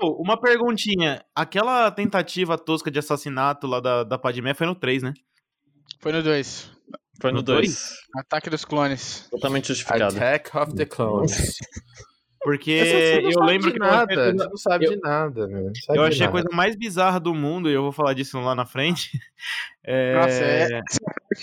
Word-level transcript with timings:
Oh, 0.00 0.22
uma 0.22 0.40
perguntinha. 0.40 1.22
Aquela 1.34 1.90
tentativa 1.90 2.56
tosca 2.58 2.90
de 2.90 2.98
assassinato 2.98 3.66
lá 3.66 3.80
da, 3.80 4.02
da 4.04 4.18
Padmé 4.18 4.54
foi 4.54 4.66
no 4.66 4.74
3, 4.74 5.02
né? 5.02 5.12
Foi 6.00 6.12
no 6.12 6.22
2. 6.22 6.70
Foi 7.20 7.30
no 7.30 7.36
No 7.38 7.42
2. 7.42 7.94
Ataque 8.16 8.50
dos 8.50 8.64
clones. 8.64 9.28
Totalmente 9.30 9.68
justificado. 9.68 10.16
Attack 10.16 10.56
of 10.56 10.74
the 10.74 10.84
Clones. 10.84 11.58
Porque 12.42 12.72
eu 13.32 13.40
lembro 13.40 13.72
de 13.72 13.78
que 13.78 13.82
eu 13.82 13.86
achei 13.86 13.94
a 13.94 13.96
nada, 14.00 14.14
coisa- 14.14 14.32
você 14.36 14.48
não 14.50 14.56
sabe 14.58 14.84
eu- 14.84 14.90
de 14.90 15.00
nada. 15.00 15.46
Não 15.46 15.74
sabe 15.74 15.98
Eu 15.98 16.02
de 16.02 16.08
achei 16.08 16.26
a 16.26 16.26
nada. 16.26 16.32
coisa 16.32 16.48
mais 16.52 16.76
bizarra 16.76 17.18
do 17.18 17.32
mundo, 17.34 17.70
e 17.70 17.72
eu 17.72 17.82
vou 17.82 17.92
falar 17.92 18.12
disso 18.12 18.38
lá 18.40 18.54
na 18.54 18.66
frente. 18.66 19.10
É, 19.86 20.14
Nossa, 20.14 20.30
é- 20.44 20.80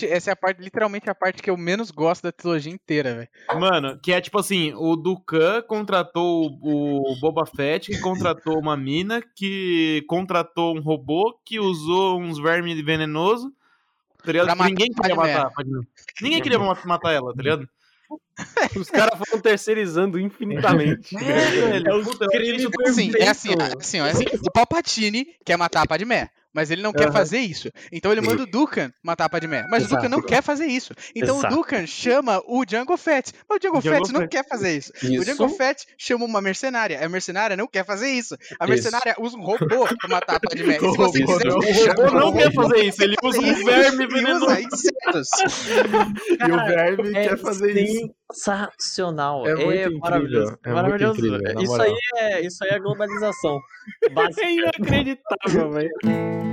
essa 0.02 0.30
é 0.30 0.32
a 0.32 0.36
parte, 0.36 0.60
literalmente 0.62 1.08
a 1.10 1.14
parte 1.14 1.42
que 1.42 1.50
eu 1.50 1.56
menos 1.56 1.90
gosto 1.90 2.22
da 2.24 2.32
trilogia 2.32 2.72
inteira, 2.72 3.14
velho. 3.14 3.60
Mano, 3.60 3.98
que 4.02 4.12
é 4.12 4.20
tipo 4.20 4.38
assim, 4.38 4.72
o 4.74 4.96
Dukan 4.96 5.62
contratou 5.62 6.58
o 6.62 7.16
Boba 7.20 7.44
Fett, 7.46 7.90
que 7.90 8.00
contratou 8.00 8.58
uma 8.58 8.76
mina, 8.76 9.22
que 9.36 10.04
contratou 10.08 10.76
um 10.76 10.80
robô, 10.80 11.38
que 11.44 11.58
usou 11.60 12.20
uns 12.20 12.38
vermes 12.38 12.80
venenosos, 12.84 13.50
tá 14.24 14.32
ligado? 14.32 14.46
Pra 14.46 14.54
matar 14.54 14.68
Ninguém 14.70 14.88
a 14.96 15.00
queria 15.00 15.16
matar. 15.16 15.50
Ninguém 16.20 16.42
queria 16.42 16.58
ma- 16.58 16.78
matar 16.84 17.12
ela, 17.12 17.34
tá 17.34 17.42
ligado? 17.42 17.68
Os 18.76 18.90
caras 18.90 19.18
foram 19.18 19.40
terceirizando 19.40 20.18
infinitamente. 20.20 21.16
É 21.16 21.94
o 21.94 22.04
crime 22.28 22.68
Assim, 22.86 23.10
é 23.18 23.28
assim, 23.28 23.50
é 23.58 23.62
assim, 23.78 24.00
ó, 24.00 24.06
é 24.06 24.10
assim. 24.10 24.24
O 24.46 24.50
Palpatine 24.52 25.34
quer 25.44 25.56
matar 25.56 25.82
a 25.82 25.86
Padmé. 25.86 26.28
Mas 26.54 26.70
ele 26.70 26.82
não 26.82 26.92
quer 26.92 27.04
Aham. 27.04 27.12
fazer 27.12 27.38
isso. 27.38 27.70
Então 27.90 28.12
ele 28.12 28.20
manda 28.20 28.42
o 28.42 28.46
Dukan 28.46 28.92
matar 29.02 29.24
a 29.24 29.28
Padmé. 29.28 29.66
Mas 29.70 29.84
o 29.86 29.88
Dukan 29.88 30.08
não 30.08 30.20
quer 30.22 30.42
fazer 30.42 30.66
isso. 30.66 30.92
Então 31.14 31.38
Exato. 31.38 31.54
o 31.54 31.56
Dukan 31.56 31.86
chama 31.86 32.42
o 32.46 32.64
Django 32.64 32.96
Fett. 32.96 33.32
Mas 33.48 33.56
o 33.56 33.60
Django 33.60 33.80
Django 33.80 33.96
Fett 34.06 34.12
não 34.12 34.28
quer 34.28 34.46
fazer 34.46 34.76
isso. 34.76 34.92
O 35.02 35.06
Isso. 35.06 35.24
Django 35.24 35.48
Fett 35.48 35.86
chama 35.96 36.24
uma 36.24 36.40
mercenária. 36.42 37.04
A 37.04 37.08
mercenária 37.08 37.56
não 37.56 37.66
quer 37.66 37.84
fazer 37.84 38.10
isso. 38.10 38.34
A 38.60 38.64
Isso. 38.64 38.68
mercenária 38.68 39.14
usa 39.18 39.36
um 39.36 39.42
robô 39.42 39.86
pra 39.86 40.08
matar 40.08 40.36
a 40.36 40.40
Padmé. 40.40 40.78
Se 40.78 40.96
você 40.96 41.22
Isso. 41.24 41.38
quiser, 41.38 41.92
O 41.98 42.02
robô 42.02 42.18
não 42.18 42.32
quer 42.32 42.52
fazer 42.52 42.84
isso, 42.84 43.02
ele 43.02 43.16
usa 43.22 43.40
um 43.40 43.64
verme 43.64 44.04
e 44.04 44.06
venenoso. 44.06 44.44
usa 44.46 44.60
insetos. 44.60 45.28
E 46.28 46.52
o 46.52 46.56
verme 46.66 47.16
É 47.16 47.28
quer 47.28 47.38
fazer 47.38 47.72
isso. 47.82 48.10
sensacional. 48.32 49.46
É 49.46 49.52
É, 49.52 49.88
maravilhoso. 49.88 50.58
é 50.64 50.68
muito 50.70 50.82
maravilhoso. 50.82 51.18
incrível, 51.26 51.62
isso, 51.62 51.72
moral. 51.72 51.86
aí 51.86 51.94
é, 52.16 52.40
isso 52.46 52.64
aí 52.64 52.70
é 52.70 52.78
globalização. 52.78 53.58
Básica. 54.12 54.42
É 54.46 54.52
inacreditável, 54.52 55.70
velho. 55.70 56.51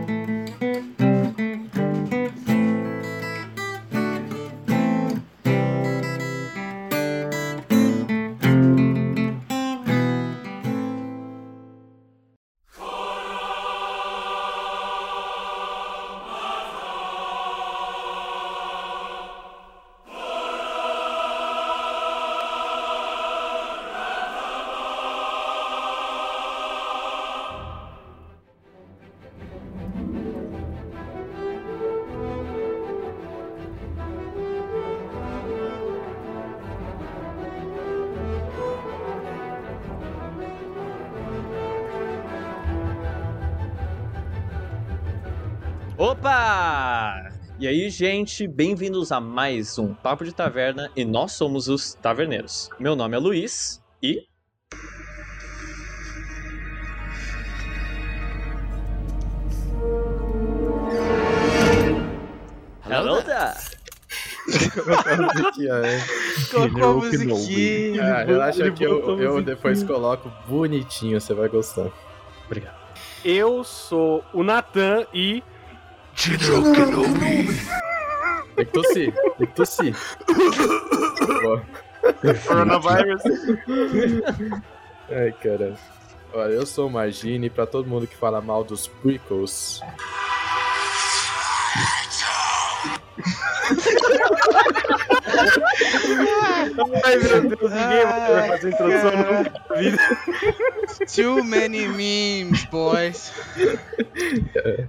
Aí, 47.80 47.90
gente, 47.90 48.46
bem-vindos 48.46 49.10
a 49.10 49.22
mais 49.22 49.80
um 49.80 49.94
Papo 49.94 50.26
de 50.26 50.34
Taverna 50.34 50.92
e 50.98 51.06
nós 51.06 51.32
somos 51.32 51.70
os 51.70 51.94
Taverneiros. 51.94 52.70
Meu 52.78 52.94
nome 52.94 53.16
é 53.16 53.20
Luiz 53.20 53.82
e. 54.04 54.28
Hello 62.86 63.24
there! 63.24 63.56
É. 65.70 66.02
Colocou 66.52 66.84
a 66.84 66.94
musiquinha. 66.96 68.04
Ah, 68.04 68.24
relaxa 68.24 68.72
que 68.72 68.84
eu, 68.84 69.22
eu 69.22 69.42
depois 69.42 69.84
coloco 69.84 70.30
bonitinho, 70.48 71.22
você 71.22 71.34
vai 71.34 71.48
gostar. 71.48 71.90
Eu 73.24 73.64
sou 73.64 74.22
o 74.34 74.44
Natan 74.44 75.06
e. 75.14 75.42
Tem 78.56 78.66
que 78.66 78.72
tossir, 78.74 79.14
tem 79.38 79.48
que 79.48 79.56
tossir. 79.56 79.96
Coronavirus. 82.46 83.22
Ai, 85.10 85.32
cara. 85.42 85.78
Olha, 86.34 86.52
eu 86.52 86.66
sou 86.66 86.88
o 86.88 86.92
Margine 86.92 87.48
e 87.48 87.50
pra 87.50 87.66
todo 87.66 87.88
mundo 87.88 88.06
que 88.06 88.18
fala 88.18 88.42
mal 88.42 88.66
dos 88.66 88.86
prequels. 88.88 89.82
Ai, 97.04 97.18
meu 97.18 97.42
Deus, 97.42 97.72
ninguém 97.72 98.06
vai 98.06 98.48
fazer 98.50 98.68
a 98.68 98.72
introdução 98.72 99.12
nunca 99.12 99.62
na 99.70 99.76
vida. 99.76 99.98
Too 101.16 101.44
many 101.44 101.88
memes, 101.88 102.66
boys. 102.66 103.32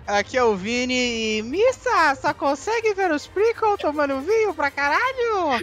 Aqui 0.07 0.37
é 0.37 0.45
o 0.45 0.57
Vini 0.57 1.39
e. 1.39 1.43
Missa, 1.43 2.15
só 2.21 2.35
consegue 2.35 2.95
ver 2.95 3.11
os 3.11 3.27
prequel 3.27 3.77
tomando 3.79 4.21
vinho 4.21 4.55
pra 4.55 4.71
caralho? 4.71 5.61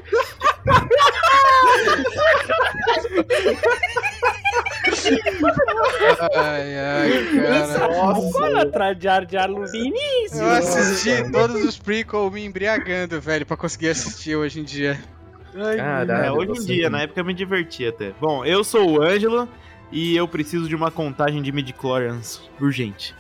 ai, 6.35 6.77
ai, 6.77 7.11
cara. 7.35 8.13
Bora 8.31 8.61
atrás 8.61 8.97
de 8.97 9.07
no 9.47 9.65
Vinícius. 9.67 10.39
Eu 10.39 10.49
assisti 10.49 11.31
todos 11.31 11.63
os 11.63 11.77
prequel 11.77 12.29
me 12.31 12.45
embriagando, 12.45 13.19
velho, 13.19 13.45
pra 13.45 13.57
conseguir 13.57 13.89
assistir 13.89 14.35
hoje 14.35 14.59
em 14.59 14.63
dia. 14.63 14.76
Caralho, 15.75 16.11
É, 16.11 16.31
hoje 16.31 16.51
em 16.51 16.55
você- 16.55 16.73
dia, 16.73 16.89
na 16.89 17.01
época 17.01 17.19
eu 17.19 17.25
me 17.25 17.33
diverti 17.33 17.85
até. 17.85 18.11
Bom, 18.19 18.45
eu 18.45 18.63
sou 18.63 18.89
o 18.89 19.01
Ângelo 19.01 19.47
e 19.91 20.15
eu 20.15 20.27
preciso 20.27 20.67
de 20.67 20.75
uma 20.75 20.91
contagem 20.91 21.41
de 21.41 21.51
midichlorians 21.51 22.41
urgente. 22.59 23.15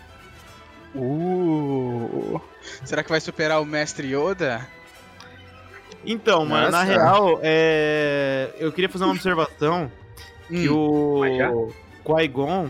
Uh. 0.95 2.39
Será 2.83 3.03
que 3.03 3.09
vai 3.09 3.21
superar 3.21 3.61
o 3.61 3.65
Mestre 3.65 4.13
Yoda? 4.15 4.67
Então, 6.05 6.45
mano, 6.45 6.71
na 6.71 6.79
Nossa. 6.79 6.83
real, 6.83 7.39
é... 7.41 8.49
eu 8.59 8.71
queria 8.71 8.89
fazer 8.89 9.03
uma 9.03 9.13
observação 9.13 9.91
que 10.47 10.69
Hum. 10.69 11.69
O 12.05 12.15
Qui-Gon 12.15 12.69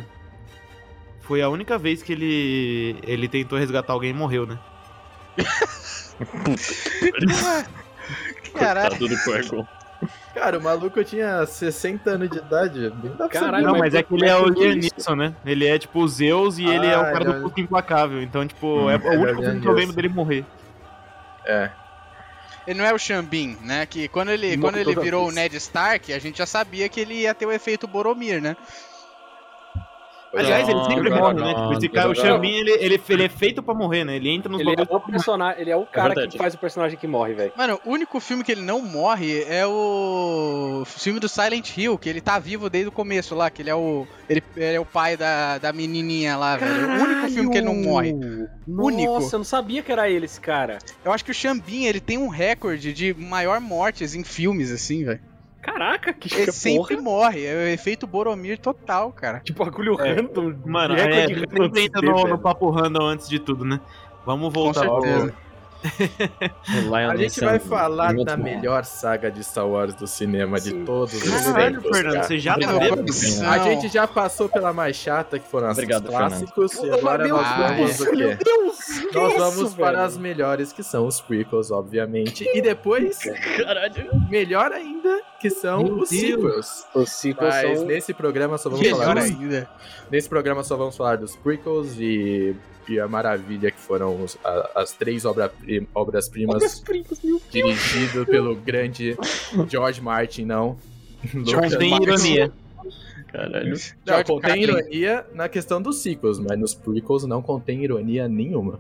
foi 1.22 1.42
a 1.42 1.50
única 1.50 1.78
vez 1.78 2.02
que 2.02 2.14
ele 2.14 2.98
ele 3.04 3.28
tentou 3.28 3.60
resgatar 3.60 3.94
alguém 3.94 4.12
e 4.12 4.14
morreu, 4.14 4.48
né? 4.48 4.58
Caralho. 8.60 8.98
Coitado 8.98 9.08
do 9.10 9.24
Qui-Gon. 9.24 9.68
Cara, 10.34 10.60
o 10.60 10.62
maluco 10.62 11.04
tinha 11.04 11.44
60 11.46 12.12
anos 12.12 12.30
de 12.30 12.38
idade. 12.38 12.94
Caralho. 13.32 13.66
Não, 13.66 13.78
mas 13.78 13.96
é 13.96 14.04
que 14.04 14.14
ele 14.14 14.28
é 14.28 14.34
mas 14.36 14.44
o? 14.44 14.52
Neeson, 14.54 15.16
né? 15.16 15.34
Ele 15.44 15.66
é 15.66 15.80
tipo 15.80 16.00
o 16.00 16.08
Zeus 16.08 16.60
e 16.60 16.66
ele 16.66 16.86
é 16.86 16.96
o 16.98 17.02
Ah, 17.02 17.12
cara 17.12 17.26
do 17.26 17.32
é- 17.38 17.40
culto 17.42 17.60
implacável. 17.60 18.22
Então, 18.22 18.46
tipo, 18.48 18.68
Hum, 18.68 18.90
é 18.92 18.94
é 18.94 18.98
o 18.98 19.00
único 19.22 19.26
Liam 19.26 19.36
filme 19.46 19.62
que 19.62 19.68
eu 19.68 19.74
lembro 19.74 19.96
dele 19.96 20.10
morrer. 20.10 20.46
É. 21.46 21.72
Ele 22.68 22.78
não 22.80 22.86
é 22.86 22.94
o 22.94 23.00
Xambin, 23.00 23.58
né? 23.64 23.86
Que 23.86 24.08
quando 24.10 24.30
ele, 24.30 24.58
quando 24.58 24.78
ele 24.78 24.94
virou 24.94 25.24
o 25.24 25.26
vez. 25.32 25.36
Ned 25.36 25.56
Stark, 25.56 26.14
a 26.14 26.20
gente 26.20 26.38
já 26.38 26.46
sabia 26.46 26.88
que 26.90 27.00
ele 27.00 27.14
ia 27.22 27.34
ter 27.34 27.46
o 27.46 27.52
efeito 27.52 27.88
Boromir, 27.88 28.42
né? 28.42 28.56
Aliás, 30.36 30.68
ele 30.68 30.84
sempre 30.86 31.10
Não, 31.10 31.18
morre, 31.18 31.34
né? 31.36 31.54
não, 31.54 31.64
Tipo, 31.70 31.74
esse 31.78 31.90
cara, 31.90 32.08
o 32.10 32.14
não. 32.14 32.16
Xambin, 32.16 32.52
ele, 32.54 32.72
ele, 32.72 33.02
ele 33.10 33.24
é 33.24 33.30
feito 33.30 33.64
pra 33.64 33.74
morrer, 33.74 34.04
né? 34.04 34.16
Ele 34.18 34.30
entra 34.30 34.52
nos 34.52 34.60
Ele 34.62 34.72
é 34.72 34.76
bagulhos. 34.76 35.04
o 35.04 35.12
personagem, 35.12 35.62
ele 35.62 35.72
é 35.72 35.76
o 35.76 35.86
cara 35.86 36.10
verdade. 36.10 36.32
que 36.32 36.38
faz 36.38 36.54
o 36.54 36.58
personagem 36.58 36.98
que 36.98 37.08
morre, 37.08 37.34
velho. 37.34 37.52
Mano, 37.56 37.80
o 37.86 37.92
único 37.92 38.20
filme 38.20 38.44
que 38.44 38.52
ele 38.52 38.62
não 38.62 38.82
morre 38.82 39.44
é 39.48 39.66
o 39.66 40.84
filme 40.86 41.20
do 41.20 41.30
Silent 41.30 41.78
Hill, 41.78 41.98
que 41.98 42.10
ele 42.10 42.22
tá 42.22 42.38
vivo 42.40 42.70
desde 42.70 42.90
o 42.90 42.92
começo 42.92 43.34
lá, 43.36 43.50
que 43.50 43.62
ele 43.62 43.70
é 43.70 43.76
o. 43.76 44.06
Ele, 44.30 44.44
ele 44.56 44.76
é 44.76 44.80
o 44.80 44.86
pai 44.86 45.16
da, 45.16 45.58
da 45.58 45.72
menininha 45.74 46.36
lá, 46.38 46.58
velho. 46.58 46.88
O 46.90 47.04
único 47.04 47.30
filme 47.30 47.50
que 47.52 47.58
ele 47.58 47.66
não 47.68 47.76
morre. 47.76 48.14
Único. 48.68 49.14
Nossa, 49.14 49.36
eu 49.36 49.40
não 49.40 49.46
sabia 49.46 49.82
que 49.82 49.92
era 49.92 50.10
ele 50.10 50.26
esse 50.26 50.40
cara. 50.42 50.78
Eu 51.06 51.12
acho 51.12 51.24
que 51.24 51.32
o 51.32 51.34
Xambin, 51.34 51.86
ele 51.86 52.00
tem 52.02 52.18
um 52.18 52.28
recorde 52.28 52.94
de 52.94 53.14
maior 53.14 53.60
mortes 53.62 54.14
em 54.14 54.24
filmes, 54.24 54.72
assim, 54.72 55.06
velho. 55.06 55.22
Caraca, 55.68 56.14
que 56.14 56.34
Ele 56.34 56.46
porra. 56.46 56.52
sempre 56.54 56.98
morre. 56.98 57.46
É 57.46 57.54
o 57.56 57.68
efeito 57.68 58.08
Boromir 58.08 58.58
total, 58.58 59.12
cara. 59.12 59.42
Que 59.42 59.52
bagulho 59.52 60.00
É. 60.02 60.14
random. 60.14 60.56
Mano, 60.66 60.96
é, 60.96 61.26
entra 61.26 62.02
de 62.02 62.08
no, 62.08 62.24
no 62.24 62.40
papo 62.40 62.70
random 62.70 63.06
antes 63.06 63.28
de 63.28 63.38
tudo, 63.38 63.66
né? 63.66 63.80
Vamos 64.26 64.52
voltar 64.54 64.88
Com 64.88 65.02
pro, 65.02 65.04
certeza. 65.04 65.26
Lá 65.28 65.47
A 67.10 67.16
gente 67.16 67.40
vai 67.40 67.60
falar 67.60 68.14
muito 68.14 68.26
da 68.28 68.36
bom. 68.38 68.44
melhor 68.44 68.84
saga 68.86 69.30
de 69.32 69.44
Star 69.44 69.68
Wars 69.68 69.94
do 69.94 70.08
cinema 70.08 70.60
de 70.60 70.72
Sim. 70.72 70.86
todos 70.86 71.14
os 71.14 71.24
Caralho, 71.30 71.82
tempos. 71.82 71.98
Fernando, 71.98 72.14
cara. 72.16 72.28
você 72.28 72.40
já 72.40 72.58
tá. 72.58 73.52
A 73.52 73.60
gente 73.60 73.88
já 73.88 74.08
passou 74.08 74.50
pela 74.50 74.74
mais 74.74 74.96
chata, 74.96 75.40
que 75.40 75.48
foram 75.48 75.68
as 75.68 75.78
Obrigado, 75.78 76.08
clássicos, 76.08 76.74
e 76.74 76.82
Meu 76.84 76.94
agora 76.96 77.28
nós 77.28 77.58
vamos 77.58 77.98
Deus. 77.98 78.00
o 78.02 78.12
quê? 78.12 78.38
Deus, 78.44 79.14
Nós 79.14 79.32
isso, 79.34 79.40
vamos 79.40 79.74
para 79.74 79.92
velho? 79.92 80.02
as 80.04 80.18
melhores, 80.18 80.74
que 80.74 80.84
são 80.84 81.08
os 81.08 81.22
prequels, 81.22 81.72
obviamente. 81.72 82.48
E 82.54 82.62
depois, 82.62 83.20
Caralho. 83.58 84.10
melhor 84.30 84.72
ainda, 84.72 85.22
que 85.40 85.50
são 85.50 85.84
Meu 85.84 86.00
os 86.00 86.10
Deus. 86.10 86.22
sequels. 86.22 86.88
Os 86.96 87.10
sequels 87.12 87.54
Mas 87.56 87.78
são... 87.80 87.88
nesse 87.88 88.14
programa 88.14 88.58
só 88.58 88.70
vamos 88.70 88.84
Melhor 88.86 89.00
falar 89.00 89.14
dos, 89.16 89.24
ainda. 89.26 89.70
Nesse 90.12 90.28
programa 90.30 90.64
só 90.64 90.76
vamos 90.76 90.98
falar 90.98 91.18
dos 91.18 91.36
prequels 91.36 91.96
e, 92.00 92.56
e 92.90 93.00
a 93.00 93.08
maravilha 93.08 93.72
que 93.72 93.80
foram 93.80 94.24
os- 94.24 94.38
a- 94.44 94.72
as 94.76 94.92
três 94.94 95.26
obra, 95.26 95.52
obras-primas 95.94 96.56
Obras-primas, 96.56 97.20
meu 97.24 97.42
dirigido 97.52 98.26
pelo 98.26 98.56
grande 98.56 99.18
George 99.70 100.02
Martin, 100.02 100.46
não. 100.46 100.78
George 101.46 101.78
tem 101.78 101.96
ironia. 102.02 102.52
Caralho. 103.32 103.76
Não, 104.06 104.24
contém 104.24 104.64
ironia 104.64 105.26
na 105.34 105.50
questão 105.50 105.82
dos 105.82 106.02
sequels, 106.02 106.40
mas 106.40 106.58
nos 106.58 106.74
prequels 106.74 107.26
não 107.26 107.42
contém 107.42 107.84
ironia 107.84 108.28
nenhuma. 108.28 108.80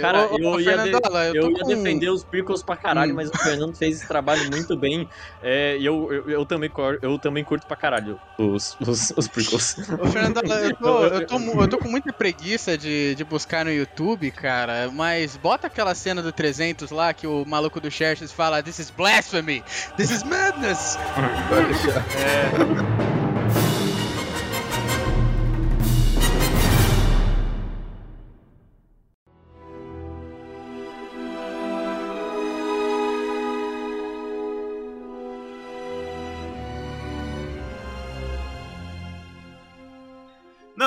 Cara, 0.00 0.28
ô, 0.32 0.38
eu 0.38 0.60
ia, 0.60 0.78
de- 0.78 0.90
eu, 0.90 1.00
eu 1.34 1.50
ia 1.50 1.58
com- 1.60 1.68
defender 1.68 2.10
os 2.10 2.24
prequels 2.24 2.62
pra 2.62 2.76
caralho, 2.76 3.12
Hum. 3.12 3.16
mas 3.16 3.28
o 3.30 3.38
Fernando 3.38 3.74
fez 3.76 3.96
esse 3.98 4.08
trabalho 4.08 4.48
muito 4.50 4.76
bem. 4.76 5.08
É, 5.42 5.76
e 5.78 5.86
eu, 5.86 6.12
eu, 6.12 6.30
eu 6.30 6.46
também, 6.46 6.70
eu 7.02 7.18
também 7.18 7.44
curto 7.44 7.66
pra 7.66 7.76
caralho 7.76 8.18
os, 8.38 8.76
os, 8.80 9.12
os 9.16 9.28
prequels. 9.28 9.76
Ô, 10.02 10.06
Fernandola, 10.08 10.54
eu 10.60 10.76
tô, 10.76 11.04
eu, 11.06 11.26
tô, 11.26 11.38
eu 11.62 11.68
tô 11.68 11.78
com 11.78 11.88
muita 11.88 12.12
preguiça 12.12 12.76
de, 12.76 13.14
de 13.14 13.24
buscar 13.24 13.64
no 13.64 13.72
YouTube, 13.72 14.30
cara, 14.30 14.90
mas 14.92 15.36
bota 15.36 15.66
aquela 15.68 15.94
cena 15.94 16.20
do 16.22 16.32
300 16.32 16.90
lá 16.90 17.12
que 17.14 17.26
o 17.26 17.44
maluco 17.46 17.80
do 17.80 17.90
Xerxes 17.90 18.32
fala 18.32 18.62
This 18.62 18.78
is 18.80 18.90
blasphemy! 18.90 19.62
This 19.96 20.10
is 20.10 20.22
madness! 20.24 20.98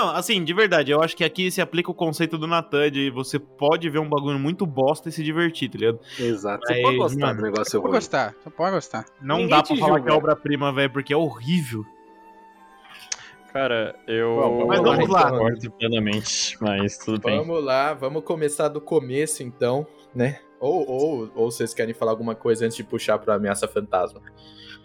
Não, 0.05 0.15
assim, 0.15 0.43
de 0.43 0.53
verdade, 0.53 0.91
eu 0.91 1.01
acho 1.01 1.15
que 1.15 1.23
aqui 1.23 1.49
se 1.49 1.61
aplica 1.61 1.89
o 1.89 1.93
conceito 1.93 2.37
do 2.37 2.45
Natan 2.45 2.91
de 2.91 3.09
você 3.09 3.39
pode 3.39 3.89
ver 3.89 3.99
um 3.99 4.09
bagulho 4.09 4.37
muito 4.37 4.65
bosta 4.65 5.07
e 5.07 5.11
se 5.11 5.23
divertir, 5.23 5.69
tá 5.69 5.77
ligado? 5.77 5.99
Exato. 6.19 6.65
Você 6.65 6.73
Aí, 6.73 6.81
pode 6.81 6.97
gostar 6.97 7.25
mano, 7.27 7.37
do 7.37 7.43
negócio 7.43 7.65
Você 7.65 7.77
pode 7.77 7.83
ruim. 7.87 7.93
gostar, 7.95 8.35
você 8.43 8.49
pode 8.49 8.71
gostar. 8.75 9.05
Não 9.21 9.37
Ninguém 9.37 9.49
dá 9.49 9.63
pra 9.63 9.75
falar 9.77 9.87
julga. 9.87 10.01
que 10.03 10.09
é 10.09 10.13
obra-prima, 10.13 10.73
velho, 10.73 10.89
porque 10.91 11.13
é 11.13 11.17
horrível. 11.17 11.85
Cara, 13.53 13.95
eu. 14.07 14.35
Bom, 14.35 14.65
mas 14.67 14.81
vamos 14.81 15.09
lá. 15.09 15.29
Concordo 15.29 15.71
plenamente, 15.71 16.57
mas 16.59 16.97
tudo 16.97 17.19
bem. 17.21 17.37
Vamos 17.37 17.63
lá, 17.63 17.93
vamos 17.93 18.23
começar 18.23 18.67
do 18.67 18.81
começo 18.81 19.43
então, 19.43 19.85
né? 20.13 20.39
Ou, 20.59 20.89
ou, 20.89 21.31
ou 21.35 21.51
vocês 21.51 21.73
querem 21.73 21.93
falar 21.93 22.11
alguma 22.11 22.33
coisa 22.35 22.65
antes 22.65 22.75
de 22.75 22.83
puxar 22.83 23.19
pra 23.19 23.35
ameaça 23.35 23.67
fantasma? 23.67 24.21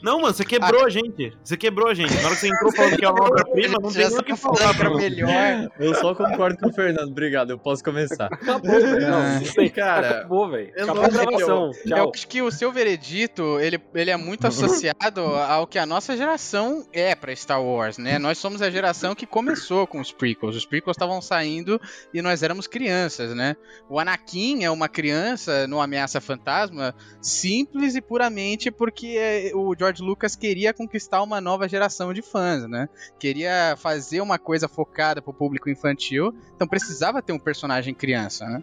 Não, 0.03 0.21
mano, 0.21 0.33
você 0.35 0.45
quebrou 0.45 0.85
a 0.85 0.89
gente. 0.89 1.37
Você 1.43 1.57
quebrou 1.57 1.89
a 1.89 1.95
gente. 1.95 2.15
Na 2.15 2.27
hora 2.27 2.35
que 2.35 2.41
você 2.41 2.49
entrou 2.49 2.73
falando 2.73 2.97
que 2.97 3.05
é 3.05 3.09
uma 3.11 3.25
obra-prima, 3.25 3.79
não 3.81 3.91
tem 3.93 4.09
nem 4.09 4.19
o 4.19 4.23
que 4.23 4.37
falar 4.37 4.75
pra 4.77 4.91
mim. 4.91 4.97
melhor. 4.97 5.71
Eu 5.79 5.95
só 5.95 6.15
concordo 6.15 6.59
com 6.59 6.69
o 6.69 6.73
Fernando, 6.73 7.11
obrigado, 7.11 7.51
eu 7.51 7.59
posso 7.59 7.83
começar. 7.83 8.27
Acabou, 8.27 8.71
velho. 8.81 9.01
Não, 9.11 9.23
É. 9.23 9.35
não 9.41 9.53
tem. 9.53 9.69
Cara, 9.71 10.11
Acabou, 10.19 10.49
velho. 10.51 10.73
eu 10.77 10.85
Acabou 10.85 11.05
a 11.05 11.09
gravação. 11.09 11.71
Eu 11.85 12.11
acho 12.15 12.29
que 12.29 12.41
o 12.43 12.51
seu 12.51 12.71
veredito, 12.71 13.59
ele, 13.61 13.81
ele 13.95 14.11
é 14.11 14.17
muito 14.17 14.47
associado 14.47 15.21
ao 15.21 15.67
que 15.67 15.79
a 15.79 15.87
nossa 15.87 16.17
geração 16.17 16.87
é 16.93 17.15
pra 17.15 17.35
Star 17.35 17.63
Wars, 17.63 17.99
né? 17.99 18.19
Nós 18.19 18.39
somos 18.39 18.63
a 18.63 18.71
geração 18.71 19.15
que 19.15 19.27
começou 19.27 19.87
com 19.87 20.01
os 20.01 20.13
prequels. 20.13 20.55
Os 20.57 20.65
prequels 20.67 20.95
estavam 20.97 21.21
saindo 21.21 21.81
e 22.15 22.23
nós 22.23 22.43
éramos 22.43 22.67
crianças, 22.67 23.35
né? 23.35 23.57
O 23.89 23.99
Anakin 23.99 24.65
é 24.65 24.71
uma 24.71 24.89
criança 24.89 25.67
no 25.67 25.81
Ameaça 25.81 26.21
Fantasma 26.21 26.95
simples 27.21 27.95
e 27.97 28.01
puramente 28.01 28.71
porque 28.71 29.17
é, 29.19 29.51
o 29.55 29.75
George 29.79 29.88
Lucas 30.01 30.37
queria 30.37 30.73
conquistar 30.73 31.23
uma 31.23 31.41
nova 31.41 31.69
geração 31.69 32.13
de 32.13 32.23
fãs, 32.23 32.69
né? 32.69 32.89
Queria 33.19 33.77
fazer 33.77 34.21
uma 34.21 34.39
coisa 34.39 34.69
focada 34.69 35.21
pro 35.23 35.33
público 35.33 35.71
infantil, 35.71 36.35
então 36.55 36.67
precisava 36.67 37.23
ter 37.23 37.33
um 37.33 37.39
personagem 37.39 37.95
criança, 37.95 38.47
né? 38.47 38.63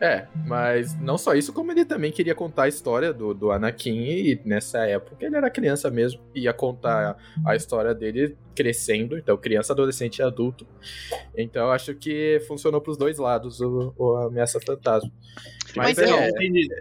É, 0.00 0.26
mas 0.46 0.98
não 1.00 1.16
só 1.16 1.32
isso, 1.32 1.52
como 1.52 1.70
ele 1.70 1.84
também 1.84 2.10
queria 2.10 2.34
contar 2.34 2.64
a 2.64 2.68
história 2.68 3.12
do, 3.12 3.32
do 3.32 3.52
Anakin 3.52 4.00
e 4.00 4.40
nessa 4.44 4.78
época 4.78 5.24
ele 5.24 5.36
era 5.36 5.48
criança 5.48 5.92
mesmo, 5.92 6.20
ia 6.34 6.52
contar 6.52 7.16
a 7.46 7.54
história 7.54 7.94
dele 7.94 8.36
crescendo, 8.54 9.16
então 9.18 9.36
criança, 9.36 9.72
adolescente 9.72 10.18
e 10.18 10.22
adulto. 10.22 10.66
Então 11.36 11.66
eu 11.66 11.72
acho 11.72 11.94
que 11.94 12.40
funcionou 12.46 12.80
pros 12.80 12.96
dois 12.96 13.18
lados 13.18 13.60
o, 13.60 13.92
o 13.96 14.16
Ameaça 14.16 14.60
Fantasma. 14.60 15.10
Mas 15.74 15.96
é, 15.96 16.04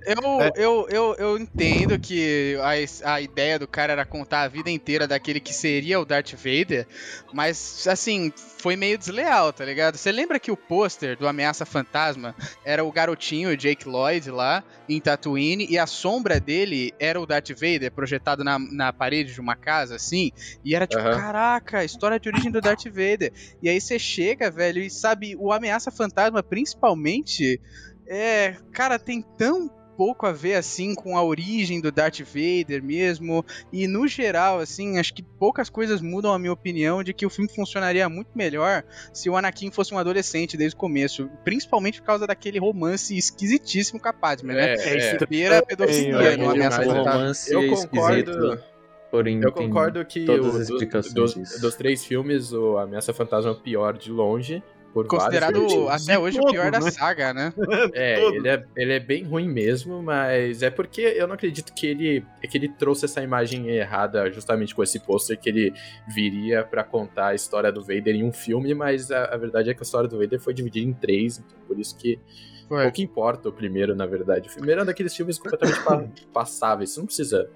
eu- 0.06 0.42
É. 0.42 0.52
eu, 0.58 0.88
eu, 0.90 1.16
eu 1.18 1.38
entendo 1.38 1.98
que 1.98 2.58
a, 3.06 3.14
a 3.14 3.22
ideia 3.22 3.58
do 3.58 3.68
cara 3.68 3.94
era 3.94 4.06
contar 4.06 4.42
a 4.42 4.48
vida 4.48 4.70
inteira 4.70 5.08
daquele 5.08 5.40
que 5.40 5.54
seria 5.54 6.00
o 6.00 6.04
Darth 6.06 6.34
Vader, 6.34 6.86
mas, 7.32 7.88
assim, 7.88 8.34
foi 8.58 8.76
meio 8.76 8.98
desleal, 8.98 9.54
tá 9.54 9.64
ligado? 9.64 9.96
Você 9.98 10.12
lembra 10.12 10.40
que 10.40 10.52
o 10.52 10.58
pôster 10.58 11.18
do 11.18 11.28
Ameaça 11.28 11.66
Fantasma 11.66 12.36
era 12.66 12.84
o 12.84 12.92
garotinho, 12.92 13.50
o 13.52 13.56
Jake 13.58 13.88
Lloyd, 13.88 14.30
lá 14.30 14.64
em 14.90 15.00
Tatooine, 15.00 15.66
e 15.70 15.78
a 15.78 15.88
sombra 15.88 16.40
dele 16.40 16.94
era 17.00 17.20
o 17.22 17.26
Darth 17.26 17.50
Vader, 17.52 17.92
projetado 17.94 18.44
na, 18.44 18.60
na 18.60 18.92
parede 18.92 19.34
de 19.34 19.40
uma 19.40 19.56
casa, 19.56 19.96
assim, 19.96 20.32
e 20.66 20.76
era 20.76 20.86
tipo, 20.86 21.02
Aham. 21.02 21.12
caraca, 21.18 21.61
a 21.72 21.86
história 21.86 22.20
de 22.20 22.30
origem 22.30 22.52
do 22.52 22.62
Darth 22.62 22.86
Vader. 22.86 23.32
E 23.62 23.70
aí 23.70 23.80
você 23.80 23.98
chega, 23.98 24.50
velho, 24.50 24.82
e 24.82 24.90
sabe, 24.90 25.36
o 25.38 25.52
Ameaça 25.52 25.92
Fantasma, 25.92 26.42
principalmente, 26.44 27.60
é, 28.08 28.56
cara, 28.72 29.00
tem 29.00 29.22
tão 29.38 29.70
pouco 30.02 30.26
a 30.26 30.32
ver 30.32 30.56
assim 30.56 30.96
com 30.96 31.16
a 31.16 31.24
origem 31.24 31.80
do 31.80 31.92
Darth 31.92 32.22
Vader 32.22 32.82
mesmo, 32.84 33.46
e 33.72 33.86
no 33.86 34.08
geral, 34.08 34.60
assim, 34.60 34.98
acho 34.98 35.14
que 35.14 35.22
poucas 35.22 35.70
coisas 35.70 36.02
mudam 36.02 36.34
a 36.34 36.40
minha 36.40 36.52
opinião 36.52 37.04
de 37.04 37.14
que 37.14 37.24
o 37.24 37.30
filme 37.30 37.48
funcionaria 37.54 38.10
muito 38.10 38.32
melhor 38.34 38.84
se 39.14 39.30
o 39.30 39.38
Anakin 39.38 39.70
fosse 39.70 39.94
um 39.94 40.00
adolescente 40.00 40.58
desde 40.58 40.76
o 40.76 40.80
começo, 40.80 41.30
principalmente 41.44 42.02
por 42.02 42.08
causa 42.08 42.26
daquele 42.26 42.60
romance 42.60 43.16
esquisitíssimo 43.16 44.00
com 44.00 44.10
a 44.10 44.14
Padme, 44.14 44.54
né? 44.54 44.74
É, 44.74 45.16
é. 45.16 45.26
Beira 45.28 45.64
pedofilia 45.64 46.16
é, 46.16 46.34
é 46.34 46.46
Ameaça 46.46 46.82
demais, 46.82 47.00
o 47.00 47.04
tá? 47.04 47.14
romance 47.14 47.54
Eu 47.54 47.62
é 47.62 47.68
concordo. 47.68 48.71
Porém 49.12 49.40
Eu 49.42 49.52
concordo 49.52 50.04
que 50.06 50.26
todas 50.26 50.70
o- 50.70 50.76
as 50.98 51.14
dos- 51.14 51.60
dos, 51.60 51.76
três 51.76 52.04
filmes, 52.06 52.52
o 52.54 52.78
Ameaça 52.78 53.14
Fantasma 53.14 53.52
é 53.52 53.54
o 53.54 53.60
pior 53.60 53.98
de 53.98 54.12
longe. 54.12 54.64
Por 54.94 55.08
Considerado 55.08 55.54
vários 55.54 55.74
motivos. 55.74 56.04
até 56.04 56.20
hoje 56.20 56.38
o 56.38 56.42
todos, 56.42 56.52
pior 56.52 56.70
da 56.70 56.80
né? 56.82 56.92
saga, 56.92 57.34
né? 57.34 57.54
É, 57.96 58.20
todo. 58.20 58.36
ele 58.36 58.50
é, 58.50 58.66
ele 58.76 58.92
é 58.92 59.00
bem 59.00 59.24
ruim 59.24 59.48
mesmo, 59.48 60.04
mas 60.04 60.62
é 60.62 60.70
porque 60.70 61.00
eu 61.00 61.26
não 61.28 61.36
acredito 61.36 61.74
que 61.74 61.88
ele, 61.88 62.26
é 62.44 62.48
que 62.48 62.58
ele 62.58 62.68
trouxe 62.68 63.06
essa 63.06 63.24
imagem 63.24 63.70
errada 63.70 64.30
justamente 64.30 64.76
com 64.76 64.84
esse 64.84 65.00
pôster 65.00 65.40
que 65.40 65.48
ele 65.48 65.74
viria 66.14 66.66
pra 66.66 66.84
contar 66.84 67.28
a 67.28 67.34
história 67.36 67.72
do 67.72 67.82
Vader 67.82 68.14
em 68.16 68.24
um 68.26 68.34
filme, 68.34 68.74
mas 68.74 69.10
a, 69.12 69.26
a 69.34 69.38
verdade 69.38 69.70
é 69.70 69.74
que 69.74 69.80
a 69.80 69.84
história 69.84 70.10
do 70.10 70.18
Vader 70.20 70.42
foi 70.42 70.54
dividida 70.54 70.86
em 70.90 70.92
três, 70.94 71.38
então 71.38 71.58
por 71.66 71.80
isso 71.80 71.96
que 71.98 72.20
Foi. 72.68 72.84
pouco 72.84 73.02
importa 73.02 73.48
o 73.48 73.54
primeiro, 73.54 73.96
na 73.96 74.06
verdade. 74.06 74.50
O 74.50 74.54
primeiro 74.54 74.82
é 74.82 74.84
um 74.84 74.88
daqueles 74.88 75.16
filmes 75.16 75.40
completamente 75.40 75.80
pa- 75.86 76.04
passáveis, 76.34 76.90
você 76.90 77.00
não 77.00 77.06
precisa 77.08 77.50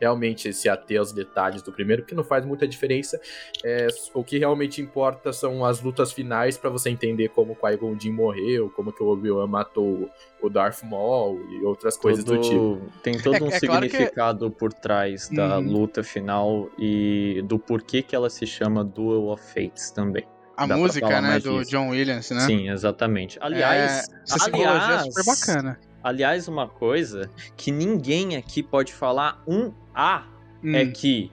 realmente 0.00 0.52
se 0.52 0.68
ater 0.68 0.98
aos 0.98 1.12
detalhes 1.12 1.62
do 1.62 1.70
primeiro, 1.70 2.02
porque 2.02 2.14
não 2.14 2.24
faz 2.24 2.44
muita 2.44 2.66
diferença. 2.66 3.20
É, 3.64 3.88
o 4.14 4.24
que 4.24 4.38
realmente 4.38 4.80
importa 4.80 5.32
são 5.32 5.64
as 5.64 5.80
lutas 5.82 6.10
finais 6.12 6.56
pra 6.56 6.70
você 6.70 6.88
entender 6.90 7.28
como 7.28 7.52
o 7.52 7.56
Qui-Gon 7.56 7.98
Jinn 8.00 8.12
morreu, 8.14 8.70
como 8.74 8.92
que 8.92 9.02
o 9.02 9.08
Obi-Wan 9.08 9.46
matou 9.46 10.10
o 10.42 10.48
Darth 10.48 10.82
Maul 10.84 11.40
e 11.50 11.62
outras 11.64 11.96
coisas 11.98 12.24
do 12.24 12.36
Todo- 12.36 12.48
tipo. 12.48 12.92
Tem 13.02 13.18
todo 13.20 13.34
É- 13.36 13.42
um 13.42 13.48
é 13.48 13.60
claro 13.60 13.82
que- 13.86 13.90
significado 13.90 14.50
por 14.50 14.72
trás 14.72 15.28
da 15.28 15.58
Uhum. 15.58 15.70
luta 15.70 16.02
final 16.02 16.70
e 16.78 17.42
do 17.44 17.58
porquê 17.58 18.02
que 18.02 18.16
ela 18.16 18.30
se 18.30 18.46
chama 18.46 18.82
Duel 18.82 19.26
of 19.28 19.42
Fates 19.52 19.90
também. 19.90 20.24
A 20.56 20.66
Dá 20.66 20.76
música, 20.76 21.20
né, 21.22 21.38
do 21.38 21.58
disso. 21.60 21.70
John 21.70 21.88
Williams, 21.88 22.30
né? 22.30 22.40
Sim, 22.40 22.68
exatamente. 22.70 23.38
Aliás, 23.40 24.08
é, 24.10 24.14
essa 24.24 24.38
simbologia 24.44 24.70
é 24.72 24.76
aliás, 24.82 25.02
super 25.14 25.24
bacana. 25.24 25.80
Aliás, 26.02 26.48
uma 26.48 26.68
coisa 26.68 27.30
que 27.56 27.70
ninguém 27.70 28.36
aqui 28.36 28.62
pode 28.62 28.92
falar 28.92 29.42
um 29.46 29.72
A 29.94 30.24
é 30.64 30.82
Hum. 30.84 30.92
que 30.92 31.30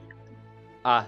a 0.84 1.04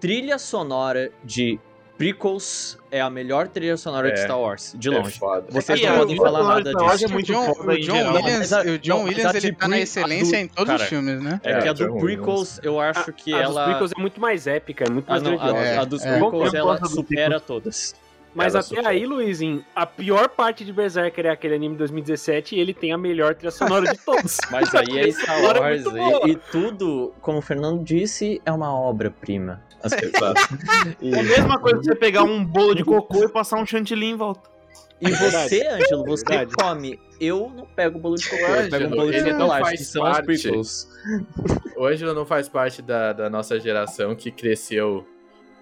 trilha 0.00 0.38
sonora 0.38 1.10
de 1.24 1.58
prequels 1.96 2.76
é 2.90 3.00
a 3.00 3.08
melhor 3.08 3.48
trilha 3.48 3.74
sonora 3.78 4.12
de 4.12 4.20
É. 4.20 4.24
Star 4.24 4.38
Wars, 4.38 4.74
de 4.76 4.88
É 4.88 4.98
longe. 4.98 5.18
foda. 5.18 5.46
Vocês 5.48 5.80
não 5.80 5.94
a- 5.94 5.96
podem 5.98 6.16
falar 6.16 6.42
nada 6.44 6.72
disso. 6.74 7.04
é 7.06 7.08
muito 7.08 7.24
o 7.30 7.34
John, 7.34 7.54
foda 7.54 7.72
o 7.72 7.80
John 7.80 7.94
geral. 7.94 8.14
Williams, 8.16 8.38
Mas 8.38 8.52
a- 8.52 8.60
o 8.62 8.78
John 8.78 8.88
não, 8.98 9.04
Williams 9.04 9.24
a 9.34 9.36
ele 9.38 9.50
de 9.50 9.56
tá 9.56 9.68
na 9.68 9.78
excelência 9.78 10.36
a 10.36 10.40
do- 10.40 10.44
em 10.44 10.48
todos 10.48 10.66
cara, 10.72 10.82
os 10.82 10.88
filmes, 10.90 11.22
né? 11.22 11.40
É, 11.42 11.52
É, 11.52 11.62
que 11.62 11.68
a 11.68 11.72
John 11.72 11.94
do 11.94 12.00
prequels, 12.00 12.60
eu 12.62 12.78
acho 12.78 13.12
que 13.14 13.32
a 13.32 13.38
ela... 13.38 13.64
dos 13.64 13.70
prequels 13.72 13.92
é 13.96 14.00
muito 14.00 14.20
mais 14.20 14.46
épica, 14.46 14.84
é 14.84 14.90
muito 14.90 15.06
Ah, 15.08 15.12
mais 15.12 15.22
não, 15.22 15.30
grandiosa. 15.36 15.56
a, 15.58 15.64
É, 15.64 15.78
a 15.78 15.84
dos 15.84 16.04
é. 16.04 16.18
prequels, 16.18 16.52
ela 16.54 16.84
supera 16.84 17.40
todas. 17.40 17.94
Mas 18.36 18.54
Ela 18.54 18.62
até 18.62 18.86
aí, 18.86 19.06
Luizinho, 19.06 19.64
a 19.74 19.86
pior 19.86 20.28
parte 20.28 20.62
de 20.62 20.70
Berserker 20.70 21.24
é 21.24 21.30
aquele 21.30 21.54
anime 21.54 21.74
de 21.74 21.78
2017 21.78 22.54
e 22.54 22.60
ele 22.60 22.74
tem 22.74 22.92
a 22.92 22.98
melhor 22.98 23.34
trilha 23.34 23.50
sonora 23.50 23.90
de 23.90 23.98
todos. 24.04 24.36
Mas 24.52 24.74
aí 24.74 24.98
é 24.98 25.10
Star 25.10 25.38
é 25.38 25.58
Wars 25.58 25.84
boa. 25.84 26.28
e, 26.28 26.32
e 26.32 26.36
tudo, 26.52 27.14
como 27.22 27.38
o 27.38 27.42
Fernando 27.42 27.82
disse, 27.82 28.40
é 28.44 28.52
uma 28.52 28.72
obra-prima. 28.78 29.62
As. 29.82 29.92
E, 31.00 31.14
É 31.14 31.18
a 31.20 31.22
mesma 31.22 31.58
coisa 31.58 31.78
que 31.78 31.84
você 31.86 31.94
pegar 31.94 32.24
um 32.24 32.44
bolo 32.44 32.74
de 32.74 32.84
cocô 32.84 33.24
e 33.24 33.28
passar 33.28 33.56
um 33.58 33.64
chantilly 33.64 34.04
em 34.06 34.16
volta. 34.16 34.50
e 35.00 35.10
você, 35.10 35.66
Ângelo, 35.68 36.04
você 36.04 36.24
Verdade. 36.26 36.52
come. 36.56 37.00
Eu 37.18 37.50
não 37.56 37.64
pego 37.64 37.98
bolo 37.98 38.16
de 38.16 38.28
cocô, 38.28 38.42
eu 38.42 38.68
pego 38.70 38.86
um 38.86 38.90
bolo 38.90 39.10
de 39.10 39.16
ele 39.16 39.32
não 39.32 39.40
chocolate, 39.40 39.62
faz 39.64 39.78
que 39.78 39.84
são 39.86 40.04
as 40.04 40.16
parte. 40.18 40.26
prequels. 40.26 40.88
O 41.74 41.86
Ângelo 41.86 42.12
não 42.12 42.26
faz 42.26 42.48
parte 42.50 42.82
da, 42.82 43.14
da 43.14 43.30
nossa 43.30 43.58
geração 43.58 44.14
que 44.14 44.30
cresceu 44.30 45.06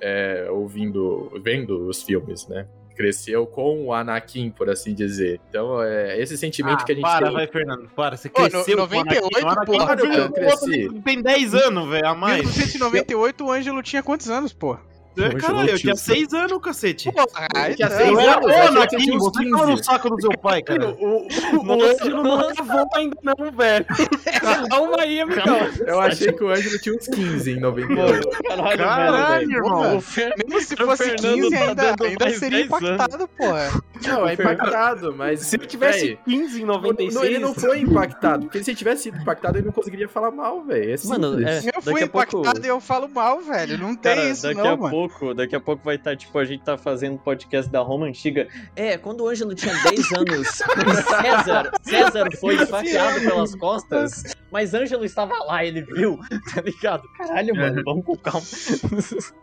é, 0.06 0.48
ouvindo, 0.50 1.32
vendo 1.42 1.88
os 1.88 2.02
filmes, 2.02 2.46
né? 2.46 2.66
Cresceu 2.94 3.44
com 3.46 3.86
o 3.86 3.92
Anakin, 3.92 4.50
por 4.50 4.68
assim 4.70 4.94
dizer. 4.94 5.40
Então, 5.48 5.82
é 5.82 6.20
esse 6.20 6.36
sentimento 6.38 6.84
que 6.84 6.92
a 6.92 6.94
gente 6.94 7.02
para, 7.02 7.26
tem. 7.26 7.34
vai, 7.34 7.46
Fernando. 7.48 7.88
Para, 7.88 8.16
você 8.16 8.28
Pô, 8.28 8.42
no- 8.42 8.50
cresceu 8.50 8.76
com 8.76 8.82
o 8.82 8.86
98, 8.86 9.26
Anakin. 9.26 9.44
O 9.44 9.48
Anakin 9.50 9.72
porra, 9.72 9.96
tá 9.96 10.02
filho 10.02 10.14
eu 10.14 10.32
cresci. 10.32 10.88
Tem 11.02 11.20
10 11.22 11.54
anos, 11.54 11.88
velho, 11.88 12.06
a 12.06 12.14
mais. 12.14 12.42
1998 12.42 13.44
o 13.44 13.50
Ângelo 13.50 13.82
tinha 13.82 14.02
quantos 14.02 14.28
anos, 14.30 14.52
pô? 14.52 14.76
É, 15.16 15.28
Caralho, 15.36 15.70
eu 15.70 15.78
tinha 15.78 15.94
tinha. 15.94 15.96
6 15.96 16.32
anos, 16.34 16.58
cacete. 16.60 17.08
Ah, 17.34 17.70
tinha 17.72 17.86
então. 17.86 17.90
seis 17.90 18.10
Eu 18.10 18.18
anos, 18.20 18.44
o 18.46 18.48
eu 18.48 18.54
achei 18.54 18.68
que 18.70 18.76
Anakin, 18.76 18.96
tinha 18.96 19.16
uns 19.16 19.22
você 19.22 19.44
tava 19.50 19.66
no 19.66 19.76
15. 19.76 19.84
saco 19.84 20.10
do 20.10 20.20
seu 20.20 20.30
pai, 20.38 20.60
O, 20.60 20.64
cara. 20.64 20.88
o, 20.98 21.26
o 21.66 21.82
Ângelo 21.84 22.22
não 22.22 22.40
avô 22.48 22.88
ainda 22.94 23.16
não, 23.22 23.52
velho. 23.52 23.86
Calma 24.70 24.96
aí, 25.00 25.20
amigão. 25.20 25.56
Eu 25.86 26.00
achei 26.00 26.32
que 26.32 26.42
o 26.44 26.48
Ângelo 26.50 26.78
tinha 26.78 26.94
uns 26.96 27.06
15 27.06 27.50
em 27.52 27.60
98. 27.60 28.28
Caralho, 28.76 29.50
irmão. 29.52 29.82
Mesmo 29.92 30.60
se 30.60 30.76
fosse 30.76 31.04
Fernando 31.04 31.50
15, 31.50 31.50
tá 31.50 31.64
ainda, 31.64 31.96
seria 31.96 32.16
10 32.18 32.42
anos. 32.42 32.60
impactado, 32.66 33.28
porra. 33.28 33.82
Não, 34.06 34.28
é 34.28 34.34
impactado, 34.34 35.14
mas. 35.16 35.40
Se 35.40 35.56
ele 35.56 35.66
tivesse 35.66 36.06
véi, 36.06 36.18
15 36.24 36.62
em 36.62 36.64
não- 36.64 36.74
96... 36.74 37.14
não, 37.14 37.24
ele 37.24 37.38
não 37.38 37.54
foi 37.54 37.80
impactado. 37.80 38.42
Porque 38.44 38.62
se 38.62 38.70
ele 38.70 38.76
tivesse 38.78 39.02
sido 39.04 39.18
impactado, 39.18 39.58
ele 39.58 39.66
não 39.66 39.72
conseguiria 39.72 40.08
falar 40.08 40.30
mal, 40.30 40.62
velho. 40.64 40.92
É 40.94 41.06
Mano, 41.06 41.46
é, 41.46 41.58
Eu 41.58 41.64
daqui 41.64 41.82
fui 41.82 42.02
a 42.02 42.08
pouco- 42.08 42.38
impactado 42.38 42.66
e 42.66 42.68
eu 42.68 42.80
falo 42.80 43.08
mal, 43.08 43.40
velho. 43.40 43.78
Não 43.78 43.94
tem 43.94 44.30
isso, 44.30 44.52
não, 44.54 44.76
mano. 44.76 45.03
Pouco, 45.08 45.34
daqui 45.34 45.54
a 45.54 45.60
pouco 45.60 45.84
vai 45.84 45.96
estar, 45.96 46.16
tipo, 46.16 46.36
a 46.38 46.44
gente 46.44 46.62
tá 46.62 46.76
fazendo 46.76 47.18
podcast 47.18 47.70
da 47.70 47.80
Roma 47.80 48.06
Antiga. 48.06 48.48
É, 48.74 48.96
quando 48.96 49.22
o 49.22 49.28
Ângelo 49.28 49.54
tinha 49.54 49.74
10 49.74 50.12
anos, 50.12 50.48
César, 50.48 51.70
César 51.82 52.28
foi 52.40 52.56
esfaqueado 52.56 53.20
pelas 53.20 53.54
costas, 53.54 54.22
mas 54.50 54.74
Ângelo 54.74 55.04
estava 55.04 55.34
lá, 55.44 55.64
ele 55.64 55.82
viu, 55.82 56.18
tá 56.54 56.60
ligado? 56.62 57.02
Caralho, 57.18 57.54
mano, 57.54 57.82
vamos 57.84 58.04
com 58.04 58.16
calma. 58.16 58.46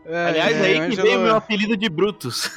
É, 0.05 0.25
Aliás, 0.25 0.57
é, 0.57 0.61
aí 0.61 0.89
que 0.89 1.01
veio 1.01 1.19
o 1.19 1.23
meu 1.23 1.35
apelido 1.35 1.77
de 1.77 1.89
Brutus. 1.89 2.51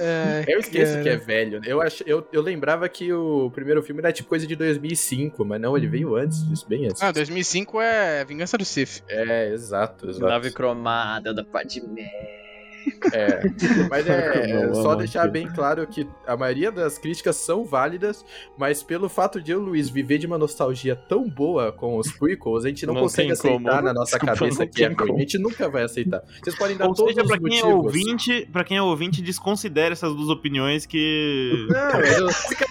É, 0.00 0.44
Eu 0.52 0.60
esqueço 0.60 0.92
cara. 0.92 1.02
que 1.02 1.08
é 1.08 1.16
velho. 1.16 1.60
Eu, 1.64 1.80
ach... 1.80 2.02
eu, 2.06 2.26
eu 2.32 2.42
lembrava 2.42 2.88
que 2.88 3.12
o 3.12 3.50
primeiro 3.50 3.82
filme 3.82 4.00
era 4.00 4.12
tipo 4.12 4.28
coisa 4.28 4.46
de 4.46 4.56
2005, 4.56 5.44
mas 5.44 5.60
não, 5.60 5.76
ele 5.76 5.86
veio 5.86 6.16
antes 6.16 6.46
disso, 6.48 6.66
bem 6.68 6.86
antes. 6.86 7.02
Ah, 7.02 7.12
2005 7.12 7.80
é 7.80 8.24
Vingança 8.24 8.56
do 8.58 8.64
Sith. 8.64 9.02
É, 9.08 9.52
exato, 9.52 10.08
exato. 10.08 10.26
Nave 10.26 10.50
cromada 10.50 11.32
da 11.32 11.44
Padmé. 11.44 12.47
É. 13.12 13.40
Mas 13.90 14.06
é, 14.08 14.50
é 14.50 14.66
Não, 14.66 14.74
só 14.74 14.90
não, 14.90 14.96
deixar 14.98 15.24
não. 15.26 15.32
bem 15.32 15.46
claro 15.48 15.86
que 15.86 16.06
a 16.26 16.36
maioria 16.36 16.70
das 16.72 16.98
críticas 16.98 17.36
são 17.36 17.64
válidas, 17.64 18.24
mas 18.56 18.82
pelo 18.82 19.08
fato 19.08 19.40
de 19.40 19.52
eu, 19.52 19.60
Luiz, 19.60 19.88
viver 19.88 20.18
de 20.18 20.26
uma 20.26 20.36
nostalgia 20.38 20.96
tão 20.96 21.28
boa 21.28 21.70
com 21.72 21.96
os 21.96 22.10
prequels, 22.12 22.64
a 22.64 22.68
gente 22.68 22.84
não, 22.86 22.94
Não 22.94 23.02
consegue 23.02 23.32
aceitar 23.32 23.52
como. 23.54 23.82
na 23.82 23.92
nossa 23.94 24.12
Desculpa, 24.18 24.34
cabeça 24.38 24.64
não 24.64 24.68
que 24.70 24.84
é 24.84 24.88
ruim. 24.88 25.14
A 25.14 25.18
gente 25.20 25.38
nunca 25.38 25.68
vai 25.68 25.82
aceitar. 25.84 26.22
Vocês 26.42 26.56
podem 26.56 26.76
dar 26.76 26.86
Ou 26.88 26.94
todos 26.94 27.14
seja, 27.14 27.22
os 27.24 27.28
pra 27.30 27.38
quem, 27.38 27.58
é 27.58 27.62
motivos. 27.62 27.84
ouvinte, 27.84 28.48
pra 28.52 28.64
quem 28.64 28.76
é 28.76 28.82
ouvinte, 28.82 29.22
desconsidere 29.22 29.92
essas 29.92 30.14
duas 30.14 30.28
opiniões 30.28 30.84
que... 30.86 31.66
Não, 31.70 32.00
eu- 32.00 32.28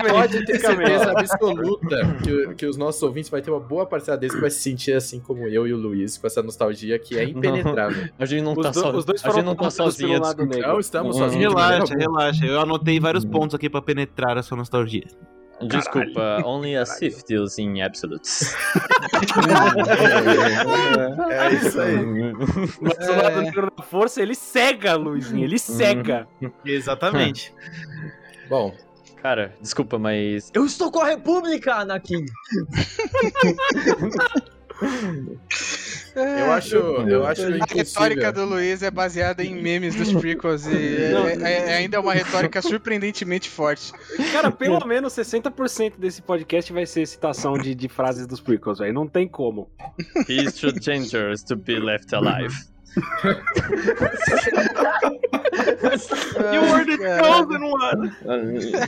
pode 0.09 0.45
ter 0.45 0.59
certeza 0.59 1.11
absoluta 1.11 2.17
que, 2.23 2.55
que 2.55 2.65
os 2.65 2.77
nossos 2.77 3.01
ouvintes 3.03 3.29
vai 3.29 3.41
ter 3.41 3.51
uma 3.51 3.59
boa 3.59 3.85
parcela 3.85 4.17
deles 4.17 4.35
que 4.35 4.41
vai 4.41 4.49
se 4.49 4.59
sentir 4.59 4.93
assim 4.93 5.19
como 5.19 5.47
eu 5.47 5.67
e 5.67 5.73
o 5.73 5.77
Luiz, 5.77 6.17
com 6.17 6.27
essa 6.27 6.41
nostalgia 6.43 6.97
que 6.99 7.17
é 7.17 7.23
impenetrável. 7.29 8.09
A 8.17 8.25
gente 8.25 8.41
não 8.43 8.53
Os 8.53 8.63
tá, 8.63 8.69
do- 8.71 8.79
só, 8.79 8.91
os 8.95 9.05
dois 9.05 9.23
a 9.23 9.29
gente 9.31 9.43
não 9.45 9.55
tá 9.55 9.69
tomados 9.69 9.75
sozinha, 9.97 10.19
negro. 10.45 10.67
Não 10.67 10.79
estamos 10.79 11.15
Hum. 11.15 11.19
sozinhos. 11.19 11.53
Relaxa, 11.53 11.81
alguma. 11.93 11.99
relaxa. 11.99 12.45
Eu 12.45 12.61
anotei 12.61 12.99
vários 12.99 13.25
pontos 13.25 13.55
aqui 13.55 13.69
pra 13.69 13.81
penetrar 13.81 14.37
a 14.37 14.43
sua 14.43 14.57
nostalgia. 14.57 15.05
Desculpa, 15.59 16.43
only 16.45 16.75
a 16.77 16.85
Sith 16.85 17.25
deals 17.27 17.57
in 17.57 17.81
absolutes. 17.81 18.55
É 21.31 21.51
isso 21.53 21.81
aí. 21.81 21.95
Mas 22.79 23.09
o 23.09 23.15
lado 23.23 23.41
negro 23.41 23.71
da 23.75 23.83
força, 23.83 24.21
ele 24.21 24.35
cega, 24.35 24.95
Luizinho. 24.95 25.43
Ele 25.43 25.57
cega. 25.57 26.27
Exatamente. 26.63 27.51
Bom, 28.49 28.73
Cara, 29.21 29.55
desculpa, 29.59 29.97
mas. 29.97 30.51
Eu 30.53 30.63
estou 30.63 30.91
com 30.91 30.99
a 31.01 31.07
República, 31.07 31.73
Anakin! 31.77 32.23
eu 36.17 36.51
acho, 36.51 36.75
eu 36.75 37.25
acho 37.25 37.41
A 37.43 37.75
retórica 37.75 38.31
do 38.31 38.45
Luiz 38.45 38.81
é 38.81 38.89
baseada 38.89 39.43
em 39.43 39.55
memes 39.61 39.95
dos 39.95 40.11
prequels 40.13 40.65
e 40.65 40.97
é- 40.97 41.09
Não. 41.13 41.27
é- 41.27 41.71
é- 41.71 41.75
ainda 41.75 41.97
é 41.97 41.99
uma 41.99 42.13
retórica 42.13 42.61
surpreendentemente 42.61 43.49
forte. 43.49 43.91
Cara, 44.31 44.51
pelo 44.51 44.85
menos 44.85 45.13
60% 45.13 45.93
desse 45.97 46.21
podcast 46.21 46.71
vai 46.73 46.85
ser 46.85 47.05
citação 47.05 47.57
de, 47.57 47.75
de 47.75 47.87
frases 47.87 48.25
dos 48.27 48.39
prequels, 48.39 48.79
velho. 48.79 48.93
Não 48.93 49.07
tem 49.07 49.27
como. 49.27 49.69
He 50.27 50.43
is 50.43 50.53
too 50.53 50.71
dangerous 50.71 51.43
to 51.43 51.55
be 51.55 51.79
left 51.79 52.13
alive. 52.15 52.53
You 56.51 56.61
were 56.61 56.85
the 56.85 56.97
chosen 57.21 57.69
one! 57.69 58.15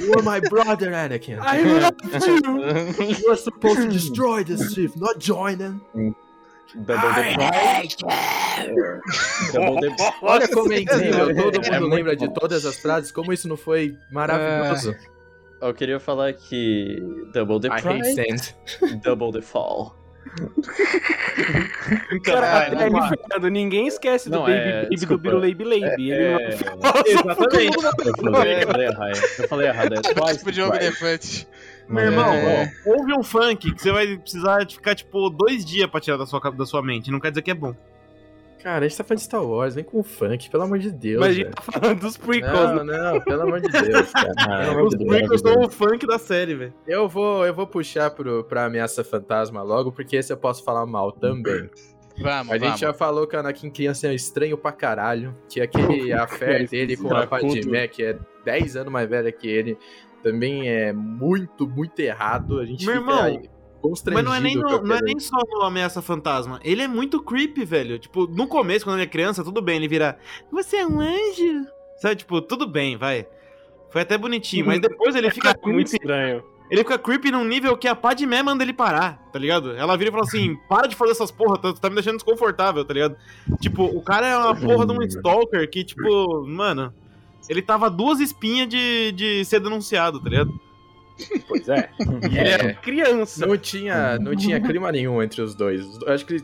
You 0.02 0.14
are 0.16 0.24
my 0.24 0.40
brother, 0.40 0.92
Anakin. 0.92 1.40
I 1.42 1.62
love 1.62 1.96
you! 2.28 3.16
You 3.18 3.32
are 3.32 3.36
supposed 3.36 3.82
to 3.82 3.88
destroy 3.90 4.44
the 4.44 4.58
Sith, 4.58 4.96
not 4.98 5.20
join 5.20 5.58
them. 5.58 5.82
Double 6.76 7.10
the 9.82 9.96
the 9.96 10.14
Olha 10.22 10.48
como 10.48 10.72
é 10.72 10.82
incrível, 10.82 11.36
todo 11.36 11.56
mundo 11.56 11.74
É 11.74 11.80
lembra 11.80 12.16
de 12.16 12.28
bom. 12.28 12.34
todas 12.34 12.66
as 12.66 12.78
frases, 12.80 13.12
como 13.12 13.34
isso 13.34 13.48
não 13.48 13.58
foi 13.58 13.98
maravilhoso. 14.12 14.96
Eu 15.62 15.74
queria 15.74 16.00
falar 16.00 16.32
que. 16.34 17.04
Double 17.34 17.60
the 17.60 17.68
I 17.68 17.72
hate 17.72 17.82
price, 17.84 18.16
sand. 18.16 18.56
double 19.04 19.32
the 19.32 19.42
fall. 19.42 19.96
Cara, 22.24 22.70
Caralho, 22.70 22.98
é. 22.98 23.10
Fernando, 23.10 23.50
ninguém 23.50 23.88
esquece 23.88 24.30
do 24.30 24.36
Não, 24.38 24.42
Baby 24.44 24.54
é, 24.54 24.84
Baby 24.84 25.06
do. 25.06 25.18
Biruleibe 25.18 25.64
Leibe. 25.64 26.10
Não 26.10 26.16
É, 26.16 26.50
Exatamente. 27.08 27.78
eu 27.78 28.68
falei, 28.68 28.88
errado. 28.88 29.20
Eu 29.40 29.48
falei 29.48 29.68
errado. 29.68 29.94
É 29.96 30.02
twice 30.02 30.38
tipo 30.38 30.52
de 30.52 30.62
elefante. 30.62 31.48
Meu 31.90 32.04
irmão, 32.06 32.32
É. 32.34 32.72
ó, 32.86 32.92
ouve 32.92 33.14
um 33.14 33.24
funk 33.24 33.72
que 33.74 33.82
você 33.82 33.92
vai 33.92 34.18
precisar 34.18 34.64
de 34.64 34.76
ficar, 34.76 34.94
tipo, 34.96 35.30
dois 35.30 35.66
dias 35.66 35.90
pra 35.90 36.00
tirar 36.00 36.18
da 36.18 36.26
sua, 36.26 36.40
da 36.52 36.66
sua 36.66 36.82
mente. 36.84 37.10
Não 37.12 37.20
quer 37.20 37.32
dizer 37.32 37.42
que 37.42 37.52
é 37.52 37.56
bom. 37.56 37.76
Cara, 38.62 38.86
a 38.86 38.88
gente 38.90 38.98
tá 38.98 39.06
falando 39.06 39.20
de 39.20 39.24
Star 39.24 39.42
Wars, 39.44 39.74
vem 39.74 39.86
com 39.86 40.04
funk, 40.04 40.50
pelo 40.50 40.64
amor 40.64 40.80
de 40.80 40.92
Deus. 40.92 41.20
Mas 41.22 41.30
a 41.30 41.34
gente 41.34 41.50
tá 41.52 41.62
falando 41.62 42.00
dos 42.02 42.18
prequels. 42.18 42.54
Não, 42.76 42.84
não, 42.84 43.22
pelo 43.22 43.42
amor 43.44 43.62
de 43.62 43.70
Deus, 43.70 44.12
cara. 44.12 44.84
Os 44.84 44.96
de 44.98 45.06
prequels 45.06 45.40
são 45.42 45.62
o 45.62 45.70
funk 45.70 46.06
da 46.06 46.20
série, 46.20 46.56
velho. 46.56 46.74
Eu 46.86 47.08
vou, 47.08 47.46
eu 47.46 47.54
vou 47.54 47.66
puxar 47.66 48.12
pro, 48.12 48.44
pra 48.44 48.66
Ameaça 48.66 49.02
Fantasma 49.02 49.62
logo, 49.64 49.94
porque 49.94 50.18
esse 50.18 50.34
eu 50.34 50.38
posso 50.38 50.62
falar 50.64 50.86
mal 50.86 51.14
também. 51.14 51.70
Vamos, 52.22 52.52
A 52.52 52.56
gente 52.58 52.64
vamos. 52.66 52.80
já 52.82 52.94
falou 52.94 53.26
que 53.26 53.38
o 53.38 53.40
Anakin 53.40 53.70
criança 53.70 54.08
é 54.10 54.14
estranho 54.14 54.58
pra 54.58 54.74
caralho, 54.74 55.34
que 55.48 55.62
aquele 55.62 56.12
affair 56.12 56.68
dele 56.68 56.98
com 56.98 57.08
a 57.16 57.26
Cracudo. 57.26 57.54
Padmé, 57.54 57.88
que 57.88 58.04
é 58.04 58.18
10 58.44 58.76
anos 58.76 58.92
mais 58.92 59.08
velha 59.10 59.32
que 59.32 59.48
ele, 59.48 59.78
também 60.22 60.68
é 60.70 60.92
muito, 60.94 61.68
muito 61.68 62.00
errado. 62.00 62.60
A 62.60 62.66
gente 62.66 62.86
Meu 62.86 62.96
fica 63.02 63.12
irmão, 63.12 63.24
aí 63.26 63.50
constrangido. 63.82 64.30
Mas 64.30 64.32
não 64.32 64.36
é, 64.36 64.40
nem 64.42 64.56
no- 64.56 64.82
não 64.82 64.96
é 64.96 65.02
nem 65.02 65.20
só 65.20 65.38
no 65.50 65.62
Ameaça 65.64 66.02
Fantasma. 66.02 66.60
Ele 66.64 66.82
é 66.82 66.88
muito 66.88 67.22
creepy, 67.22 67.64
velho. 67.66 67.98
Tipo, 68.00 68.28
no 68.28 68.48
começo, 68.48 68.86
quando 68.86 68.98
ele 68.98 69.04
é 69.06 69.08
criança, 69.08 69.44
tudo 69.44 69.62
bem. 69.62 69.78
Ele 69.78 69.88
vira, 69.88 70.18
você 70.52 70.78
é 70.78 70.86
um 70.88 71.00
anjo? 71.00 71.66
Sabe, 72.02 72.16
tipo, 72.18 72.42
tudo 72.42 72.68
bem, 72.68 72.98
vai. 72.98 73.26
Foi 73.90 74.02
até 74.02 74.18
bonitinho. 74.18 74.66
Mas 74.66 74.80
depois 74.80 75.16
ele 75.16 75.30
fica 75.32 75.50
Muito 75.50 75.64
creepy. 75.64 75.96
estranho. 75.96 76.44
Ele 76.70 76.82
fica 76.84 77.00
creepy 77.00 77.32
num 77.32 77.44
nível 77.44 77.76
que 77.76 77.88
a 77.88 77.96
Padmé 77.96 78.44
manda 78.44 78.64
ele 78.64 78.74
parar, 78.74 79.18
tá 79.34 79.40
ligado? 79.40 79.72
Ela 79.76 79.98
vira 79.98 80.10
e 80.10 80.12
fala 80.12 80.24
assim: 80.24 80.56
para 80.70 80.86
de 80.88 80.96
fazer 80.96 81.14
essas 81.14 81.32
porra, 81.32 81.58
tá, 81.58 81.74
tá 81.74 81.90
me 81.90 81.96
deixando 81.96 82.14
desconfortável, 82.18 82.86
tá 82.86 82.94
ligado? 82.94 83.16
Tipo, 83.60 83.86
o 83.86 84.00
cara 84.04 84.28
é 84.28 84.38
uma 84.38 84.56
porra 84.56 84.86
de 84.86 84.92
um 84.92 85.02
stalker 85.02 85.68
que, 85.68 85.84
tipo, 85.84 86.46
mano, 86.46 86.94
ele 87.50 87.62
tava 87.62 87.88
a 87.88 87.90
duas 87.90 88.20
espinhas 88.20 88.70
de, 88.70 89.12
de 89.14 89.44
ser 89.46 89.60
denunciado, 89.60 90.20
tá 90.22 90.30
ligado? 90.30 90.54
Pois 91.50 91.68
é. 91.68 91.90
Ele 92.24 92.38
É. 92.40 92.48
era 92.50 92.74
criança. 92.76 93.46
Não 93.46 93.58
tinha, 93.58 94.18
não 94.20 94.34
tinha 94.34 94.58
clima 94.62 94.90
nenhum 94.90 95.22
entre 95.22 95.42
os 95.42 95.54
dois. 95.54 95.86
Eu 96.02 96.14
acho 96.14 96.26
que. 96.26 96.38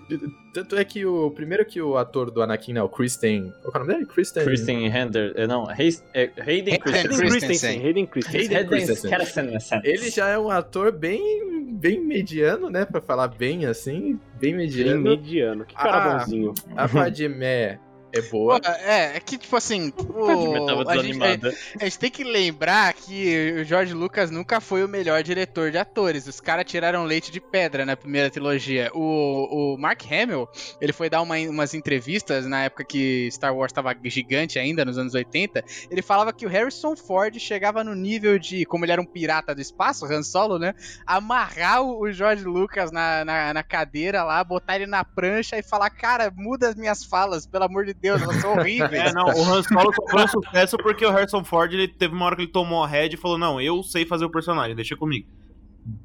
Tanto 0.53 0.75
é 0.75 0.83
que 0.83 1.05
o 1.05 1.31
primeiro 1.31 1.63
que 1.65 1.81
o 1.81 1.95
ator 1.97 2.29
do 2.29 2.41
Anakin, 2.41 2.73
né, 2.73 2.83
o 2.83 2.89
Kristen. 2.89 3.53
Qual 3.61 3.73
é 3.73 3.77
o 3.77 3.79
nome 3.79 3.93
dele? 3.93 4.05
Kristen. 4.05 4.43
Kristen 4.43 4.85
Hender. 4.87 5.31
eh, 5.37 5.47
Não, 5.47 5.63
eh, 5.71 5.75
Hayden 5.75 6.01
Hayden 6.45 6.79
Christensen. 6.79 7.29
Christensen. 7.29 7.85
Hayden 7.85 8.05
Christensen. 8.05 8.39
Hayden 8.57 8.67
Christensen. 8.67 9.81
Ele 9.85 10.09
já 10.09 10.27
é 10.27 10.37
um 10.37 10.49
ator 10.49 10.91
bem, 10.91 11.71
bem 11.71 12.01
mediano, 12.01 12.69
né? 12.69 12.83
Pra 12.83 12.99
falar 12.99 13.29
bem 13.29 13.65
assim, 13.65 14.19
bem 14.41 14.51
Bem 14.51 14.55
mediano. 14.55 15.01
mediano. 15.01 15.63
Que 15.63 15.73
cara 15.73 16.15
Ah. 16.15 16.17
bonzinho. 16.19 16.53
A 16.75 16.85
Padmé 16.89 17.79
é 18.15 18.21
boa. 18.21 18.59
Pô, 18.59 18.67
é, 18.67 19.17
é 19.17 19.19
que, 19.19 19.37
tipo 19.37 19.55
assim, 19.55 19.91
tava 19.91 20.83
a, 20.91 20.97
gente, 20.97 21.17
desanimada. 21.17 21.53
a 21.79 21.83
gente 21.83 21.99
tem 21.99 22.11
que 22.11 22.23
lembrar 22.23 22.93
que 22.93 23.55
o 23.61 23.63
George 23.63 23.93
Lucas 23.93 24.31
nunca 24.31 24.61
foi 24.61 24.83
o 24.83 24.87
melhor 24.87 25.21
diretor 25.23 25.71
de 25.71 25.77
atores. 25.77 26.27
Os 26.27 26.39
caras 26.39 26.65
tiraram 26.65 27.03
leite 27.03 27.31
de 27.31 27.39
pedra 27.41 27.85
na 27.85 27.97
primeira 27.97 28.29
trilogia. 28.29 28.89
O, 28.93 29.73
o 29.73 29.77
Mark 29.77 30.01
Hamill, 30.11 30.47
ele 30.79 30.93
foi 30.93 31.09
dar 31.09 31.21
uma- 31.21 31.35
umas 31.37 31.73
entrevistas 31.73 32.45
na 32.45 32.63
época 32.63 32.83
que 32.85 33.29
Star 33.31 33.55
Wars 33.55 33.73
tava 33.73 33.95
gigante 34.05 34.57
ainda, 34.59 34.85
nos 34.85 34.97
anos 34.97 35.13
80. 35.13 35.63
Ele 35.89 36.01
falava 36.01 36.31
que 36.31 36.45
o 36.45 36.49
Harrison 36.49 36.95
Ford 36.95 37.37
chegava 37.39 37.83
no 37.83 37.93
nível 37.95 38.39
de, 38.39 38.65
como 38.65 38.85
ele 38.85 38.91
era 38.91 39.01
um 39.01 39.05
pirata 39.05 39.53
do 39.53 39.61
espaço, 39.61 40.05
Han 40.05 40.23
Solo, 40.23 40.57
né? 40.59 40.73
Amarrar 41.05 41.81
o 41.81 41.95
o 42.05 42.11
George 42.11 42.43
Lucas 42.43 42.91
na, 42.91 43.25
na, 43.25 43.53
na 43.53 43.63
cadeira 43.63 44.23
lá, 44.23 44.43
botar 44.43 44.75
ele 44.75 44.85
na 44.85 45.03
prancha 45.03 45.57
e 45.57 45.63
falar, 45.63 45.89
cara, 45.89 46.31
muda 46.35 46.69
as 46.69 46.75
minhas 46.75 47.03
falas, 47.03 47.47
pelo 47.47 47.63
amor 47.63 47.85
de 47.85 47.93
Deus, 47.93 48.04
elas 48.07 48.35
são 48.37 48.53
horríveis. 48.53 48.91
É, 48.91 49.13
não, 49.13 49.25
o 49.25 49.43
Han 49.43 49.63
Solo 49.63 49.93
só 49.93 50.07
foi 50.09 50.23
um 50.23 50.27
sucesso 50.27 50.77
porque 50.77 51.05
o 51.05 51.11
Harrison 51.11 51.43
Ford 51.43 51.71
ele 51.73 51.87
teve 51.87 52.13
uma 52.13 52.25
hora 52.25 52.35
que 52.35 52.43
ele 52.43 52.51
tomou 52.51 52.83
a 52.83 52.87
head 52.87 53.13
e 53.15 53.17
falou: 53.17 53.37
Não, 53.37 53.59
eu 53.61 53.81
sei 53.83 54.05
fazer 54.05 54.25
o 54.25 54.29
personagem, 54.29 54.75
deixa 54.75 54.95
comigo. 54.95 55.27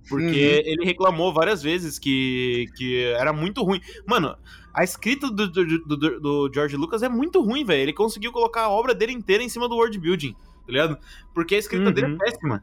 Porque 0.08 0.24
Uhum. 0.26 0.72
ele 0.72 0.84
reclamou 0.84 1.32
várias 1.32 1.62
vezes 1.62 1.98
que, 1.98 2.66
que 2.76 3.02
era 3.18 3.32
muito 3.32 3.62
ruim. 3.62 3.80
Mano, 4.06 4.36
a 4.74 4.84
escrita 4.84 5.30
do, 5.30 5.48
do, 5.50 5.64
do- 5.96 6.20
do 6.20 6.50
George 6.52 6.76
Lucas 6.76 7.02
é 7.02 7.08
muito 7.08 7.40
ruim, 7.42 7.64
velho. 7.64 7.80
Ele 7.82 7.92
conseguiu 7.94 8.30
colocar 8.30 8.62
a 8.64 8.68
obra 8.70 8.94
dele 8.94 9.12
inteira 9.12 9.42
em 9.42 9.48
cima 9.48 9.66
do 9.68 9.76
world 9.76 9.98
building, 9.98 10.32
tá 10.32 10.38
ligado? 10.72 10.98
Porque 11.34 11.54
a 11.54 11.58
escrita 11.58 11.86
Uhum. 11.86 11.92
dele 11.92 12.14
é 12.14 12.16
péssima. 12.16 12.62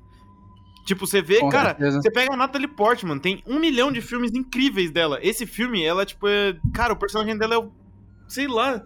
Tipo, 0.86 1.06
você 1.08 1.22
vê, 1.22 1.40
Com 1.40 1.50
cara, 1.50 1.70
certeza. 1.70 2.02
você 2.02 2.12
pega 2.12 2.34
a 2.34 2.38
Natalie 2.38 2.68
Portman, 2.68 3.18
tem 3.20 3.42
um 3.46 3.60
milhão 3.60 3.92
de 3.92 4.00
filmes 4.00 4.32
incríveis 4.34 4.90
dela. 4.92 5.20
Esse 5.22 5.46
filme, 5.46 5.84
ela, 5.84 6.06
tipo, 6.06 6.28
é. 6.30 6.56
Cara, 6.74 6.94
o 6.94 6.96
personagem 6.96 7.36
dela 7.38 7.56
é 7.56 7.58
o. 7.58 7.72
Sei 8.28 8.48
lá. 8.48 8.84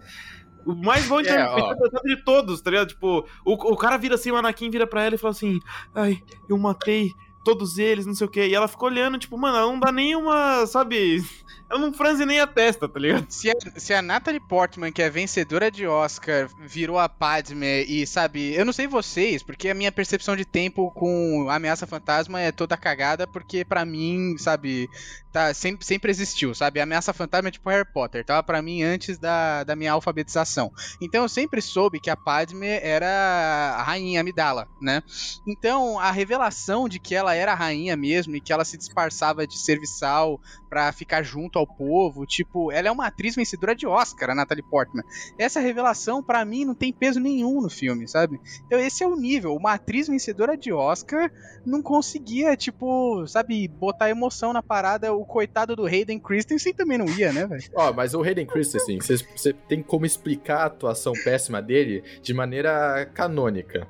O 0.64 0.74
mais 0.74 1.06
bom 1.08 1.18
É, 1.18 1.22
inter- 1.22 1.46
ó. 1.50 1.58
interpretado 1.58 2.04
de 2.04 2.24
todos, 2.24 2.60
tá 2.60 2.70
ligado? 2.70 2.88
Tipo, 2.88 3.26
o, 3.44 3.52
o 3.52 3.76
cara 3.76 3.96
vira 3.96 4.14
assim, 4.14 4.30
o 4.30 4.36
Anakin 4.36 4.70
vira 4.70 4.86
pra 4.86 5.02
ela 5.02 5.14
e 5.14 5.18
fala 5.18 5.32
assim: 5.32 5.58
Ai, 5.94 6.22
eu 6.48 6.56
matei 6.58 7.10
todos 7.44 7.78
eles, 7.78 8.06
não 8.06 8.14
sei 8.14 8.26
o 8.26 8.30
quê. 8.30 8.46
E 8.48 8.54
ela 8.54 8.68
ficou 8.68 8.88
olhando, 8.88 9.18
tipo, 9.18 9.36
mano, 9.38 9.56
ela 9.56 9.66
não 9.66 9.80
dá 9.80 9.92
nem 9.92 10.16
uma. 10.16 10.66
Sabe? 10.66 11.22
Ela 11.72 11.80
não 11.80 11.94
franze 11.94 12.26
nem 12.26 12.38
a 12.38 12.46
testa, 12.46 12.86
tá 12.86 13.00
ligado? 13.00 13.24
Se 13.30 13.50
a, 13.50 13.54
se 13.76 13.94
a 13.94 14.02
Natalie 14.02 14.38
Portman, 14.46 14.92
que 14.92 15.00
é 15.00 15.08
vencedora 15.08 15.70
de 15.70 15.86
Oscar, 15.86 16.46
virou 16.60 16.98
a 16.98 17.08
Padme 17.08 17.84
e, 17.84 18.06
sabe, 18.06 18.54
eu 18.54 18.62
não 18.62 18.74
sei 18.74 18.86
vocês, 18.86 19.42
porque 19.42 19.70
a 19.70 19.74
minha 19.74 19.90
percepção 19.90 20.36
de 20.36 20.44
tempo 20.44 20.90
com 20.90 21.48
Ameaça 21.48 21.86
Fantasma 21.86 22.38
é 22.42 22.52
toda 22.52 22.76
cagada, 22.76 23.26
porque 23.26 23.64
pra 23.64 23.86
mim, 23.86 24.36
sabe, 24.36 24.86
tá, 25.32 25.54
sempre, 25.54 25.86
sempre 25.86 26.10
existiu, 26.10 26.54
sabe? 26.54 26.78
A 26.78 26.82
Ameaça 26.82 27.14
Fantasma 27.14 27.48
é 27.48 27.52
tipo 27.52 27.70
Harry 27.70 27.90
Potter, 27.90 28.22
tava 28.22 28.42
pra 28.42 28.60
mim 28.60 28.82
antes 28.82 29.16
da, 29.16 29.64
da 29.64 29.74
minha 29.74 29.92
alfabetização. 29.92 30.70
Então 31.00 31.22
eu 31.22 31.28
sempre 31.28 31.62
soube 31.62 31.98
que 31.98 32.10
a 32.10 32.16
Padme 32.16 32.66
era 32.66 33.76
a 33.78 33.82
rainha 33.82 34.20
Amidala, 34.20 34.68
né? 34.80 35.02
Então 35.46 35.98
a 35.98 36.10
revelação 36.10 36.86
de 36.86 36.98
que 36.98 37.14
ela 37.14 37.31
era 37.34 37.52
a 37.52 37.56
rainha 37.56 37.96
mesmo 37.96 38.36
e 38.36 38.40
que 38.40 38.52
ela 38.52 38.64
se 38.64 38.76
disfarçava 38.76 39.46
de 39.46 39.58
serviçal 39.58 40.40
pra 40.68 40.92
ficar 40.92 41.22
junto 41.22 41.58
ao 41.58 41.66
povo, 41.66 42.24
tipo, 42.24 42.72
ela 42.72 42.88
é 42.88 42.90
uma 42.90 43.06
atriz 43.06 43.34
vencedora 43.34 43.74
de 43.74 43.86
Oscar, 43.86 44.30
a 44.30 44.34
Natalie 44.34 44.62
Portman. 44.62 45.04
Essa 45.38 45.60
revelação 45.60 46.22
pra 46.22 46.44
mim 46.44 46.64
não 46.64 46.74
tem 46.74 46.92
peso 46.92 47.20
nenhum 47.20 47.60
no 47.60 47.68
filme, 47.68 48.08
sabe? 48.08 48.40
Então 48.66 48.78
esse 48.78 49.04
é 49.04 49.06
o 49.06 49.16
nível, 49.16 49.54
uma 49.54 49.74
atriz 49.74 50.08
vencedora 50.08 50.56
de 50.56 50.72
Oscar 50.72 51.30
não 51.64 51.82
conseguia, 51.82 52.56
tipo, 52.56 53.26
sabe, 53.26 53.68
botar 53.68 54.10
emoção 54.10 54.52
na 54.52 54.62
parada, 54.62 55.12
o 55.12 55.24
coitado 55.24 55.76
do 55.76 55.86
Hayden 55.86 56.18
Christensen 56.18 56.72
também 56.72 56.98
não 56.98 57.06
ia, 57.06 57.32
né, 57.32 57.46
velho? 57.46 57.62
Ó, 57.74 57.92
mas 57.92 58.14
o 58.14 58.22
Hayden 58.22 58.46
Christensen, 58.46 58.98
você 59.00 59.52
tem 59.52 59.82
como 59.82 60.06
explicar 60.06 60.62
a 60.62 60.66
atuação 60.66 61.12
péssima 61.24 61.60
dele 61.60 62.02
de 62.22 62.32
maneira 62.32 63.10
canônica. 63.14 63.86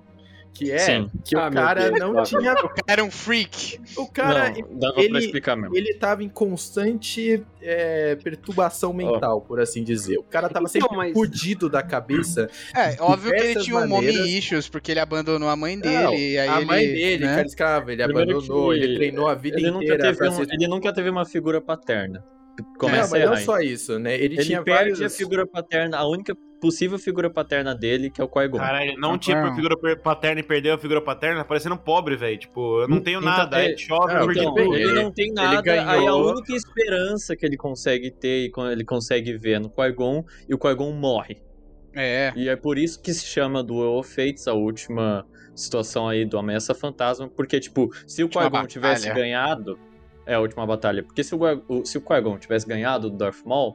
Que 0.54 0.70
é 0.70 0.78
Sim. 0.78 1.10
que 1.24 1.34
Ah, 1.34 1.48
o 1.48 1.52
cara 1.52 1.88
Deus. 1.90 1.98
não 1.98 2.22
tinha. 2.22 2.52
O 2.52 2.68
cara 2.68 2.82
era 2.86 3.02
um 3.04 3.10
freak. 3.10 3.80
O 3.96 4.06
cara, 4.06 4.50
não, 4.50 4.78
dava 4.78 5.00
ele- 5.00 5.08
pra 5.08 5.18
explicar 5.20 5.56
mesmo. 5.56 5.74
ele 5.74 5.94
tava 5.94 6.22
em 6.22 6.28
constante 6.28 7.42
é, 7.64 8.16
perturbação 8.16 8.92
mental, 8.92 9.40
por 9.40 9.60
assim 9.60 9.82
dizer. 9.82 10.18
O 10.18 10.22
cara 10.24 10.48
tava 10.48 10.66
Então, 10.68 10.82
sempre 10.82 10.96
mas- 10.96 11.12
fudido 11.12 11.68
da 11.70 11.82
cabeça. 11.82 12.50
É, 12.76 13.00
óbvio 13.00 13.32
que 13.32 13.40
ele 13.42 13.60
tinha 13.60 13.76
um 13.78 13.88
maneiras- 13.88 14.16
mommy 14.18 14.38
issues, 14.38 14.68
porque 14.68 14.90
ele 14.92 15.00
abandonou 15.00 15.48
a 15.48 15.56
mãe 15.56 15.78
dele, 15.78 16.02
Não, 16.02 16.12
e 16.14 16.38
aí 16.38 16.48
a 16.48 16.56
ele, 16.58 16.64
mãe 16.66 16.86
dele, 16.86 17.24
né? 17.24 17.34
cara 17.36 17.46
escrava, 17.46 17.92
ele 17.92 18.02
Primeiro 18.04 18.30
abandonou, 18.38 18.72
que 18.72 18.78
ele 18.80 18.96
treinou 18.96 19.28
a 19.28 19.34
vida 19.34 19.56
Ele 19.58 19.70
nunca, 19.70 19.84
inteira 19.84 20.02
teve 20.02 20.18
pra 20.18 20.28
um- 20.30 20.32
ser. 20.32 20.48
ele 20.52 20.68
nunca 20.68 20.92
teve 20.92 21.08
uma 21.08 21.24
figura 21.24 21.60
paterna. 21.60 22.24
Não, 22.58 22.74
Começa 22.74 23.16
mas 23.18 23.24
não 23.30 23.36
só 23.38 23.58
isso, 23.60 23.98
né? 23.98 24.14
Ele, 24.14 24.34
Ele 24.34 24.44
tinha 24.44 24.62
perde 24.62 24.90
vários... 24.90 25.00
a 25.02 25.08
figura 25.16 25.46
paterna, 25.46 25.96
a 25.96 26.06
única 26.06 26.36
possível 26.62 26.98
figura 26.98 27.28
paterna 27.28 27.74
dele, 27.74 28.08
que 28.08 28.20
é 28.20 28.24
o 28.24 28.28
Qui-Gon. 28.28 28.56
Caralho, 28.58 28.90
ele 28.90 28.96
não 29.00 29.10
Não, 29.12 29.18
tinha 29.18 29.42
não. 29.42 29.54
figura 29.54 29.76
paterna 29.96 30.40
e 30.40 30.42
perdeu 30.44 30.72
a 30.74 30.78
figura 30.78 31.00
paterna, 31.02 31.44
parecendo 31.44 31.76
pobre, 31.76 32.16
velho. 32.16 32.38
Tipo, 32.38 32.82
eu 32.82 32.88
não 32.88 33.00
tenho 33.00 33.18
Então, 33.18 33.30
nada, 33.30 33.60
é- 33.60 33.66
aí 33.66 33.78
chove, 33.78 34.14
não, 34.14 34.30
Então, 34.30 34.56
ele, 34.58 34.82
ele- 34.84 35.02
não 35.02 35.10
tem 35.10 35.32
nada, 35.32 35.60
ganhou- 35.60 35.88
aí 35.90 36.06
a 36.06 36.14
única 36.14 36.54
esperança 36.54 37.34
que 37.36 37.44
ele 37.44 37.56
consegue 37.56 38.10
ter 38.10 38.46
e 38.46 38.52
ele 38.70 38.84
consegue 38.84 39.36
ver 39.36 39.52
é 39.54 39.58
no 39.58 39.68
Qui-Gon, 39.68 40.24
e 40.48 40.54
o 40.54 40.58
Qui-Gon 40.58 40.92
morre. 40.92 41.42
É. 41.94 42.32
E 42.36 42.48
é 42.48 42.56
por 42.56 42.78
isso 42.78 43.02
que 43.02 43.12
se 43.12 43.26
chama 43.26 43.62
Duel 43.62 43.94
of 43.98 44.08
Fates, 44.08 44.46
a 44.48 44.54
última 44.54 45.26
situação 45.54 46.08
aí 46.08 46.24
do 46.24 46.38
Ameaça 46.38 46.74
Fantasma, 46.74 47.28
porque, 47.28 47.60
tipo, 47.60 47.90
se 48.06 48.22
o 48.24 48.28
Qui-Gon 48.28 48.66
tivesse 48.66 49.12
ganhado... 49.12 49.78
É 50.24 50.34
a 50.34 50.40
última 50.40 50.64
batalha. 50.64 51.02
Porque 51.02 51.24
se 51.24 51.34
o- 51.34 51.84
se 51.84 51.98
o 51.98 52.00
Qui-Gon 52.00 52.38
tivesse 52.38 52.64
ganhado 52.64 53.10
do 53.10 53.16
Darth 53.16 53.44
Maul, 53.44 53.74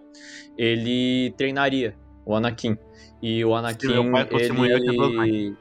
ele 0.57 1.33
treinaria 1.37 1.93
o 2.27 2.35
Anakin. 2.35 2.77
E 3.21 3.43
o 3.43 3.55
Anakin, 3.55 3.87
meu 3.87 4.11
pai 4.11 4.25
duas 4.25 4.41
ele... 4.43 5.55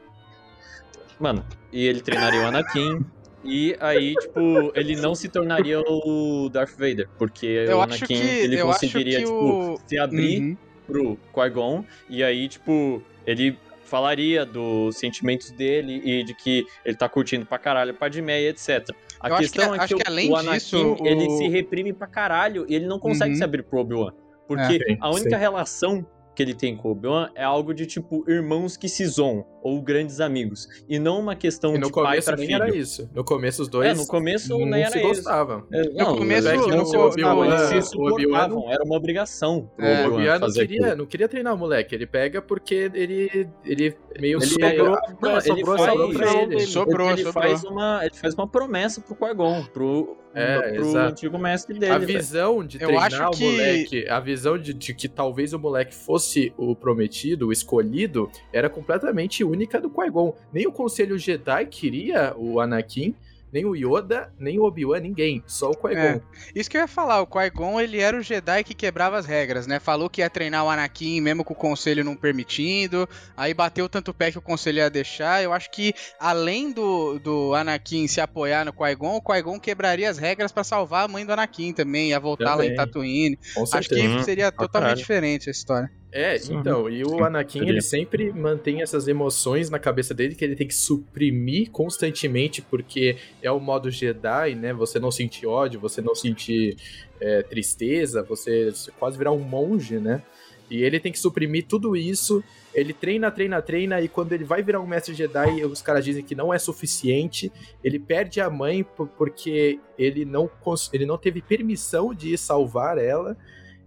Mano, 1.19 1.45
e 1.73 1.87
ele 1.87 2.01
treinaria 2.01 2.41
o 2.43 2.47
Anakin... 2.47 3.05
E 3.49 3.77
aí, 3.79 4.13
tipo, 4.15 4.73
ele 4.75 4.97
não 4.97 5.15
se 5.15 5.29
tornaria 5.29 5.79
o 5.81 6.49
Darth 6.49 6.73
Vader, 6.73 7.09
porque 7.17 7.47
Eu 7.47 7.79
o 7.79 7.83
acho 7.83 7.99
Anakin, 7.99 8.07
que- 8.07 8.15
ele 8.15 8.61
conseguiria, 8.61 9.19
que 9.19 9.25
tipo, 9.25 9.75
o- 9.75 9.81
se 9.87 9.97
abrir 9.97 10.41
Uhum. 10.41 10.57
pro 10.85 11.19
Qui-Gon, 11.33 11.85
e 12.09 12.25
aí, 12.25 12.49
tipo, 12.49 13.01
ele 13.25 13.57
falaria 13.85 14.45
dos 14.45 14.97
sentimentos 14.97 15.53
dele 15.53 16.03
e 16.05 16.25
de 16.25 16.35
que 16.35 16.67
ele 16.85 16.97
tá 16.97 17.09
curtindo 17.09 17.47
pra 17.47 17.57
caralho 17.57 17.95
Padmé 17.95 18.43
e 18.43 18.49
etc. 18.49 18.91
A 19.21 19.29
Eu 19.29 19.35
acho 19.35 19.43
questão 19.45 19.71
que- 19.71 19.79
é 19.79 19.83
acho 19.85 19.95
que, 19.95 20.03
que 20.03 20.11
o- 20.11 20.13
além 20.13 20.29
o 20.33 20.35
Anakin, 20.37 20.59
disso, 20.59 20.97
o- 21.01 21.07
ele 21.07 21.31
se 21.31 21.47
reprime 21.47 21.93
pra 21.93 22.09
caralho 22.09 22.67
e 22.69 22.75
ele 22.75 22.87
não 22.89 22.99
consegue 22.99 23.31
Uhum. 23.31 23.37
se 23.39 23.45
abrir 23.45 23.63
pro 23.63 23.79
Obi-Wan. 23.79 24.13
Porque 24.49 24.83
É, 24.83 24.93
sim, 24.93 24.99
a 25.01 25.09
única 25.09 25.31
sim. 25.31 25.37
relação 25.37 26.05
que 26.37 26.43
ele 26.43 26.55
tem 26.55 26.77
com 26.77 26.89
o 26.89 26.93
Obi-Wan 26.93 27.31
é 27.35 27.43
algo 27.43 27.73
de, 27.73 27.87
tipo, 27.87 28.23
irmãos 28.31 28.77
que 28.77 28.89
se 28.89 29.05
zoam, 29.07 29.45
ou 29.63 29.81
grandes 29.83 30.21
amigos, 30.21 30.69
e 30.89 30.99
não 30.99 31.19
uma 31.19 31.35
questão 31.35 31.75
E 31.75 31.79
no 31.79 31.87
de 31.87 31.93
pai 31.93 32.05
começo 32.05 32.27
pra 32.29 32.37
nem 32.37 32.47
filho. 32.47 32.63
era 32.63 32.77
isso. 32.77 33.11
No 33.15 33.25
começo 33.25 33.63
os 33.63 33.69
dois 33.69 33.89
É, 33.89 33.95
no 33.95 34.07
começo 34.07 34.51
não 34.51 34.67
nem 34.67 34.83
era 34.83 34.91
se 34.93 34.99
isso. 34.99 35.09
gostavam. 35.09 35.65
É, 35.73 35.89
Não, 35.95 36.17
começo, 36.19 36.47
eles 36.49 36.67
não 36.67 36.77
no- 36.77 36.87
se 36.87 36.97
gostavam, 36.97 37.45
no- 37.45 37.51
eles 37.55 37.61
se 37.63 37.83
suportavam, 37.91 38.71
era 38.71 38.85
uma 38.85 38.97
obrigação 38.97 39.71
É, 39.79 40.07
O 40.07 40.13
Obi-Wan 40.15 40.39
não 40.39 40.53
queria, 40.53 40.81
aquilo. 40.85 40.97
não 40.97 41.07
queria 41.07 41.29
treinar 41.29 41.55
o 41.55 41.59
moleque. 41.59 41.95
Ele 41.95 42.07
pega 42.07 42.43
porque 42.43 42.91
ele, 42.95 43.49
ele 43.65 43.97
meio 44.21 44.39
Ele 44.39 44.47
sobrou, 44.47 44.69
é- 44.95 45.17
não, 45.23 45.31
ele 45.33 45.41
sobrou, 45.41 45.79
faz- 45.79 45.91
sobrou 45.91 46.13
pra 46.13 46.33
ele. 46.43 46.61
Sobrou, 46.61 47.09
ele, 47.11 47.17
sobrou. 47.25 47.33
Faz 47.33 47.65
uma, 47.65 48.01
ele 48.05 48.15
faz 48.15 48.35
uma 48.35 48.47
promessa 48.47 49.01
pro 49.01 49.15
Qui-Gon, 49.17 49.65
pro, 49.73 50.17
É, 50.39 50.73
pro 50.73 50.87
exato. 50.89 51.13
antigo 51.13 51.39
mestre 51.39 51.79
dele. 51.79 51.93
A 51.93 51.99
visão 51.99 52.65
de 52.65 52.77
Eu 52.77 52.89
treinar 52.89 53.07
acho 53.07 53.23
o 53.25 53.31
que- 53.31 53.45
moleque, 53.45 54.09
a 54.09 54.21
visão 54.21 54.59
de, 54.59 54.75
de 54.75 54.93
que 54.95 55.09
talvez 55.09 55.53
o 55.53 55.59
moleque 55.59 55.95
fosse 55.95 56.53
o 56.57 56.75
prometido, 56.77 57.49
o 57.49 57.53
escolhido, 57.53 58.31
era 58.53 58.69
completamente 58.69 59.43
única 59.43 59.81
do 59.81 59.89
Qui-Gon. 59.89 60.35
Nem 60.53 60.67
o 60.67 60.73
Conselho 60.73 61.19
Jedi 61.19 61.67
queria 61.67 62.35
o 62.37 62.61
Anakin, 62.61 63.15
nem 63.57 63.65
o 63.65 63.75
Yoda, 63.75 64.31
nem 64.39 64.59
o 64.59 64.65
Obi-Wan, 64.65 65.01
ninguém. 65.01 65.43
Só 65.47 65.71
o 65.71 65.75
Qui-Gon. 65.75 65.99
É. 65.99 66.21
Isso 66.55 66.69
que 66.69 66.77
eu 66.77 66.83
ia 66.83 66.87
falar, 66.87 67.23
o 67.23 67.27
Qui-Gon, 67.27 67.81
ele 67.81 67.99
era 68.01 68.15
o 68.15 68.23
Jedi 68.23 68.63
que 68.63 68.75
quebrava 68.75 69.17
as 69.17 69.25
regras, 69.25 69.67
né? 69.67 69.81
Falou 69.81 70.11
que 70.11 70.21
ia 70.21 70.29
treinar 70.29 70.63
o 70.63 70.69
Anakin 70.69 71.23
mesmo 71.23 71.43
com 71.43 71.55
o 71.55 71.57
conselho 71.57 72.05
não 72.05 72.15
permitindo, 72.15 73.09
aí 73.35 73.55
bateu 73.55 73.89
tanto 73.89 74.13
pé 74.13 74.31
que 74.31 74.37
o 74.37 74.43
conselho 74.43 74.77
ia 74.79 74.91
deixar. 74.91 75.43
Eu 75.43 75.55
acho 75.55 75.71
que, 75.71 75.95
além 76.21 76.71
do, 76.71 77.19
do 77.19 77.55
Anakin 77.55 78.07
se 78.07 78.21
apoiar 78.21 78.67
no 78.67 78.75
Qui-Gon, 78.75 79.17
o 79.17 79.23
Qui-Gon 79.23 79.59
quebraria 79.59 80.11
as 80.11 80.19
regras 80.19 80.53
pra 80.53 80.63
salvar 80.63 81.07
a 81.07 81.09
mãe 81.09 81.25
do 81.25 81.33
Anakin 81.33 81.73
também, 81.73 82.11
ia 82.11 82.21
voltar 82.21 82.57
lá 82.57 82.65
em 82.67 82.75
Também. 82.75 82.77
Tatooine. 82.77 83.39
Com 83.55 83.63
Acho 83.63 83.71
certeza. 83.71 84.19
que 84.19 84.25
seria 84.25 84.53
totalmente 84.53 84.99
diferente 84.99 85.49
a 85.49 85.53
história. 85.53 85.91
É, 86.17 86.37
então, 86.61 86.89
e 86.89 87.05
o 87.05 87.23
Anakin, 87.25 87.61
ele 87.69 87.81
sempre 87.83 88.33
mantém 88.33 88.81
essas 88.83 89.07
emoções 89.07 89.69
na 89.69 89.79
cabeça 89.79 90.15
dele 90.15 90.35
que 90.35 90.45
ele 90.45 90.57
tem 90.57 90.67
que 90.67 90.75
suprimir 90.75 91.71
constantemente, 91.71 92.63
porque 92.63 93.17
é 93.43 93.51
o 93.51 93.61
modo 93.61 93.91
Jedi, 93.91 94.55
né? 94.55 94.73
Você 94.73 94.99
não 94.99 95.11
sentir 95.11 95.47
ódio, 95.47 95.79
você 95.79 96.01
não 96.01 96.15
sentir 96.15 96.77
é, 97.21 97.43
tristeza, 97.43 98.23
você 98.23 98.73
quase 98.99 99.19
virar 99.19 99.33
um 99.33 99.41
monge, 99.41 99.99
né? 99.99 100.23
E 100.71 100.83
ele 100.83 100.99
tem 100.99 101.13
que 101.13 101.19
suprimir 101.19 101.67
tudo 101.69 101.97
isso. 101.97 102.43
Ele 102.75 102.93
treina, 102.93 103.31
treina, 103.31 103.63
treina, 103.63 104.01
e 104.01 104.09
quando 104.09 104.33
ele 104.33 104.45
vai 104.45 104.63
virar 104.63 104.81
um 104.81 104.87
mestre 104.87 105.15
Jedi, 105.15 105.65
os 105.65 105.81
caras 105.81 106.05
dizem 106.05 106.25
que 106.25 106.35
não 106.35 106.53
é 106.53 106.59
suficiente. 106.59 107.53
Ele 107.85 107.99
perde 107.99 108.41
a 108.41 108.51
mãe 108.51 108.83
por- 108.83 109.07
porque 109.09 109.79
ele 109.97 110.25
não, 110.25 110.51
ele 110.93 111.07
não 111.07 111.17
teve 111.17 111.41
permissão 111.41 112.13
de 112.13 112.37
salvar 112.37 112.99
ela. 112.99 113.37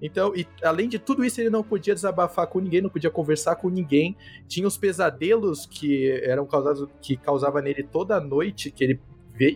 Então, 0.02 0.34
e 0.36 0.48
além 0.64 0.88
de 0.88 0.98
tudo 0.98 1.24
isso, 1.26 1.42
ele 1.42 1.50
não 1.50 1.64
podia 1.64 1.94
desabafar 1.94 2.48
com 2.48 2.60
ninguém, 2.60 2.82
não 2.82 2.90
podia 2.90 3.10
conversar 3.10 3.56
com 3.56 3.70
ninguém. 3.70 4.16
Tinha 4.48 4.68
os 4.68 4.78
pesadelos 4.78 5.66
que 5.66 6.10
eram 6.24 6.46
causados, 6.46 6.88
que 7.02 7.18
causava 7.18 7.62
nele 7.62 7.84
toda 7.84 8.20
noite, 8.20 8.72
que 8.72 8.84
ele 8.84 9.00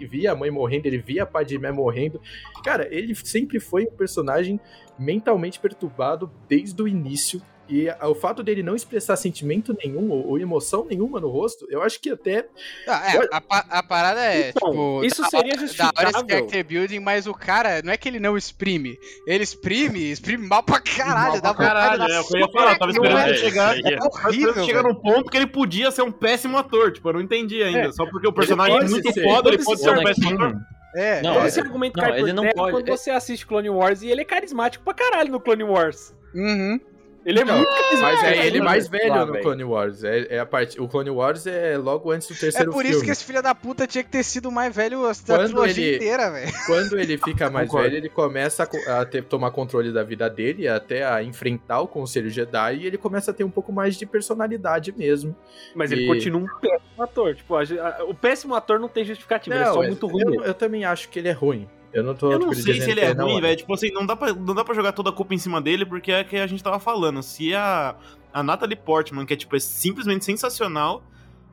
via 0.08 0.32
a 0.32 0.36
mãe 0.36 0.50
morrendo, 0.50 0.86
ele 0.86 0.98
via 0.98 1.24
a 1.24 1.26
Padmé 1.26 1.72
morrendo. 1.72 2.22
Cara, 2.64 2.88
ele 2.94 3.14
sempre 3.16 3.60
foi 3.60 3.84
um 3.86 3.92
personagem 3.92 4.60
mentalmente 4.98 5.60
perturbado 5.60 6.32
desde 6.48 6.82
o 6.82 6.88
início. 6.88 7.42
E 7.70 7.90
a- 7.90 8.08
o 8.10 8.14
fato 8.16 8.44
dele 8.44 8.62
não 8.62 8.76
expressar 8.76 9.16
sentimento 9.16 9.76
nenhum 9.84 10.10
ou, 10.12 10.28
ou 10.28 10.38
emoção 10.40 10.86
nenhuma 10.86 11.20
no 11.20 11.30
rosto, 11.30 11.66
eu 11.70 11.82
acho 11.82 12.00
que 12.02 12.10
até. 12.10 12.46
Ah, 12.88 13.16
é, 13.16 13.28
a, 13.32 13.40
pa- 13.40 13.66
a 13.70 13.82
parada 13.82 14.20
é, 14.22 14.50
Então, 14.50 14.70
tipo. 14.70 15.06
isso 15.06 15.22
da 15.22 15.28
seria 15.30 15.54
hora- 15.54 15.56
Da 15.56 15.56
hora 15.56 15.64
esse 15.64 15.68
justificável. 15.68 16.28
character 16.30 16.66
building, 16.66 17.00
mas 17.00 17.26
o 17.26 17.34
cara, 17.34 17.82
não 17.82 17.94
é 17.94 17.98
que 17.98 18.10
ele 18.10 18.20
não 18.20 18.36
exprime. 18.38 18.98
Ele 19.26 19.44
exprime, 19.44 20.12
exprime 20.12 20.46
mal 20.46 20.62
pra 20.62 20.80
caralho. 20.82 21.32
Mal 21.34 21.42
Dá 21.42 21.54
pra 21.54 21.66
caralho, 21.68 22.06
de 22.06 22.12
é 22.12 22.18
eu 22.18 22.40
ia 22.40 22.48
falar, 22.52 22.78
tava 22.78 22.80
cara. 22.80 22.92
esperando 22.92 23.18
É, 23.20 23.30
ele 23.30 23.38
chegar. 23.38 23.78
É 23.80 23.98
horrível, 24.04 24.66
chega 24.66 24.82
velho. 24.84 24.94
num 24.94 25.02
ponto 25.02 25.30
que 25.32 25.38
ele 25.38 25.48
podia 25.48 25.90
ser 25.90 26.02
um 26.02 26.12
péssimo 26.12 26.58
ator. 26.58 26.92
Tipo, 26.92 27.10
eu 27.10 27.14
não 27.14 27.22
entendi 27.22 27.64
ainda. 27.64 27.80
É. 27.88 27.92
Só 27.94 28.06
porque 28.08 28.28
o 28.28 28.34
personagem 28.34 28.78
é 28.78 28.84
muito 28.90 29.12
ser. 29.14 29.24
foda, 29.24 29.50
ele 29.50 29.64
Pode 29.64 29.80
ser 29.80 29.90
ser 29.90 29.98
um 30.00 30.04
péssimo 30.04 30.30
ator. 30.36 30.56
É, 30.96 31.22
Não, 31.24 31.42
é. 31.42 31.48
Esse 31.48 31.60
argumento 31.60 31.96
não, 31.98 32.04
cai 32.04 32.14
por 32.14 32.20
ele 32.20 32.34
não 32.34 32.44
terra 32.44 32.54
pode- 32.56 32.72
quando 32.74 32.88
você 32.88 33.10
assiste 33.10 33.48
Clone 33.48 33.70
Wars 33.70 34.02
e 34.04 34.10
ele 34.10 34.22
é 34.22 34.26
carismático 34.26 34.84
pra 34.84 34.94
caralho 34.94 35.32
no 35.32 35.40
Clone 35.40 35.64
Wars. 35.64 36.14
Uhum. 36.36 36.80
Ele 37.26 37.40
é 37.40 37.46
Não, 37.46 37.56
muito. 37.56 37.72
Mas 38.02 38.24
é 38.24 38.46
ele 38.48 38.60
no- 38.60 38.66
mais 38.66 38.88
velho 38.88 39.10
lá, 39.10 39.26
no. 39.26 39.40
Clone 39.40 39.64
Wars. 39.64 40.04
É, 40.04 40.28
é 40.36 40.40
a 40.40 40.46
parte, 40.46 40.80
o 40.82 40.88
Clone 40.90 41.10
Wars 41.10 41.48
é 41.48 41.78
logo 41.78 42.12
antes 42.12 42.28
do 42.28 42.34
É 42.34 42.38
terceiro 42.38 42.72
por 42.72 42.82
filme. 42.82 42.96
isso 42.96 43.06
que 43.06 43.12
esse 43.12 43.24
filho 43.24 43.42
da 43.42 43.56
puta 43.56 43.88
tinha 43.88 44.04
que 44.04 44.10
ter 44.10 44.24
sido 44.24 44.52
mais 44.52 44.76
velho 44.76 45.06
a 45.06 45.14
Quando 45.26 45.46
trilogia 45.46 45.86
ele- 45.88 45.96
inteira, 45.96 46.30
velho. 46.32 46.52
Quando 46.66 47.00
ele 47.00 47.18
fica 47.18 47.50
mais 47.50 47.68
Concordo. 47.70 47.90
velho, 47.90 47.98
ele 48.02 48.10
começa 48.10 48.68
a, 48.88 49.02
a 49.02 49.06
ter, 49.06 49.24
tomar 49.24 49.52
controle 49.52 49.92
da 49.94 50.04
vida 50.04 50.30
dele, 50.30 50.68
até 50.68 51.06
a 51.06 51.24
enfrentar 51.24 51.80
o 51.80 51.88
Conselho 51.88 52.30
Jedi, 52.30 52.76
e 52.78 52.88
ele 52.88 52.98
começa 52.98 53.32
a 53.32 53.34
ter 53.34 53.46
um 53.46 53.50
pouco 53.50 53.72
mais 53.72 53.96
de 53.96 54.06
personalidade 54.06 54.92
mesmo. 54.92 55.34
Mas 55.74 55.92
ele 55.94 56.04
E- 56.04 56.08
continua 56.08 56.42
um 56.42 56.60
péssimo 56.60 57.04
ator. 57.04 57.36
Tipo, 57.36 57.56
a- 57.56 57.62
a- 57.62 58.04
o 58.04 58.14
péssimo 58.14 58.54
ator 58.54 58.80
não 58.80 58.90
tem 58.90 59.06
justificativa, 59.06 59.56
ele 59.56 59.64
é 59.64 59.68
só 59.72 59.82
muito 59.82 60.08
ruim. 60.08 60.24
Eu, 60.36 60.44
eu 60.44 60.54
também 60.54 60.84
acho 60.84 61.08
que 61.08 61.20
ele 61.20 61.30
é 61.30 61.32
ruim. 61.34 61.70
Eu 61.94 62.04
não 62.04 62.16
tô 62.16 62.32
Eu 62.32 62.40
não 62.40 62.50
tipo, 62.50 62.62
sei 62.62 62.82
se 62.82 62.90
ele 62.92 63.02
é 63.02 63.12
ruim, 63.12 63.40
velho. 63.40 63.56
Tipo 63.56 63.74
assim, 63.74 63.92
não 63.92 64.06
dá, 64.06 64.16
pra, 64.16 64.34
não 64.34 64.56
dá 64.56 64.64
pra 64.64 64.74
jogar 64.74 64.92
toda 64.94 65.10
a 65.12 65.14
culpa 65.14 65.34
em 65.34 65.38
cima 65.38 65.62
dele, 65.62 65.86
porque 65.86 66.12
é 66.12 66.24
que 66.24 66.38
a 66.38 66.48
gente 66.48 66.64
tava 66.64 66.80
falando. 66.80 67.22
Se 67.22 67.54
a, 67.54 67.96
a 68.34 68.42
Natalie 68.42 68.76
Portman, 68.76 69.26
que 69.26 69.34
é, 69.34 69.38
tipo, 69.38 69.56
é 69.56 69.60
simplesmente 69.60 70.26
sensacional, 70.26 71.04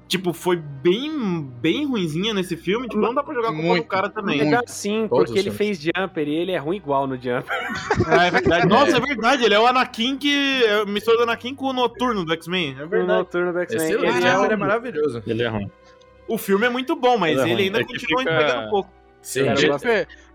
tipo, 0.08 0.32
foi 0.32 0.56
bem, 0.56 1.42
bem 1.60 1.84
ruinzinha 1.86 2.32
nesse 2.32 2.56
filme, 2.56 2.88
tipo, 2.88 3.00
não 3.00 3.14
dá 3.14 3.22
pra 3.22 3.34
jogar 3.34 3.48
a 3.48 3.52
culpa 3.52 3.66
Muito. 3.68 3.82
no 3.82 3.88
cara 3.88 4.08
também. 4.08 4.40
Ele 4.40 4.54
é 4.54 4.60
Todos 4.62 4.80
porque 5.08 5.38
ele 5.38 5.50
fez 5.50 5.78
Jumper 5.78 6.26
e 6.26 6.34
ele 6.34 6.52
é 6.52 6.58
ruim 6.58 6.78
igual 6.78 7.06
no 7.06 7.16
Jumper. 7.16 7.44
Ah, 8.08 8.24
é 8.26 8.30
verdade. 8.30 8.66
Nossa, 8.66 8.96
é 8.96 9.00
verdade. 9.00 9.44
Ele 9.44 9.54
é 9.54 9.60
o 9.60 9.66
Anakin 9.66 10.16
que. 10.16 10.64
É 10.64 10.84
mistura 10.86 11.18
do 11.18 11.22
Anakin 11.24 11.54
com 11.54 11.66
o 11.66 11.72
Noturno 11.74 12.24
do 12.24 12.32
X-Men. 12.32 12.76
É 12.80 12.86
verdade. 12.86 13.06
Noturno 13.18 13.52
do 13.52 13.58
X-Men. 13.60 13.82
Esse 13.84 13.92
Ele 13.92 14.06
ele 14.06 14.26
é 14.26 14.38
um- 14.38 14.44
é 14.46 14.56
maravilhoso. 14.56 15.22
Ele 15.26 15.42
é 15.42 15.48
ruim. 15.48 15.70
O 16.26 16.38
filme 16.38 16.64
é 16.66 16.70
muito 16.70 16.96
bom, 16.96 17.18
mas 17.18 17.38
Ele 17.38 17.50
é 17.50 17.52
ele 17.52 17.62
ainda 17.64 17.80
É 17.80 17.84
continua 17.84 18.20
fica- 18.20 18.32
entregando 18.34 18.66
um 18.66 18.70
pouco. 18.70 18.90
Sim. 19.22 19.44
Cara, 19.44 19.60
eu 19.60 19.68
gosto- 19.68 19.86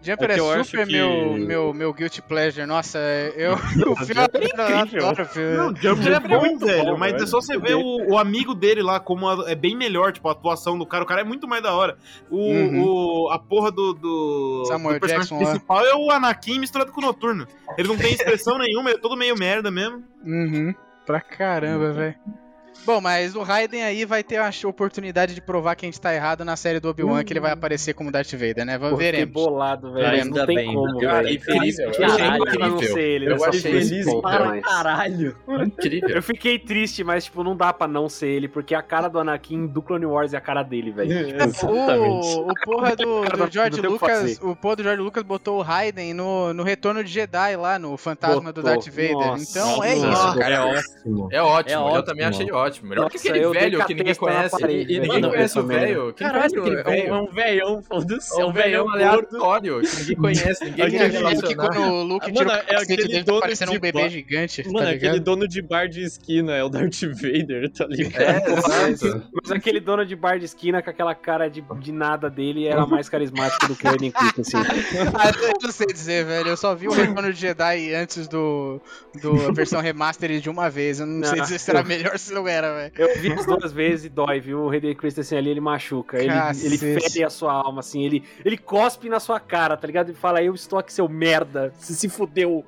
Jumper, 0.06 0.38
Jumper 0.38 0.56
É 0.58 0.60
é, 0.60 0.64
super 0.64 0.86
que- 0.88 0.92
meu, 0.94 1.34
meu, 1.38 1.74
meu 1.74 1.94
guilty 1.94 2.22
pleasure. 2.22 2.66
Nossa, 2.66 3.00
eu. 3.36 3.54
o 3.92 3.96
filme 3.96 4.14
Jumper 4.22 4.42
é 4.42 4.46
incrível. 4.46 5.08
adoro 5.08 5.24
o 5.24 5.26
filme. 5.26 5.58
Não, 5.58 5.68
o 5.72 5.76
Jumper 5.76 6.12
é 6.12 6.16
é 6.16 6.20
bom, 6.20 6.40
muito 6.42 6.66
velho. 6.66 6.84
bom, 6.86 6.98
mas 6.98 7.14
é 7.14 7.18
velho. 7.18 7.28
só 7.28 7.42
você 7.42 7.58
ver 7.58 7.76
o, 7.76 8.12
o 8.14 8.18
amigo 8.18 8.54
dele 8.54 8.82
lá, 8.82 9.00
como 9.00 9.28
a- 9.28 9.50
é 9.50 9.56
bem 9.56 9.76
melhor, 9.76 10.12
tipo, 10.14 10.28
a 10.30 10.32
atuação 10.32 10.78
do 10.78 10.86
cara. 10.86 11.04
O 11.04 11.08
cara 11.08 11.22
é 11.22 11.24
muito 11.24 11.48
mais 11.48 11.62
da 11.64 11.74
hora. 11.74 11.98
O, 12.30 12.38
Uhum. 12.52 12.84
o- 13.26 13.30
a 13.32 13.40
porra 13.40 13.72
do, 13.72 13.94
do, 13.94 14.64
Samuel 14.68 14.96
do 14.96 15.00
personagem 15.00 15.30
Jackson 15.30 15.36
lá. 15.44 15.52
principal 15.52 15.86
é 15.86 15.96
o 15.96 16.12
Anakin 16.12 16.60
misturado 16.60 16.92
com 16.92 17.02
o 17.02 17.04
Noturno. 17.06 17.48
Ele 17.78 17.88
não 17.88 17.98
tem 17.98 18.14
expressão 18.14 18.58
nenhuma, 18.60 18.92
é 18.92 18.98
todo 18.98 19.18
meio 19.18 19.36
merda 19.38 19.70
mesmo. 19.72 20.04
Uhum. 20.26 20.74
Pra 21.06 21.22
caramba, 21.22 21.92
velho. 21.92 22.16
Bom, 22.86 23.02
mas 23.02 23.36
o 23.36 23.42
Raiden 23.42 23.84
aí 23.84 24.06
vai 24.06 24.24
ter 24.24 24.38
a 24.38 24.50
oportunidade 24.66 25.34
de 25.34 25.42
provar 25.42 25.76
que 25.76 25.86
a 25.86 25.88
gente 25.88 26.00
tá 26.00 26.14
errado 26.14 26.46
na 26.46 26.56
série 26.56 26.80
do 26.80 26.88
Obi-Wan, 26.90 27.24
que 27.24 27.34
ele 27.34 27.40
vai 27.40 27.52
aparecer 27.52 27.94
como 27.94 28.12
Darth 28.12 28.32
Vader, 28.34 28.66
né? 28.66 28.78
Fiquei 28.78 28.96
Veremos. 28.98 29.34
bolado, 29.34 29.92
velho. 29.94 30.08
Ainda 30.08 30.40
Não 30.42 30.46
tem 30.46 30.56
bem, 30.56 30.74
como, 30.74 31.00
cara, 31.00 31.24
velho. 31.24 31.36
incrível. 31.36 31.86
Eu 31.86 31.94
Eu 32.00 32.06
achei 32.06 32.06
achei 32.26 32.38
incrível. 32.38 32.70
não 32.70 32.80
ser 32.80 33.00
ele 33.00 33.32
Eu 33.32 33.44
achei 33.46 33.60
feliz 33.62 34.22
para 34.22 34.46
mas- 34.46 34.64
caralho. 34.64 35.36
Incrível. 35.66 36.10
Eu 36.10 36.22
fiquei 36.24 36.60
triste, 36.60 37.04
mas, 37.04 37.26
tipo, 37.26 37.44
não 37.44 37.56
dá 37.56 37.74
pra 37.74 37.88
não 37.88 38.08
ser 38.08 38.28
ele, 38.28 38.48
porque 38.48 38.76
a 38.76 38.82
cara 38.84 39.08
do 39.08 39.20
Anakin 39.20 39.66
do 39.68 39.82
Clone 39.82 40.06
Wars 40.06 40.34
é 40.34 40.38
a 40.38 40.42
cara 40.42 40.62
dele, 40.64 40.92
velho. 40.92 41.10
O, 41.64 42.50
o 42.50 42.54
porra 42.64 42.96
do, 42.96 43.22
do 43.24 43.52
George 43.52 43.82
não 43.82 43.92
Lucas, 43.92 44.40
o 44.42 44.56
porra 44.56 44.76
do 44.76 44.84
George 44.84 45.02
Lucas 45.02 45.24
botou 45.24 45.58
o 45.60 45.62
Raiden 45.62 46.14
no, 46.14 46.54
no 46.54 46.64
Retorno 46.64 47.04
de 47.04 47.12
Jedi 47.12 47.56
lá, 47.56 47.80
no 47.80 47.98
Fantasma 47.98 48.52
do 48.54 48.62
Botou. 48.62 48.64
Darth 48.64 48.88
Vader. 48.90 49.12
Nossa, 49.14 49.44
então 49.60 49.84
é 49.84 49.96
nossa, 49.96 50.28
isso. 50.28 50.36
o 50.36 50.40
cara 50.40 50.56
é 50.56 50.60
ótimo. 50.62 51.30
É 51.32 51.42
ótimo, 51.42 51.90
É 51.90 51.98
eu 51.98 52.04
também 52.04 52.26
achei 52.26 52.52
ótimo. 52.52 52.75
Melhor 52.84 53.10
que 53.10 53.18
Nossa, 53.18 53.30
aquele 53.30 53.46
eu 53.46 53.52
dei 53.52 53.62
velho 53.62 53.86
que 53.86 53.94
ninguém 53.94 54.16
conhece. 54.16 54.56
E 54.66 54.86
ninguém 55.00 55.08
Mano, 55.08 55.30
conhece 55.30 55.60
o 55.60 55.64
velho. 55.68 56.14
Caralho, 56.14 56.80
aquele 56.80 57.02
é 57.08 57.14
um, 57.14 57.28
é 57.28 57.32
velhão, 57.32 57.82
foda-se. 57.84 58.40
É 58.42 58.46
um 58.46 58.52
velhão 58.52 58.84
gordo. 58.86 58.96
aleatório 58.96 59.82
que 59.82 59.96
ninguém 60.00 60.16
conhece, 60.18 60.66
ninguém 60.66 60.86
Aquele 60.86 60.98
quer 60.98 61.06
Aquele 61.06 61.12
que 61.12 61.18
relacionar. 61.30 61.68
quando 61.70 61.82
o 61.94 62.04
Luke 62.04 62.32
Mano, 62.34 62.38
tira 62.38 62.50
o 62.50 62.54
é 62.54 62.58
capacete 62.66 62.84
aquele 62.94 63.08
dele, 63.08 63.20
tá 63.24 63.32
dono 63.32 63.42
parecendo 63.42 63.72
de 63.72 63.78
um 63.78 63.82
bebê 63.82 64.02
bar- 64.02 64.10
gigante, 64.10 64.64
Mano, 64.68 64.78
tá 64.80 64.84
aquele 64.92 65.00
ligado? 65.12 65.24
dono 65.24 65.48
de 65.48 65.62
bar 65.62 65.88
de 65.90 66.02
esquina 66.04 66.56
é 66.56 66.64
o 66.64 66.70
Darth 66.70 67.02
Vader, 67.04 67.70
tá 67.72 67.86
ligado? 67.88 68.22
É, 68.22 68.90
exato. 68.90 69.24
Mas 69.42 69.52
aquele 69.52 69.80
dono 69.80 70.06
de 70.06 70.16
bar 70.16 70.40
de 70.40 70.46
esquina 70.46 70.82
com 70.82 70.90
aquela 70.90 71.14
cara 71.16 71.50
de, 71.50 71.62
de 71.80 71.92
nada 71.92 72.30
dele 72.30 72.66
era 72.68 72.86
mais 72.86 73.08
carismático 73.10 73.68
do 73.68 73.76
que 73.76 73.86
o 73.86 73.90
Aiden 73.90 74.12
Christensen. 74.12 74.60
Ah, 75.14 75.32
eu 75.42 75.54
não 75.62 75.72
sei 75.72 75.88
dizer, 75.88 76.26
velho. 76.26 76.50
Eu 76.50 76.58
só 76.58 76.74
vi 76.76 76.88
o 76.88 76.92
Retorno 76.92 77.32
de 77.32 77.40
Jedi 77.40 77.94
antes 77.94 78.28
do, 78.28 78.82
do 79.22 79.54
versão 79.54 79.82
remastered 79.82 80.42
de 80.42 80.50
uma 80.50 80.70
vez. 80.70 81.00
Eu 81.00 81.06
não 81.06 81.24
sei 81.24 81.40
Ah, 81.40 81.44
dizer 81.44 81.60
se 81.60 81.70
era 81.70 81.84
melhor 81.84 82.18
se 82.18 82.34
não 82.34 82.48
era, 82.48 82.65
velho. 82.74 82.94
Eu 82.98 83.20
vi 83.20 83.32
as 83.34 83.46
duas 83.46 83.72
vezes 83.72 84.06
e 84.06 84.10
dói, 84.10 84.40
viu? 84.40 84.64
O 84.66 84.70
Hayden 84.70 84.96
Christensen 84.96 85.38
ali, 85.38 85.50
ele 85.50 85.62
machuca. 85.62 86.18
Ele, 86.18 86.34
ele 86.64 86.78
fere 86.78 87.24
a 87.24 87.30
sua 87.30 87.54
alma, 87.54 87.80
assim. 87.80 88.04
Ele, 88.04 88.24
ele 88.44 88.58
cospe 88.58 89.10
na 89.10 89.20
sua 89.20 89.40
cara, 89.40 89.78
tá 89.78 89.86
ligado? 89.88 90.12
E 90.12 90.16
fala, 90.16 90.42
eu 90.42 90.54
estou 90.54 90.80
aqui, 90.80 90.94
seu 90.94 91.08
merda. 91.08 91.74
Se 91.78 91.96
se 91.96 92.10
fudeu. 92.10 92.66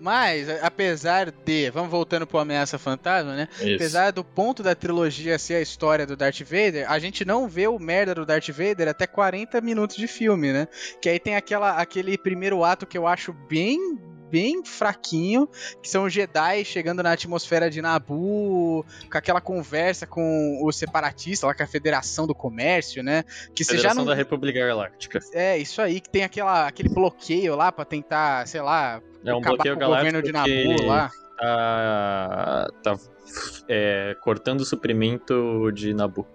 Mas, 0.00 0.48
apesar 0.62 1.30
de. 1.30 1.70
Vamos 1.70 1.90
voltando 1.90 2.26
pro 2.26 2.38
Ameaça 2.38 2.78
Fantasma, 2.78 3.36
né? 3.36 3.48
Isso. 3.60 3.74
Apesar 3.74 4.10
do 4.10 4.24
ponto 4.24 4.62
da 4.62 4.74
trilogia 4.74 5.38
ser 5.38 5.56
a 5.56 5.60
história 5.60 6.06
do 6.06 6.16
Darth 6.16 6.40
Vader, 6.40 6.90
a 6.90 6.98
gente 6.98 7.24
não 7.24 7.46
vê 7.46 7.68
o 7.68 7.78
merda 7.78 8.14
do 8.14 8.24
Darth 8.24 8.48
Vader 8.48 8.88
até 8.88 9.06
40 9.06 9.60
minutos 9.60 9.96
de 9.96 10.06
filme, 10.06 10.52
né? 10.52 10.66
Que 11.02 11.10
aí 11.10 11.20
tem 11.20 11.36
aquela, 11.36 11.72
aquele 11.72 12.16
primeiro 12.16 12.64
ato 12.64 12.86
que 12.86 12.96
eu 12.96 13.06
acho 13.06 13.32
bem. 13.32 13.78
Bem 14.30 14.64
fraquinho, 14.64 15.48
que 15.82 15.88
são 15.88 16.04
os 16.04 16.12
Jedi 16.12 16.64
chegando 16.64 17.02
na 17.02 17.12
atmosfera 17.12 17.70
de 17.70 17.82
Nabu, 17.82 18.84
com 19.10 19.18
aquela 19.18 19.40
conversa 19.40 20.06
com 20.06 20.60
os 20.64 20.76
separatistas, 20.76 21.46
lá 21.46 21.54
com 21.54 21.62
a 21.62 21.66
Federação 21.66 22.26
do 22.26 22.34
Comércio, 22.34 23.02
né? 23.02 23.24
Que 23.54 23.64
Federação 23.64 24.04
não. 24.04 24.10
da 24.10 24.14
República 24.14 24.66
Galáctica. 24.66 25.18
É, 25.32 25.58
isso 25.58 25.82
aí, 25.82 26.00
que 26.00 26.08
tem 26.08 26.24
aquela, 26.24 26.66
aquele 26.66 26.88
bloqueio 26.88 27.56
lá 27.56 27.72
pra 27.72 27.84
tentar, 27.84 28.46
sei 28.46 28.60
lá, 28.60 29.02
É 29.24 29.34
um 29.34 29.38
acabar 29.38 29.56
bloqueio 29.56 29.78
com 29.78 29.84
o 29.84 29.88
governo 29.88 30.22
de 30.22 30.32
Nabu 30.32 30.86
lá. 30.86 31.10
tá, 31.38 32.68
tá 32.82 32.96
é, 33.68 34.16
cortando 34.20 34.60
o 34.60 34.64
suprimento 34.64 35.70
de 35.72 35.94
Nabu. 35.94 36.26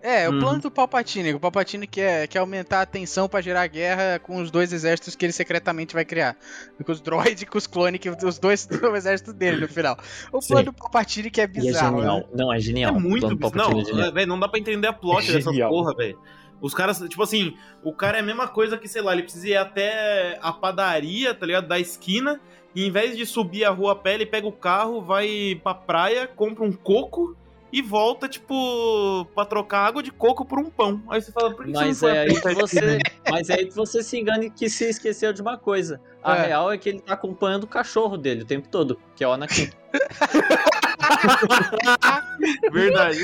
É, 0.00 0.28
o 0.28 0.32
Uhum. 0.32 0.38
plano 0.40 0.60
do 0.60 0.70
Palpatine. 0.70 1.34
O 1.34 1.40
Palpatine 1.40 1.86
quer, 1.86 2.28
quer 2.28 2.38
aumentar 2.38 2.82
a 2.82 2.86
tensão 2.86 3.28
pra 3.28 3.40
gerar 3.40 3.66
guerra 3.66 4.18
com 4.20 4.40
os 4.40 4.48
dois 4.50 4.72
exércitos 4.72 5.16
que 5.16 5.24
ele 5.26 5.32
secretamente 5.32 5.92
vai 5.92 6.04
criar. 6.04 6.36
Com 6.84 6.92
os 6.92 7.00
droids 7.00 7.42
e 7.42 7.46
com 7.46 7.58
os 7.58 7.66
clones, 7.66 8.00
que 8.00 8.08
os 8.08 8.38
dois 8.38 8.64
do 8.66 8.94
exército 8.94 9.32
dele 9.32 9.60
no 9.60 9.68
final. 9.68 9.98
O 10.32 10.40
Sim. 10.40 10.48
plano 10.54 10.66
do 10.66 10.72
Palpatine 10.72 11.30
que 11.30 11.40
é 11.40 11.44
E 11.44 11.46
é 11.46 11.48
bizarro. 11.48 11.96
genial. 11.98 12.18
né? 12.18 12.24
Não, 12.32 12.52
é 12.52 12.60
genial. 12.60 12.94
É 12.94 12.96
O 12.96 13.00
muito 13.00 13.34
bizarro. 13.34 13.72
É 13.72 13.74
Não, 13.74 13.84
genial. 13.84 14.12
velho, 14.12 14.26
não 14.28 14.38
dá 14.38 14.48
pra 14.48 14.60
entender 14.60 14.86
a 14.86 14.92
plot 14.92 15.32
dessa 15.32 15.50
Genial. 15.50 15.68
porra, 15.70 15.94
velho. 15.96 16.18
Os 16.60 16.74
caras, 16.74 16.98
tipo 17.00 17.22
assim, 17.22 17.56
o 17.84 17.92
cara 17.92 18.16
é 18.18 18.20
a 18.20 18.24
mesma 18.24 18.48
coisa 18.48 18.76
que, 18.78 18.88
sei 18.88 19.00
lá, 19.02 19.12
ele 19.12 19.22
precisa 19.22 19.48
ir 19.48 19.56
até 19.56 20.38
a 20.42 20.52
padaria, 20.52 21.32
tá 21.34 21.46
ligado? 21.46 21.68
Da 21.68 21.78
esquina, 21.78 22.40
e 22.74 22.84
em 22.84 22.90
vez 22.90 23.16
de 23.16 23.24
subir 23.26 23.64
a 23.64 23.70
rua 23.70 23.92
a 23.92 23.96
pé, 23.96 24.14
ele 24.14 24.26
pega 24.26 24.46
o 24.46 24.50
carro, 24.52 25.00
vai 25.00 25.60
pra 25.62 25.72
praia, 25.74 26.26
compra 26.26 26.64
um 26.64 26.72
coco 26.72 27.36
e 27.72 27.82
volta, 27.82 28.26
tipo, 28.28 29.26
pra 29.34 29.44
trocar 29.44 29.80
água 29.86 30.02
de 30.02 30.10
coco 30.10 30.44
por 30.44 30.58
um 30.58 30.70
pão. 30.70 31.02
Aí 31.08 31.20
você 31.20 31.30
fala, 31.30 31.54
por 31.54 31.66
que 31.66 31.72
Mas 31.72 31.98
você 31.98 32.06
não 32.06 32.14
é, 32.14 32.18
aí 32.20 32.40
que 32.40 32.54
você, 32.54 32.98
mas 33.30 33.50
é 33.50 33.54
aí 33.54 33.66
que 33.66 33.76
você 33.76 34.02
se 34.02 34.18
engana 34.18 34.44
e 34.46 34.50
que 34.50 34.68
se 34.70 34.88
esqueceu 34.88 35.32
de 35.32 35.42
uma 35.42 35.58
coisa. 35.58 36.00
A 36.22 36.36
É. 36.36 36.46
real 36.46 36.72
é 36.72 36.78
que 36.78 36.88
ele 36.88 37.00
tá 37.00 37.12
acompanhando 37.14 37.64
o 37.64 37.66
cachorro 37.66 38.16
dele 38.16 38.42
o 38.42 38.46
tempo 38.46 38.68
todo, 38.68 38.98
que 39.14 39.22
é 39.22 39.28
o 39.28 39.32
Anakin. 39.32 39.70
Verdade. 42.72 43.18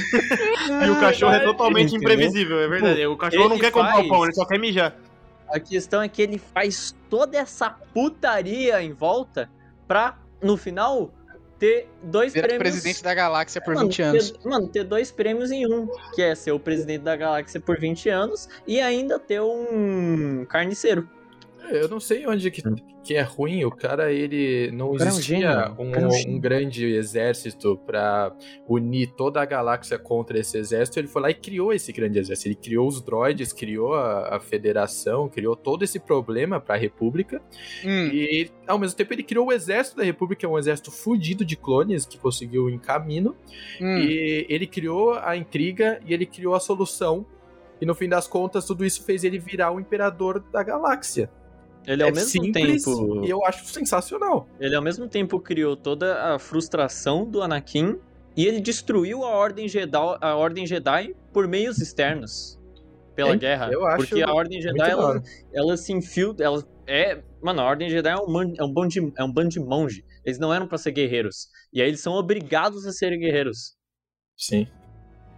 e 0.85 0.91
o 0.91 1.01
cachorro 1.01 1.35
é 1.35 1.41
totalmente 1.41 1.95
imprevisível, 1.95 2.61
é 2.61 2.69
verdade. 2.69 3.07
O 3.07 3.17
cachorro 3.17 3.49
não 3.49 3.57
ele 3.57 3.65
quer 3.65 3.71
comprar 3.71 3.93
faz- 3.93 4.07
o 4.07 4.09
pão, 4.09 4.25
ele 4.25 4.35
só 4.35 4.45
quer 4.45 4.59
mijar. 4.59 4.95
A 5.49 5.61
questão 5.61 6.03
é 6.03 6.09
que 6.09 6.23
ele 6.23 6.39
faz 6.39 6.95
toda 7.09 7.37
essa 7.39 7.71
putaria 7.71 8.83
em 8.83 8.93
volta 8.93 9.51
pra, 9.87 10.17
no 10.43 10.57
final, 10.57 11.13
ter 11.65 11.89
dois 12.03 12.33
Vira 12.35 12.47
prêmios. 12.47 12.71
presidente 12.71 13.03
da 13.03 13.15
galáxia 13.15 13.61
por 13.61 13.75
Mano, 13.75 13.87
20 13.89 14.03
anos. 14.03 14.31
Ter, 14.31 14.49
mano, 14.49 14.69
ter 14.69 14.85
dois 14.85 15.11
prêmios 15.11 15.51
em 15.51 15.67
um, 15.67 15.89
que 16.15 16.21
é 16.21 16.35
ser 16.35 16.53
o 16.53 16.61
presidente 16.61 17.03
da 17.03 17.17
galáxia 17.17 17.59
por 17.59 17.79
20 17.81 18.09
anos 18.11 18.49
e 18.67 18.81
ainda 18.81 19.19
ter 19.19 19.41
um 19.41 20.45
carniceiro. 20.47 21.09
Eu 21.71 21.89
não 21.89 21.99
sei 22.01 22.27
onde 22.27 22.51
que, 22.51 22.63
que 23.03 23.15
é 23.15 23.23
ruim. 23.23 23.65
O 23.65 23.71
cara, 23.71 24.13
ele 24.13 24.71
não 24.73 24.93
cara 24.93 25.11
é 25.11 25.13
um 25.13 25.17
existia 25.17 25.75
um, 25.79 25.95
é 25.95 26.07
um 26.07 26.35
um 26.35 26.39
grande 26.41 26.87
exército 26.95 27.77
pra 27.87 28.35
unir 28.69 29.13
toda 29.17 29.41
a 29.41 29.45
galáxia 29.45 29.99
contra 29.99 30.39
esse 30.39 30.57
exército. 30.59 30.99
Ele 30.99 31.09
foi 31.09 31.23
lá 31.23 31.31
e 31.31 31.35
criou 31.35 31.73
esse 31.73 31.93
grande 31.93 32.19
exército. 32.19 32.49
Ele 32.49 32.55
criou 32.55 32.87
os 32.89 33.01
droids, 33.01 33.53
criou 33.53 33.95
a, 33.95 34.37
a 34.37 34.41
federação, 34.41 35.29
criou 35.29 35.55
todo 35.57 35.83
esse 35.83 35.99
problema 35.99 36.61
pra 36.61 36.77
República. 36.77 37.41
Hum, 37.85 38.11
E 38.13 38.51
ao 38.67 38.79
mesmo 38.79 38.97
tempo 38.97 39.13
ele 39.13 39.23
criou 39.23 39.49
o 39.49 39.53
exército 39.53 39.97
da 39.97 40.05
República, 40.05 40.41
que 40.41 40.47
é 40.47 40.49
um 40.49 40.59
exército 40.59 40.91
fudido 40.91 41.45
de 41.45 41.57
clones 41.57 42.05
que 42.07 42.19
conseguiu 42.19 42.69
em 42.69 42.79
caminho. 42.79 43.35
hum. 43.81 43.99
E 43.99 44.47
ele 44.49 44.67
criou 44.67 45.15
a 45.15 45.37
intriga 45.37 46.01
e 46.07 46.13
ele 46.13 46.27
criou 46.27 46.55
a 46.55 46.61
solução. 46.61 47.27
E 47.81 47.87
no 47.87 47.95
fim 47.95 48.09
das 48.09 48.27
contas, 48.29 48.65
tudo 48.65 48.85
isso 48.85 49.05
fez 49.05 49.25
ele 49.25 49.39
virar 49.39 49.73
o 49.73 49.81
imperador 49.81 50.41
da 50.53 50.63
galáxia. 50.63 51.29
Ele 51.87 52.03
ao 52.03 52.11
mesmo 52.13 52.29
simples 52.31 52.85
tempo. 52.85 53.25
e 53.25 53.31
eu 53.31 53.45
acho 53.45 53.65
sensacional. 53.67 54.49
Ele 54.59 54.75
ao 54.75 54.83
mesmo 54.83 55.09
tempo 55.09 55.39
criou 55.41 55.77
toda 55.77 56.35
a 56.35 56.39
frustração 56.39 57.29
do 57.29 57.43
Anakin 57.43 57.99
e 58.37 58.47
ele 58.47 58.61
destruiu 58.61 59.23
a 59.25 59.31
Ordem 59.31 59.69
Jedi, 59.69 59.97
a 60.21 60.35
Ordem 60.35 60.67
Jedi 60.67 61.15
por 61.33 61.47
meios 61.47 61.79
externos. 61.79 62.59
Pela 63.15 63.35
É, 63.35 63.37
guerra. 63.37 63.71
eu 63.71 63.87
acho 63.87 64.09
Porque 64.09 64.23
a 64.23 64.33
Ordem 64.33 64.61
Jedi, 64.61 64.91
ela, 64.91 65.23
ela 65.53 65.77
se 65.77 65.93
infiltra. 65.93 66.45
Ela 66.45 66.65
é. 66.87 67.23
Mano, 67.41 67.61
a 67.61 67.65
Ordem 67.65 67.89
Jedi 67.89 68.11
é 68.11 68.17
um, 68.17 68.29
man- 68.29 68.53
é 68.59 68.65
um 68.65 68.73
bando 68.73 68.89
de, 68.89 69.13
é 69.17 69.23
um 69.23 69.33
bando 69.33 69.51
de 69.51 69.61
monge. 69.61 70.05
Eles 70.25 70.39
não 70.41 70.53
eram 70.53 70.67
pra 70.67 70.77
ser 70.79 70.91
guerreiros. 70.91 71.49
E 71.73 71.81
aí 71.81 71.87
eles 71.87 72.01
são 72.01 72.15
obrigados 72.15 72.85
a 72.87 72.91
serem 72.93 73.21
guerreiros. 73.21 73.77
Sim. 74.37 74.67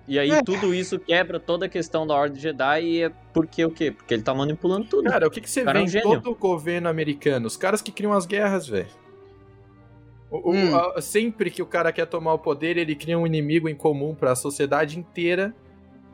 E 0.08 0.18
aí 0.18 0.30
É. 0.30 0.42
tudo 0.42 0.72
isso 0.72 0.98
quebra 1.00 1.40
toda 1.40 1.66
a 1.66 1.68
questão 1.68 2.06
da 2.06 2.14
Ordem 2.14 2.40
Jedi 2.40 2.82
e 2.84 3.02
é 3.02 3.10
porque 3.34 3.64
o 3.64 3.70
quê? 3.70 3.90
Porque 3.90 4.14
ele 4.14 4.22
tá 4.22 4.32
manipulando 4.32 4.86
tudo. 4.86 5.10
Cara, 5.10 5.26
o 5.26 5.30
que, 5.30 5.40
que 5.40 5.50
você 5.50 5.64
Cara, 5.64 5.84
vê 5.84 5.98
é 5.98 6.06
um 6.06 6.14
em 6.14 6.20
todo 6.20 6.30
o 6.30 6.34
governo 6.36 6.88
americano? 6.88 7.46
Os 7.46 7.56
caras 7.56 7.82
que 7.82 7.90
criam 7.90 8.12
as 8.12 8.24
guerras, 8.26 8.68
velho. 8.68 8.86
Hum. 10.32 10.74
a- 10.76 11.00
sempre 11.00 11.50
que 11.50 11.62
o 11.62 11.66
cara 11.66 11.92
quer 11.92 12.06
tomar 12.06 12.34
o 12.34 12.38
poder, 12.38 12.76
ele 12.76 12.94
cria 12.96 13.18
um 13.18 13.26
inimigo 13.26 13.68
em 13.68 13.74
comum 13.74 14.14
pra 14.14 14.34
sociedade 14.34 14.98
inteira. 14.98 15.54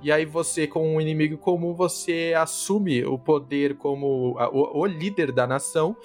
E 0.02 0.10
aí 0.12 0.24
você, 0.24 0.66
com 0.66 0.96
um 0.96 1.00
inimigo 1.00 1.36
comum, 1.38 1.74
você 1.74 2.34
assume 2.36 3.04
o 3.04 3.18
poder 3.18 3.76
como 3.76 4.36
a- 4.38 4.48
o, 4.50 4.80
o 4.80 4.86
líder 4.86 5.32
da 5.32 5.46
nação 5.46 5.96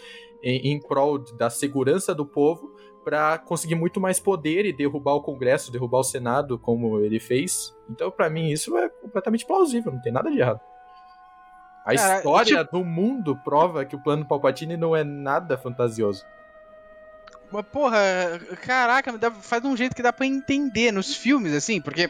em, 0.43 0.71
em 0.71 0.79
prol 0.79 1.17
da 1.19 1.49
segurança 1.49 2.13
do 2.13 2.25
povo 2.25 2.75
pra 3.03 3.37
conseguir 3.37 3.75
muito 3.75 3.99
mais 3.99 4.19
poder 4.19 4.65
e 4.65 4.73
derrubar 4.73 5.13
o 5.15 5.21
Congresso, 5.21 5.71
derrubar 5.71 5.99
o 5.99 6.03
Senado, 6.03 6.59
como 6.59 6.99
ele 6.99 7.19
fez. 7.19 7.75
Então, 7.89 8.11
pra 8.11 8.29
mim, 8.29 8.49
isso 8.49 8.77
é 8.77 8.89
completamente 8.89 9.45
plausível, 9.45 9.91
não 9.91 10.01
tem 10.01 10.11
nada 10.11 10.29
de 10.29 10.39
errado. 10.39 10.59
A 11.85 11.95
Cara, 11.95 12.17
história 12.17 12.63
do 12.65 12.83
mundo 12.83 13.35
prova 13.45 13.85
que 13.85 13.95
o 13.95 13.99
plano 13.99 14.25
Palpatine 14.25 14.75
não 14.75 14.95
é 14.95 15.05
nada 15.05 15.57
fantasioso. 15.57 16.25
Mas, 17.49 17.65
porra, 17.67 17.97
caraca, 18.61 19.13
faz 19.41 19.61
de 19.61 19.67
um 19.69 19.77
jeito 19.77 19.95
que 19.95 20.03
dá 20.03 20.11
pra 20.11 20.25
entender 20.25 20.91
nos 20.91 21.15
filmes, 21.15 21.53
assim, 21.53 21.79
porque 21.79 22.09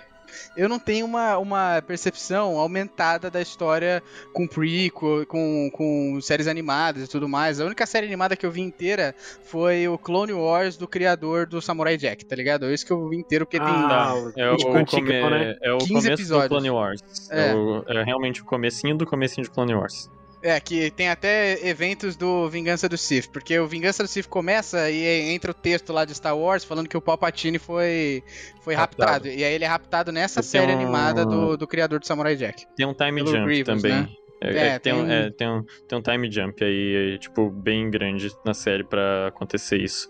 eu 0.56 0.68
não 0.70 0.80
tenho 0.80 1.06
uma, 1.06 1.38
uma 1.38 1.82
percepção 1.86 2.58
aumentada 2.58 3.30
da 3.30 3.42
história 3.42 4.02
com 4.34 4.48
prequel, 4.48 5.26
com, 5.28 5.70
com 5.74 6.20
séries 6.22 6.48
animadas 6.48 7.04
e 7.04 7.08
tudo 7.08 7.28
mais. 7.28 7.60
A 7.60 7.66
única 7.66 7.86
série 7.86 8.06
animada 8.08 8.36
que 8.36 8.46
eu 8.46 8.52
vi 8.52 8.62
inteira 8.62 9.14
foi 9.44 9.88
o 9.88 9.98
Clone 9.98 10.34
Wars 10.34 10.78
do 10.78 10.88
criador 10.88 11.46
do 11.48 11.62
Samurai 11.62 11.98
Jack, 11.98 12.26
tá 12.26 12.36
ligado? 12.36 12.66
É 12.66 12.74
isso 12.74 12.86
que 12.86 12.92
eu 12.92 13.08
vi 13.10 13.18
inteiro, 13.18 13.46
porque 13.46 13.60
tem... 13.60 13.68
Ah, 13.68 14.14
É 14.36 14.50
o, 14.52 14.58
tipo, 14.58 14.72
come- 14.86 15.20
né? 15.46 15.58
é 15.62 15.74
o 15.74 15.78
15 15.78 15.88
começo 15.94 16.08
episódios. 16.12 16.50
do 16.50 16.50
Clone 16.50 16.70
Wars. 16.70 17.02
É. 17.30 17.50
É. 17.50 17.56
o- 17.56 17.84
é 17.88 18.04
realmente 18.04 18.42
o 18.42 18.46
comecinho 18.46 18.96
do 18.98 19.06
comecinho 19.06 19.44
de 19.46 19.52
Clone 19.52 19.74
Wars. 19.76 20.10
É, 20.42 20.60
que 20.60 20.92
tem 20.92 21.10
até 21.10 21.68
eventos 21.68 22.16
do 22.16 22.48
Vingança 22.48 22.88
do 22.88 22.96
Sith, 22.98 23.28
porque 23.32 23.58
o 23.58 23.68
Vingança 23.68 24.04
do 24.04 24.08
Sith 24.08 24.28
começa 24.28 24.90
e 24.92 25.04
entra 25.32 25.50
o 25.50 25.54
texto 25.54 25.92
lá 25.92 26.06
de 26.06 26.14
Star 26.14 26.38
Wars 26.38 26.64
falando 26.64 26.88
que 26.88 26.96
o 26.96 27.02
Palpatine 27.02 27.58
foi, 27.58 28.24
foi 28.62 28.76
raptado. 28.76 29.12
Raptado. 29.14 29.28
E 29.30 29.44
aí 29.44 29.54
ele 29.54 29.64
é 29.64 29.68
raptado 29.68 30.12
nessa 30.12 30.42
E 30.42 30.44
série 30.44 30.72
um- 30.72 30.76
animada 30.76 31.26
do, 31.26 31.58
do 31.58 31.66
criador 31.68 32.00
do 32.00 32.06
Samurai 32.06 32.36
Jack. 32.36 32.66
Tem 32.76 32.86
um 32.86 32.94
time 32.94 33.16
Pelo 33.24 33.32
jump 33.36 33.46
Grievous, 33.46 33.82
também. 33.82 34.02
né? 34.02 34.10
É, 34.40 34.54
É, 34.54 34.68
é, 34.76 34.80
tem, 34.80 34.94
um, 34.94 35.08
tem- 35.08 35.16
é, 35.16 35.30
tem, 35.32 35.50
um, 35.50 35.64
tem 35.88 35.98
um 35.98 36.02
time 36.04 36.32
jump 36.32 36.64
aí, 36.64 37.16
é, 37.16 37.18
tipo, 37.18 37.50
bem 37.50 37.90
grande 37.90 38.30
na 38.46 38.54
série 38.54 38.84
pra 38.84 39.28
acontecer 39.30 39.82
isso. 39.82 40.08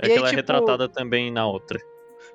É 0.00 0.06
E 0.06 0.08
que 0.08 0.12
aí, 0.12 0.18
ela 0.18 0.28
tipo, 0.28 0.38
é 0.38 0.40
retratada 0.40 0.88
também 0.88 1.30
na 1.30 1.46
outra. 1.46 1.78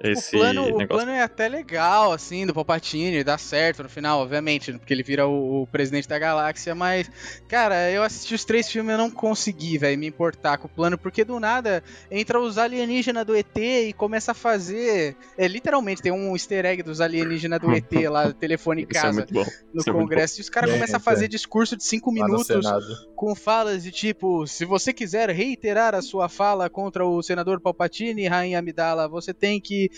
Esse 0.03 0.35
o, 0.35 0.39
plano, 0.39 0.61
o 0.63 0.77
negócio. 0.77 0.87
plano 0.87 1.11
é 1.11 1.21
até 1.21 1.47
legal, 1.47 2.11
assim, 2.11 2.45
do 2.45 2.53
Palpatine, 2.53 3.23
dá 3.23 3.37
certo 3.37 3.83
no 3.83 3.89
final, 3.89 4.21
obviamente, 4.21 4.73
porque 4.73 4.93
ele 4.93 5.03
vira 5.03 5.27
o, 5.27 5.61
o 5.61 5.67
presidente 5.67 6.07
da 6.07 6.17
galáxia, 6.17 6.73
mas, 6.73 7.09
cara, 7.47 7.91
eu 7.91 8.01
assisti 8.03 8.33
os 8.33 8.43
três 8.43 8.69
filmes 8.69 8.91
e 8.91 8.93
eu 8.93 8.97
não 8.97 9.11
consegui, 9.11 9.77
velho, 9.77 9.99
me 9.99 10.07
importar 10.07 10.57
com 10.57 10.67
o 10.67 10.69
plano, 10.69 10.97
porque 10.97 11.23
do 11.23 11.39
nada 11.39 11.83
entra 12.09 12.39
os 12.39 12.57
alienígenas 12.57 13.25
do 13.25 13.35
ET 13.35 13.57
e 13.57 13.93
começa 13.93 14.31
a 14.31 14.35
fazer. 14.35 15.15
É, 15.37 15.47
literalmente, 15.47 16.01
tem 16.01 16.11
um 16.11 16.33
easter 16.33 16.65
egg 16.65 16.81
dos 16.83 16.99
alienígenas 16.99 17.59
do 17.59 17.71
ET 17.71 17.91
lá, 18.09 18.27
do 18.27 18.33
telefone 18.33 18.83
é 18.83 18.85
casa, 18.85 19.25
bom. 19.31 19.45
no 19.73 19.81
isso 19.81 19.89
é 19.89 19.93
Congresso, 19.93 20.39
e 20.39 20.41
os 20.41 20.49
caras 20.49 20.69
É, 20.71 20.73
começam 20.73 20.97
a 20.97 20.99
fazer 20.99 21.25
é. 21.25 21.27
discurso 21.27 21.77
de 21.77 21.83
cinco 21.83 22.11
no 22.11 22.23
minutos 22.23 22.65
com 23.15 23.35
falas 23.35 23.83
de 23.83 23.91
tipo, 23.91 24.47
se 24.47 24.65
você 24.65 24.91
quiser 24.91 25.29
reiterar 25.29 25.93
a 25.93 26.01
sua 26.01 26.27
fala 26.27 26.69
contra 26.69 27.05
o 27.05 27.21
senador 27.21 27.59
Palpatine, 27.59 28.27
Rainha 28.27 28.57
Amidala, 28.57 29.07
você 29.07 29.33
tem 29.33 29.59
que 29.59 29.90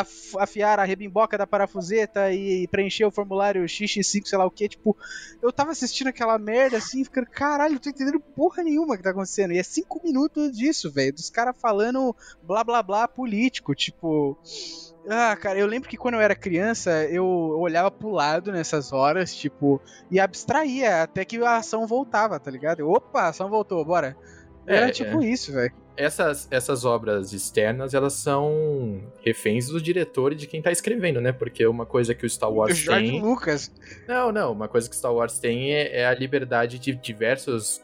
af- 0.00 0.36
afiar 0.38 0.78
a 0.78 0.84
rebimboca 0.84 1.36
da 1.38 1.46
parafuseta 1.46 2.32
e 2.32 2.66
preencher 2.68 3.04
o 3.04 3.10
formulário 3.10 3.64
XX5, 3.64 4.26
sei 4.26 4.38
lá 4.38 4.44
o 4.46 4.50
que, 4.50 4.68
tipo, 4.68 4.96
eu 5.42 5.52
tava 5.52 5.70
assistindo 5.72 6.08
aquela 6.08 6.38
merda 6.38 6.78
assim, 6.78 7.04
ficando, 7.04 7.26
caralho, 7.30 7.74
não 7.74 7.80
tô 7.80 7.90
entendendo 7.90 8.20
porra 8.34 8.62
nenhuma 8.62 8.96
que 8.96 9.02
tá 9.02 9.10
acontecendo. 9.10 9.52
E 9.52 9.58
é 9.58 9.62
cinco 9.62 10.00
minutos 10.04 10.52
disso, 10.56 10.90
velho, 10.90 11.12
dos 11.14 11.30
caras 11.30 11.54
falando 11.60 12.14
blá 12.42 12.64
blá 12.64 12.82
blá 12.82 13.08
político, 13.08 13.74
tipo. 13.74 14.38
Ah, 15.06 15.36
cara, 15.36 15.58
eu 15.58 15.66
lembro 15.66 15.88
que 15.88 15.98
quando 15.98 16.14
eu 16.14 16.20
era 16.20 16.34
criança, 16.34 17.04
eu 17.10 17.26
olhava 17.26 17.90
pro 17.90 18.08
lado 18.10 18.50
nessas 18.50 18.90
horas, 18.90 19.34
tipo, 19.34 19.78
e 20.10 20.18
abstraía 20.18 21.02
até 21.02 21.26
que 21.26 21.36
a 21.42 21.56
ação 21.56 21.86
voltava, 21.86 22.40
tá 22.40 22.50
ligado? 22.50 22.88
Opa, 22.88 23.22
a 23.22 23.28
ação 23.28 23.50
voltou, 23.50 23.84
bora. 23.84 24.16
É, 24.66 24.76
Era 24.76 24.90
tipo 24.90 25.22
isso, 25.22 25.52
velho. 25.52 25.72
Essas, 25.96 26.48
essas 26.50 26.84
obras 26.84 27.32
externas, 27.32 27.94
elas 27.94 28.14
são 28.14 29.00
reféns 29.24 29.68
do 29.68 29.80
diretor 29.80 30.32
e 30.32 30.34
de 30.34 30.46
quem 30.46 30.60
tá 30.60 30.72
escrevendo, 30.72 31.20
né? 31.20 31.32
Porque 31.32 31.64
uma 31.66 31.86
coisa 31.86 32.14
que 32.14 32.26
o 32.26 32.30
Star 32.30 32.50
O 32.50 32.56
Wars 32.56 32.76
George 32.76 33.10
tem... 33.10 33.22
Lucas. 33.22 33.70
Não, 34.08 34.32
não. 34.32 34.52
Uma 34.52 34.66
coisa 34.66 34.90
que 34.90 34.96
Star 34.96 35.14
Wars 35.14 35.38
tem 35.38 35.72
é, 35.72 36.00
é 36.00 36.06
a 36.06 36.14
liberdade 36.14 36.78
de 36.80 36.94
diversos 36.94 37.80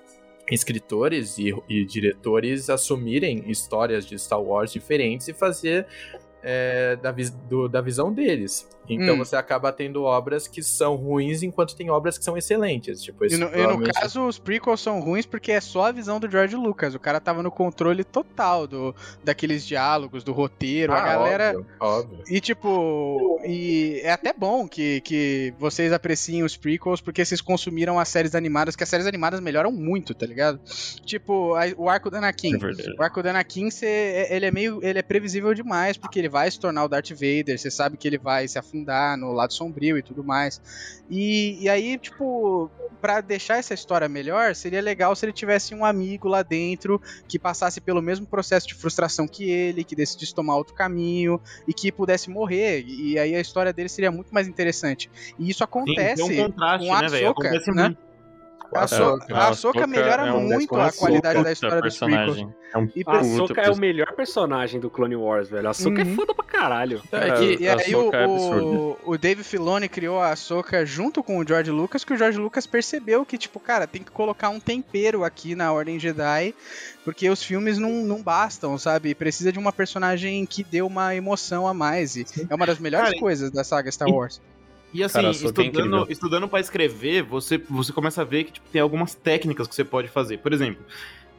escritores 0.50 1.38
e, 1.38 1.54
e 1.68 1.84
diretores 1.84 2.68
assumirem 2.68 3.44
histórias 3.48 4.04
de 4.04 4.18
Star 4.18 4.42
Wars 4.42 4.72
diferentes 4.72 5.28
e 5.28 5.32
fazer 5.32 5.86
é, 6.42 6.96
da, 6.96 7.10
vis- 7.12 7.30
do- 7.30 7.68
da 7.68 7.80
visão 7.80 8.12
deles. 8.12 8.68
Então 8.88 9.14
Hum. 9.14 9.18
você 9.18 9.36
acaba 9.36 9.70
tendo 9.72 10.02
obras 10.02 10.48
que 10.48 10.62
são 10.64 10.96
ruins 10.96 11.44
enquanto 11.44 11.76
tem 11.76 11.90
obras 11.90 12.18
que 12.18 12.24
são 12.24 12.36
excelentes. 12.36 13.00
Tipo, 13.00 13.22
E 13.24 13.28
esse 13.28 13.36
no, 13.36 13.46
e 13.46 13.48
no 13.50 13.52
provavelmente- 13.52 13.92
caso, 14.00 14.26
os 14.26 14.36
prequels 14.38 14.80
são 14.80 14.98
ruins 15.00 15.26
porque 15.26 15.52
é 15.52 15.60
só 15.60 15.84
a 15.86 15.92
visão 15.92 16.18
do 16.18 16.28
George 16.28 16.56
Lucas. 16.56 16.92
O 16.94 16.98
cara 16.98 17.20
tava 17.20 17.40
no 17.40 17.52
controle 17.52 18.02
total 18.02 18.66
do, 18.66 18.92
daqueles 19.22 19.64
diálogos, 19.64 20.24
do 20.24 20.32
roteiro. 20.32 20.92
a 20.92 20.96
Ah, 20.98 21.00
galera. 21.06 21.50
Óbvio, 21.50 21.66
óbvio. 21.78 22.18
E 22.28 22.40
tipo, 22.40 23.40
e 23.44 24.00
é 24.02 24.10
até 24.10 24.32
bom 24.32 24.66
que, 24.66 25.00
que 25.02 25.54
vocês 25.58 25.92
apreciem 25.92 26.42
os 26.42 26.56
prequels 26.56 27.00
porque 27.00 27.24
vocês 27.24 27.40
consumiram 27.40 27.98
as 27.98 28.08
séries 28.08 28.34
animadas, 28.34 28.74
que 28.74 28.82
as 28.82 28.88
séries 28.88 29.06
animadas 29.06 29.38
melhoram 29.40 29.70
muito, 29.70 30.14
tá 30.14 30.26
ligado? 30.26 30.58
Tipo, 31.04 31.54
a- 31.54 31.72
o 31.76 31.88
arco 31.88 32.10
do 32.10 32.16
Anakin. 32.16 32.54
É. 32.56 33.00
O 33.00 33.02
arco 33.04 33.22
do 33.22 33.28
Anakin, 33.28 33.70
cê- 33.70 34.26
ele 34.30 34.46
é 34.46 34.50
meio. 34.50 34.80
ele 34.82 34.98
é 34.98 35.02
previsível 35.02 35.54
demais, 35.54 35.96
porque 35.96 36.18
ele 36.18 36.28
vai 36.30 36.50
se 36.50 36.58
tornar 36.58 36.84
o 36.84 36.88
Darth 36.88 37.10
Vader, 37.10 37.58
você 37.58 37.70
sabe 37.70 37.96
que 37.96 38.08
ele 38.08 38.18
vai 38.18 38.48
se 38.48 38.58
afundar 38.58 39.16
no 39.16 39.32
lado 39.32 39.52
sombrio 39.52 39.98
e 39.98 40.02
tudo 40.02 40.24
mais. 40.24 40.60
E, 41.10 41.62
e 41.62 41.68
aí, 41.68 41.98
tipo, 41.98 42.70
pra 43.00 43.20
deixar 43.20 43.58
essa 43.58 43.74
história 43.74 44.08
melhor, 44.08 44.54
seria 44.54 44.80
legal 44.80 45.14
se 45.16 45.26
ele 45.26 45.32
tivesse 45.32 45.74
um 45.74 45.84
amigo 45.84 46.28
lá 46.28 46.42
dentro 46.42 47.00
que 47.28 47.38
passasse 47.38 47.80
pelo 47.80 48.00
mesmo 48.00 48.26
processo 48.26 48.68
de 48.68 48.74
frustração 48.74 49.26
que 49.26 49.50
ele, 49.50 49.84
que 49.84 49.96
decidisse 49.96 50.34
tomar 50.34 50.56
outro 50.56 50.74
caminho 50.74 51.40
e 51.66 51.74
que 51.74 51.90
pudesse 51.90 52.30
morrer. 52.30 52.84
E 52.86 53.18
aí 53.18 53.34
a 53.34 53.40
história 53.40 53.72
dele 53.72 53.88
seria 53.88 54.10
muito 54.10 54.32
mais 54.32 54.46
interessante. 54.46 55.10
E 55.38 55.50
isso 55.50 55.58
Sim, 55.58 55.64
acontece. 55.64 56.26
tem 56.26 56.40
um 56.40 56.46
contraste, 56.46 56.86
com 56.86 56.94
a 56.94 57.02
né, 57.02 57.08
velho? 57.08 57.26
Ahsoka, 57.26 57.72
né? 57.74 57.96
A 58.74 58.84
Ahsoka, 58.84 59.34
a 59.34 59.48
Ahsoka 59.48 59.86
melhora 59.86 60.26
é 60.28 60.32
um 60.32 60.40
muito 60.42 60.74
a 60.76 60.92
qualidade 60.92 61.40
é 61.40 61.42
da 61.42 61.52
história 61.52 61.80
dos 61.82 61.98
personagem. 61.98 62.54
É 62.72 62.78
um 62.78 62.88
E 62.94 63.00
A 63.00 63.04
pra- 63.04 63.18
Ahsoka 63.20 63.60
é 63.60 63.70
o 63.70 63.76
melhor 63.76 64.12
personagem 64.12 64.80
do 64.80 64.88
Clone 64.88 65.16
Wars, 65.16 65.48
velho. 65.48 65.66
A 65.66 65.70
Ahsoka 65.70 66.02
Uhum. 66.02 66.12
é 66.12 66.14
foda 66.14 66.34
pra 66.34 66.44
caralho. 66.44 67.02
É 67.10 67.30
que 67.32 67.62
E 67.62 67.68
aí 67.68 67.94
o, 67.94 68.14
é 68.14 68.26
o, 68.26 68.96
o 69.04 69.18
Dave 69.18 69.42
Filoni 69.42 69.88
criou 69.88 70.20
a 70.20 70.30
Ahsoka 70.30 70.86
junto 70.86 71.22
com 71.22 71.38
o 71.38 71.46
George 71.46 71.70
Lucas, 71.70 72.04
que 72.04 72.12
o 72.12 72.16
George 72.16 72.38
Lucas 72.38 72.66
percebeu 72.66 73.24
que, 73.26 73.36
tipo, 73.36 73.58
cara, 73.58 73.86
tem 73.86 74.02
que 74.02 74.10
colocar 74.10 74.48
um 74.50 74.60
tempero 74.60 75.24
aqui 75.24 75.54
na 75.54 75.72
Ordem 75.72 75.98
Jedi, 75.98 76.54
porque 77.04 77.28
os 77.28 77.42
filmes 77.42 77.76
não, 77.78 77.90
não 78.04 78.22
bastam, 78.22 78.78
sabe? 78.78 79.14
Precisa 79.14 79.50
de 79.52 79.58
uma 79.58 79.72
personagem 79.72 80.46
que 80.46 80.62
dê 80.62 80.80
uma 80.82 81.14
emoção 81.14 81.66
a 81.66 81.74
mais. 81.74 82.14
E 82.16 82.24
é 82.48 82.54
uma 82.54 82.66
das 82.66 82.78
melhores 82.78 83.08
Cara, 83.08 83.20
coisas 83.20 83.50
da 83.50 83.64
saga 83.64 83.90
Star 83.90 84.08
e- 84.08 84.12
Wars. 84.12 84.40
E 84.92 85.04
assim, 85.04 85.14
Cara, 85.14 85.30
Ahsoka 85.30 85.62
é 85.62 85.66
estudando, 85.66 86.06
estudando 86.10 86.48
para 86.48 86.60
escrever, 86.60 87.22
você, 87.22 87.58
você 87.58 87.92
começa 87.92 88.22
a 88.22 88.24
ver 88.24 88.44
que 88.44 88.52
tipo, 88.52 88.68
tem 88.70 88.80
algumas 88.80 89.14
técnicas 89.14 89.68
que 89.68 89.74
você 89.74 89.84
pode 89.84 90.08
fazer. 90.08 90.38
Por 90.38 90.52
exemplo, 90.52 90.84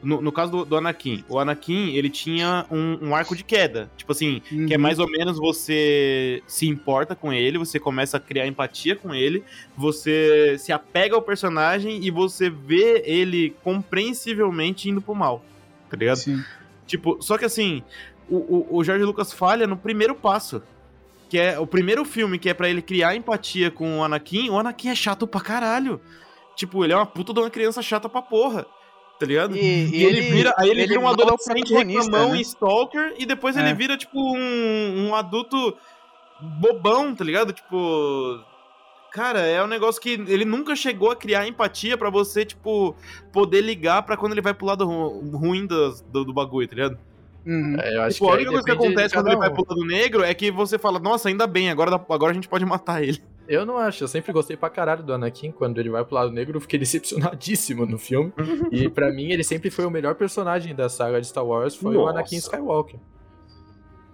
no, 0.02 0.20
no 0.20 0.32
caso 0.32 0.50
do, 0.50 0.64
do 0.64 0.76
Anakin, 0.76 1.24
o 1.28 1.38
Anakin, 1.38 1.94
ele 1.94 2.10
tinha 2.10 2.66
um, 2.70 3.08
um 3.08 3.14
arco 3.14 3.36
de 3.36 3.44
queda. 3.44 3.90
Tipo 3.96 4.12
assim, 4.12 4.42
que 4.66 4.74
é 4.74 4.78
mais 4.78 4.98
ou 4.98 5.08
menos 5.08 5.38
você 5.38 6.42
se 6.46 6.66
importa 6.66 7.14
com 7.14 7.32
ele, 7.32 7.56
você 7.56 7.78
começa 7.78 8.16
a 8.16 8.20
criar 8.20 8.46
empatia 8.46 8.96
com 8.96 9.14
ele, 9.14 9.44
você 9.76 10.56
se 10.58 10.72
apega 10.72 11.14
ao 11.14 11.22
personagem 11.22 12.04
e 12.04 12.10
você 12.10 12.50
vê 12.50 13.02
ele 13.06 13.54
compreensivelmente 13.62 14.90
indo 14.90 15.00
pro 15.00 15.14
mal. 15.14 15.44
Tá 15.88 15.96
ligado? 15.96 16.16
Sim. 16.16 16.42
Tipo, 16.86 17.22
só 17.22 17.38
que 17.38 17.44
assim, 17.44 17.82
o, 18.28 18.36
o, 18.36 18.76
o 18.78 18.84
Jorge 18.84 19.04
Lucas 19.04 19.32
falha 19.32 19.66
no 19.66 19.76
primeiro 19.76 20.14
passo. 20.14 20.62
Que 21.32 21.38
é 21.38 21.58
o 21.58 21.66
primeiro 21.66 22.04
filme 22.04 22.38
que 22.38 22.50
é 22.50 22.52
pra 22.52 22.68
ele 22.68 22.82
criar 22.82 23.16
empatia 23.16 23.70
com 23.70 24.00
o 24.00 24.04
Anakin. 24.04 24.50
O 24.50 24.58
Anakin 24.58 24.90
é 24.90 24.94
chato 24.94 25.26
pra 25.26 25.40
caralho. 25.40 25.98
Tipo, 26.54 26.84
ele 26.84 26.92
é 26.92 26.96
uma 26.96 27.06
puta 27.06 27.32
de 27.32 27.40
uma 27.40 27.48
criança 27.48 27.80
chata 27.80 28.06
pra 28.06 28.20
porra. 28.20 28.66
Tá 29.18 29.24
ligado? 29.24 29.56
E, 29.56 29.60
E 29.96 30.04
ele, 30.04 30.20
vira, 30.20 30.52
aí 30.58 30.68
ele, 30.68 30.86
vira 30.86 31.00
um 31.00 31.08
adolescente 31.08 31.72
reclamão 31.72 32.32
né? 32.32 32.36
e 32.36 32.42
stalker, 32.42 33.14
e 33.18 33.24
depois 33.24 33.56
É. 33.56 33.60
ele 33.60 33.72
vira, 33.72 33.96
tipo, 33.96 34.12
um, 34.20 35.08
um 35.08 35.14
adulto 35.14 35.74
bobão, 36.60 37.14
tá 37.14 37.24
ligado? 37.24 37.50
Tipo. 37.54 38.38
Cara, 39.10 39.40
é 39.40 39.62
um 39.64 39.66
negócio 39.66 40.02
que 40.02 40.10
ele 40.10 40.44
nunca 40.44 40.76
chegou 40.76 41.10
a 41.10 41.16
criar 41.16 41.48
empatia 41.48 41.96
pra 41.96 42.10
você, 42.10 42.44
tipo, 42.44 42.94
poder 43.32 43.62
ligar 43.62 44.02
pra 44.02 44.18
quando 44.18 44.32
ele 44.32 44.42
vai 44.42 44.52
pro 44.52 44.66
lado 44.66 44.84
ru- 44.86 45.30
ruim 45.34 45.66
do, 45.66 45.94
do, 46.10 46.24
do 46.26 46.32
bagulho, 46.34 46.68
tá 46.68 46.74
ligado? 46.74 46.98
Uhum. 47.44 47.76
É, 47.80 47.96
eu 47.96 48.02
acho 48.02 48.14
Tipo, 48.14 48.28
a 48.28 48.30
que 48.30 48.34
única 48.36 48.50
aí 48.50 48.54
coisa 48.54 48.64
que 48.64 48.70
acontece 48.72 49.14
quando 49.14 49.24
cada 49.24 49.30
ele 49.30 49.38
vai 49.38 49.48
um. 49.50 49.52
pro 49.54 49.64
lado 49.68 49.84
negro 49.86 50.22
é 50.24 50.32
que 50.34 50.50
você 50.50 50.78
fala, 50.78 50.98
nossa, 50.98 51.28
ainda 51.28 51.46
bem, 51.46 51.70
agora, 51.70 51.94
agora 52.08 52.30
a 52.30 52.34
gente 52.34 52.48
pode 52.48 52.64
matar 52.64 53.02
ele. 53.02 53.22
Eu 53.48 53.66
não 53.66 53.76
acho, 53.76 54.04
eu 54.04 54.08
sempre 54.08 54.32
gostei 54.32 54.56
pra 54.56 54.70
caralho 54.70 55.02
do 55.02 55.12
Anakin. 55.12 55.50
Quando 55.50 55.78
ele 55.80 55.90
vai 55.90 56.04
pro 56.04 56.14
lado 56.14 56.30
negro, 56.30 56.56
eu 56.56 56.60
fiquei 56.60 56.78
decepcionadíssimo 56.80 57.84
no 57.84 57.98
filme. 57.98 58.32
e 58.70 58.88
pra 58.88 59.10
mim, 59.12 59.30
ele 59.32 59.42
sempre 59.42 59.70
foi 59.70 59.84
o 59.84 59.90
melhor 59.90 60.14
personagem 60.14 60.74
da 60.74 60.88
saga 60.88 61.20
de 61.20 61.26
Star 61.26 61.44
Wars, 61.44 61.74
foi 61.74 61.90
o 61.96 62.00
Nossa. 62.02 62.10
Anakin 62.18 62.36
Skywalker. 62.36 63.00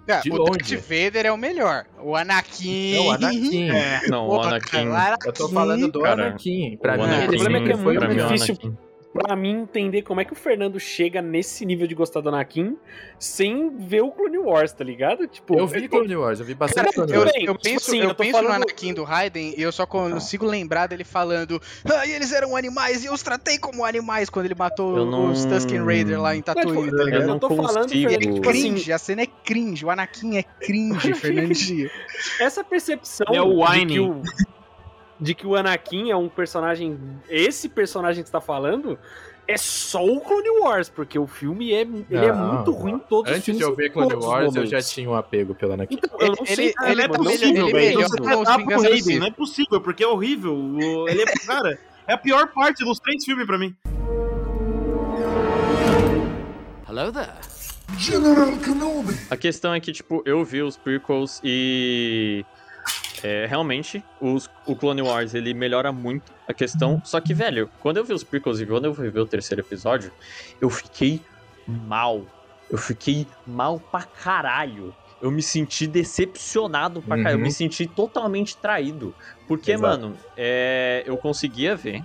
É, 0.07 0.21
de 0.23 0.31
o 0.31 0.37
longe. 0.37 0.77
Darth 0.77 0.88
Vader 0.88 1.27
é 1.27 1.33
o 1.33 1.37
melhor. 1.37 1.85
O 2.03 2.17
Anakin. 2.17 2.95
É 2.97 3.01
o 3.01 3.11
Anakin. 3.12 3.69
Não, 4.09 4.27
o 4.27 4.41
Anakin. 4.41 4.88
cara, 4.91 5.17
Eu 5.27 5.33
tô 5.35 5.49
falando 5.51 5.87
do 5.93 6.01
Cara, 6.01 6.29
Anakin. 6.29 6.79
Pra 6.81 6.95
o 6.95 6.97
mim, 6.97 7.05
Anakin- 7.05 7.35
ele 7.35 7.37
o 7.37 7.37
é 7.37 7.37
que 7.37 7.45
é 7.45 7.77
sempre 7.77 7.83
foi 7.85 7.99
o 7.99 8.01
o 8.01 8.33
difícil. 8.33 8.79
Pra 9.11 9.35
mim 9.35 9.62
entender 9.62 10.03
como 10.03 10.21
é 10.21 10.25
que 10.25 10.33
o 10.35 10.37
Fernando 10.37 10.79
chega 10.79 11.23
nesse 11.23 11.64
nível 11.64 11.87
de 11.87 11.94
gostar 11.94 12.21
do 12.21 12.29
Anakin 12.29 12.77
sem 13.18 13.75
ver 13.77 14.03
o 14.03 14.11
Clone 14.12 14.37
Wars, 14.38 14.71
tá 14.73 14.85
ligado? 14.85 15.27
Tipo, 15.27 15.59
Eu 15.59 15.66
vi 15.66 15.88
Clone 15.88 16.14
Wars, 16.14 16.40
eu 16.40 16.47
vi 16.47 16.55
bastante 16.55 16.92
Clone 16.92 17.12
Eu, 17.12 17.21
Wars. 17.21 17.33
bem, 17.33 17.44
eu 17.47 17.53
tipo 17.55 17.64
penso, 17.64 17.90
assim, 17.90 17.99
eu 17.99 18.05
eu 18.05 18.14
tô 18.14 18.23
penso 18.23 18.37
no 18.37 18.44
falando- 18.49 18.62
Anakin 18.64 18.92
do 18.94 19.05
Raiden 19.05 19.55
e 19.57 19.62
eu 19.62 19.73
só 19.73 19.87
consigo 19.87 20.44
lembrar 20.44 20.87
dele 20.88 21.05
falando 21.05 21.61
ah, 21.90 22.07
e 22.07 22.12
eles 22.12 22.33
eram 22.33 22.55
animais 22.55 23.03
e 23.03 23.07
eu 23.07 23.14
os 23.14 23.23
tratei 23.23 23.59
como 23.59 23.83
animais 23.85 24.29
quando 24.29 24.44
ele 24.47 24.55
matou 24.55 24.99
Eu 24.99 25.07
não- 25.07 25.31
os 25.33 25.44
Tusken 25.47 25.85
Raider 25.85 26.21
lá 26.21 26.37
em 26.37 26.42
Tatooine, 26.42 26.90
tá 26.90 26.97
eu 26.99 27.05
ligado? 27.07 27.27
não 27.27 27.35
eu 27.35 27.40
tô 27.40 27.49
falando, 27.49 27.83
consigo. 27.85 28.11
Fernando, 28.11 28.29
É 28.31 28.35
tipo 28.35 28.51
assim, 28.51 28.62
cringe, 28.75 28.92
a 28.92 28.99
cena 28.99 29.23
é 29.23 29.27
cringe, 29.27 29.85
o 29.87 29.90
Anakin 29.90 30.37
é 30.37 30.42
cringe, 30.42 31.14
Fernandinho. 31.14 31.90
essa 32.38 32.62
percepção 32.62 33.27
É 33.33 33.40
o 33.40 33.64
whining. 33.64 34.21
De 35.21 35.35
que 35.35 35.47
o 35.47 35.55
Anakin 35.57 36.11
é 36.11 36.17
um 36.17 36.29
personagem. 36.29 36.99
Esse 37.29 37.69
personagem 37.69 38.23
que 38.23 38.29
você 38.29 38.33
tá 38.33 38.41
falando 38.41 38.99
é 39.47 39.57
só 39.57 40.05
o 40.05 40.21
Clone 40.21 40.51
Wars, 40.61 40.89
porque 40.91 41.19
o 41.19 41.27
filme 41.27 41.73
é, 41.73 41.81
ele 41.81 42.07
é 42.11 42.33
Não, 42.33 42.55
muito 42.55 42.71
ruim 42.71 42.93
em 42.95 42.99
todos 42.99 43.31
os 43.31 43.37
Antes 43.39 43.47
de 43.47 43.59
filmes. 43.61 43.67
eu 43.69 43.75
ver 43.75 43.91
Clone 43.91 44.15
Wars, 44.15 44.55
eu 44.55 44.67
já 44.67 44.81
tinha 44.83 45.09
um 45.09 45.15
apego 45.15 45.55
pelo 45.55 45.73
Anakin. 45.73 45.95
Então, 45.95 46.19
eu 46.21 46.29
não 46.29 46.35
Ele- 46.45 46.47
sei, 46.55 46.65
ele- 46.67 46.75
cara, 46.75 46.93
ele 46.93 47.03
é 47.03 47.09
não 47.09 47.15
ele- 47.31 47.45
ele 47.45 47.59
Então 47.59 47.67
Vingança 47.67 48.17
do 48.17 48.83
Raiden, 48.83 49.01
Sith. 49.01 49.19
não 49.21 49.27
é 49.27 49.31
possível, 49.31 49.81
porque 49.81 50.05
é 50.05 50.07
horrível. 50.07 50.55
Ele 51.09 51.23
é, 51.23 51.25
cara, 51.47 51.79
é 52.07 52.13
a 52.13 52.19
pior 52.19 52.49
parte 52.53 52.85
dos 52.85 52.99
três 53.01 53.25
filmes 53.25 53.47
pra 53.47 53.57
mim. 53.59 53.75
A 59.31 59.37
questão 59.37 59.75
é 59.75 59.81
que, 59.81 59.93
tipo, 59.93 60.23
eu 60.25 60.45
vi 60.45 60.63
os 60.63 60.77
prequels 60.77 61.41
e. 61.43 62.45
é, 63.23 63.47
realmente, 63.47 64.05
os- 64.21 64.49
o 64.67 64.77
Clone 64.77 65.03
Wars 65.03 65.35
ele 65.35 65.53
melhora 65.55 65.93
muito 65.93 66.33
a 66.47 66.55
questão. 66.55 67.01
Só 67.05 67.21
que, 67.21 67.35
velho, 67.35 67.71
quando 67.79 67.97
eu 67.99 68.05
vi 68.05 68.13
os 68.13 68.25
prequels 68.25 68.61
e 68.61 68.67
quando 68.67 68.85
eu 68.87 68.95
fui 68.95 69.11
ver 69.11 69.21
o 69.21 69.27
terceiro 69.27 69.63
episódio, 69.63 70.13
eu 70.61 70.69
fiquei 70.71 71.23
mal. 71.67 72.27
Eu 72.71 72.79
fiquei 72.79 73.27
mal 73.47 73.81
pra 73.81 74.03
caralho. 74.03 74.95
Eu 75.21 75.31
me 75.31 75.43
senti 75.43 75.87
decepcionado 75.87 77.03
pra 77.03 77.17
caralho. 77.17 77.35
Eu 77.35 77.39
Uhum. 77.39 77.45
me 77.45 77.53
senti 77.53 77.87
totalmente 77.87 78.57
traído. 78.61 79.15
Porque, 79.47 79.73
Exato. 79.73 79.83
mano, 80.03 80.17
é, 80.37 81.03
eu 81.07 81.17
conseguia 81.17 81.75
ver 81.75 82.03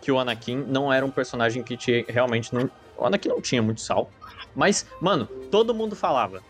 que 0.00 0.12
o 0.12 0.18
Anakin 0.18 0.64
não 0.68 0.92
era 0.92 1.04
um 1.04 1.10
personagem 1.10 1.62
que 1.64 1.76
tinha, 1.76 2.04
realmente 2.08 2.52
não. 2.52 2.70
O 2.96 3.04
Anakin 3.06 3.28
não 3.30 3.40
tinha 3.40 3.62
muito 3.62 3.80
sal. 3.80 4.10
Mas, 4.54 4.86
mano, 5.00 5.26
todo 5.50 5.74
mundo 5.74 5.96
falava. 5.96 6.40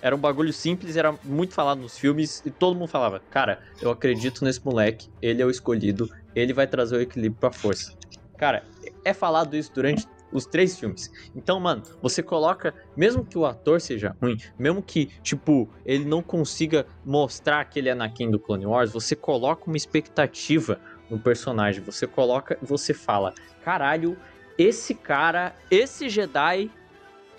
Era 0.00 0.14
um 0.14 0.18
bagulho 0.18 0.52
simples, 0.52 0.96
era 0.96 1.12
muito 1.24 1.54
falado 1.54 1.80
nos 1.80 1.98
filmes 1.98 2.42
e 2.44 2.50
todo 2.50 2.76
mundo 2.76 2.88
falava: 2.88 3.20
Cara, 3.30 3.60
eu 3.80 3.90
acredito 3.90 4.44
nesse 4.44 4.64
moleque, 4.64 5.08
ele 5.20 5.42
é 5.42 5.46
o 5.46 5.50
escolhido, 5.50 6.08
ele 6.34 6.52
vai 6.52 6.66
trazer 6.66 6.96
o 6.96 7.00
equilíbrio 7.00 7.40
pra 7.40 7.52
força. 7.52 7.92
Cara, 8.36 8.64
é 9.04 9.12
falado 9.12 9.56
isso 9.56 9.72
durante 9.74 10.06
os 10.32 10.46
três 10.46 10.78
filmes. 10.78 11.10
Então, 11.34 11.58
mano, 11.58 11.82
você 12.00 12.22
coloca, 12.22 12.74
mesmo 12.96 13.24
que 13.24 13.36
o 13.36 13.46
ator 13.46 13.80
seja 13.80 14.14
ruim, 14.20 14.36
mesmo 14.58 14.82
que, 14.82 15.06
tipo, 15.22 15.68
ele 15.84 16.04
não 16.04 16.22
consiga 16.22 16.86
mostrar 17.04 17.60
aquele 17.60 17.90
Anakin 17.90 18.30
do 18.30 18.38
Clone 18.38 18.66
Wars, 18.66 18.92
você 18.92 19.16
coloca 19.16 19.64
uma 19.66 19.76
expectativa 19.76 20.80
no 21.10 21.18
personagem. 21.18 21.82
Você 21.82 22.06
coloca, 22.06 22.58
você 22.62 22.92
fala: 22.94 23.34
Caralho, 23.64 24.16
esse 24.56 24.94
cara, 24.94 25.56
esse 25.70 26.08
Jedi, 26.08 26.70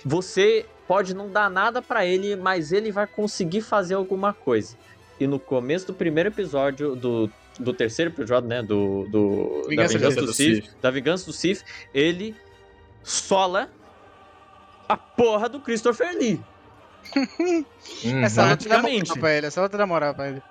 você 0.04 0.66
pode 0.90 1.14
não 1.14 1.30
dar 1.30 1.52
nada 1.52 1.84
pra 1.84 2.04
ele, 2.04 2.36
mas 2.36 2.72
ele 2.72 2.92
vai 2.92 3.06
conseguir 3.06 3.62
fazer 3.62 3.94
alguma 3.94 4.34
coisa. 4.34 4.76
E 5.20 5.28
no 5.28 5.40
começo 5.40 5.86
do 5.86 5.94
primeiro 5.94 6.30
episódio 6.30 6.96
do, 6.96 7.32
do 7.60 7.72
terceiro 7.76 8.10
episódio, 8.10 8.50
né, 8.50 8.64
do, 8.64 9.08
do 9.08 9.68
Vingança 9.70 10.00
da 10.00 10.00
vingança 10.00 10.22
do 10.22 10.26
do 10.26 10.34
Sith. 10.34 10.76
da 10.82 10.90
vingança 10.90 11.26
do 11.28 11.32
Sith, 11.32 11.64
ele 11.94 12.36
sola 13.04 13.70
a 14.88 14.98
porra 14.98 15.48
do 15.48 15.60
Christopher 15.60 16.18
Lee. 16.18 16.42
Uhum. 18.04 18.24
Essa 18.24 18.44
luta 18.44 18.70
dá 18.70 18.80
praticamente. 18.80 19.10
moral 19.10 19.20
pra 19.20 19.34
ele, 19.34 19.48
essa 19.48 19.62
luta 19.62 19.78
dá 19.78 19.86
moral 19.86 20.16
pra 20.16 20.30
ele. 20.30 20.42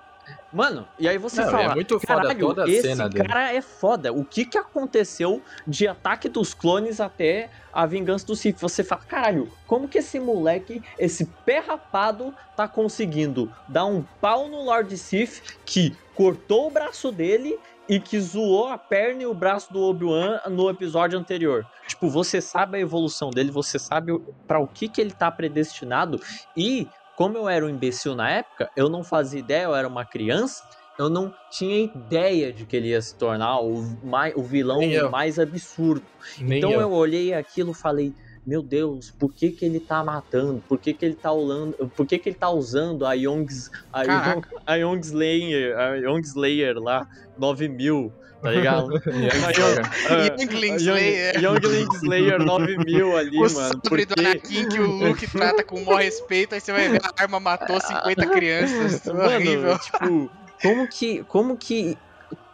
Mano, 0.51 0.87
e 0.97 1.07
aí 1.07 1.17
você 1.17 1.41
Não, 1.43 1.51
fala, 1.51 1.63
é 1.63 1.75
muito 1.75 1.99
foda 1.99 2.21
caralho, 2.21 2.39
toda 2.39 2.63
a 2.63 2.69
esse 2.69 2.81
cena 2.81 3.07
dele." 3.07 3.27
cara 3.27 3.53
é 3.53 3.61
foda. 3.61 4.11
O 4.11 4.25
que 4.25 4.45
que 4.45 4.57
aconteceu 4.57 5.41
de 5.67 5.87
ataque 5.87 6.27
dos 6.27 6.53
clones 6.53 6.99
até 6.99 7.49
a 7.71 7.85
vingança 7.85 8.25
do 8.25 8.35
Sith? 8.35 8.59
Você 8.59 8.83
fala, 8.83 9.01
caralho, 9.07 9.51
como 9.67 9.87
que 9.87 9.99
esse 9.99 10.19
moleque, 10.19 10.81
esse 10.97 11.25
pé 11.45 11.59
rapado, 11.59 12.33
tá 12.55 12.67
conseguindo 12.67 13.51
dar 13.67 13.85
um 13.85 14.03
pau 14.19 14.47
no 14.47 14.63
Lord 14.63 14.97
Sith 14.97 15.41
que 15.65 15.95
cortou 16.15 16.67
o 16.67 16.71
braço 16.71 17.11
dele 17.11 17.57
e 17.87 17.99
que 17.99 18.19
zoou 18.19 18.67
a 18.67 18.77
perna 18.77 19.23
e 19.23 19.25
o 19.25 19.33
braço 19.33 19.73
do 19.73 19.81
Obi-Wan 19.81 20.39
no 20.47 20.69
episódio 20.69 21.17
anterior. 21.17 21.65
Tipo, 21.87 22.07
você 22.07 22.39
sabe 22.39 22.77
a 22.77 22.79
evolução 22.79 23.31
dele, 23.31 23.49
você 23.49 23.79
sabe 23.79 24.15
pra 24.47 24.59
o 24.59 24.67
que 24.67 24.87
que 24.87 25.01
ele 25.01 25.11
tá 25.11 25.31
predestinado 25.31 26.21
e 26.55 26.87
como 27.19 27.37
eu 27.37 27.49
era 27.49 27.65
um 27.65 27.69
imbecil 27.69 28.15
na 28.15 28.29
época, 28.29 28.71
eu 28.77 28.87
não 28.87 29.03
fazia 29.03 29.41
ideia, 29.41 29.65
eu 29.65 29.75
era 29.75 29.85
uma 29.85 30.05
criança, 30.05 30.63
eu 30.97 31.09
não 31.09 31.33
tinha 31.51 31.77
ideia 31.83 32.53
de 32.53 32.65
que 32.65 32.77
ele 32.77 32.87
ia 32.87 33.01
se 33.01 33.13
tornar 33.13 33.59
o, 33.59 33.83
mai, 34.01 34.31
o 34.37 34.41
vilão 34.41 34.79
mais 35.11 35.37
absurdo. 35.37 36.05
Nem 36.39 36.59
então 36.59 36.71
eu. 36.71 36.79
eu. 36.79 36.91
olhei 36.93 37.33
aquilo 37.33 37.71
e 37.71 37.75
falei, 37.75 38.13
meu 38.47 38.63
Deus, 38.63 39.11
por 39.11 39.33
que 39.33 39.51
que 39.51 39.65
ele 39.65 39.81
tá 39.81 40.01
matando? 40.01 40.63
Por 40.65 40.79
que 40.79 40.93
que 40.93 41.03
ele 41.03 41.15
tá 41.15 41.33
usando, 41.33 41.75
por 41.89 42.07
que 42.07 42.17
que 42.17 42.29
ele 42.29 42.37
tá 42.37 42.49
usando 42.49 43.05
a 43.05 43.11
Young's, 43.11 43.69
a, 43.91 44.03
Young, 44.03 44.41
a 44.65 44.75
Young 44.75 44.99
Slayer, 45.01 45.77
a 45.77 45.95
Young 45.95 46.21
Slayer 46.21 46.77
lá, 46.77 47.05
9000, 47.37 48.13
tá 48.41 48.51
ligado? 48.51 48.89
A 50.09 50.41
Youngling 50.41 50.67
Young- 50.71 50.75
Slayer. 50.77 51.43
Youngling 51.43 51.87
Slayer 52.03 52.39
9000 52.43 53.17
ali, 53.17 53.37
O 53.37 53.41
mano. 53.53 53.81
sobre 53.83 54.05
do 54.05 54.15
porque- 54.15 54.27
Anakin 54.27 54.69
que 54.69 54.79
o 54.79 54.91
Luke 54.91 55.27
trata 55.31 55.63
com 55.63 55.75
o 55.81 55.85
maior 55.85 56.01
respeito, 56.01 56.55
aí 56.55 56.61
você 56.61 56.71
vai 56.71 56.89
ver 56.89 57.01
a 57.03 57.21
arma 57.21 57.39
matou 57.39 57.79
50 57.79 58.25
crianças. 58.29 59.05
Mano, 59.05 59.21
horrível. 59.23 59.79
tipo, 59.79 60.31
como 60.61 60.87
que, 60.87 61.23
como 61.27 61.57
que 61.57 61.97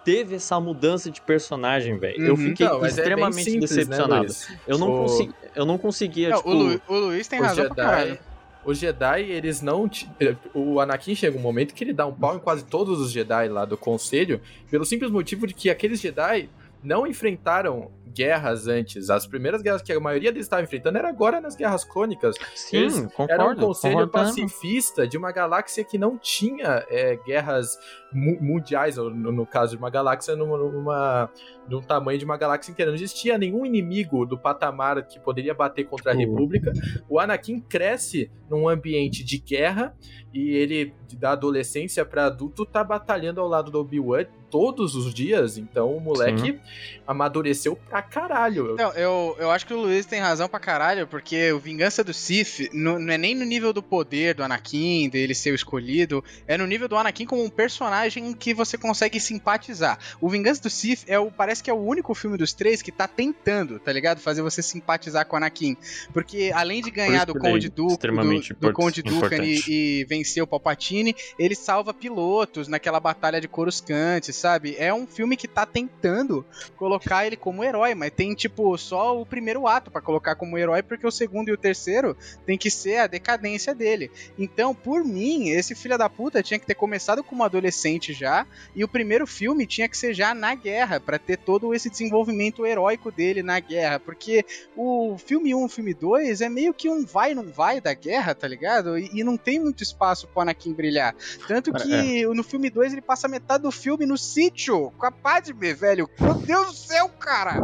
teve 0.03 0.35
essa 0.35 0.59
mudança 0.59 1.09
de 1.09 1.19
personagem, 1.21 1.97
velho? 1.97 2.21
Eu 2.23 2.31
Uhum. 2.35 2.37
fiquei 2.37 2.67
Não, 2.67 2.85
é 2.85 2.87
extremamente 2.89 3.43
simples, 3.51 3.71
né, 3.71 3.77
decepcionado. 3.77 4.23
Luiz? 4.23 4.47
eu, 4.67 4.77
não 4.77 4.91
O- 4.91 5.01
consegui, 5.03 5.33
eu 5.55 5.65
não 5.65 5.77
conseguia, 5.77 6.29
Não, 6.29 6.37
tipo... 6.37 6.49
o, 6.49 6.53
Lu- 6.53 6.81
o 6.87 6.93
Luiz 6.95 7.27
tem 7.27 7.39
razão 7.41 7.65
pra 7.67 7.75
caralho. 7.85 8.19
Os 8.65 8.79
Jedi, 8.79 9.21
eles 9.29 9.61
não. 9.61 9.87
ti- 9.87 10.09
eh, 10.19 10.35
O 10.53 10.79
Anakin 10.79 11.13
chega 11.15 11.37
um 11.37 11.41
momento 11.41 11.73
que 11.73 11.83
ele 11.83 11.93
dá 11.93 12.05
um 12.07 12.13
pau 12.13 12.35
em 12.35 12.39
quase 12.39 12.65
todos 12.65 12.99
os 12.99 13.11
Jedi 13.11 13.47
lá 13.47 13.63
do 13.63 13.77
conselho, 13.77 14.41
pelo 14.71 14.83
simples 14.85 15.11
motivo 15.11 15.45
de 15.45 15.53
que 15.53 15.69
aqueles 15.69 16.01
Jedi 16.01 16.49
não 16.85 17.05
enfrentaram 17.07 17.91
guerras 18.07 18.65
antes. 18.67 19.09
As 19.09 19.27
primeiras 19.27 19.61
guerras 19.61 19.81
que 19.81 19.91
a 19.91 19.99
maioria 19.99 20.31
deles 20.31 20.45
estava 20.45 20.61
enfrentando 20.63 20.97
era 20.97 21.09
agora 21.09 21.41
nas 21.41 21.53
guerras 21.53 21.83
clônicas. 21.83 22.35
Sim, 22.55 22.77
Eles 22.77 22.99
concordo. 23.07 23.33
Era 23.33 23.45
um 23.49 23.55
conselho 23.55 24.07
pacifista 24.07 25.05
de 25.05 25.17
uma 25.17 25.33
galáxia 25.33 25.83
que 25.83 25.97
não 25.97 26.17
tinha 26.17 26.85
é, 26.89 27.17
guerras 27.25 27.77
mu- 28.13 28.37
mundiais, 28.41 28.97
ou 28.97 29.09
no, 29.09 29.33
no 29.33 29.45
caso 29.45 29.71
de 29.75 29.77
uma 29.77 29.89
galáxia 29.89 30.33
numa, 30.33 30.57
numa, 30.57 31.29
num 31.67 31.81
tamanho 31.81 32.17
de 32.17 32.23
uma 32.23 32.37
galáxia 32.37 32.71
inteira. 32.71 32.89
Não 32.89 32.95
existia 32.95 33.37
nenhum 33.37 33.65
inimigo 33.65 34.25
do 34.25 34.37
patamar 34.37 35.05
que 35.05 35.19
poderia 35.19 35.53
bater 35.53 35.83
contra 35.83 36.13
a 36.13 36.15
Uhum. 36.15 36.21
República. 36.21 36.71
O 37.09 37.19
Anakin 37.19 37.59
cresce 37.59 38.31
num 38.49 38.69
ambiente 38.69 39.25
de 39.25 39.39
guerra 39.39 39.93
e 40.35 40.49
ele, 40.49 40.93
da 41.13 41.31
adolescência 41.31 42.03
para 42.03 42.25
adulto, 42.25 42.65
tá 42.65 42.83
batalhando 42.83 43.39
ao 43.39 43.47
lado 43.47 43.71
do 43.71 43.79
Obi-Wan 43.79 44.25
todos 44.51 44.95
os 44.95 45.13
dias. 45.13 45.57
Então 45.57 45.95
o 45.95 45.99
moleque 45.99 46.59
amadureceu 47.07 47.75
pra 47.75 48.01
caralho. 48.01 48.75
Não, 48.75 48.91
eu, 48.93 49.35
eu 49.39 49.49
acho 49.49 49.65
que 49.65 49.73
o 49.73 49.79
Luiz 49.79 50.05
tem 50.05 50.19
razão 50.19 50.49
pra 50.49 50.59
caralho, 50.59 51.07
porque 51.07 51.53
o 51.53 51.59
Vingança 51.59 52.03
do 52.03 52.13
Sith 52.13 52.69
não, 52.73 52.99
não 52.99 53.13
é 53.13 53.17
nem 53.17 53.33
no 53.33 53.45
nível 53.45 53.71
do 53.71 53.81
poder 53.81 54.35
do 54.35 54.43
Anakin, 54.43 55.07
dele 55.09 55.33
ser 55.33 55.51
o 55.51 55.55
escolhido, 55.55 56.23
é 56.45 56.57
no 56.57 56.67
nível 56.67 56.89
do 56.89 56.97
Anakin 56.97 57.25
como 57.25 57.43
um 57.43 57.49
personagem 57.49 58.33
que 58.33 58.53
você 58.53 58.77
consegue 58.77 59.19
simpatizar. 59.19 59.97
O 60.19 60.29
Vingança 60.29 60.61
do 60.61 60.69
Sith 60.69 61.05
é 61.07 61.17
o, 61.17 61.31
parece 61.31 61.63
que 61.63 61.69
é 61.69 61.73
o 61.73 61.81
único 61.81 62.13
filme 62.13 62.37
dos 62.37 62.51
três 62.51 62.81
que 62.81 62.91
tá 62.91 63.07
tentando, 63.07 63.79
tá 63.79 63.91
ligado? 63.91 64.19
Fazer 64.19 64.41
você 64.41 64.61
simpatizar 64.61 65.25
com 65.25 65.35
o 65.35 65.37
Anakin. 65.37 65.77
Porque 66.13 66.51
além 66.53 66.81
de 66.81 66.91
ganhar 66.91 67.17
isso 67.17 67.33
do 67.33 67.37
é 67.37 67.39
Conde 67.39 67.69
Dooku, 67.69 67.97
do, 68.07 68.67
do 68.67 68.73
Conde 68.73 68.99
importante. 68.99 69.71
e, 69.71 70.01
e 70.01 70.05
vencer 70.05 70.24
o 70.41 70.47
Palpatine, 70.47 71.15
ele 71.37 71.55
salva 71.55 71.93
pilotos 71.93 72.67
naquela 72.67 72.99
batalha 72.99 73.39
de 73.39 73.47
Coruscant, 73.47 74.23
sabe? 74.31 74.75
É 74.77 74.93
um 74.93 75.07
filme 75.07 75.37
que 75.37 75.47
tá 75.47 75.65
tentando 75.65 76.45
colocar 76.75 77.25
ele 77.25 77.35
como 77.35 77.63
herói, 77.63 77.95
mas 77.95 78.11
tem, 78.11 78.33
tipo, 78.33 78.77
só 78.77 79.19
o 79.19 79.25
primeiro 79.25 79.67
ato 79.67 79.91
pra 79.91 80.01
colocar 80.01 80.35
como 80.35 80.57
herói, 80.57 80.81
porque 80.81 81.05
o 81.05 81.11
segundo 81.11 81.49
e 81.49 81.53
o 81.53 81.57
terceiro 81.57 82.17
tem 82.45 82.57
que 82.57 82.69
ser 82.69 82.97
a 82.97 83.07
decadência 83.07 83.73
dele. 83.73 84.11
Então, 84.37 84.73
por 84.73 85.03
mim, 85.03 85.49
esse 85.49 85.75
filho 85.75 85.97
da 85.97 86.09
puta 86.09 86.43
tinha 86.43 86.59
que 86.59 86.65
ter 86.65 86.75
começado 86.75 87.23
como 87.23 87.43
adolescente 87.43 88.13
já, 88.13 88.45
e 88.75 88.83
o 88.83 88.87
primeiro 88.87 89.27
filme 89.27 89.67
tinha 89.67 89.87
que 89.87 89.97
ser 89.97 90.13
já 90.13 90.33
na 90.33 90.55
guerra, 90.55 90.99
pra 90.99 91.19
ter 91.19 91.37
todo 91.37 91.73
esse 91.73 91.89
desenvolvimento 91.89 92.65
heróico 92.65 93.11
dele 93.11 93.43
na 93.43 93.59
guerra, 93.59 93.99
porque 93.99 94.45
o 94.75 95.17
filme 95.17 95.53
1 95.53 95.61
e 95.61 95.65
o 95.65 95.69
filme 95.69 95.93
2 95.93 96.41
é 96.41 96.49
meio 96.49 96.73
que 96.73 96.89
um 96.89 97.05
vai 97.05 97.33
não 97.33 97.51
vai 97.51 97.79
da 97.79 97.93
guerra, 97.93 98.33
tá 98.33 98.47
ligado? 98.47 98.97
E, 98.97 99.09
e 99.13 99.23
não 99.23 99.37
tem 99.37 99.59
muito 99.59 99.83
espaço 99.83 100.14
pro 100.23 100.41
Anakin 100.41 100.73
brilhar. 100.73 101.15
Tanto 101.47 101.71
Cara, 101.71 101.83
que 101.83 102.25
no 102.27 102.43
filme 102.43 102.69
2 102.69 102.93
ele 102.93 103.01
passa 103.01 103.27
metade 103.27 103.63
do 103.63 103.71
filme 103.71 104.05
no 104.05 104.17
sítio 104.17 104.91
com 104.97 105.05
a 105.05 105.11
Padme, 105.11 105.73
velho. 105.73 106.09
Meu 106.19 106.33
Deus 106.35 106.67
do 106.67 106.73
céu, 106.73 107.09
cara! 107.09 107.55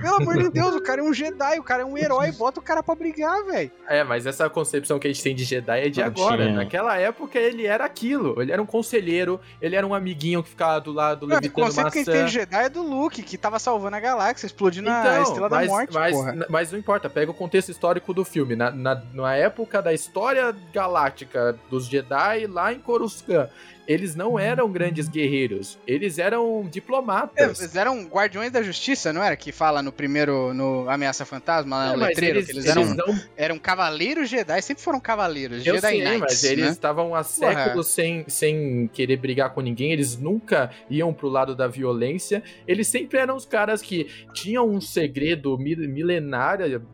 Pelo 0.00 0.16
amor 0.16 0.38
de 0.38 0.50
Deus, 0.50 0.74
o 0.74 0.80
cara 0.82 1.00
é 1.00 1.04
um 1.04 1.12
Jedi, 1.12 1.58
o 1.58 1.62
cara 1.62 1.82
é 1.82 1.84
um 1.84 1.96
herói, 1.96 2.32
bota 2.32 2.60
o 2.60 2.62
cara 2.62 2.82
pra 2.82 2.94
brigar, 2.94 3.44
velho. 3.44 3.70
É, 3.88 4.04
mas 4.04 4.26
essa 4.26 4.48
concepção 4.50 4.98
que 4.98 5.06
a 5.06 5.12
gente 5.12 5.22
tem 5.22 5.34
de 5.34 5.44
Jedi 5.44 5.86
é 5.86 5.88
de 5.88 6.00
Não 6.00 6.06
agora. 6.06 6.44
tinha. 6.44 6.56
Naquela 6.56 6.96
época 6.98 7.38
ele 7.38 7.66
era 7.66 7.84
aquilo. 7.84 8.40
Ele 8.40 8.52
era 8.52 8.60
um 8.62 8.66
conselheiro, 8.66 9.40
ele 9.60 9.76
era 9.76 9.86
um 9.86 9.94
amiguinho 9.94 10.42
que 10.42 10.50
ficava 10.50 10.80
do 10.80 10.92
lado 10.92 11.24
O 11.24 11.26
levitando 11.28 11.52
conceito 11.64 11.90
que 11.90 11.98
a 11.98 12.02
gente 12.02 12.08
maçã. 12.08 12.18
tem 12.18 12.26
de 12.26 12.32
Jedi 12.32 12.64
é 12.64 12.68
do 12.68 12.82
Luke, 12.82 13.22
que 13.22 13.36
tava 13.38 13.58
salvando 13.58 13.96
a 13.96 14.00
galáxia, 14.00 14.46
explodindo 14.46 14.90
a 14.90 15.20
Estrela 15.22 15.48
da 15.48 15.56
mas, 15.56 15.68
Morte, 15.68 15.94
mas, 15.94 16.16
porra. 16.16 16.46
mas 16.48 16.72
não 16.72 16.78
importa, 16.78 17.08
pega 17.10 17.30
o 17.30 17.34
contexto 17.34 17.70
histórico 17.70 18.12
do 18.14 18.24
filme. 18.24 18.56
Na, 18.56 18.70
na, 18.70 19.02
na 19.12 19.34
época 19.34 19.80
da 19.82 19.92
história 19.92 20.54
galáctica 20.72 21.58
dos 21.70 21.86
Jedi 21.86 22.46
lá 22.46 22.72
em 22.72 22.78
Coruscant, 22.78 23.48
eles 23.86 24.14
não 24.14 24.38
eram 24.38 24.70
grandes 24.70 25.08
guerreiros, 25.08 25.78
eles 25.86 26.18
eram 26.18 26.62
É, 26.66 26.68
diplomatas. 26.68 27.60
Eles 27.60 27.76
eram 27.76 28.04
guardiões 28.06 28.50
da 28.50 28.62
justiça, 28.62 29.12
não 29.12 29.22
era? 29.22 29.36
Que 29.36 29.52
fala 29.52 29.82
no 29.82 29.92
primeiro, 29.92 30.52
no 30.54 30.88
Ameaça 30.88 31.24
Fantasma, 31.24 31.76
lá 31.76 31.86
É, 31.88 31.92
no 31.92 31.98
mas 31.98 32.08
letreiro, 32.08 32.38
eles, 32.38 32.46
que 32.46 32.52
eles 32.52 32.64
eles 32.66 32.76
eram, 32.76 32.94
não 32.94 33.20
eram 33.36 33.58
cavaleiros 33.58 34.28
Jedi, 34.28 34.60
sempre 34.62 34.82
foram 34.82 34.98
cavaleiros, 35.00 35.64
Eu 35.66 35.74
Jedi 35.76 35.80
sei, 35.88 36.00
Knights, 36.04 36.20
mas 36.20 36.44
eles 36.44 36.64
né? 36.64 36.70
estavam 36.72 37.14
há 37.14 37.22
séculos 37.22 37.86
sem, 37.88 38.24
sem 38.28 38.88
querer 38.92 39.16
brigar 39.18 39.54
com 39.54 39.60
ninguém, 39.60 39.92
eles 39.92 40.16
nunca 40.18 40.70
iam 40.90 41.12
pro 41.14 41.28
lado 41.28 41.54
da 41.54 41.66
violência, 41.68 42.42
eles 42.66 42.88
sempre 42.88 43.18
eram 43.18 43.36
os 43.36 43.46
caras 43.46 43.80
que 43.82 44.06
tinham 44.34 44.68
um 44.68 44.80
segredo 44.80 45.56
mil- 45.58 45.88
milenário 45.88 46.84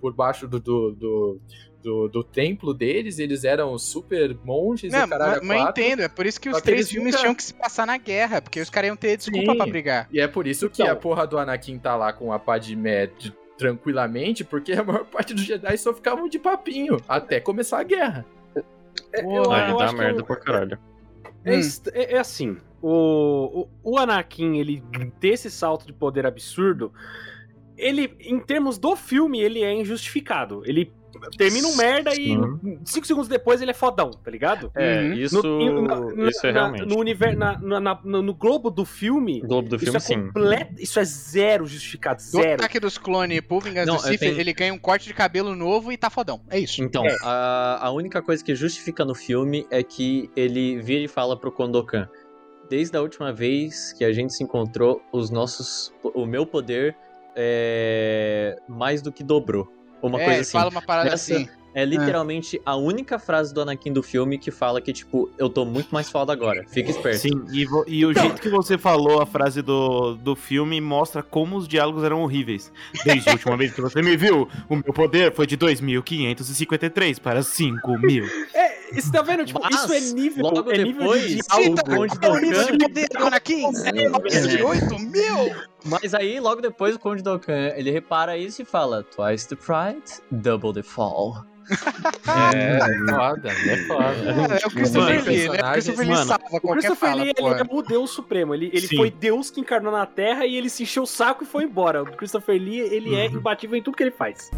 por 0.00 0.12
baixo 0.14 0.46
do, 0.46 0.60
do, 0.60 0.92
do, 0.92 1.40
do- 1.84 2.08
do 2.08 2.24
templo 2.24 2.72
deles, 2.72 3.18
eles 3.18 3.44
eram 3.44 3.78
super 3.78 4.34
monges 4.42 4.90
Não, 4.90 5.04
e 5.04 5.08
caralho 5.08 5.42
eu 5.42 5.46
quatro. 5.46 5.82
entendo, 5.82 6.00
é 6.00 6.08
por 6.08 6.24
isso 6.24 6.40
que 6.40 6.48
os 6.48 6.56
que 6.56 6.62
três 6.64 6.90
filmes 6.90 7.12
nunca- 7.12 7.18
tinham 7.22 7.34
que 7.34 7.42
se 7.42 7.52
passar 7.54 7.86
na 7.86 7.98
guerra, 7.98 8.40
porque 8.40 8.58
os 8.60 8.70
caras 8.70 8.88
iam 8.88 8.96
ter 8.96 9.16
desculpa 9.18 9.52
Sim. 9.52 9.56
pra 9.58 9.66
brigar. 9.66 10.08
E 10.10 10.18
é 10.18 10.26
por 10.26 10.46
isso 10.46 10.70
que 10.70 10.82
Então. 10.82 10.92
a 10.92 10.96
porra 10.96 11.26
do 11.26 11.38
Anakin 11.38 11.78
tá 11.78 11.94
lá 11.94 12.10
com 12.12 12.32
a 12.32 12.38
Padmé 12.38 13.06
de- 13.06 13.32
tranquilamente, 13.58 14.42
porque 14.42 14.72
a 14.72 14.82
maior 14.82 15.04
parte 15.12 15.34
dos 15.34 15.44
Jedi 15.44 15.76
só 15.78 15.92
ficavam 15.94 16.28
de 16.28 16.38
papinho 16.38 16.96
até 17.06 17.38
começar 17.38 17.78
a 17.80 17.84
guerra. 17.84 18.24
eu- 19.12 19.52
Aí 19.52 19.70
eu 19.70 19.76
dá 19.78 19.88
que 19.88 19.94
merda 19.94 20.20
eu- 20.20 20.24
pra 20.24 20.36
caralho. 20.36 20.78
É, 21.44 21.56
Hum. 21.58 21.60
é- 21.92 22.14
é 22.14 22.18
assim, 22.18 22.56
o, 22.80 23.68
o, 23.84 23.92
o 23.92 23.98
Anakin, 23.98 24.56
ele 24.56 24.82
ter 25.20 25.28
esse 25.34 25.50
salto 25.50 25.86
de 25.86 25.92
poder 25.92 26.24
absurdo, 26.26 26.92
ele, 27.76 28.16
em 28.20 28.40
termos 28.40 28.78
do 28.78 28.96
filme, 28.96 29.40
ele 29.40 29.62
é 29.62 29.72
injustificado. 29.72 30.62
Ele 30.64 30.90
termina 31.36 31.66
um 31.68 31.76
merda 31.76 32.12
e 32.12 32.26
Sim. 32.28 32.78
cinco 32.84 33.06
segundos 33.06 33.28
depois 33.28 33.60
ele 33.62 33.70
é 33.70 33.74
fodão, 33.74 34.10
tá 34.10 34.30
ligado? 34.30 34.70
É, 34.74 35.00
Uhum. 35.02 35.12
isso, 35.14 35.42
No- 35.42 35.82
na- 35.82 36.28
isso 36.30 36.46
é 36.46 36.52
na- 36.52 36.60
realmente. 36.60 36.86
No, 36.86 36.98
universo, 36.98 37.38
na, 37.38 37.58
na- 37.58 37.80
na- 37.80 38.00
no, 38.04 38.22
no 38.22 38.34
globo 38.34 38.70
do 38.70 38.84
filme, 38.84 39.40
O 39.44 39.46
Globo 39.48 39.68
do 39.68 39.78
filme, 39.78 39.96
isso 39.96 40.12
é 40.12 40.16
sim. 40.16 40.26
completo, 40.26 40.74
isso 40.78 40.98
é 41.00 41.04
zero 41.04 41.66
justificado, 41.66 42.22
Do 42.22 42.22
zero. 42.42 42.54
ataque 42.54 42.78
dos 42.80 42.98
clones 42.98 43.40
pro 43.40 43.60
Vingança 43.60 43.86
Não, 43.86 43.96
do 43.96 44.02
Sith, 44.02 44.20
tem- 44.20 44.38
ele 44.38 44.52
ganha 44.52 44.72
um 44.74 44.78
corte 44.78 45.06
de 45.06 45.14
cabelo 45.14 45.54
novo 45.54 45.90
e 45.92 45.96
tá 45.96 46.10
fodão. 46.10 46.40
É 46.50 46.58
isso. 46.58 46.82
Então, 46.82 47.04
É. 47.06 47.16
a, 47.22 47.86
a 47.86 47.90
única 47.90 48.20
coisa 48.22 48.42
que 48.44 48.54
justifica 48.54 49.04
no 49.04 49.14
filme 49.14 49.66
é 49.70 49.82
que 49.82 50.30
ele 50.36 50.80
vira 50.80 51.04
e 51.04 51.08
fala 51.08 51.36
pro 51.38 51.50
Kondokan. 51.52 52.08
Desde 52.70 52.96
a 52.96 53.00
última 53.02 53.32
vez 53.32 53.92
que 53.92 54.04
a 54.04 54.12
gente 54.12 54.32
se 54.32 54.42
encontrou, 54.42 55.02
os 55.12 55.28
nossos. 55.30 55.92
O 56.14 56.24
meu 56.24 56.46
poder 56.46 56.96
é 57.36 58.56
mais 58.68 59.02
do 59.02 59.12
que 59.12 59.22
dobrou. 59.22 59.68
Uma 60.06 60.20
é, 60.20 60.24
coisa 60.24 60.40
assim. 60.42 60.52
fala 60.52 60.70
uma 60.70 60.82
parada 60.82 61.10
Essa- 61.10 61.34
assim. 61.34 61.48
É 61.76 61.84
literalmente 61.84 62.62
a 62.64 62.76
única 62.76 63.18
frase 63.18 63.52
do 63.52 63.60
Anakin 63.60 63.92
do 63.92 64.00
filme 64.00 64.38
que 64.38 64.52
fala 64.52 64.80
que, 64.80 64.92
tipo, 64.92 65.28
eu 65.36 65.50
tô 65.50 65.64
muito 65.64 65.88
mais 65.92 66.08
foda 66.08 66.32
agora. 66.32 66.64
Fica 66.68 66.88
esperto. 66.88 67.18
Sim, 67.18 67.44
e, 67.52 67.64
vo- 67.64 67.84
e 67.88 68.06
o 68.06 68.14
jeito 68.14 68.40
que 68.40 68.48
você 68.48 68.78
falou 68.78 69.20
a 69.20 69.26
frase 69.26 69.60
do, 69.60 70.14
do 70.14 70.36
filme 70.36 70.80
mostra 70.80 71.20
como 71.20 71.56
os 71.56 71.66
diálogos 71.66 72.04
eram 72.04 72.22
horríveis. 72.22 72.72
Desde 73.04 73.28
a 73.28 73.32
última 73.32 73.56
vez 73.56 73.72
que 73.74 73.80
você 73.80 74.00
me 74.02 74.16
viu, 74.16 74.48
o 74.68 74.76
meu 74.76 74.92
poder 74.94 75.34
foi 75.34 75.48
de 75.48 75.56
2.553 75.58 77.18
para 77.20 77.40
5.000. 77.40 78.24
É, 78.54 78.73
você 78.92 79.12
tá 79.12 79.22
vendo? 79.22 79.44
Tipo, 79.44 79.60
Mas, 79.62 79.74
isso 79.74 79.92
é 79.92 80.00
nível, 80.00 80.44
logo 80.44 80.70
é 80.70 80.78
nível 80.78 81.00
depois, 81.00 81.22
de 81.22 81.40
o 81.40 81.84
Conde 81.84 82.18
qual 82.18 82.34
é 82.34 82.36
o 82.36 82.40
nível 82.40 82.64
de 82.64 82.78
poder 82.78 83.08
do 83.08 83.26
Anakin? 83.26 83.64
É 83.84 84.64
8 84.64 84.98
mil? 84.98 85.54
Mas 85.84 86.14
aí, 86.14 86.40
logo 86.40 86.60
depois, 86.60 86.94
o 86.94 86.98
Conde 86.98 87.22
Dokkan, 87.22 87.72
ele 87.76 87.90
repara 87.90 88.36
isso 88.36 88.62
e 88.62 88.64
fala: 88.64 89.02
Twice 89.02 89.48
the 89.48 89.56
pride, 89.56 90.04
double 90.30 90.72
the 90.72 90.82
fall. 90.82 91.44
É, 92.54 92.76
é 92.76 93.14
foda, 93.14 93.48
é 93.48 93.76
foda. 93.86 94.54
É, 94.54 94.62
é 94.62 94.66
o 94.66 94.70
Christopher 94.70 95.24
Lee, 95.24 95.48
né? 95.48 95.60
O 95.60 95.72
Christopher 95.72 96.06
Lee 96.06 96.16
salva 96.16 96.34
O 96.34 96.60
qualquer 96.60 96.72
Christopher 96.72 97.10
fala, 97.10 97.22
Lee, 97.22 97.32
ele 97.36 97.48
é 97.48 97.62
o 97.70 97.82
Deus 97.82 98.10
Supremo. 98.10 98.54
Ele, 98.54 98.70
ele 98.72 98.86
Sim. 98.86 98.96
foi 98.96 99.10
Deus 99.10 99.50
que 99.50 99.60
encarnou 99.60 99.92
na 99.92 100.06
Terra 100.06 100.46
e 100.46 100.56
ele 100.56 100.68
se 100.68 100.82
encheu 100.82 101.04
o 101.04 101.06
saco 101.06 101.44
e 101.44 101.46
foi 101.46 101.64
embora. 101.64 102.02
O 102.02 102.06
Christopher 102.16 102.60
Lee, 102.60 102.80
ele 102.80 103.14
é 103.14 103.26
imbatível 103.26 103.76
em 103.76 103.82
tudo 103.82 103.96
que 103.96 104.02
ele 104.02 104.10
faz. 104.10 104.50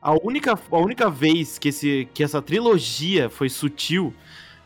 A 0.00 0.12
única, 0.12 0.58
a 0.70 0.78
única 0.78 1.10
vez 1.10 1.58
que, 1.58 1.70
esse, 1.70 2.08
que 2.14 2.22
essa 2.22 2.40
trilogia 2.40 3.28
foi 3.28 3.48
sutil 3.48 4.14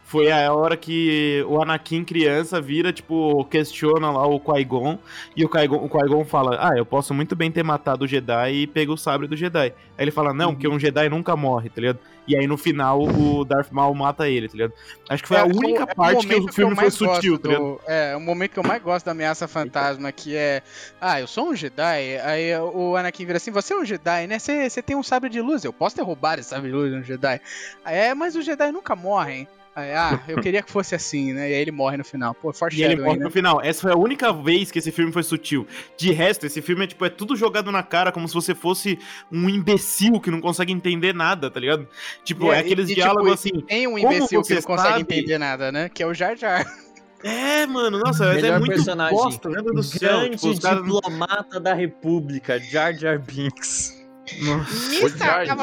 foi 0.05 0.31
a 0.31 0.53
hora 0.53 0.77
que 0.77 1.43
o 1.49 1.63
Anakin 1.63 2.05
criança 2.05 2.61
vira, 2.61 2.93
tipo, 2.93 3.47
questiona 3.47 4.11
lá 4.11 4.27
o 4.27 4.39
Qui-Gon 4.39 4.99
e 5.35 5.43
o 5.43 5.49
Qui-Gon, 5.49 5.77
o 5.77 5.89
Qui-Gon 5.89 6.23
fala, 6.27 6.59
ah, 6.61 6.77
eu 6.77 6.85
posso 6.85 7.15
muito 7.15 7.35
bem 7.35 7.51
ter 7.51 7.63
matado 7.63 8.05
o 8.05 8.07
Jedi 8.07 8.53
e 8.53 8.67
pego 8.67 8.93
o 8.93 8.99
sabre 8.99 9.27
do 9.27 9.35
Jedi. 9.35 9.73
Aí 9.97 10.05
ele 10.05 10.11
fala, 10.11 10.35
não, 10.35 10.53
porque 10.53 10.69
um 10.69 10.79
Jedi 10.79 11.09
nunca 11.09 11.35
morre, 11.35 11.71
tá 11.71 11.81
ligado? 11.81 11.99
E 12.27 12.37
aí 12.37 12.47
no 12.47 12.57
final 12.57 13.03
o 13.03 13.45
Darth 13.45 13.71
Maul 13.73 13.95
mata 13.95 14.29
ele, 14.29 14.47
tá 14.49 14.53
ligado? 14.55 14.73
Acho 15.09 15.23
que 15.23 15.29
foi 15.29 15.37
a 15.39 15.41
É, 15.41 15.45
única 15.45 15.83
é 15.83 15.95
parte 15.95 16.27
que 16.27 16.35
o 16.37 16.53
filme 16.53 16.73
eu 16.73 16.77
foi 16.77 16.91
sutil, 16.91 17.33
gosto 17.35 17.39
tá 17.43 17.49
ligado? 17.49 17.65
do- 17.65 17.81
É, 17.87 18.17
o 18.17 18.21
momento 18.21 18.53
que 18.53 18.59
eu 18.59 18.63
mais 18.65 18.81
gosto 18.83 19.05
da 19.07 19.11
ameaça 19.13 19.49
fantasma, 19.49 20.13
que 20.13 20.37
é. 20.37 20.63
Ah, 21.01 21.21
eu 21.21 21.27
sou 21.27 21.49
um 21.51 21.55
Jedi. 21.57 22.19
Aí 22.25 22.57
o 22.57 22.95
Anakin 22.97 23.27
vira 23.27 23.39
assim: 23.39 23.51
você 23.51 23.75
é 23.75 23.77
um 23.77 23.85
Jedi, 23.85 24.27
né? 24.29 24.39
Você 24.39 24.71
você 24.71 24.81
tem 24.81 24.95
um 24.95 25.03
sabre 25.03 25.29
de 25.29 25.41
luz. 25.41 25.65
Eu 25.65 25.73
posso 25.73 25.97
ter 25.97 26.03
roubado 26.03 26.41
esse 26.41 26.51
sabre 26.51 26.69
de 26.71 26.75
luz 26.77 26.93
de 26.93 26.99
um 26.99 27.03
Jedi. 27.03 27.41
É, 27.85 28.15
mas 28.15 28.37
os 28.37 28.45
Jedi 28.45 28.71
nunca 28.71 28.95
morrem. 28.95 29.49
Aí, 29.75 29.91
ah, 29.93 30.21
eu 30.29 30.39
queria 30.43 30.63
que 30.63 30.71
fosse 30.71 30.95
assim, 30.95 31.33
né? 31.33 31.51
E 31.51 31.55
aí 31.55 31.61
ele 31.61 31.71
morre 31.73 31.97
no 31.97 32.05
final. 32.05 32.35
Pô, 32.35 32.53
E 32.71 32.83
ele 32.83 32.97
morre 32.97 33.17
né? 33.19 33.25
no 33.25 33.31
final. 33.31 33.59
Essa 33.63 33.81
foi 33.83 33.93
a 33.93 33.97
única 33.97 34.31
vez 34.31 34.71
que 34.71 34.79
esse 34.79 34.93
filme 34.93 35.11
foi 35.11 35.23
sutil. 35.23 35.67
De 35.97 36.13
resto, 36.13 36.45
esse 36.45 36.61
filme 36.61 36.85
é 36.85 36.87
tipo, 36.87 37.03
é 37.07 37.09
tudo 37.09 37.35
jogado 37.35 37.73
na 37.73 37.83
cara, 37.83 38.13
como 38.13 38.29
se 38.29 38.35
você 38.35 38.55
fosse 38.55 38.99
um 39.31 39.49
imbecil 39.49 40.21
que 40.21 40.31
não 40.31 40.43
consegue 40.43 40.73
entender 40.73 41.15
nada, 41.15 41.51
tá 41.51 41.59
ligado? 41.59 41.89
Tipo, 42.23 42.47
E- 42.47 42.51
é 42.51 42.59
aqueles 42.59 42.85
e, 42.91 42.95
tipo, 42.95 43.01
diálogos 43.01 43.33
assim. 43.33 43.61
Tem 43.63 43.87
um 43.87 43.93
Como 43.93 44.13
imbecil 44.13 44.43
que 44.43 44.49
você 44.49 44.55
não 44.57 44.63
consegue 44.63 45.01
entender 45.01 45.39
nada, 45.39 45.73
né? 45.73 45.89
Que 45.89 46.03
é 46.03 46.07
o 46.07 46.13
Jar 46.13 46.37
Jar. 46.37 46.67
É, 47.25 47.65
mano, 47.69 48.01
nossa, 48.01 48.25
é 48.25 48.35
Melhor 48.35 48.59
muito 48.59 48.73
personagem. 48.75 49.17
bosta, 49.17 49.49
Deus 49.49 49.65
do 49.65 49.83
céu. 49.85 50.23
Grande 50.23 50.37
Tipo, 50.39 50.55
diplomata 50.55 51.61
da 51.61 51.73
República, 51.73 52.59
Jar 52.59 52.93
Jar 52.99 53.17
Binks. 53.21 54.02
O 54.25 55.09
Jar 55.09 55.45
Jar, 55.45 55.59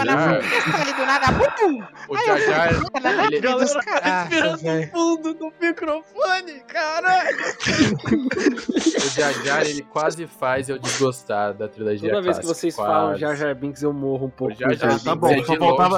ali 0.81 0.93
do 0.93 1.05
nada. 1.05 1.27
Pum! 1.57 1.83
o 2.09 2.17
Jar 2.17 2.37
Jar, 2.39 2.73
ele- 2.73 3.39
Galera, 3.41 4.01
tá 4.01 4.23
esperando 4.23 4.81
no 4.81 4.87
fundo 4.91 5.33
do 5.33 5.53
microfone, 5.61 6.59
caralho. 6.67 7.37
o 9.05 9.09
Jar 9.15 9.33
Jar, 9.43 9.61
ele 9.65 9.81
quase 9.83 10.27
faz 10.27 10.67
eu 10.69 10.77
desgostar 10.77 11.53
da 11.53 11.67
trilogia 11.67 12.09
Toda 12.09 12.21
vez 12.21 12.37
que 12.37 12.43
clássica, 12.43 12.59
vocês 12.61 12.75
quase. 12.75 12.91
falam 12.91 13.17
Jar 13.17 13.35
Jar 13.35 13.55
Binks, 13.55 13.81
eu 13.81 13.93
morro 13.93 14.25
um 14.25 14.29
pouco. 14.29 14.53
O 14.53 14.57
Jar 14.57 14.73
Jar 14.75 14.89
Binks 14.89 15.03
tá 15.03 15.15
bom, 15.15 15.27
é 15.29 15.43
só 15.43 15.53
de 15.53 15.59
faltava- 15.59 15.97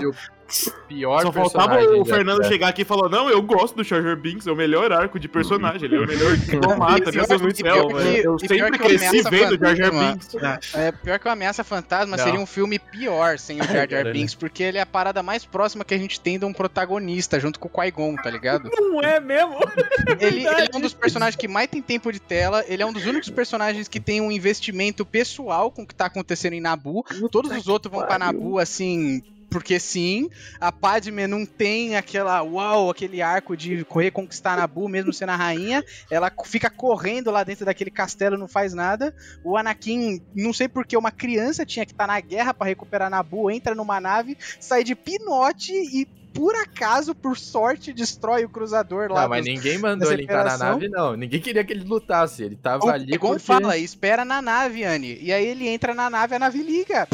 pior 0.87 1.21
Só 1.21 1.31
faltava 1.31 1.79
o 1.81 2.03
Fernando 2.05 2.45
chegar 2.45 2.67
aqui 2.69 2.81
e 2.81 2.85
falar: 2.85 3.09
Não, 3.09 3.29
eu 3.29 3.41
gosto 3.41 3.75
do 3.75 3.83
Jar 3.83 4.15
Binks, 4.15 4.47
é 4.47 4.51
o 4.51 4.55
melhor 4.55 4.91
arco 4.91 5.19
de 5.19 5.27
personagem, 5.27 5.85
ele 5.85 5.95
é 5.95 5.99
o 5.99 6.07
melhor 6.07 6.35
diplomata, 6.37 7.11
pior 7.11 7.27
Deus 7.27 7.41
do 7.41 7.47
que- 7.47 7.55
céu, 7.61 7.89
Eu 8.23 8.39
sempre 8.39 8.71
que 8.77 8.83
o 8.83 8.87
cresci 8.87 9.05
Ameaça 9.07 9.29
vendo 9.29 9.57
Jar 9.59 9.91
Fantasma- 9.91 10.11
Binks. 10.13 10.73
É, 10.75 10.91
pior 10.91 11.19
que 11.19 11.27
o 11.27 11.31
Ameaça 11.31 11.63
Fantasma 11.63 12.17
Não. 12.17 12.23
seria 12.23 12.39
um 12.39 12.45
filme 12.45 12.77
pior 12.79 13.37
sem 13.37 13.59
o 13.59 13.63
Jar 13.63 13.73
Jar 13.73 13.87
Caralho. 13.87 14.13
Binks, 14.13 14.35
porque 14.35 14.63
ele 14.63 14.77
é 14.77 14.81
a 14.81 14.85
parada 14.85 15.23
mais 15.23 15.45
próxima 15.45 15.83
que 15.85 15.93
a 15.93 15.97
gente 15.97 16.19
tem 16.19 16.37
de 16.37 16.45
um 16.45 16.53
protagonista, 16.53 17.39
junto 17.39 17.59
com 17.59 17.67
o 17.67 17.71
Qui-Gon, 17.71 18.15
tá 18.15 18.29
ligado? 18.29 18.69
Não 18.73 19.01
é 19.01 19.19
mesmo? 19.19 19.57
Ele, 20.19 20.45
ele 20.45 20.61
é 20.61 20.69
um 20.75 20.79
dos 20.81 20.93
personagens 20.93 21.35
que 21.35 21.47
mais 21.47 21.67
tem 21.67 21.81
tempo 21.81 22.11
de 22.11 22.19
tela, 22.19 22.63
ele 22.67 22.81
é 22.83 22.85
um 22.85 22.91
dos 22.93 23.05
únicos 23.05 23.29
personagens 23.29 23.87
que 23.87 23.99
tem 23.99 24.19
um 24.21 24.31
investimento 24.31 25.05
pessoal 25.05 25.71
com 25.71 25.83
o 25.83 25.87
que 25.87 25.95
tá 25.95 26.05
acontecendo 26.05 26.53
em 26.53 26.61
Nabu. 26.61 27.03
Todos 27.31 27.51
os 27.55 27.67
outros 27.67 27.91
vão 27.93 28.05
pra 28.05 28.19
Nabu, 28.19 28.59
assim, 28.59 29.21
porque 29.51 29.77
sim. 29.79 30.29
A 30.59 30.71
Padme 30.71 31.27
não 31.27 31.45
tem 31.45 31.97
aquela, 31.97 32.41
uau, 32.41 32.89
aquele 32.89 33.21
arco 33.21 33.55
de 33.55 33.83
correr 33.83 34.09
conquistar 34.09 34.55
Nabu, 34.55 34.87
mesmo 34.87 35.11
sendo 35.11 35.31
a 35.31 35.35
rainha. 35.35 35.83
Ela 36.09 36.31
fica 36.45 36.69
correndo 36.69 37.29
lá 37.29 37.43
dentro 37.43 37.65
daquele 37.65 37.91
castelo, 37.91 38.37
não 38.37 38.47
faz 38.47 38.73
nada. 38.73 39.13
O 39.43 39.57
Anakin, 39.57 40.21
não 40.33 40.53
sei 40.53 40.69
porque 40.69 40.95
uma 40.95 41.11
criança 41.11 41.65
tinha 41.65 41.85
que 41.85 41.91
estar 41.91 42.07
na 42.07 42.19
guerra 42.21 42.53
pra 42.53 42.67
recuperar 42.67 43.09
Nabu, 43.09 43.51
entra 43.51 43.75
numa 43.75 43.99
nave, 43.99 44.37
sai 44.59 44.85
de 44.85 44.95
pinote 44.95 45.73
e 45.73 46.07
por 46.33 46.55
acaso, 46.55 47.13
por 47.13 47.37
sorte, 47.37 47.91
destrói 47.93 48.45
o 48.45 48.49
cruzador 48.49 49.11
lá. 49.11 49.23
Não, 49.23 49.29
mas 49.29 49.45
dos- 49.45 49.53
ninguém 49.53 49.77
mandou 49.77 50.11
ele 50.11 50.23
entrar 50.23 50.43
na 50.45 50.57
nave, 50.57 50.87
não. 50.89 51.15
Ninguém 51.15 51.39
queria 51.41 51.63
que 51.63 51.73
ele 51.73 51.83
lutasse. 51.83 52.43
Ele 52.43 52.55
tava 52.55 52.85
O 52.85 52.89
ali 52.89 53.13
Egon 53.13 53.29
porque... 53.29 53.43
fala, 53.45 53.77
espera 53.77 54.23
na 54.25 54.41
nave, 54.41 54.83
Anne. 54.83 55.17
E 55.21 55.31
aí 55.31 55.45
ele 55.45 55.67
entra 55.67 55.93
na 55.93 56.09
nave, 56.09 56.35
a 56.35 56.39
nave 56.39 56.61
liga. 56.61 57.07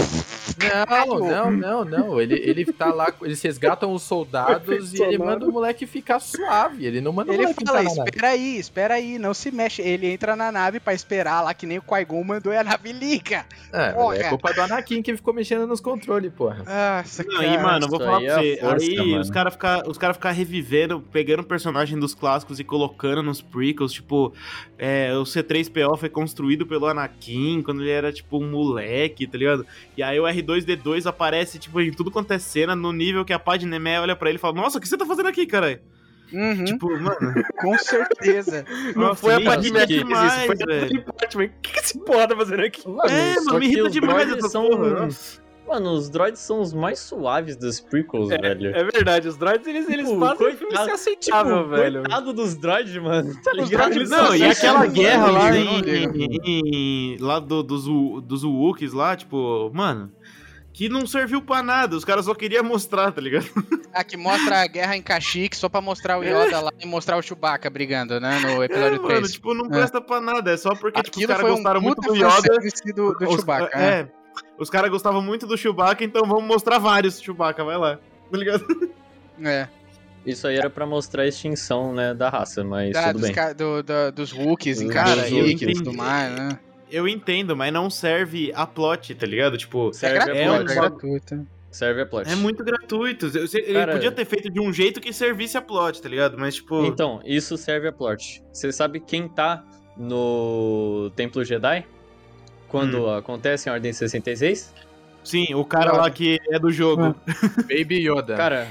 Não, 0.89 1.19
não, 1.19 1.51
não, 1.51 1.85
não. 1.85 2.21
Ele, 2.21 2.33
ele 2.35 2.65
tá 2.73 2.87
lá, 2.91 3.13
eles 3.21 3.39
resgatam 3.41 3.93
os 3.93 4.01
soldados 4.01 4.91
e 4.93 5.01
ele 5.03 5.17
manda 5.17 5.45
o 5.45 5.51
moleque 5.51 5.85
ficar 5.85 6.19
suave. 6.19 6.85
Ele 6.85 6.99
não 6.99 7.11
manda 7.13 7.31
o 7.31 7.35
Ele 7.35 7.43
moleque 7.43 7.63
fala, 7.65 7.81
entrar 7.81 7.89
na 7.91 7.95
nave. 7.95 8.09
espera 8.09 8.29
aí, 8.29 8.57
espera 8.57 8.93
aí, 8.95 9.19
não 9.19 9.33
se 9.33 9.51
mexe. 9.51 9.81
Ele 9.81 10.07
entra 10.07 10.35
na 10.35 10.51
nave 10.51 10.79
pra 10.79 10.93
esperar 10.93 11.41
lá, 11.41 11.53
que 11.53 11.65
nem 11.67 11.77
o 11.77 11.81
Qui-Gon 11.81 12.23
mandou 12.23 12.51
e 12.51 12.57
a 12.57 12.63
nave 12.63 12.91
liga. 12.91 13.45
É, 13.71 13.91
Porra. 13.91 14.17
é 14.17 14.23
culpa 14.29 14.51
do 14.53 14.61
Anakin 14.61 15.01
que 15.03 15.15
ficou 15.15 15.33
mexendo 15.33 15.67
nos 15.67 15.79
controles, 15.79 16.31
porra. 16.33 16.57
Nossa, 16.65 17.23
Não, 17.23 17.43
e, 17.43 17.57
mano, 17.59 17.85
eu 17.85 17.89
vou 17.89 17.99
falar 17.99 18.17
aí 18.17 18.25
pra 18.25 18.33
é 18.33 18.55
você. 18.55 18.57
força, 18.61 18.85
aí 18.85 19.06
mano. 19.11 19.21
os 19.21 19.29
caras 19.29 19.53
ficar 19.53 19.87
os 19.87 19.97
cara 19.97 20.13
ficar 20.13 20.31
revivendo, 20.31 21.01
pegando 21.11 21.41
o 21.41 21.45
personagem 21.45 21.97
dos 21.99 22.13
clássicos 22.13 22.59
e 22.59 22.63
colocando 22.63 23.23
nos 23.23 23.41
prequels, 23.41 23.93
tipo, 23.93 24.33
é, 24.77 25.15
o 25.15 25.23
C3PO 25.23 25.97
foi 25.97 26.09
construído 26.09 26.65
pelo 26.65 26.87
Anakin 26.87 27.61
quando 27.61 27.81
ele 27.81 27.91
era, 27.91 28.11
tipo, 28.11 28.37
um 28.37 28.49
moleque, 28.49 29.27
tá 29.27 29.37
ligado? 29.37 29.65
E 29.95 30.03
aí 30.03 30.19
o 30.19 30.23
R2D2 30.23 31.05
aparece, 31.05 31.59
tipo, 31.59 31.79
em 31.81 31.91
tudo 31.91 32.11
quanto 32.11 32.31
é 32.31 32.39
cena, 32.39 32.75
no 32.75 32.91
nível 32.91 33.25
que 33.25 33.33
a 33.33 33.39
Padme 33.39 33.77
olha 33.99 34.15
pra 34.15 34.29
ele 34.29 34.37
e 34.37 34.41
fala, 34.41 34.55
nossa, 34.55 34.77
o 34.77 34.81
que 34.81 34.87
você 34.87 34.97
tá 34.97 35.05
fazendo 35.05 35.29
aqui, 35.29 35.45
cara? 35.45 35.81
Uhum, 36.31 36.65
Tipo, 36.65 36.89
mano, 36.99 37.17
com 37.61 37.77
certeza. 37.77 38.65
Não 38.95 39.03
Nossa, 39.03 39.15
foi 39.21 39.33
a 39.33 39.39
me 39.39 39.45
Padme 39.45 39.71
que 39.71 39.77
fez 39.77 39.89
isso, 39.89 40.05
demais, 40.05 40.45
foi 40.45 40.55
a 40.61 40.65
velho. 40.65 41.05
O 41.07 41.61
que 41.61 41.73
que 41.73 41.79
esse 41.79 41.99
porra 41.99 42.27
tá 42.27 42.35
fazendo 42.35 42.63
aqui? 42.63 42.87
Mano, 42.87 43.09
é, 43.09 43.35
mano, 43.35 43.59
me 43.59 43.65
irrita 43.65 43.89
demais 43.89 44.29
essa 44.31 44.49
são... 44.49 44.67
porra. 44.67 44.89
nossa. 44.89 45.46
Mano, 45.67 45.91
os 45.91 46.09
droids 46.09 46.39
são 46.39 46.61
os 46.61 46.73
mais 46.73 46.97
suaves 46.99 47.55
dos 47.57 47.79
prequels, 47.81 48.29
velho. 48.29 48.75
É 48.75 48.83
verdade, 48.85 49.27
os 49.27 49.35
droids 49.35 49.67
eles, 49.67 49.89
eles 49.89 50.07
Tipo, 50.07 50.19
fazem 50.19 50.47
o 50.47 50.51
filme 50.51 50.65
coitado- 50.67 50.85
ser 50.85 50.91
aceitável, 50.93 51.57
Tipo, 51.57 51.69
velho. 51.69 52.01
Coitado 52.01 52.33
dos 52.33 52.55
droids, 52.55 52.95
mano. 53.01 53.33
Tá 53.43 53.51
ligado? 53.53 53.89
droids 53.91 54.09
Não, 54.09 54.35
e 54.35 54.43
aquela 54.45 54.85
guerra 54.87 55.29
lá 55.31 55.57
em, 55.57 55.81
em- 56.45 57.17
lá 57.19 57.39
do- 57.39 57.63
dos, 57.63 57.83
dos 58.23 58.43
Wookiees 58.43 58.93
lá, 58.93 59.15
tipo, 59.15 59.69
mano, 59.73 60.11
que 60.73 60.87
não 60.89 61.07
serviu 61.07 61.41
pra 61.41 61.63
nada, 61.63 61.95
os 61.95 62.05
caras 62.05 62.25
só 62.25 62.35
queriam 62.35 62.63
mostrar, 62.63 63.11
tá 63.11 63.19
ligado? 63.19 63.47
Ah, 63.93 64.03
que 64.03 64.15
mostra 64.15 64.61
a 64.61 64.67
guerra 64.67 64.95
em 64.95 65.01
Kashyyyk 65.01 65.57
só 65.57 65.67
pra 65.67 65.81
mostrar 65.81 66.19
o 66.19 66.23
Yoda 66.23 66.61
lá 66.61 66.71
e 66.79 66.85
mostrar 66.85 67.17
o 67.17 67.21
Chewbacca 67.21 67.67
brigando, 67.69 68.19
né? 68.19 68.39
No 68.41 68.61
É, 68.61 68.65
episódio 68.65 69.01
mano, 69.01 69.07
3. 69.07 69.31
tipo, 69.33 69.53
não 69.55 69.65
É. 69.65 69.69
presta 69.69 69.99
pra 69.99 70.21
nada, 70.21 70.51
é 70.51 70.57
só 70.57 70.75
porque 70.75 71.01
tipo, 71.01 71.19
os 71.19 71.25
caras 71.25 71.45
um 71.45 71.55
gostaram 71.55 71.81
muito 71.81 71.99
do 72.01 72.15
Yoda. 72.15 72.41
do, 72.95 73.13
do 73.15 73.25
os- 73.27 73.35
Chewbacca. 73.35 73.75
né? 73.75 73.89
É, 74.01 74.07
os 74.57 74.69
caras 74.69 74.89
gostavam 74.89 75.21
muito 75.21 75.45
do 75.47 75.57
Chewbacca, 75.57 76.03
então 76.03 76.23
vamos 76.25 76.43
mostrar 76.45 76.79
vários 76.79 77.21
Chewbacca, 77.21 77.63
vai 77.63 77.77
lá, 77.77 77.99
tá 78.31 78.37
ligado? 78.37 78.65
É. 79.43 79.67
Isso 80.25 80.45
aí 80.47 80.57
era 80.57 80.69
pra 80.69 80.85
mostrar 80.85 81.23
a 81.23 81.27
extinção, 81.27 81.93
né, 81.93 82.13
da 82.13 82.29
raça, 82.29 82.63
mas 82.63 82.91
Da- 82.91 83.07
tudo 83.07 83.13
dos, 83.13 83.21
bem. 83.21 83.33
ca- 83.33 83.53
do- 83.53 83.81
da- 83.83 84.09
dos 84.09 84.33
Wookiees 84.33 84.83
Cara, 84.91 85.27
e 85.29 85.55
tudo 85.55 85.71
entendi. 85.71 85.95
mais, 85.95 86.31
né? 86.35 86.59
Eu 86.91 87.07
entendo, 87.07 87.55
mas 87.55 87.71
não 87.71 87.89
serve 87.89 88.51
a 88.55 88.65
plot, 88.65 89.13
tá 89.15 89.25
ligado? 89.25 89.57
Tipo, 89.57 89.89
É 89.89 89.93
Serve 89.93 90.17
a 90.19 90.25
gratuito, 90.25 90.41
é 90.41 90.43
é 90.43 90.57
plot. 90.57 90.73
gratuito. 90.75 91.47
Serve 91.69 92.01
a 92.01 92.05
plot. 92.05 92.29
é 92.31 92.35
muito 92.35 92.63
gratuito. 92.63 93.25
Ele 93.27 93.73
Cara- 93.73 93.93
podia 93.93 94.11
ter 94.11 94.25
feito 94.25 94.49
de 94.49 94.59
um 94.59 94.71
jeito 94.73 94.99
que 94.99 95.11
servisse 95.13 95.57
a 95.57 95.61
plot, 95.61 96.01
tá 96.01 96.09
ligado? 96.09 96.37
Mas, 96.37 96.55
tipo. 96.55 96.85
Então, 96.85 97.21
isso 97.25 97.55
serve 97.57 97.87
a 97.89 97.91
plot. 97.91 98.41
Você 98.51 98.71
sabe 98.71 98.99
quem 98.99 99.27
tá 99.27 99.63
no 99.97 101.11
Templo 101.15 101.43
Jedi? 101.43 101.85
Quando 102.69 103.05
Hum. 103.05 103.15
acontece 103.15 103.69
a 103.69 103.73
Ordem 103.73 103.93
66? 103.93 104.73
Sim, 105.23 105.53
o 105.55 105.63
cara 105.65 105.91
lá 105.93 106.09
que 106.09 106.39
é 106.49 106.59
do 106.59 106.71
jogo. 106.71 107.15
Baby 107.69 108.07
Yoda. 108.09 108.35
Cara, 108.35 108.67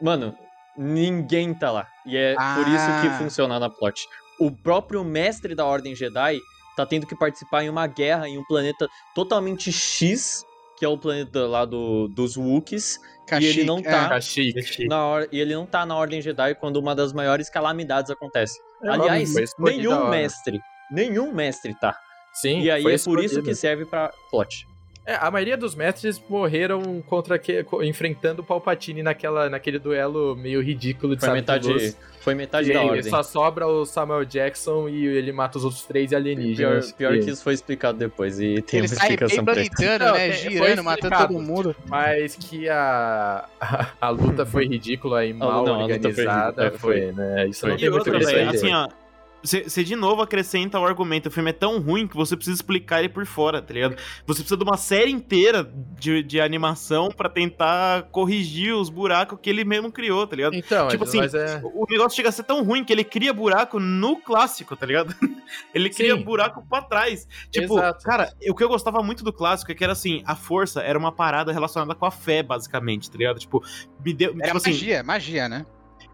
mano, 0.00 0.34
ninguém 0.76 1.52
tá 1.54 1.70
lá. 1.70 1.86
E 2.06 2.16
é 2.16 2.34
por 2.34 2.40
Ah. 2.42 2.64
isso 2.68 3.02
que 3.02 3.18
funciona 3.22 3.58
na 3.58 3.68
plot. 3.70 4.02
O 4.38 4.50
próprio 4.50 5.04
mestre 5.04 5.54
da 5.54 5.64
Ordem 5.66 5.94
Jedi 5.94 6.38
tá 6.76 6.86
tendo 6.86 7.06
que 7.06 7.14
participar 7.14 7.62
em 7.64 7.68
uma 7.68 7.86
guerra 7.86 8.28
em 8.28 8.38
um 8.38 8.44
planeta 8.44 8.88
totalmente 9.14 9.70
X, 9.70 10.42
que 10.78 10.84
é 10.84 10.88
o 10.88 10.96
planeta 10.96 11.46
lá 11.46 11.64
do, 11.66 12.08
dos 12.08 12.36
Wookiees, 12.38 12.98
e 13.38 13.44
ele 13.44 13.64
não 13.64 13.82
Kashyyyk, 13.82 13.90
tá 14.00 14.06
é. 14.06 14.08
Kashyyyk. 14.08 14.88
na 14.88 15.06
or- 15.06 15.28
e 15.30 15.38
ele 15.40 15.54
não 15.54 15.66
tá 15.66 15.84
na 15.84 15.94
Ordem 15.94 16.22
Jedi 16.22 16.54
quando 16.54 16.76
uma 16.78 16.94
das 16.94 17.12
maiores 17.12 17.50
calamidades 17.50 18.10
acontece. 18.10 18.58
É, 18.82 18.88
Aliás, 18.88 19.30
nenhum 19.58 20.08
mestre, 20.08 20.58
nenhum 20.90 21.32
mestre 21.34 21.74
tá. 21.78 21.94
Sim, 22.40 22.60
e 22.62 22.70
aí 22.70 22.82
foi 22.82 22.94
é 22.94 22.98
por 22.98 23.22
isso 23.22 23.42
que 23.42 23.54
serve 23.54 23.84
pra 23.84 24.12
plot. 24.30 24.66
É, 25.06 25.16
a 25.18 25.30
maioria 25.30 25.56
dos 25.56 25.74
mestres 25.74 26.22
morreram 26.28 27.02
contra 27.08 27.38
que, 27.38 27.64
enfrentando 27.82 28.42
o 28.42 28.44
Palpatine 28.44 29.02
naquela, 29.02 29.48
naquele 29.48 29.78
duelo 29.78 30.36
meio 30.36 30.60
ridículo 30.62 31.16
de 31.16 31.20
Foi 31.24 31.32
metade, 31.32 31.66
de 31.72 31.96
foi 32.20 32.34
metade 32.34 32.70
E 32.70 32.74
da 32.74 32.80
aí 32.80 32.86
ordem. 32.90 33.02
só 33.10 33.22
sobra 33.22 33.66
o 33.66 33.86
Samuel 33.86 34.26
Jackson 34.26 34.88
e 34.90 35.06
ele 35.06 35.32
mata 35.32 35.56
os 35.56 35.64
outros 35.64 35.82
três 35.84 36.10
Pior, 36.10 36.18
alienígenas. 36.20 36.92
pior 36.92 37.14
E- 37.14 37.20
que 37.24 37.30
isso 37.30 37.42
foi 37.42 37.54
explicado 37.54 37.96
depois 37.98 38.38
e 38.38 38.60
tem 38.60 38.80
Ele 38.80 38.88
uma 38.88 38.94
explicação 38.94 39.44
pra 39.44 39.60
isso. 39.62 39.70
né? 39.80 40.32
foi 40.32 40.50
Girando, 40.50 40.84
matando 40.84 41.16
todo 41.16 41.40
mundo. 41.40 41.74
Mas 41.88 42.36
que 42.36 42.68
a, 42.68 43.48
a, 43.58 43.86
a 44.02 44.10
luta 44.10 44.44
foi 44.44 44.66
ridícula 44.66 45.24
e 45.24 45.32
mal 45.34 45.64
não, 45.64 45.80
organizada. 45.80 46.70
foi, 46.72 46.78
foi. 46.78 47.12
né? 47.12 47.48
Isso 47.48 47.60
Foi. 47.60 47.70
não 47.70 47.76
E 47.76 47.80
tem 47.80 47.90
muito 47.90 47.98
outra, 48.00 48.16
o 48.16 48.20
que 48.20 48.26
velho, 48.26 48.50
dizer. 48.50 48.66
assim, 48.66 48.74
ó. 48.74 48.86
Você 49.42 49.84
de 49.84 49.96
novo 49.96 50.22
acrescenta 50.22 50.78
o 50.78 50.84
argumento. 50.84 51.26
O 51.26 51.30
filme 51.30 51.50
é 51.50 51.52
tão 51.52 51.80
ruim 51.80 52.06
que 52.06 52.16
você 52.16 52.36
precisa 52.36 52.56
explicar 52.56 53.00
ele 53.00 53.08
por 53.08 53.24
fora, 53.24 53.62
tá 53.62 53.72
ligado? 53.72 53.96
Você 54.26 54.40
precisa 54.40 54.56
de 54.56 54.62
uma 54.62 54.76
série 54.76 55.10
inteira 55.10 55.70
de, 55.98 56.22
de 56.22 56.40
animação 56.40 57.10
pra 57.10 57.28
tentar 57.28 58.04
corrigir 58.10 58.74
os 58.74 58.90
buracos 58.90 59.38
que 59.40 59.48
ele 59.48 59.64
mesmo 59.64 59.90
criou, 59.90 60.26
tá 60.26 60.36
ligado? 60.36 60.54
Então, 60.54 60.88
Tipo 60.88 61.04
assim, 61.04 61.18
mas 61.18 61.34
é... 61.34 61.60
O 61.64 61.86
negócio 61.88 62.16
chega 62.16 62.28
a 62.28 62.32
ser 62.32 62.42
tão 62.42 62.62
ruim 62.62 62.84
que 62.84 62.92
ele 62.92 63.04
cria 63.04 63.32
buraco 63.32 63.80
no 63.80 64.16
clássico, 64.16 64.76
tá 64.76 64.84
ligado? 64.86 65.14
ele 65.74 65.88
cria 65.90 66.14
Sim. 66.14 66.22
buraco 66.22 66.64
pra 66.68 66.82
trás. 66.82 67.26
Tipo, 67.50 67.78
Exato. 67.78 68.04
cara, 68.04 68.32
o 68.48 68.54
que 68.54 68.62
eu 68.62 68.68
gostava 68.68 69.02
muito 69.02 69.24
do 69.24 69.32
clássico 69.32 69.72
é 69.72 69.74
que 69.74 69.82
era 69.82 69.92
assim, 69.92 70.22
a 70.26 70.36
força 70.36 70.80
era 70.80 70.98
uma 70.98 71.12
parada 71.12 71.52
relacionada 71.52 71.94
com 71.94 72.06
a 72.06 72.10
fé, 72.10 72.42
basicamente, 72.42 73.10
tá 73.10 73.16
ligado? 73.16 73.38
Tipo, 73.38 73.62
me 74.04 74.12
deu. 74.12 74.30
Era 74.32 74.46
tipo 74.46 74.56
assim, 74.56 74.70
magia, 74.70 75.02
magia, 75.02 75.48
né? 75.48 75.64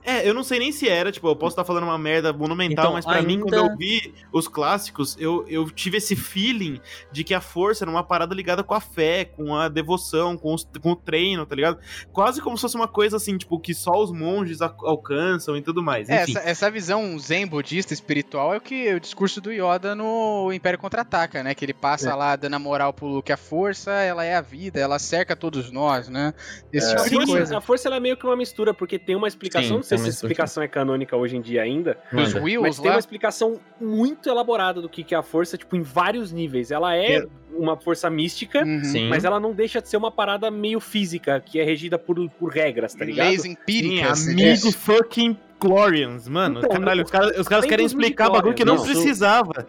É, 0.06 0.26
eu 0.28 0.32
não 0.32 0.44
sei 0.44 0.58
nem 0.60 0.70
se 0.72 0.88
era, 0.88 1.10
tipo, 1.10 1.26
eu 1.28 1.34
posso 1.34 1.52
estar 1.54 1.64
falando 1.64 1.82
uma 1.84 1.98
merda 1.98 2.32
monumental, 2.32 2.84
Então, 2.84 2.92
mas 2.94 3.04
pra 3.04 3.20
mim, 3.22 3.40
quando 3.40 3.54
ainda- 3.54 3.72
eu 3.72 3.76
vi 3.76 4.14
os 4.32 4.46
clássicos, 4.46 5.16
eu, 5.18 5.44
eu 5.48 5.68
tive 5.70 5.96
esse 5.98 6.14
feeling 6.14 6.80
de 7.10 7.24
que 7.24 7.34
a 7.34 7.40
força 7.40 7.82
era 7.84 7.90
uma 7.90 8.04
parada 8.04 8.34
ligada 8.34 8.62
com 8.62 8.72
a 8.74 8.80
fé, 8.80 9.24
com 9.24 9.54
a 9.54 9.68
devoção, 9.68 10.36
com, 10.38 10.54
os- 10.54 10.66
com 10.80 10.92
o 10.92 10.96
treino, 10.96 11.44
tá 11.44 11.54
ligado? 11.56 11.78
Quase 12.12 12.40
como 12.40 12.56
se 12.56 12.62
fosse 12.62 12.76
uma 12.76 12.86
coisa 12.88 13.16
assim, 13.16 13.36
tipo, 13.36 13.58
que 13.58 13.74
só 13.74 13.90
os 14.00 14.12
monges 14.12 14.62
al- 14.62 14.76
alcançam 14.84 15.56
e 15.56 15.62
tudo 15.62 15.82
mais. 15.82 16.08
É, 16.08 16.22
Enfim. 16.22 16.32
essa, 16.38 16.48
essa 16.48 16.70
visão 16.70 17.18
zen 17.18 17.46
budista 17.46 17.92
espiritual 17.92 18.54
é 18.54 18.58
o 18.58 18.60
que 18.60 18.94
o 18.94 19.00
discurso 19.00 19.40
do 19.40 19.50
Yoda 19.52 19.94
no 19.94 20.52
Império 20.52 20.78
Contra-Ataca, 20.78 21.42
né? 21.42 21.54
Que 21.54 21.64
ele 21.64 21.74
passa 21.74 22.10
É. 22.10 22.14
lá 22.14 22.36
dando 22.36 22.54
a 22.54 22.58
moral 22.58 22.92
pro 22.92 23.06
Luke, 23.06 23.32
a 23.32 23.36
força, 23.36 23.90
ela 23.90 24.24
é 24.24 24.36
a 24.36 24.40
vida, 24.40 24.78
ela 24.78 24.98
cerca 24.98 25.34
todos 25.34 25.70
nós, 25.72 26.08
né? 26.08 26.32
Esse 26.72 26.92
A 26.92 26.96
tipo 26.96 27.08
de 27.10 27.14
força, 27.16 27.32
coisa. 27.32 27.58
a 27.58 27.60
força 27.60 27.88
ela 27.88 27.96
é 27.96 28.00
meio 28.00 28.16
que 28.16 28.24
uma 28.24 28.36
mistura, 28.36 28.72
porque 28.72 28.98
tem 28.98 29.16
uma 29.16 29.26
explicação, 29.28 29.68
Sim, 29.68 29.74
não 29.74 29.82
sei 29.98 30.12
se 30.12 30.16
essa 30.18 30.26
explicação 30.26 30.62
é 30.62 30.68
canônica 30.68 31.16
hoje 31.16 31.36
em 31.36 31.40
dia 31.40 31.62
ainda, 31.62 31.96
mas 32.12 32.32
tem 32.32 32.56
lá. 32.58 32.60
uma 32.94 32.98
explicação 32.98 33.60
muito 33.80 34.28
elaborada 34.28 34.80
do 34.80 34.88
que 34.88 35.02
que 35.04 35.14
é 35.14 35.18
a 35.18 35.22
força, 35.22 35.56
tipo, 35.56 35.76
em 35.76 35.82
vários 35.82 36.32
níveis. 36.32 36.70
Ela 36.70 36.94
é 36.96 37.16
É. 37.18 37.26
uma 37.52 37.76
força 37.76 38.08
mística, 38.10 38.62
Uhum. 38.64 39.08
Mas 39.08 39.24
ela 39.24 39.38
não 39.40 39.52
deixa 39.52 39.80
de 39.80 39.88
ser 39.88 39.96
uma 39.96 40.10
parada 40.10 40.50
meio 40.50 40.78
física, 40.80 41.40
que 41.40 41.58
é 41.60 41.64
regida 41.64 41.98
por, 41.98 42.16
por 42.30 42.50
regras, 42.52 42.94
tá 42.94 43.04
ligado? 43.04 43.28
Leis 43.28 43.42
Sim, 43.42 43.52
empíricas. 43.52 44.28
amigo 44.28 44.72
fucking 44.72 45.36
Glorians, 45.58 46.28
mano. 46.28 46.58
Então, 46.58 46.70
caralho, 46.70 47.02
os 47.04 47.10
caras, 47.10 47.38
os 47.38 47.48
caras 47.48 47.64
querem 47.64 47.86
explicar 47.86 48.28
bagulho 48.30 48.54
que 48.54 48.64
não, 48.64 48.76
não, 48.76 48.84
precisava. 48.84 49.66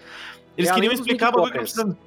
Eles 0.58 0.70
É, 0.70 0.74
queriam 0.74 0.92
explicar 0.92 1.32
bagulho 1.32 1.52
que 1.52 1.58
não 1.58 1.64
precisava. 1.64 1.98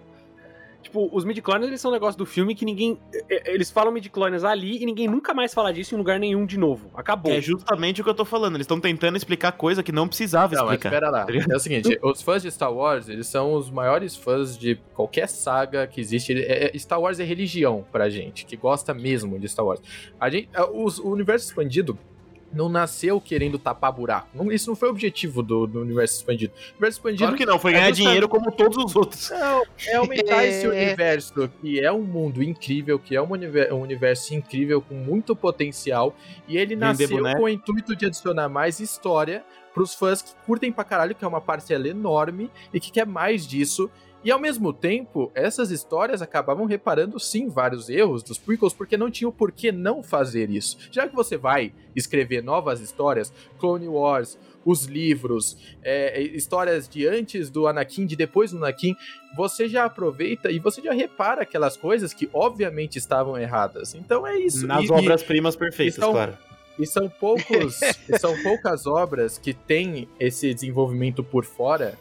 Tipo, 0.90 1.08
os 1.12 1.24
midi-chlorians, 1.24 1.68
eles 1.68 1.80
são 1.80 1.92
um 1.92 1.94
negócio 1.94 2.18
do 2.18 2.26
filme 2.26 2.52
que 2.52 2.64
ninguém... 2.64 2.98
é, 3.30 3.50
é, 3.50 3.54
Eles 3.54 3.70
falam 3.70 3.92
midi-chlorians 3.92 4.42
ali 4.42 4.82
e 4.82 4.84
ninguém 4.84 5.06
nunca 5.06 5.32
mais 5.32 5.54
fala 5.54 5.72
disso 5.72 5.94
em 5.94 5.98
lugar 5.98 6.18
nenhum 6.18 6.44
de 6.44 6.58
novo. 6.58 6.90
Acabou. 6.94 7.32
É 7.32 7.40
justamente 7.40 8.00
o 8.00 8.04
que 8.04 8.10
eu 8.10 8.14
tô 8.14 8.24
falando. 8.24 8.56
Eles 8.56 8.64
estão 8.64 8.80
tentando 8.80 9.16
explicar 9.16 9.52
coisa 9.52 9.84
que 9.84 9.92
não 9.92 10.08
precisava 10.08 10.52
Não, 10.56 10.64
mas 10.64 10.72
explicar. 10.74 10.88
espera 10.96 11.10
lá. 11.10 11.24
tá? 11.24 11.32
É 11.32 11.56
o 11.56 11.60
seguinte, 11.60 11.96
os 12.02 12.20
fãs 12.22 12.42
de 12.42 12.50
Star 12.50 12.72
Wars, 12.74 13.08
eles 13.08 13.28
são 13.28 13.54
os 13.54 13.70
maiores 13.70 14.16
fãs 14.16 14.58
de 14.58 14.80
qualquer 14.92 15.28
saga 15.28 15.86
que 15.86 16.00
existe. 16.00 16.32
É- 16.42 16.76
Star 16.76 17.00
Wars 17.00 17.20
é 17.20 17.24
religião 17.24 17.84
pra 17.92 18.10
gente, 18.10 18.44
que 18.44 18.56
gosta 18.56 18.92
mesmo 18.92 19.38
de 19.38 19.48
Star 19.48 19.64
Wars. 19.64 19.80
A 20.18 20.28
gente, 20.28 20.48
os- 20.74 20.98
o 20.98 21.08
universo 21.08 21.46
expandido 21.46 21.96
não 22.52 22.68
nasceu 22.68 23.20
querendo 23.20 23.58
tapar 23.58 23.92
buraco. 23.92 24.28
Não- 24.34 24.50
isso 24.50 24.68
não 24.68 24.74
foi 24.76 24.88
o 24.88 24.90
objetivo 24.92 25.42
do, 25.42 25.66
do 25.66 25.80
universo 25.80 26.16
expandido. 26.16 26.52
O 26.54 26.70
universo 26.72 26.98
expandido 26.98 27.22
Claro 27.24 27.36
que 27.36 27.46
não, 27.46 27.58
foi 27.58 27.70
É 27.70 27.74
ganhar 27.74 27.86
justamente- 27.88 28.06
dinheiro 28.08 28.28
como 28.28 28.50
todos 28.52 28.76
os 28.84 28.96
outros. 28.96 29.30
Não, 29.30 29.62
é 29.86 29.94
aumentar 29.96 30.42
É. 30.44 30.48
esse 30.48 30.66
universo, 30.66 31.48
que 31.60 31.80
é 31.80 31.92
um 31.92 32.02
mundo 32.02 32.42
incrível, 32.42 32.98
que 32.98 33.14
é 33.14 33.22
um, 33.22 33.30
univer- 33.30 33.72
um 33.72 33.80
universo 33.80 34.34
incrível, 34.34 34.80
com 34.82 34.94
muito 34.94 35.34
potencial, 35.36 36.14
e 36.48 36.56
ele 36.56 36.74
Vender 36.74 36.76
nasceu 36.86 37.08
boneco. 37.08 37.38
com 37.38 37.44
o 37.44 37.48
intuito 37.48 37.94
de 37.94 38.06
adicionar 38.06 38.48
mais 38.48 38.80
história 38.80 39.44
pros 39.72 39.94
fãs 39.94 40.20
que 40.20 40.32
curtem 40.44 40.72
pra 40.72 40.82
caralho, 40.82 41.14
que 41.14 41.24
é 41.24 41.28
uma 41.28 41.40
parcela 41.40 41.86
enorme, 41.86 42.50
e 42.74 42.80
que 42.80 42.90
quer 42.90 43.06
mais 43.06 43.46
disso. 43.46 43.88
E 44.22 44.30
ao 44.30 44.38
mesmo 44.38 44.72
tempo, 44.72 45.32
essas 45.34 45.70
histórias 45.70 46.20
acabavam 46.20 46.66
reparando 46.66 47.18
sim 47.18 47.48
vários 47.48 47.88
erros 47.88 48.22
dos 48.22 48.36
prequels, 48.36 48.74
porque 48.74 48.96
não 48.96 49.10
tinha 49.10 49.28
o 49.28 49.32
porquê 49.32 49.72
não 49.72 50.02
fazer 50.02 50.50
isso. 50.50 50.76
Já 50.90 51.08
que 51.08 51.14
você 51.14 51.38
vai 51.38 51.72
escrever 51.96 52.42
novas 52.42 52.80
histórias, 52.80 53.32
Clone 53.58 53.88
Wars, 53.88 54.38
os 54.64 54.84
livros, 54.84 55.56
é, 55.82 56.20
histórias 56.20 56.86
de 56.86 57.06
antes 57.06 57.48
do 57.50 57.66
Anakin, 57.66 58.04
de 58.04 58.14
depois 58.14 58.50
do 58.50 58.58
Anakin, 58.58 58.94
você 59.34 59.68
já 59.68 59.84
aproveita 59.86 60.50
e 60.50 60.58
você 60.58 60.82
já 60.82 60.92
repara 60.92 61.42
aquelas 61.42 61.76
coisas 61.76 62.12
que 62.12 62.28
obviamente 62.32 62.96
estavam 62.96 63.38
erradas. 63.38 63.94
Então 63.94 64.26
é 64.26 64.38
isso. 64.38 64.66
Nas 64.66 64.90
obras-primas 64.90 65.56
perfeitas, 65.56 65.96
então- 65.96 66.12
claro. 66.12 66.36
e 66.78 66.86
são 66.86 67.08
poucos, 67.08 67.80
e 68.06 68.18
são 68.18 68.36
poucas 68.42 68.86
obras 68.86 69.38
que 69.38 69.54
têm 69.54 70.06
esse 70.18 70.52
desenvolvimento 70.52 71.24
por 71.24 71.46
fora, 71.46 71.98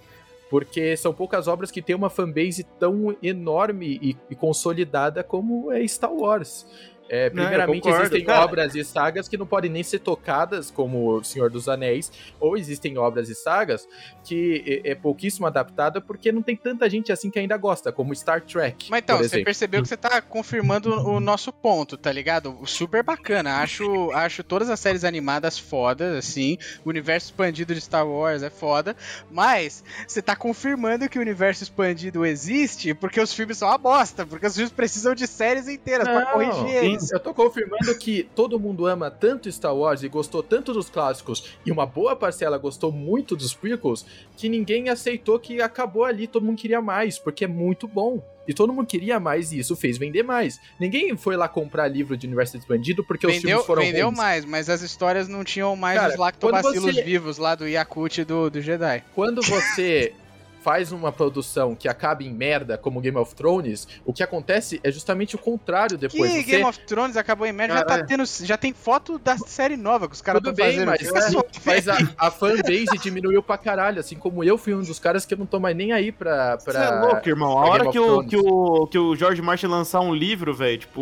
porque 0.50 0.98
são 0.98 1.14
poucas 1.14 1.48
obras 1.48 1.70
que 1.72 1.82
têm 1.82 1.96
uma 1.96 2.10
fanbase 2.10 2.64
tão 2.80 3.16
enorme 3.22 4.00
e, 4.02 4.18
e 4.30 4.36
consolidada 4.36 5.24
como 5.24 5.72
é 5.72 5.88
Star 5.88 6.14
Wars. 6.14 6.66
É, 7.10 7.30
Não, 7.30 7.42
primeiramente, 7.44 7.82
concordo, 7.82 8.04
existem 8.06 8.24
cara. 8.26 8.46
obras 8.46 8.76
e 8.76 8.84
sagas 8.84 9.28
que 9.28 9.38
não 9.38 9.46
podem 9.46 9.70
nem 9.72 9.84
ser 9.84 10.00
tocadas, 10.00 10.70
como 10.70 11.18
O 11.18 11.24
Senhor 11.24 11.50
dos 11.50 11.68
Anéis, 11.68 12.12
ou 12.40 12.56
existem 12.56 12.98
obras 12.98 13.30
e 13.30 13.36
sagas 13.36 13.88
que 14.24 14.82
é, 14.86 14.92
é 14.92 14.96
pouquíssimo 14.96 15.48
adaptada 15.48 16.00
porque 16.00 16.32
não 16.32 16.42
tem 16.42 16.56
tanta 16.56 16.90
gente 16.90 17.12
assim 17.12 17.30
que 17.32 17.40
ainda 17.40 17.58
gosta, 17.58 17.92
como 17.92 18.16
Star 18.16 18.42
Trek. 18.42 18.88
Mas 18.90 19.00
então, 19.00 19.18
por 19.18 19.28
você 19.28 19.44
percebeu 19.44 19.82
que 19.82 19.88
você 19.88 19.98
tá 19.98 20.22
confirmando 20.22 20.94
o 21.08 21.20
nosso 21.20 21.52
ponto, 21.52 21.98
tá 21.98 22.12
ligado? 22.12 22.60
Super 22.66 23.04
bacana. 23.04 23.58
Acho, 23.58 24.12
acho 24.12 24.44
todas 24.44 24.70
as 24.70 24.80
séries 24.80 25.04
animadas 25.04 25.58
fodas, 25.58 26.16
assim. 26.16 26.58
O 26.86 26.90
universo 26.90 27.28
expandido 27.28 27.74
de 27.74 27.82
Star 27.82 28.08
Wars 28.08 28.44
é 28.44 28.50
foda. 28.50 28.96
Mas 29.32 29.84
você 30.08 30.22
tá 30.22 30.36
confirmando 30.36 31.10
que 31.10 31.18
o 31.18 31.22
universo 31.22 31.64
expandido 31.64 32.26
existe 32.26 32.94
porque 32.94 33.20
os 33.20 33.34
filmes 33.34 33.58
são 33.58 33.68
uma 33.68 33.78
bosta. 33.78 34.26
Porque 34.26 34.46
os 34.46 34.54
filmes 34.54 34.72
precisam 34.72 35.16
de 35.16 35.26
séries 35.26 35.68
inteiras 35.68 36.08
pra 36.08 36.26
Não, 36.26 36.32
corrigir 36.34 36.84
Eu 37.12 37.20
tô 37.20 37.34
confirmando 37.34 37.96
que 37.98 38.24
todo 38.36 38.60
mundo 38.60 38.86
ama 38.86 39.10
tanto 39.12 39.52
Star 39.52 39.76
Wars 39.76 40.04
e 40.04 40.10
gostou 40.10 40.42
tanto 40.44 40.74
dos 40.74 40.90
clássicos, 40.90 41.44
e 41.66 41.72
uma 41.72 41.86
boa 41.86 42.16
parcela 42.16 42.58
gostou 42.58 42.92
muito 42.92 43.36
dos 43.36 43.54
prequels, 43.54 44.06
que 44.38 44.50
ninguém 44.50 44.90
aceitou 44.90 45.40
que 45.40 45.62
acabou 45.62 46.04
ali, 46.06 46.28
todo 46.28 46.46
mundo 46.46 46.58
queria 46.58 46.82
mais, 46.82 47.18
porque 47.20 47.46
é 47.46 47.48
muito 47.48 47.88
bom. 47.88 48.22
E 48.48 48.54
todo 48.54 48.74
mundo 48.74 48.88
queria 48.88 49.20
mais 49.20 49.52
e 49.52 49.60
isso 49.60 49.76
fez 49.76 49.96
vender 49.98 50.24
mais. 50.24 50.60
Ninguém 50.80 51.16
foi 51.16 51.38
lá 51.38 51.48
comprar 51.48 51.88
livro 51.88 52.18
de 52.18 52.26
universo 52.26 52.58
expandido 52.58 53.04
porque 53.04 53.28
os 53.28 53.34
Vendeu, 53.34 53.50
filmes 53.50 53.66
foram 53.68 53.84
vendeu 53.84 54.08
ruins. 54.08 54.18
mais, 54.18 54.44
mas 54.46 54.70
as 54.72 54.82
histórias 54.82 55.28
não 55.28 55.44
tinham 55.44 55.76
mais 55.76 56.00
Cara, 56.00 56.14
os 56.14 56.18
lactobacilos 56.20 56.96
você- 56.96 57.04
vivos 57.04 57.38
lá 57.38 57.54
do 57.54 57.68
Yakut 57.68 58.24
do, 58.26 58.50
do 58.50 58.60
Jedi. 58.60 59.04
Quando 59.14 59.44
você 59.44 60.14
faz 60.62 60.92
uma 60.92 61.12
produção 61.12 61.74
que 61.76 61.88
acaba 61.88 62.24
em 62.24 62.32
merda, 62.34 62.78
como 62.78 63.00
Game 63.00 63.18
of 63.18 63.34
Thrones, 63.36 63.88
o 64.06 64.12
que 64.14 64.22
acontece 64.22 64.80
é 64.84 64.92
justamente 64.92 65.36
o 65.36 65.40
contrário 65.40 65.98
Que 65.98 66.08
depois. 66.08 66.32
Você- 66.32 66.44
Game 66.44 66.64
of 66.64 66.80
Thrones 66.82 67.16
acabou 67.18 67.48
em 67.48 67.54
merda, 67.54 67.76
já 67.76 67.80
tá 67.82 67.86
Caralho. 67.88 68.08
tendo. 68.08 68.24
Já 68.26 68.58
tem 68.58 68.74
foto 68.74 69.18
da 69.18 69.38
série 69.38 69.78
nova 69.78 70.08
que 70.08 70.14
os 70.16 70.22
caras 70.22 70.42
estão 70.42 70.56
fazendo. 70.56 70.86
mas, 70.86 71.32
só- 71.32 71.44
mas 71.66 71.88
a, 71.88 71.98
a 72.18 72.30
fanbase 72.32 72.98
diminuiu 73.02 73.42
pra 73.42 73.58
caralho, 73.58 74.00
assim 74.00 74.16
como 74.16 74.44
eu 74.44 74.58
fui 74.58 74.74
um 74.74 74.82
dos 74.82 75.00
caras 75.00 75.26
que 75.26 75.34
eu 75.34 75.38
não 75.38 75.46
tô 75.46 75.60
mais 75.60 75.76
nem 75.76 75.92
aí 75.92 76.12
pra... 76.12 76.58
Você 76.60 76.72
pra... 76.72 76.84
é 76.84 77.00
louco, 77.00 77.30
irmão. 77.30 77.58
A 77.58 77.66
hora 77.70 77.90
que 77.92 78.00
o, 78.00 78.24
que, 78.24 78.38
o, 78.38 78.88
que 78.88 78.98
o 79.00 79.16
George 79.16 79.42
Martin 79.42 79.68
lançar 79.68 80.02
um 80.02 80.14
livro, 80.14 80.54
velho, 80.54 80.78
tipo, 80.80 81.02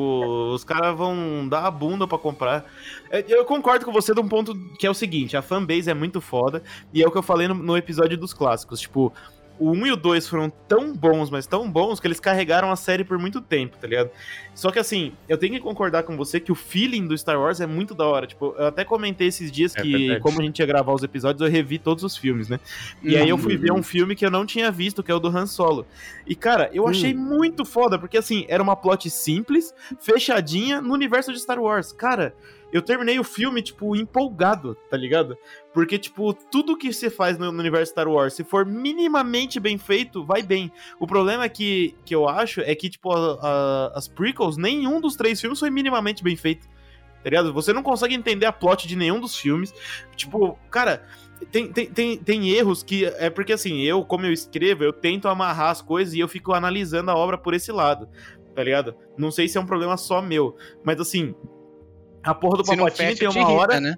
os 0.53 0.63
caras 0.63 0.95
vão 0.95 1.47
dar 1.47 1.65
a 1.65 1.71
bunda 1.71 2.07
pra 2.07 2.17
comprar. 2.17 2.65
É, 3.09 3.23
Eu 3.27 3.45
concordo 3.45 3.85
com 3.85 3.91
você 3.91 4.13
de 4.13 4.19
um 4.19 4.27
ponto 4.27 4.53
que 4.77 4.85
é 4.85 4.89
o 4.89 4.93
seguinte: 4.93 5.35
a 5.37 5.41
fanbase 5.41 5.89
é 5.89 5.93
muito 5.93 6.19
foda, 6.21 6.61
e 6.93 7.01
é 7.01 7.07
o 7.07 7.11
que 7.11 7.17
eu 7.17 7.23
falei 7.23 7.47
no, 7.47 7.55
no 7.55 7.77
episódio 7.77 8.17
dos 8.17 8.33
clássicos. 8.33 8.79
Tipo, 8.81 9.13
o 9.59 9.71
1 9.71 9.87
e 9.87 9.91
o 9.91 9.95
2 9.95 10.27
foram 10.27 10.49
tão 10.49 10.93
bons, 10.93 11.29
mas 11.29 11.47
tão 11.47 11.69
bons, 11.69 11.99
que 11.99 12.07
eles 12.07 12.19
carregaram 12.19 12.71
a 12.71 12.75
série 12.75 13.03
por 13.03 13.17
muito 13.17 13.41
tempo, 13.41 13.77
tá 13.77 13.87
ligado? 13.87 14.09
Só 14.53 14.71
que 14.71 14.79
assim, 14.79 15.13
eu 15.29 15.37
tenho 15.37 15.53
que 15.53 15.59
concordar 15.59 16.03
com 16.03 16.17
você 16.17 16.39
que 16.39 16.51
o 16.51 16.55
feeling 16.55 17.05
do 17.07 17.17
Star 17.17 17.39
Wars 17.39 17.61
é 17.61 17.67
muito 17.67 17.93
da 17.93 18.05
hora. 18.05 18.25
Tipo, 18.25 18.55
eu 18.57 18.67
até 18.67 18.83
comentei 18.83 19.27
esses 19.27 19.51
dias 19.51 19.75
É 19.75 19.81
que, 19.81 19.91
verdade. 19.91 20.21
como 20.21 20.41
a 20.41 20.43
gente 20.43 20.59
ia 20.59 20.65
gravar 20.65 20.93
os 20.93 21.03
episódios, 21.03 21.41
eu 21.41 21.51
revi 21.51 21.77
todos 21.77 22.03
os 22.03 22.17
filmes, 22.17 22.49
né? 22.49 22.59
E 23.03 23.15
aí 23.15 23.29
eu 23.29 23.37
fui 23.37 23.55
ver 23.55 23.71
um 23.71 23.83
filme 23.83 24.15
que 24.15 24.25
eu 24.25 24.31
não 24.31 24.45
tinha 24.45 24.71
visto, 24.71 25.03
que 25.03 25.11
é 25.11 25.15
o 25.15 25.19
do 25.19 25.27
Han 25.27 25.45
Solo. 25.45 25.85
E, 26.25 26.35
cara, 26.35 26.69
eu 26.73 26.87
achei 26.87 27.13
muito 27.13 27.63
foda, 27.65 27.99
porque 27.99 28.17
assim, 28.17 28.45
era 28.47 28.61
uma 28.61 28.75
plot 28.75 29.09
simples, 29.09 29.73
fechadinha 29.99 30.81
no 30.81 30.93
universo 30.93 31.31
de 31.31 31.39
Star 31.39 31.59
Wars. 31.59 31.91
Cara, 31.91 32.33
eu 32.72 32.82
terminei 32.82 33.18
o 33.20 33.24
filme, 33.24 33.61
tipo, 33.61 33.95
empolgado, 33.95 34.76
tá 34.89 34.97
ligado? 34.97 35.38
Porque, 35.74 35.97
tipo, 35.97 36.34
tudo 36.34 36.78
que 36.78 36.91
você 36.91 37.09
faz 37.09 37.38
no, 37.38 37.51
no 37.51 37.59
universo 37.59 37.91
Star 37.91 38.07
Wars, 38.07 38.34
se 38.34 38.43
for 38.43 38.65
minimamente 38.65 39.59
bem 39.59 39.78
feito, 39.78 40.26
vai 40.26 40.41
bem. 40.41 40.72
O 40.99 41.07
problema 41.07 41.45
é 41.45 41.49
que, 41.49 41.95
que 42.03 42.13
eu 42.13 42.28
acho 42.28 42.61
é 42.61 42.74
que, 42.76 42.89
tipo, 42.89 43.11
a- 43.11 43.39
a- 43.41 43.91
as 43.97 44.07
prequels, 44.07 44.57
nenhum 44.57 44.99
dos 44.99 45.15
três 45.15 45.39
filmes 45.39 45.59
foi 45.59 45.70
minimamente 45.70 46.24
bem 46.24 46.36
feito. 46.36 46.68
Tá 47.24 47.30
ligado? 47.30 47.53
Você 47.53 47.74
não 47.74 47.84
consegue 47.84 48.13
entender 48.15 48.45
a 48.45 48.51
plot 48.53 48.88
de 48.88 48.95
nenhum 48.95 49.20
dos 49.20 49.36
filmes. 49.36 49.74
Tipo, 50.15 50.57
cara, 50.70 51.05
tem, 51.51 51.72
tem, 51.72 51.88
tem, 51.88 52.18
tem 52.18 52.49
erros 52.49 52.84
que. 52.84 53.05
É 53.05 53.30
porque 53.30 53.51
assim, 53.53 53.82
eu, 53.82 54.05
como 54.05 54.26
eu 54.26 54.32
escrevo, 54.32 54.84
eu 54.84 54.93
tento 54.93 55.28
amarrar 55.28 55.72
as 55.72 55.82
coisas 55.82 56.13
e 56.13 56.20
eu 56.20 56.28
fico 56.28 56.53
analisando 56.53 57.11
a 57.11 57.15
obra 57.15 57.38
por 57.38 57.53
esse 57.53 57.72
lado. 57.72 58.07
Tá 58.55 58.63
ligado? 58.63 58.95
Não 59.18 59.30
sei 59.30 59.47
se 59.47 59.57
é 59.57 59.61
um 59.61 59.65
problema 59.65 59.97
só 59.97 60.22
meu. 60.22 60.55
Mas 60.84 60.99
assim, 61.01 61.36
a 62.24 62.34
porra 62.34 62.57
do 62.57 62.65
Se 62.65 62.76
Palpatine 62.76 63.09
fecha, 63.09 63.20
tem 63.20 63.30
te 63.30 63.38
uma 63.38 63.47
irrita, 63.49 63.61
hora. 63.61 63.80
né? 63.82 63.95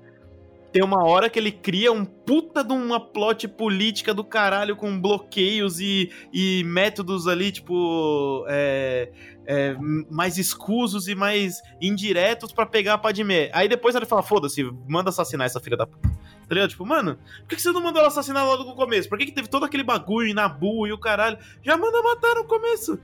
Tem 0.72 0.84
uma 0.84 1.04
hora 1.04 1.32
que 1.32 1.40
ele 1.40 1.52
cria 1.52 1.92
um 1.92 2.06
puta 2.06 2.64
de 2.64 2.72
uma 2.72 3.00
plot 3.00 3.48
política 3.48 4.14
do 4.14 4.24
caralho 4.24 4.76
com 4.76 5.02
bloqueios 5.02 5.80
e, 5.80 6.12
e 6.32 6.64
métodos 6.64 7.28
ali, 7.28 7.52
tipo. 7.52 8.46
É, 8.48 9.12
é, 9.48 9.76
mais 10.12 10.38
escusos 10.38 11.08
e 11.08 11.16
mais 11.16 11.60
indiretos 11.82 12.52
pra 12.52 12.68
pegar 12.68 12.94
a 12.94 12.98
Padmé. 13.00 13.50
Aí 13.52 13.68
depois 13.68 13.96
ele 13.96 14.06
fala: 14.06 14.22
foda-se, 14.22 14.64
manda 14.88 15.10
assassinar 15.10 15.48
essa 15.48 15.60
filha 15.60 15.76
da 15.76 15.88
puta. 15.88 16.08
Tá 16.08 16.54
ligado? 16.56 16.70
Tipo, 16.70 16.86
mano, 16.86 17.18
por 17.42 17.48
que 17.50 17.56
que 17.56 17.62
você 17.64 17.72
não 17.72 17.82
mandou 17.82 18.00
ela 18.00 18.10
assassinar 18.10 18.46
logo 18.46 18.64
no 18.64 18.76
começo? 18.76 19.10
Por 19.10 19.18
que, 19.18 19.26
que 19.26 19.32
teve 19.32 19.48
todo 19.48 19.66
aquele 19.66 19.84
bagulho 19.84 20.28
em 20.28 20.34
Nabu 20.36 20.86
e 20.86 20.92
o 20.92 21.00
caralho? 21.00 21.38
Já 21.64 21.78
manda 21.78 22.00
matar 22.04 22.36
no 22.36 22.44
começo. 22.46 23.00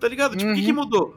Tá 0.00 0.08
ligado? 0.08 0.36
Tipo, 0.36 0.50
o 0.50 0.54
que, 0.54 0.60
Uhum. 0.60 0.66
que 0.66 0.72
mudou? 0.72 1.16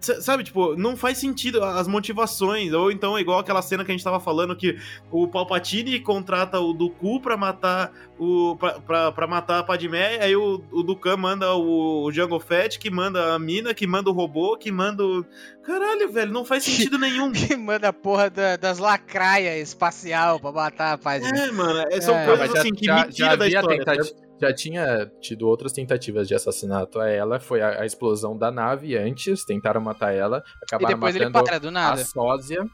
Sabe, 0.00 0.44
tipo, 0.44 0.74
não 0.76 0.96
faz 0.96 1.18
sentido 1.18 1.62
as 1.62 1.86
motivações. 1.86 2.72
Ou 2.72 2.90
então, 2.90 3.18
igual 3.18 3.38
aquela 3.38 3.62
cena 3.62 3.84
que 3.84 3.90
a 3.90 3.94
gente 3.94 4.04
tava 4.04 4.18
falando 4.18 4.56
que 4.56 4.78
o 5.10 5.28
Palpatine 5.28 6.00
contrata 6.00 6.58
o 6.58 6.72
Dooku 6.72 7.20
pra 7.20 7.36
matar 7.36 7.92
o. 8.18 8.56
pra, 8.56 8.80
pra, 8.80 9.12
pra 9.12 9.26
matar 9.26 9.58
a 9.58 9.62
Padmé, 9.62 10.18
aí 10.22 10.34
o, 10.34 10.62
o 10.72 10.82
Dukan 10.82 11.16
manda 11.16 11.54
o, 11.54 12.04
o 12.04 12.12
Jango 12.12 12.40
Fett, 12.40 12.78
que 12.78 12.90
manda 12.90 13.34
a 13.34 13.38
mina, 13.38 13.74
que 13.74 13.86
manda 13.86 14.10
o 14.10 14.12
robô, 14.12 14.56
que 14.56 14.72
manda 14.72 15.04
o. 15.04 15.24
Caralho, 15.64 16.10
velho, 16.10 16.32
não 16.32 16.44
faz 16.44 16.64
sentido 16.64 16.98
nenhum. 16.98 17.30
Que 17.32 17.54
manda 17.56 17.88
a 17.88 17.92
porra 17.92 18.30
da- 18.30 18.56
das 18.56 18.78
lacraias 18.78 19.68
espacial 19.68 20.40
pra 20.40 20.50
matar 20.52 20.92
a 20.94 20.98
paz. 20.98 21.22
É, 21.24 21.50
mano, 21.52 21.84
é- 21.90 22.00
são 22.00 22.14
É, 22.16 22.26
coisas 22.26 22.50
já, 22.52 22.58
assim 22.60 22.70
que 22.72 22.84
já- 22.86 22.94
me 22.94 23.00
já 23.00 23.10
tira 23.12 23.36
da 23.36 23.44
havia 23.44 23.58
história. 23.78 24.02
já 24.40 24.54
tinha 24.54 25.12
tido 25.20 25.46
outras 25.46 25.72
tentativas 25.72 26.26
de 26.26 26.34
assassinato 26.34 26.98
a 26.98 27.08
ela. 27.10 27.38
Foi 27.38 27.60
a, 27.60 27.82
a 27.82 27.86
explosão 27.86 28.36
da 28.36 28.50
nave 28.50 28.96
antes, 28.96 29.44
tentaram 29.44 29.80
matar 29.80 30.14
ela, 30.14 30.38
E 30.38 30.64
acabaram 30.64 30.94
depois 30.94 31.14
ele 31.14 31.26
matando 31.26 31.44
para 31.44 31.58
do 31.58 31.78
a 31.78 31.96
sósia. 32.04 32.64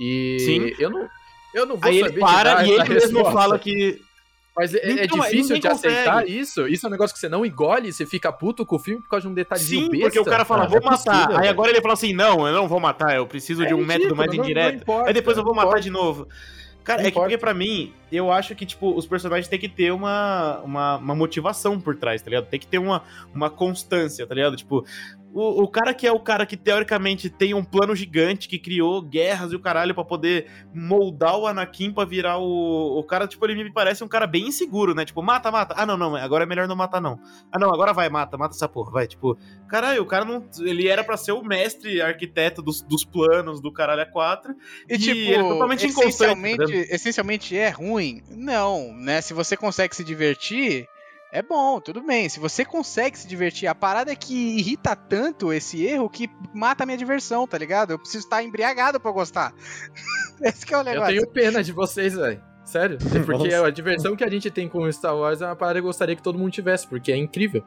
E 0.00 0.36
Sim. 0.40 0.72
eu 0.82 0.90
não, 0.90 1.08
eu 1.54 1.66
não 1.66 1.76
vou 1.76 1.88
Aí 1.90 2.00
saber 2.00 2.12
ele 2.12 2.20
para 2.20 2.54
dar 2.54 2.66
e 2.66 2.70
ele 2.70 2.88
mesmo 2.88 3.18
resposta. 3.18 3.32
fala 3.32 3.58
que. 3.58 4.00
Mas 4.58 4.74
é, 4.74 4.78
é 4.78 5.04
Então, 5.04 5.22
aí 5.22 5.30
difícil 5.30 5.58
de 5.58 5.68
aceitar 5.68 6.28
isso? 6.28 6.66
Isso 6.66 6.84
é 6.84 6.88
um 6.88 6.90
negócio 6.92 7.14
que 7.14 7.20
você 7.20 7.28
não 7.28 7.46
engole, 7.46 7.92
você 7.92 8.04
fica 8.04 8.32
puto 8.32 8.66
com 8.66 8.76
o 8.76 8.78
filme 8.78 9.00
por 9.02 9.08
causa 9.08 9.22
de 9.26 9.28
um 9.30 9.34
detalhezinho 9.34 9.84
Sim, 9.84 9.90
besta? 9.90 10.04
porque 10.06 10.18
o 10.20 10.24
cara 10.24 10.44
fala, 10.44 10.64
Ah, 10.64 10.66
vou 10.66 10.80
não 10.80 10.88
é 10.88 10.90
matar. 10.90 11.12
possível, 11.12 11.36
aí 11.36 11.40
velho. 11.42 11.50
agora 11.50 11.70
ele 11.70 11.80
fala 11.80 11.94
assim: 11.94 12.12
não, 12.12 12.46
eu 12.46 12.52
não 12.54 12.66
vou 12.68 12.80
matar, 12.80 13.14
eu 13.16 13.26
preciso 13.26 13.64
de 13.64 13.72
É 13.72 13.74
um 13.74 13.78
método 13.78 13.92
ridículo, 14.14 14.16
mais 14.16 14.30
não- 14.30 14.36
não 14.38 14.44
indireto. 14.44 14.82
importa, 14.82 15.08
aí 15.08 15.14
depois 15.14 15.36
eu 15.36 15.42
vou 15.44 15.52
não 15.52 15.56
matar 15.56 15.68
importa. 15.68 15.82
de 15.84 15.90
novo. 15.90 16.28
Cara, 16.84 17.02
Não 17.02 17.08
é 17.08 17.10
que 17.10 17.18
porque 17.20 17.36
pra 17.36 17.52
mim, 17.52 17.92
eu 18.10 18.32
acho 18.32 18.54
que, 18.54 18.64
tipo, 18.64 18.96
os 18.96 19.04
personagens 19.06 19.46
têm 19.46 19.58
que 19.58 19.68
ter 19.68 19.92
uma, 19.92 20.58
uma, 20.64 20.96
uma 20.96 21.14
motivação 21.14 21.78
por 21.78 21.94
trás, 21.96 22.22
tá 22.22 22.30
ligado? 22.30 22.46
Tem 22.46 22.58
que 22.58 22.66
ter 22.66 22.78
uma, 22.78 23.02
uma 23.34 23.50
constância, 23.50 24.26
tá 24.26 24.34
ligado? 24.34 24.56
Tipo, 24.56 24.86
o, 25.32 25.62
o 25.62 25.68
cara 25.68 25.92
que 25.92 26.06
é 26.06 26.12
o 26.12 26.20
cara 26.20 26.46
que 26.46 26.56
teoricamente 26.56 27.28
tem 27.28 27.54
um 27.54 27.64
plano 27.64 27.94
gigante, 27.94 28.48
que 28.48 28.58
criou 28.58 29.02
guerras 29.02 29.52
e 29.52 29.56
o 29.56 29.60
caralho 29.60 29.94
pra 29.94 30.04
poder 30.04 30.50
moldar 30.74 31.36
o 31.36 31.46
Anakin 31.46 31.92
pra 31.92 32.04
virar 32.04 32.38
o, 32.38 32.98
o 32.98 33.04
cara, 33.04 33.26
tipo, 33.26 33.44
ele 33.46 33.62
me 33.62 33.72
parece 33.72 34.02
um 34.02 34.08
cara 34.08 34.26
bem 34.26 34.48
inseguro, 34.48 34.94
né? 34.94 35.04
Tipo, 35.04 35.22
mata, 35.22 35.50
mata. 35.50 35.74
Ah, 35.76 35.84
não, 35.84 35.96
não, 35.96 36.16
agora 36.16 36.44
é 36.44 36.46
melhor 36.46 36.66
não 36.66 36.76
matar, 36.76 37.00
não. 37.00 37.20
Ah, 37.52 37.58
não, 37.58 37.72
agora 37.72 37.92
vai, 37.92 38.08
mata, 38.08 38.36
mata 38.36 38.54
essa 38.54 38.68
porra, 38.68 38.90
vai. 38.90 39.06
Tipo, 39.06 39.38
caralho, 39.68 40.02
o 40.02 40.06
cara 40.06 40.24
não. 40.24 40.44
Ele 40.60 40.88
era 40.88 41.04
pra 41.04 41.16
ser 41.16 41.32
o 41.32 41.42
mestre 41.42 42.00
arquiteto 42.00 42.62
dos, 42.62 42.82
dos 42.82 43.04
planos 43.04 43.60
do 43.60 43.72
caralho 43.72 44.06
A4. 44.10 44.54
E, 44.88 44.94
E 44.94 44.98
tipo, 44.98 45.16
ele 45.16 45.34
é 45.34 45.42
totalmente 45.42 45.86
inconstante, 45.86 46.08
essencialmente, 46.08 46.88
tá 46.88 46.94
essencialmente 46.94 47.56
é 47.56 47.68
ruim? 47.68 48.22
Não, 48.30 48.92
né? 48.94 49.20
Se 49.20 49.34
você 49.34 49.56
consegue 49.56 49.94
se 49.94 50.04
divertir, 50.04 50.88
é 51.32 51.42
bom, 51.42 51.80
tudo 51.80 52.02
bem. 52.02 52.28
Se 52.28 52.40
você 52.40 52.64
consegue 52.64 53.18
se 53.18 53.28
divertir, 53.28 53.66
a 53.66 53.74
parada 53.74 54.10
é 54.12 54.16
que 54.16 54.58
irrita 54.58 54.96
tanto 54.96 55.52
esse 55.52 55.84
erro 55.84 56.08
que 56.08 56.28
mata 56.54 56.82
a 56.84 56.86
minha 56.86 56.98
diversão, 56.98 57.46
tá 57.46 57.58
ligado? 57.58 57.90
Eu 57.92 57.98
preciso 57.98 58.24
estar 58.24 58.42
embriagado 58.42 58.98
pra 58.98 59.10
eu 59.10 59.14
gostar. 59.14 59.52
Esse 60.42 60.64
que 60.64 60.72
é 60.72 60.76
o 60.76 60.80
Eu 60.80 60.84
negócio. 60.84 61.14
tenho 61.14 61.26
pena 61.30 61.62
de 61.62 61.72
vocês, 61.72 62.14
velho. 62.14 62.40
Sério. 62.64 62.96
É 63.14 63.18
porque 63.24 63.48
Nossa. 63.48 63.66
a 63.66 63.70
diversão 63.70 64.14
que 64.14 64.22
a 64.24 64.30
gente 64.30 64.50
tem 64.50 64.68
com 64.68 64.90
Star 64.92 65.16
Wars 65.16 65.42
é 65.42 65.46
uma 65.46 65.56
parada 65.56 65.80
que 65.80 65.80
eu 65.80 65.86
gostaria 65.88 66.14
que 66.14 66.22
todo 66.22 66.38
mundo 66.38 66.52
tivesse, 66.52 66.86
porque 66.86 67.10
é 67.10 67.16
incrível. 67.16 67.64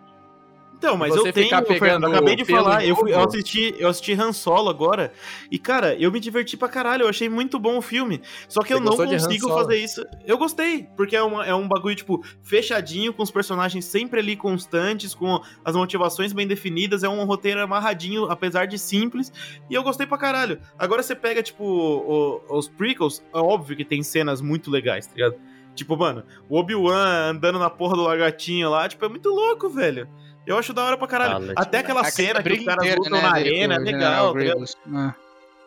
Então, 0.81 0.97
mas 0.97 1.11
eu 1.15 1.21
tenho, 1.31 1.45
ficar 1.45 1.61
pegando 1.79 2.07
eu 2.07 2.09
acabei 2.11 2.35
de 2.35 2.43
falar, 2.63 2.83
eu, 2.89 2.95
fui- 2.95 3.13
eu 3.13 3.19
assisti, 3.27 3.75
eu 3.77 3.87
assisti 3.87 4.13
Han 4.13 4.33
Solo 4.33 4.67
agora, 4.67 5.13
e 5.51 5.59
cara, 5.59 5.93
eu 5.95 6.11
me 6.11 6.19
diverti 6.19 6.57
pra 6.57 6.67
caralho, 6.67 7.03
eu 7.03 7.07
achei 7.07 7.29
muito 7.29 7.59
bom 7.59 7.77
o 7.77 7.81
filme. 7.83 8.19
Só 8.49 8.61
que 8.61 8.69
Você 8.69 8.73
eu 8.73 8.79
não 8.79 8.91
consigo 9.19 9.47
fazer 9.61 9.77
isso. 9.77 10.03
Eu 10.25 10.39
gostei, 10.39 10.87
porque 10.97 11.15
é, 11.15 11.21
uma- 11.21 11.45
é 11.45 11.53
um 11.53 11.67
bagulho, 11.67 11.95
tipo, 11.95 12.23
fechadinho, 12.41 13.13
com 13.13 13.21
os 13.21 13.29
personagens 13.29 13.85
sempre 13.85 14.19
ali 14.21 14.35
constantes, 14.35 15.13
com 15.13 15.39
as 15.63 15.75
motivações 15.75 16.33
bem 16.33 16.47
definidas, 16.47 17.03
é 17.03 17.09
um 17.09 17.23
roteiro 17.25 17.61
amarradinho, 17.61 18.25
apesar 18.25 18.65
de 18.65 18.79
simples, 18.79 19.31
e 19.69 19.75
eu 19.75 19.83
gostei 19.83 20.07
pra 20.07 20.17
caralho. 20.17 20.59
Agora 20.79 21.03
você 21.03 21.15
pega, 21.15 21.43
tipo, 21.43 21.63
o- 21.63 22.57
os 22.57 22.67
prequels, 22.67 23.23
é 23.33 23.37
óbvio 23.37 23.77
que 23.77 23.85
tem 23.85 24.01
cenas 24.01 24.41
muito 24.41 24.71
legais, 24.71 25.05
tá 25.05 25.13
ligado? 25.15 25.35
Tipo, 25.75 25.95
mano, 25.95 26.23
o 26.49 26.57
Obi-Wan 26.59 27.29
andando 27.29 27.57
na 27.57 27.69
porra 27.69 27.95
do 27.95 28.01
lagartinho 28.03 28.69
lá, 28.69 28.89
tipo, 28.89 29.05
é 29.05 29.09
muito 29.09 29.29
louco, 29.29 29.69
velho. 29.69 30.09
Eu 30.51 30.57
acho 30.59 30.73
da 30.73 30.83
hora 30.83 30.97
pra 30.97 31.07
caralho. 31.07 31.31
Fala, 31.47 31.53
Até 31.55 31.77
tio. 31.77 31.85
aquela 31.85 32.03
cena 32.05 32.43
que 32.43 32.53
os 32.53 32.65
caras 32.65 32.95
lutam 32.95 33.11
né, 33.17 33.21
na 33.21 33.31
arena, 33.33 33.75
é 33.75 33.79
legal, 33.79 34.33
General 34.33 34.65
tá. 34.65 34.73
Ah. 34.93 35.15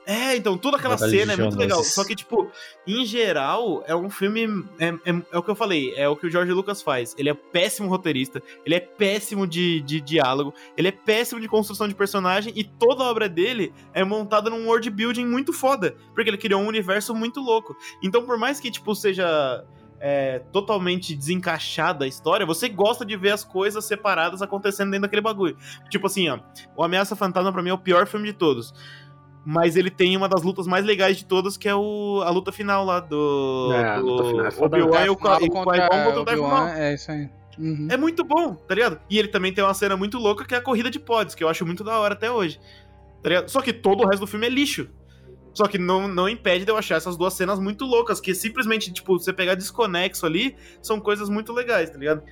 É, 0.06 0.36
então 0.36 0.58
toda 0.58 0.76
aquela 0.76 0.98
cena 0.98 1.32
é 1.32 1.36
muito 1.36 1.56
legal. 1.56 1.82
Só 1.82 2.04
que, 2.04 2.14
tipo, 2.14 2.50
em 2.86 3.06
geral, 3.06 3.82
é 3.86 3.96
um 3.96 4.10
filme. 4.10 4.46
É, 4.78 4.88
é- 4.88 5.22
é 5.32 5.38
o 5.38 5.42
que 5.42 5.50
eu 5.50 5.54
falei, 5.54 5.94
é 5.96 6.06
o 6.08 6.14
que 6.14 6.26
o 6.26 6.30
George 6.30 6.52
Lucas 6.52 6.82
faz. 6.82 7.14
Ele 7.18 7.30
é 7.30 7.34
péssimo 7.34 7.88
roteirista, 7.88 8.42
ele 8.66 8.74
é 8.74 8.80
péssimo 8.80 9.46
de, 9.46 9.80
de 9.80 10.00
diálogo, 10.00 10.52
ele 10.76 10.88
é 10.88 10.92
péssimo 10.92 11.40
de 11.40 11.48
construção 11.48 11.88
de 11.88 11.94
personagem 11.94 12.52
e 12.54 12.62
toda 12.64 13.02
a 13.02 13.10
obra 13.10 13.28
dele 13.28 13.72
é 13.94 14.04
montada 14.04 14.50
num 14.50 14.66
world 14.66 14.90
building 14.90 15.24
muito 15.24 15.52
foda. 15.52 15.96
Porque 16.14 16.28
ele 16.28 16.36
criou 16.38 16.60
um 16.60 16.66
universo 16.66 17.14
muito 17.14 17.40
louco. 17.40 17.74
Então, 18.02 18.24
por 18.24 18.36
mais 18.38 18.60
que, 18.60 18.70
tipo, 18.70 18.94
seja. 18.94 19.64
É, 20.06 20.38
totalmente 20.52 21.16
desencaixada 21.16 22.04
a 22.04 22.08
história, 22.08 22.44
você 22.44 22.68
gosta 22.68 23.06
de 23.06 23.16
ver 23.16 23.30
as 23.30 23.42
coisas 23.42 23.86
separadas 23.86 24.42
acontecendo 24.42 24.90
dentro 24.90 25.04
daquele 25.04 25.22
bagulho. 25.22 25.56
Tipo 25.88 26.08
assim, 26.08 26.28
ó, 26.28 26.38
o 26.76 26.84
Ameaça 26.84 27.16
Fantasma 27.16 27.50
pra 27.50 27.62
mim 27.62 27.70
é 27.70 27.72
o 27.72 27.78
pior 27.78 28.06
filme 28.06 28.26
de 28.26 28.34
todos. 28.34 28.74
Mas 29.46 29.76
ele 29.76 29.90
tem 29.90 30.14
uma 30.14 30.28
das 30.28 30.42
lutas 30.42 30.66
mais 30.66 30.84
legais 30.84 31.16
de 31.16 31.24
todas, 31.24 31.56
que 31.56 31.66
é 31.66 31.74
o, 31.74 32.20
a 32.22 32.28
luta 32.28 32.52
final 32.52 32.84
lá 32.84 33.00
do, 33.00 33.70
É, 33.72 33.82
a 33.82 33.98
do 33.98 34.06
luta 34.06 34.24
final 34.24 34.44
é. 34.44 34.64
Obi-Wan 34.66 35.06
e 35.06 35.08
o 35.08 35.12
e 35.12 35.16
Qui-Gon 35.16 35.64
contra 35.64 35.86
o 35.86 35.88
Darth 35.88 36.16
Obi-Wan, 36.18 36.48
Maul. 36.48 36.68
É 36.68 36.94
isso 36.94 37.10
aí. 37.10 37.30
Uhum. 37.58 37.88
É 37.90 37.96
muito 37.96 38.24
bom, 38.24 38.54
tá 38.54 38.74
ligado? 38.74 39.00
E 39.08 39.18
ele 39.18 39.28
também 39.28 39.54
tem 39.54 39.64
uma 39.64 39.72
cena 39.72 39.96
muito 39.96 40.18
louca 40.18 40.44
que 40.44 40.54
é 40.54 40.58
a 40.58 40.62
corrida 40.62 40.90
de 40.90 41.00
pods, 41.00 41.34
que 41.34 41.42
eu 41.42 41.48
acho 41.48 41.64
muito 41.64 41.82
da 41.82 41.98
hora 41.98 42.12
até 42.12 42.30
hoje. 42.30 42.60
Tá 43.22 43.30
ligado? 43.30 43.48
Só 43.48 43.62
que 43.62 43.72
todo 43.72 44.02
o 44.02 44.06
resto 44.06 44.20
do 44.20 44.26
filme 44.26 44.44
é 44.44 44.50
lixo. 44.50 44.86
Só 45.54 45.68
que 45.68 45.78
não, 45.78 46.08
não 46.08 46.28
impede 46.28 46.64
de 46.64 46.70
eu 46.70 46.76
achar 46.76 46.96
essas 46.96 47.16
duas 47.16 47.32
cenas 47.32 47.60
muito 47.60 47.84
loucas, 47.84 48.20
que 48.20 48.34
simplesmente, 48.34 48.92
tipo, 48.92 49.18
você 49.18 49.32
pegar 49.32 49.54
desconexo 49.54 50.26
ali, 50.26 50.56
são 50.82 51.00
coisas 51.00 51.28
muito 51.28 51.52
legais, 51.52 51.90
tá 51.90 51.96
ligado? 51.96 52.22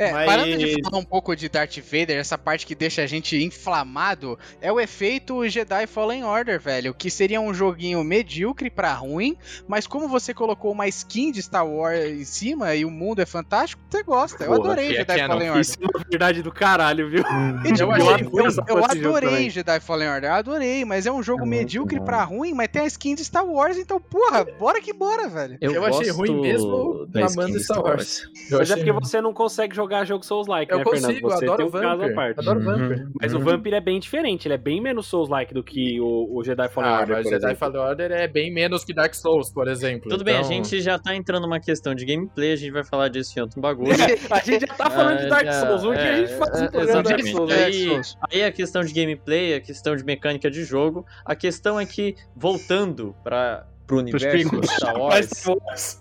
É, 0.00 0.12
Mas- 0.12 0.24
parando 0.26 0.56
de 0.56 0.82
falar 0.82 0.98
um 0.98 1.04
pouco 1.04 1.36
de 1.36 1.46
Darth 1.46 1.76
Vader, 1.78 2.16
essa 2.18 2.38
parte 2.38 2.66
que 2.66 2.74
deixa 2.74 3.02
a 3.02 3.06
gente 3.06 3.36
inflamado, 3.36 4.38
é 4.60 4.72
o 4.72 4.80
efeito 4.80 5.46
Jedi 5.46 5.86
Fallen 5.86 6.24
Order, 6.24 6.58
velho, 6.58 6.94
que 6.94 7.10
seria 7.10 7.38
um 7.38 7.52
joguinho 7.52 8.02
medíocre 8.02 8.70
pra 8.70 8.94
ruim, 8.94 9.36
mas 9.68 9.86
como 9.86 10.08
você 10.08 10.32
colocou 10.32 10.72
uma 10.72 10.88
skin 10.88 11.30
de 11.30 11.42
Star 11.42 11.66
Wars 11.68 12.00
em 12.12 12.24
cima 12.24 12.74
e 12.74 12.82
o 12.86 12.90
mundo 12.90 13.20
é 13.20 13.26
fantástico, 13.26 13.82
você 13.90 14.02
gosta. 14.02 14.44
Eu 14.44 14.48
Porra, 14.54 14.60
adorei 14.60 14.86
é 14.92 14.94
Jedi 14.94 15.16
canon. 15.18 15.28
Fallen 15.34 15.48
Order. 15.50 15.60
Isso 15.60 15.76
é 15.78 15.84
uma 15.98 16.04
verdade 16.08 16.42
do 16.42 16.50
caralho, 16.52 17.10
viu? 17.10 17.22
E, 17.66 17.72
tipo, 17.74 17.82
Eu 17.82 17.96
eu, 17.98 18.14
achei 18.14 18.26
eu- 18.26 18.76
eu 18.78 18.84
adorei. 18.86 19.50
Jedi 19.50 19.80
Fallen 19.80 20.08
Order, 20.08 20.30
eu 20.30 20.34
adorei, 20.34 20.82
mas 20.86 21.04
é 21.04 21.12
um 21.12 21.22
jogo 21.22 21.42
É 21.44 21.46
medíocre 21.46 22.00
pra 22.00 22.24
ruim, 22.24 22.54
mas 22.54 22.68
tem 22.68 22.80
a 22.82 22.86
skin 22.86 23.14
de 23.14 23.22
Star 23.24 23.44
Wars, 23.44 23.76
então, 23.76 24.00
porra, 24.00 24.44
bora 24.58 24.80
que 24.80 24.94
bora, 24.94 25.28
velho. 25.28 25.58
Eu 25.60 25.84
achei 25.84 26.08
ruim 26.10 26.40
mesmo 26.40 27.06
de 27.06 27.62
Star 27.62 27.82
Wars. 27.82 28.22
Eu 28.50 28.58
Mas 28.60 28.70
é 28.70 28.76
porque 28.76 28.90
ruim. 28.90 29.00
você 29.00 29.20
não 29.20 29.34
consegue 29.34 29.76
jogar 29.76 29.89
jogo 30.04 30.24
Souls-like, 30.24 30.70
Eu 30.72 30.78
né, 30.78 30.84
consigo, 30.84 31.06
Fernando? 31.06 31.22
Você 31.22 31.44
adoro 31.44 31.56
tem 31.56 31.66
o 31.66 31.68
um 31.68 31.72
caso 31.72 31.86
à 31.86 31.96
Vampir. 31.96 32.14
parte. 32.14 32.40
Adoro 32.40 32.58
o 32.60 32.62
Uhum. 32.62 32.78
Vampir. 32.88 33.08
Mas 33.20 33.34
o 33.34 33.38
Vampir 33.40 33.74
é 33.74 33.80
bem 33.80 34.00
diferente, 34.00 34.46
ele 34.46 34.54
é 34.54 34.58
bem 34.58 34.80
menos 34.80 35.06
Souls-like 35.06 35.52
do 35.54 35.62
que 35.62 36.00
o, 36.00 36.36
o 36.38 36.44
Jedi 36.44 36.68
Fallen 36.68 36.90
Ah, 36.90 37.00
Order, 37.00 37.16
mas 37.16 37.24
por 37.24 37.32
Jedi. 37.32 37.54
Fallen 37.56 37.76
Order 37.80 38.12
é 38.12 38.28
bem 38.28 38.52
menos 38.52 38.84
que 38.84 38.94
Dark 38.94 39.14
Souls, 39.14 39.52
por 39.52 39.68
exemplo. 39.68 40.08
Tudo 40.08 40.24
bem, 40.24 40.34
a 40.36 40.38
então- 40.40 40.50
gente 40.52 40.80
já 40.80 40.98
tá 40.98 41.14
entrando 41.14 41.42
numa 41.42 41.60
questão 41.60 41.94
de 41.94 42.04
gameplay, 42.04 42.52
a 42.52 42.56
gente 42.56 42.70
vai 42.72 42.84
falar 42.84 43.08
disso 43.08 43.38
em 43.38 43.42
outro 43.42 43.60
bagulho. 43.60 43.90
a 44.30 44.38
gente 44.40 44.66
já 44.66 44.74
tá 44.74 44.90
falando 44.90 45.18
de 45.20 45.28
Dark 45.28 45.46
Ah, 45.46 45.52
Souls, 45.52 45.84
um 45.84 45.92
dia 45.92 46.12
a 46.12 46.16
gente 46.16 46.32
faz 46.38 46.60
é, 46.60 46.64
um 46.64 46.68
programa 46.70 47.02
Dark 47.02 47.18
exatamente. 47.20 47.32
Souls. 47.32 48.16
Aí, 48.30 48.38
aí 48.40 48.44
a 48.44 48.52
questão 48.52 48.82
de 48.84 48.92
gameplay, 48.92 49.54
a 49.54 49.60
questão 49.60 49.96
de 49.96 50.04
mecânica 50.04 50.50
de 50.50 50.64
jogo, 50.64 51.04
a 51.24 51.34
questão 51.34 51.78
é 51.80 51.86
que, 51.86 52.14
voltando 52.36 53.14
para 53.24 53.66
pro 53.86 53.98
universo 53.98 54.60
Star 54.76 54.96
Wars, 54.96 56.00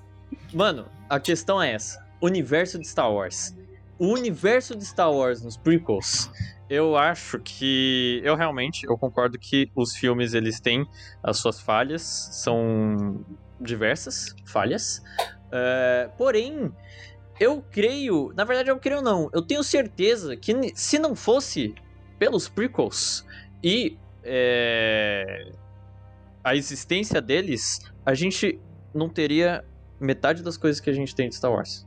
mano, 0.54 0.86
a 1.10 1.20
questão 1.20 1.62
é 1.62 1.74
essa, 1.74 2.06
universo 2.22 2.78
de 2.80 2.88
Star 2.88 3.12
Wars. 3.12 3.56
O 4.00 4.08
universo 4.14 4.76
de 4.76 4.86
Star 4.86 5.12
Wars 5.12 5.44
nos 5.44 5.58
prequels, 5.58 6.32
eu 6.70 6.96
acho 6.96 7.38
que, 7.40 8.22
eu 8.24 8.34
realmente, 8.36 8.86
eu 8.86 8.98
concordo 8.98 9.38
que 9.38 9.70
os 9.76 9.94
filmes, 9.94 10.34
eles 10.34 10.60
têm 10.62 10.88
as 11.22 11.38
suas 11.38 11.60
falhas, 11.60 12.02
são 12.02 13.26
diversas 13.60 14.34
falhas, 14.46 15.04
é, 15.52 16.10
porém, 16.18 16.72
eu 17.40 17.62
creio, 17.72 18.32
na 18.36 18.46
verdade 18.46 18.70
eu 18.70 18.80
creio 18.80 19.02
não, 19.02 19.30
eu 19.34 19.42
tenho 19.42 19.64
certeza 19.64 20.36
que 20.38 20.72
se 20.76 20.98
não 20.98 21.16
fosse 21.16 21.76
pelos 22.18 22.48
prequels 22.48 23.26
e 23.64 23.98
é, 24.24 25.52
a 26.44 26.56
existência 26.56 27.22
deles, 27.22 27.80
a 28.06 28.14
gente 28.14 28.60
não 28.94 29.10
teria 29.10 29.66
metade 30.00 30.42
das 30.42 30.56
coisas 30.56 30.80
que 30.80 30.90
a 30.90 30.94
gente 30.94 31.14
tem 31.14 31.30
de 31.30 31.36
Star 31.36 31.52
Wars. 31.52 31.86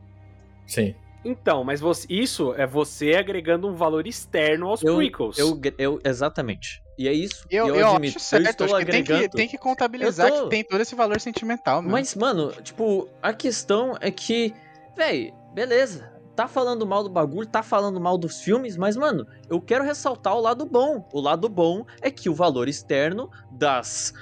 Sim. 0.66 0.94
Então, 1.24 1.62
mas 1.62 1.80
você- 1.80 2.06
isso 2.10 2.52
é 2.54 2.66
você 2.66 3.14
agregando 3.14 3.68
um 3.68 3.74
valor 3.74 4.06
externo 4.06 4.68
aos 4.68 4.82
Eu, 4.82 4.96
prequels. 4.96 5.38
eu, 5.38 5.60
eu, 5.78 6.00
exatamente. 6.04 6.82
E 6.98 7.08
é 7.08 7.12
isso. 7.12 7.46
Eu, 7.50 7.66
e 7.66 7.78
eu, 7.80 7.88
admito, 7.90 8.16
acho 8.18 8.26
certo, 8.26 8.44
eu 8.44 8.50
estou 8.50 8.66
acho 8.76 8.86
que 8.86 8.90
tem, 8.92 9.02
que 9.04 9.12
agregando. 9.12 9.36
tem 9.36 9.48
que 9.48 9.58
contabilizar 9.58 10.28
Eu 10.28 10.34
tô- 10.34 10.42
que 10.44 10.50
tem 10.50 10.64
todo 10.64 10.80
esse 10.80 10.94
valor 10.94 11.20
sentimental. 11.20 11.80
Mas, 11.82 12.14
mano, 12.14 12.52
tipo, 12.62 13.08
a 13.22 13.32
questão 13.32 13.96
é 14.00 14.10
que, 14.10 14.52
véi, 14.96 15.32
beleza. 15.54 16.10
tá 16.34 16.48
falando 16.48 16.86
mal 16.86 17.02
do 17.02 17.10
bagulho, 17.10 17.46
tá 17.46 17.62
falando 17.62 18.00
mal 18.00 18.16
dos 18.16 18.40
filmes, 18.40 18.74
mas, 18.76 18.96
mano, 18.96 19.26
eu 19.50 19.60
quero 19.60 19.84
ressaltar 19.84 20.34
o 20.34 20.40
lado 20.40 20.64
bom. 20.64 21.06
O 21.12 21.20
lado 21.20 21.46
bom 21.46 21.84
é 22.00 22.10
que 22.10 22.30
o 22.30 22.34
valor 22.34 22.68
externo 22.68 23.28
das 23.50 24.14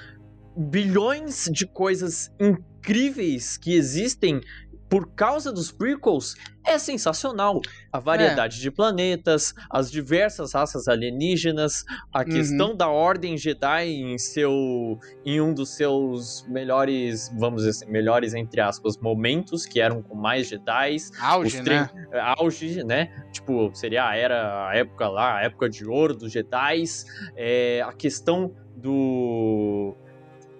bilhões 0.57 1.49
de 1.51 1.65
coisas 1.65 2.29
incríveis 2.37 3.57
que 3.57 3.73
existem 3.73 4.41
por 4.91 5.07
causa 5.13 5.53
dos 5.53 5.71
prequels 5.71 6.35
é 6.65 6.77
sensacional. 6.77 7.61
A 7.93 7.97
variedade 7.97 8.59
de 8.59 8.69
planetas, 8.69 9.55
as 9.69 9.89
diversas 9.89 10.51
raças 10.51 10.89
alienígenas, 10.89 11.85
a 12.13 12.25
questão 12.25 12.75
da 12.75 12.89
Ordem 12.89 13.37
Jedi 13.37 13.85
em 13.85 14.17
seu 14.17 14.99
em 15.25 15.39
um 15.39 15.53
dos 15.53 15.69
seus 15.69 16.45
melhores, 16.49 17.31
vamos 17.39 17.63
dizer 17.63 17.69
assim, 17.69 17.89
melhores 17.89 18.33
entre 18.33 18.59
aspas, 18.59 18.97
momentos, 18.97 19.65
que 19.65 19.79
eram 19.79 20.01
com 20.01 20.13
mais 20.13 20.47
Jedi, 20.47 20.97
Auge, 21.21 21.61
né? 21.61 21.89
auge, 22.37 22.83
né? 22.83 23.25
Tipo, 23.31 23.71
seria 23.73 24.09
a 24.09 24.15
era, 24.17 24.67
a 24.67 24.75
época 24.75 25.07
lá, 25.07 25.37
a 25.37 25.43
época 25.43 25.69
de 25.69 25.85
ouro 25.85 26.13
dos 26.13 26.33
Jedi, 26.33 26.83
é, 27.37 27.81
a 27.81 27.93
questão 27.93 28.53
do 28.75 29.95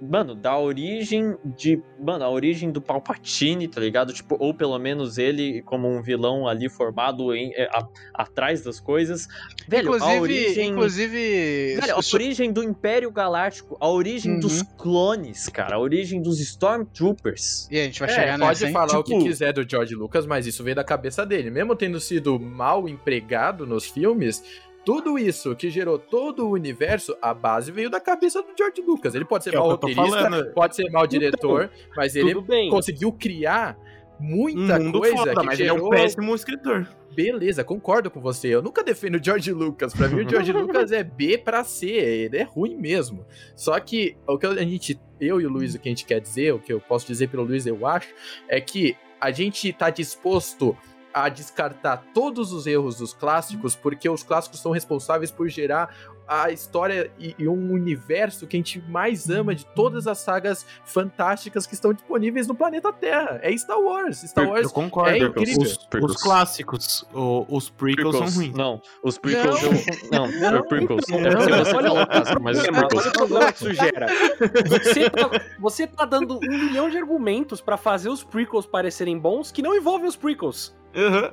Mano, 0.02 0.34
da 0.34 0.58
origem 0.58 1.38
de. 1.46 1.80
Mano, 2.00 2.26
a 2.26 2.30
origem 2.30 2.72
do 2.72 2.82
Palpatine, 2.82 3.68
tá 3.68 3.80
ligado? 3.80 4.12
Tipo, 4.12 4.36
ou 4.40 4.52
pelo 4.52 4.78
menos 4.80 5.20
ele 5.20 5.62
como 5.62 5.88
um 5.88 6.02
vilão 6.02 6.48
ali 6.48 6.68
formado 6.70 7.36
em, 7.36 7.54
é, 7.54 7.66
a- 7.72 7.88
atrás 8.16 8.64
das 8.64 8.80
coisas. 8.80 9.28
Velho, 9.68 9.94
a 9.94 9.98
inclusive, 9.98 10.20
origem. 10.20 10.70
inclusive. 10.70 11.76
Velho, 11.80 11.96
a 11.96 12.00
origem 12.16 12.52
do 12.52 12.64
Império 12.64 13.12
Galáctico, 13.12 13.78
a 13.80 13.88
origem 13.88 14.34
Uhum. 14.34 14.40
dos 14.40 14.64
clones, 14.78 15.48
cara, 15.50 15.76
a 15.76 15.80
origem 15.80 16.20
dos 16.20 16.40
Stormtroopers. 16.40 17.68
E 17.70 17.80
a 17.80 17.84
gente 17.84 18.00
vai 18.00 18.10
É, 18.10 18.14
chegar 18.14 18.40
pode 18.40 18.50
nessa, 18.50 18.68
hein? 18.68 18.74
falar 18.74 19.00
o 19.00 19.04
Tipo- 19.04 19.20
que 19.20 19.26
quiser 19.26 19.54
do 19.54 19.70
George 19.70 19.94
Lucas, 19.96 20.26
mas 20.26 20.48
isso 20.48 20.64
veio 20.64 20.76
da 20.76 20.84
cabeça 20.84 21.26
dele. 21.26 21.50
Mesmo 21.52 21.76
tendo 21.76 22.00
sido 22.00 22.40
mal 22.40 22.90
empregado 22.90 23.66
nos 23.68 23.86
filmes, 23.86 24.44
tudo 24.84 25.18
isso 25.18 25.56
que 25.56 25.70
gerou 25.70 26.00
todo 26.00 26.48
o 26.48 26.52
universo, 26.52 27.16
a 27.22 27.34
base 27.34 27.72
veio 27.72 27.90
da 27.90 28.00
cabeça 28.00 28.42
do 28.42 28.50
George 28.58 28.82
Lucas. 28.82 29.14
Ele 29.14 29.26
pode 29.26 29.44
ser 29.44 29.54
É 29.54 29.58
mal 29.58 29.70
roteirista, 29.70 30.52
pode 30.56 30.76
ser 30.76 30.90
mal 30.90 31.06
diretor, 31.06 31.70
mas 31.96 32.16
ele 32.16 32.36
conseguiu 32.70 33.12
criar 33.12 33.78
Um 34.20 34.26
muita 34.26 34.80
mundo 34.80 35.00
coisa 35.00 35.16
foda, 35.18 35.36
que 35.36 35.46
mas 35.46 35.60
ele 35.60 35.70
é 35.70 35.74
gerou... 35.74 35.88
um 35.88 35.90
péssimo 35.90 36.36
escritor. 36.36 36.88
Beleza, 37.14 37.64
concordo 37.64 38.10
com 38.10 38.22
você. 38.22 38.48
Eu 38.48 38.62
nunca 38.62 38.84
defendo 38.84 39.16
o 39.16 39.24
George 39.24 39.52
Lucas. 39.52 39.94
Pra 39.94 40.08
mim, 40.08 40.26
o 40.26 40.30
George 40.30 40.52
Lucas 40.54 40.92
é 40.92 41.04
B 41.04 41.38
pra 41.38 41.64
C. 41.64 41.88
Ele 41.88 42.38
é 42.38 42.44
ruim 42.44 42.76
mesmo. 42.76 43.26
Só 43.56 43.78
que 43.80 44.16
o 44.26 44.38
que 44.38 44.46
a 44.46 44.56
gente, 44.64 45.00
eu 45.20 45.42
e 45.42 45.46
o 45.46 45.50
Luiz, 45.50 45.76
o 45.76 45.80
que 45.80 45.90
a 45.90 45.92
gente 45.92 46.06
quer 46.06 46.22
dizer, 46.22 46.54
o 46.54 46.60
que 46.60 46.72
eu 46.72 46.80
posso 46.80 47.06
dizer 47.06 47.28
pelo 47.28 47.44
Luiz, 47.44 47.68
eu 47.68 47.86
acho, 47.86 48.14
é 48.48 48.62
que 48.62 48.96
a 49.20 49.30
gente 49.30 49.72
tá 49.74 49.90
disposto 49.90 50.76
a 51.14 51.30
descartar 51.30 52.04
todos 52.14 52.52
os 52.54 52.66
erros 52.68 52.98
dos 52.98 53.14
clássicos, 53.14 53.76
porque 53.76 54.10
os 54.10 54.24
clássicos 54.24 54.60
são 54.62 54.72
responsáveis 54.72 55.32
por 55.32 55.48
gerar 55.50 55.94
a 56.28 56.50
história 56.50 57.12
e, 57.20 57.36
e 57.38 57.46
um 57.46 57.74
universo 57.74 58.48
que 58.48 58.56
a 58.56 58.60
gente 58.60 58.80
mais 58.88 59.30
ama 59.30 59.54
de 59.54 59.66
todas 59.66 60.08
as 60.08 60.18
sagas 60.20 60.66
fantásticas 60.86 61.68
que 61.68 61.74
estão 61.74 61.92
disponíveis 61.92 62.48
no 62.48 62.56
planeta 62.56 62.94
Terra. 62.94 63.38
É 63.44 63.52
Star 63.58 63.78
Wars. 63.78 64.22
Star 64.22 64.46
Eu 64.46 64.52
Wars 64.52 64.72
concordo. 64.72 65.10
é 65.12 65.18
incrível. 65.18 65.62
Os, 65.62 65.78
os 66.02 66.24
clássicos, 66.24 67.06
o- 67.14 67.46
os 67.50 67.70
prequels, 67.70 68.16
são 68.16 68.30
ruins. 68.30 68.54
Não, 68.56 68.82
os 69.04 69.18
prequels. 69.18 69.62
Não. 70.10 70.26
eu- 70.26 70.32
Não, 70.32 70.32
Não, 70.52 70.58
é 70.60 70.64
prequels. 70.64 71.04
então, 71.10 71.20
é 71.20 71.36
porque 71.36 71.52
você 71.54 71.72
falou 71.72 72.08
clássico, 72.08 72.42
mas 72.44 72.58
os 72.60 72.64
prequels. 72.68 72.94
olha 73.02 73.10
o 73.10 73.14
problema 73.14 73.52
que 73.52 73.64
isso 73.66 73.74
gera. 73.74 74.08
Você 74.70 75.10
tá, 75.10 75.30
você 75.60 75.88
tá 75.88 76.06
dando 76.06 76.38
um 76.38 76.48
milhão 76.66 76.90
de 76.90 76.98
argumentos 76.98 77.60
pra 77.60 77.76
fazer 77.76 78.08
os 78.08 78.24
prequels 78.24 78.66
parecerem 78.66 79.20
bons 79.20 79.52
que 79.52 79.62
não 79.62 79.76
envolvem 79.76 80.08
os 80.08 80.16
prequels. 80.16 80.74
Aham. 80.94 81.32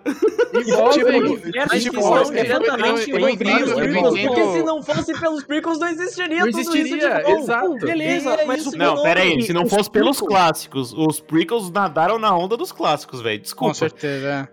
Envolve 0.54 0.98
Tipo, 0.98 1.10
o 1.10 1.16
universo 1.16 1.68
Mas 1.72 1.82
de 1.82 1.90
que 1.90 1.96
é 1.98 2.42
diretamente 2.44 3.10
eu- 3.10 3.18
eu 3.18 3.28
entendo, 3.28 3.70
eu 3.80 3.84
entendo. 3.90 4.26
porque 4.28 4.52
se 4.52 4.62
não 4.62 4.82
fosse 4.82 5.18
pelos 5.18 5.42
prequels 5.44 5.78
não 5.80 5.88
existiria 5.88 6.38
Não 6.40 6.46
tudo 6.46 6.60
isso 6.60 6.76
existiria, 6.76 7.30
exato. 7.30 7.74
Beleza, 7.78 8.30
é 8.34 8.44
mas 8.44 8.60
isso 8.64 8.76
Não, 8.78 8.96
eu 8.96 9.02
pera 9.02 9.20
aí, 9.20 9.42
se 9.42 9.52
não 9.52 9.64
Os 9.64 9.70
fosse 9.70 9.90
pelos 9.90 10.20
clássicos, 10.20 10.92
os 10.92 11.20
prequels 11.20 11.70
nadaram 11.70 12.18
na 12.18 12.34
onda 12.36 12.56
dos 12.56 12.70
clássicos, 12.70 13.20
velho. 13.20 13.38
Com 13.38 13.42
Desculpa. 13.42 13.74
certeza. 13.74 14.48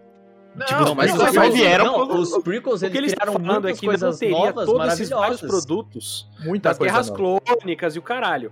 Não, 0.55 0.65
Tipo, 0.65 0.83
Não, 0.85 0.95
mas 0.95 1.13
os 1.13 1.21
prequels 1.21 1.53
vieram 1.53 1.85
não, 1.85 2.19
os 2.19 2.37
prequels 2.39 2.81
O 2.81 2.89
que 2.89 2.97
eles 2.97 2.97
eles 2.97 3.13
criaram 3.13 3.33
falando 3.33 3.49
é 3.49 3.59
muitas 3.61 3.79
que 3.79 3.85
não 3.85 3.91
coisas 3.91 4.19
teria 4.19 4.37
novas, 4.37 4.65
todos 4.65 4.93
esses 4.93 5.09
vários 5.09 5.41
produtos 5.41 6.27
Muita 6.43 6.69
das 6.69 6.77
coisa 6.77 6.93
guerras 6.93 7.09
nova. 7.11 7.41
clônicas 7.41 7.95
e 7.95 7.99
o 7.99 8.01
caralho. 8.01 8.51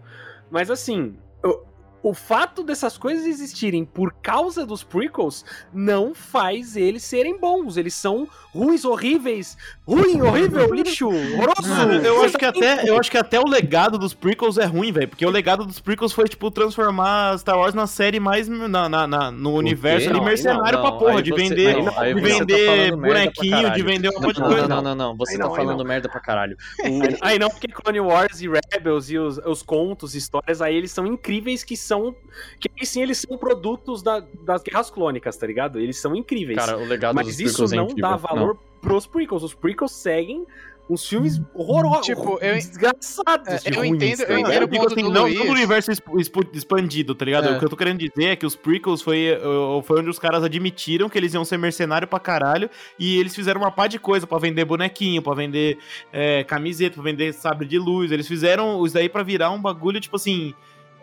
Mas 0.51 0.69
assim, 0.69 1.15
o, 1.43 1.59
o 2.03 2.13
fato 2.13 2.63
dessas 2.63 2.97
coisas 2.97 3.25
existirem 3.25 3.85
por 3.85 4.13
causa 4.21 4.65
dos 4.65 4.83
prequels 4.83 5.45
não 5.73 6.13
faz 6.13 6.75
eles 6.75 7.01
serem 7.03 7.39
bons. 7.39 7.77
Eles 7.77 7.95
são 7.95 8.27
ruins, 8.51 8.83
horríveis. 8.83 9.57
Ruim, 9.85 10.21
horrível, 10.21 10.73
lixo, 10.73 11.07
horroroso. 11.09 11.69
Eu 12.05 12.23
acho, 12.23 12.37
que 12.37 12.45
até, 12.45 12.89
eu 12.89 12.97
acho 12.97 13.11
que 13.11 13.17
até 13.17 13.37
o 13.37 13.45
legado 13.45 13.97
dos 13.97 14.13
prequels 14.13 14.57
é 14.57 14.63
ruim, 14.63 14.93
velho. 14.93 15.09
Porque 15.09 15.25
o 15.25 15.29
legado 15.29 15.65
dos 15.65 15.81
prequels 15.81 16.13
foi, 16.13 16.23
tipo, 16.29 16.49
transformar 16.49 17.37
Star 17.37 17.57
Wars 17.59 17.73
na 17.73 17.85
série 17.85 18.17
mais. 18.17 18.47
Na, 18.47 18.87
na- 18.87 19.05
na- 19.05 19.29
no 19.29 19.53
universo 19.53 20.09
ali 20.09 20.21
mercenário 20.21 20.77
não, 20.77 20.81
pra 20.81 20.91
não, 20.91 20.97
porra. 20.99 21.17
aí 21.17 21.21
De 21.21 21.31
você- 21.31 21.41
vender, 21.49 21.73
não, 21.75 21.89
de 21.89 21.95
tá 21.95 22.01
vender 22.03 22.87
pra 22.91 22.97
bonequinho, 22.97 23.71
de 23.71 23.81
vender 23.83 24.09
um 24.09 24.21
monte 24.21 24.35
de 24.35 24.39
Não, 24.39 24.47
coisa. 24.47 24.67
não, 24.69 24.75
não, 24.81 24.95
não, 24.95 25.09
não. 25.09 25.17
Você 25.17 25.33
Aí 25.33 25.39
tá 25.39 25.49
falando 25.49 25.79
não. 25.79 25.85
merda 25.85 26.07
pra 26.07 26.21
caralho. 26.21 26.55
Aí 27.21 27.37
não, 27.37 27.49
porque 27.49 27.67
Clone 27.67 27.99
Wars 27.99 28.41
e 28.41 28.47
Rebels 28.47 29.09
e 29.09 29.17
os, 29.17 29.37
os 29.39 29.61
contos, 29.61 30.15
histórias, 30.15 30.61
aí 30.61 30.75
eles 30.77 30.91
são 30.91 31.05
incríveis 31.05 31.61
que 31.63 31.75
são. 31.75 32.15
Que 32.57 32.69
aí 32.79 32.85
sim 32.85 33.01
eles 33.01 33.17
são 33.17 33.37
produtos 33.37 34.01
da- 34.01 34.23
das 34.45 34.63
guerras 34.63 34.89
clônicas, 34.89 35.35
tá 35.35 35.45
ligado? 35.45 35.77
Eles 35.77 35.99
são 35.99 36.15
incríveis. 36.15 36.57
Cara, 36.57 36.77
o 36.77 36.85
legado 36.85 37.13
Mas 37.15 37.27
dos 37.27 37.39
isso 37.41 37.65
é 37.65 37.75
não 37.75 37.83
incrível. 37.85 38.09
dá 38.11 38.15
valor 38.15 38.57
pros 38.83 39.07
prequels. 39.07 39.41
Os 39.43 39.53
prequels 39.55 39.91
seguem 39.91 40.45
uns 40.89 41.07
filmes 41.07 41.41
horrorosos, 41.55 42.05
Tipo, 42.05 42.37
eu- 42.41 42.55
desgraçados. 42.55 43.47
É, 43.47 43.57
de 43.57 43.69
eu 43.77 43.79
ruins, 43.83 43.93
entendo- 44.19 44.29
eu 44.29 44.37
entendo 44.39 44.63
o 44.63 44.67
ponto 44.67 44.95
do 44.95 45.09
não, 45.09 45.21
Luiz. 45.23 45.39
não 45.39 45.47
universo 45.47 45.91
exp- 45.91 46.05
exp- 46.19 46.49
expandido, 46.53 47.15
tá 47.15 47.23
ligado? 47.23 47.47
É. 47.47 47.51
O 47.55 47.59
que 47.59 47.63
eu 47.63 47.69
tô 47.69 47.77
querendo 47.77 47.99
dizer 47.99 48.25
é 48.31 48.35
que 48.35 48.45
os 48.45 48.53
prequels 48.55 49.01
foi, 49.01 49.31
uh, 49.37 49.81
foi 49.81 50.01
onde 50.01 50.09
os 50.09 50.19
caras 50.19 50.43
admitiram 50.43 51.07
que 51.07 51.17
eles 51.17 51.33
iam 51.33 51.45
ser 51.45 51.55
mercenário 51.57 52.05
pra 52.05 52.19
caralho 52.19 52.69
e 52.99 53.17
eles 53.17 53.33
fizeram 53.33 53.61
uma 53.61 53.71
pá 53.71 53.87
de 53.87 53.97
coisa 53.97 54.27
pra 54.27 54.37
vender 54.37 54.65
bonequinho, 54.65 55.21
pra 55.21 55.33
vender 55.33 55.77
é, 56.11 56.43
camiseta, 56.43 56.95
pra 56.95 57.03
vender 57.03 57.33
sabre 57.33 57.65
de 57.65 57.79
luz. 57.79 58.11
Eles 58.11 58.27
fizeram 58.27 58.85
isso 58.85 58.93
daí 58.93 59.07
pra 59.07 59.23
virar 59.23 59.51
um 59.51 59.61
bagulho, 59.61 60.01
tipo 60.01 60.17
assim. 60.17 60.53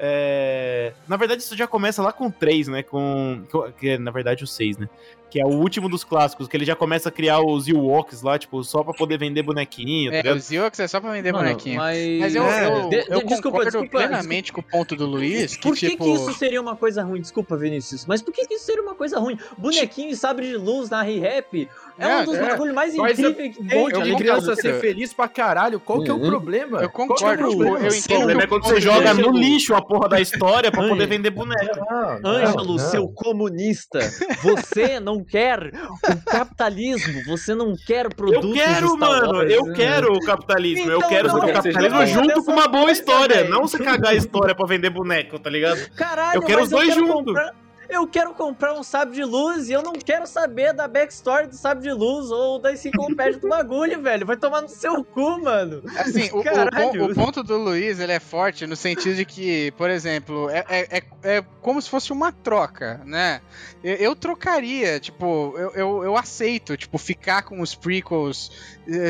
é, 0.03 0.93
Na 1.09 1.17
verdade, 1.17 1.43
isso 1.43 1.57
já 1.57 1.67
começa 1.67 2.03
lá 2.03 2.13
com 2.13 2.27
o 2.27 2.33
3, 2.33 2.69
né? 2.69 2.83
Com. 2.83 3.43
Que 3.79 3.91
é, 3.91 3.99
na 3.99 4.11
verdade, 4.11 4.45
o 4.45 4.47
6, 4.47 4.77
né? 4.79 4.89
Que 5.31 5.41
é 5.41 5.45
o 5.45 5.51
último 5.51 5.89
dos 5.89 6.03
clássicos, 6.03 6.49
que 6.49 6.57
ele 6.57 6.65
já 6.65 6.75
começa 6.75 7.09
a 7.09 7.13
criar 7.13 7.41
os 7.41 7.69
Ewoks 7.69 8.21
lá, 8.23 8.39
tipo, 8.39 8.65
só 8.65 8.83
pra 8.83 8.93
poder 8.93 9.17
vender 9.19 9.43
bonequinho, 9.45 10.11
tá 10.11 10.29
É, 10.29 10.33
os 10.35 10.51
Ewoks 10.51 10.81
é 10.81 10.89
só 10.89 11.01
pra 11.01 11.13
vender 11.13 11.33
Mano, 11.33 11.45
bonequinho. 11.45 11.77
Mas, 11.77 12.19
Mas 12.21 12.35
eu, 12.35 12.45
É. 12.45 12.67
eu, 12.67 12.89
De- 12.89 12.97
eu 12.97 13.03
de- 13.03 13.27
desculpa, 13.27 13.43
concordo 13.59 13.65
desculpa, 13.71 13.91
plenamente 13.99 14.53
com 14.53 14.61
o 14.61 14.65
ponto 14.65 14.97
do 14.97 15.07
Luiz, 15.07 15.57
que 15.57 15.63
Por 15.63 15.77
que, 15.77 15.91
tipo... 15.91 16.05
que 16.05 16.11
isso 16.11 16.33
seria 16.35 16.61
uma 16.61 16.75
coisa 16.75 17.03
ruim? 17.05 17.21
Desculpa, 17.21 17.57
Vinícius, 17.57 18.07
mas 18.07 18.21
por 18.21 18.33
que, 18.35 18.45
que 18.47 18.55
isso 18.55 18.65
seria 18.65 18.83
uma 18.83 18.95
coisa 18.95 19.19
ruim? 19.21 19.39
Bonequinho 19.57 20.11
e 20.11 20.17
sabre 20.17 20.49
de 20.49 20.57
luz 20.57 20.91
na 20.91 21.03
Re-Rap 21.03 21.69
é, 22.01 22.11
É, 22.11 22.17
um 22.19 22.25
dos 22.25 22.35
é. 22.37 22.49
bagulhos 22.49 22.75
mais 22.75 22.95
incríveis 22.95 23.37
que 23.55 23.61
Um 23.63 23.67
tem. 23.67 23.79
monte 23.79 23.95
eu 23.95 24.03
de 24.03 24.11
concordo, 24.11 24.17
criança 24.17 24.57
ser 24.57 24.81
feliz 24.81 25.13
pra 25.13 25.29
caralho. 25.29 25.79
Qual 25.79 26.03
que 26.03 26.11
é 26.11 26.13
o 26.13 26.17
Uhum. 26.17 26.29
problema? 26.31 26.81
Eu 26.83 26.91
Qual 26.91 27.07
que 27.09 27.13
é 27.13 27.15
o 27.15 27.19
concordo, 27.37 27.43
problema? 27.57 27.87
eu 27.87 27.93
O 27.99 28.03
problema 28.09 28.43
é 28.43 28.47
quando 28.47 28.65
você 28.65 28.81
joga 28.81 29.15
no 29.15 29.31
lixo 29.31 29.75
a 29.77 29.83
porra 29.83 30.09
da 30.09 30.21
história 30.21 30.71
pra 30.71 30.89
poder 30.89 31.07
vender 31.07 31.31
boneco. 31.31 31.79
Ângelo, 32.25 32.79
seu 32.79 33.09
comunista, 33.09 33.99
você 34.43 34.99
não 34.99 35.23
quer 35.25 35.71
o 36.09 36.25
capitalismo, 36.25 37.23
você 37.27 37.55
não 37.55 37.75
quer 37.87 38.07
Eu 38.07 38.11
produtos 38.11 38.53
quero, 38.55 38.89
Star 38.89 38.99
mano, 38.99 39.43
eu 39.43 39.73
quero 39.73 40.13
o 40.15 40.21
capitalismo. 40.21 40.91
eu 40.91 40.97
Então 40.99 41.09
quero 41.09 41.29
não, 41.29 41.37
o 41.39 41.53
capitalismo 41.53 42.07
junto 42.07 42.45
com 42.45 42.53
uma 42.53 42.67
boa 42.69 42.91
história. 42.91 43.45
Não 43.49 43.63
você 43.63 43.79
cagar 43.79 44.13
a 44.13 44.15
história 44.15 44.55
pra 44.55 44.67
vender 44.67 44.91
boneco, 44.91 45.39
tá 45.39 45.51
ligado? 45.51 45.79
Caralho, 45.97 46.39
Eu 46.39 46.43
quero 46.43 46.63
os 46.63 46.71
dois 46.71 46.89
quero 46.89 47.01
junto. 47.07 47.25
comprar- 47.27 47.55
Eu 47.91 48.07
quero 48.07 48.33
comprar 48.33 48.73
um 48.73 48.83
sabre 48.83 49.17
de 49.17 49.25
luz 49.25 49.69
e 49.69 49.73
eu 49.73 49.83
não 49.83 49.93
quero 49.93 50.27
saber 50.27 50.73
da 50.73 50.87
backstory 50.87 51.49
do 51.49 51.57
sabre 51.57 51.83
de 51.83 51.93
luz 51.93 52.31
ou 52.31 52.59
da 52.59 52.73
enciclopédia 52.73 53.41
do 53.41 53.49
bagulho, 53.49 54.01
velho. 54.01 54.25
Vai 54.25 54.37
tomar 54.37 54.63
no 54.63 54.69
seu 54.69 55.05
cu, 55.05 55.43
mano. 55.43 55.83
Assim, 55.99 56.31
o, 56.31 56.39
o 56.39 57.11
o 57.11 57.15
ponto 57.15 57.43
do 57.43 57.57
Luiz 57.57 57.99
ele 57.99 58.13
é 58.13 58.21
forte 58.21 58.67
no 58.67 58.77
sentido 58.77 59.17
de 59.17 59.25
que, 59.25 59.73
por 59.73 59.91
exemplo, 59.91 60.49
é, 60.51 60.65
é, 60.69 60.99
é, 60.99 61.03
é 61.23 61.45
como 61.61 61.83
se 61.83 61.91
fosse 61.91 62.13
uma 62.13 62.33
troca, 62.33 63.01
né? 63.05 63.41
Eu, 63.83 63.95
eu 63.97 64.17
trocaria, 64.17 65.01
tipo, 65.01 65.55
eu, 65.57 65.71
eu, 65.73 66.05
eu 66.05 66.17
aceito, 66.17 66.77
tipo, 66.77 66.97
ficar 66.97 67.43
com 67.43 67.61
os 67.61 67.75
prequels 67.75 68.51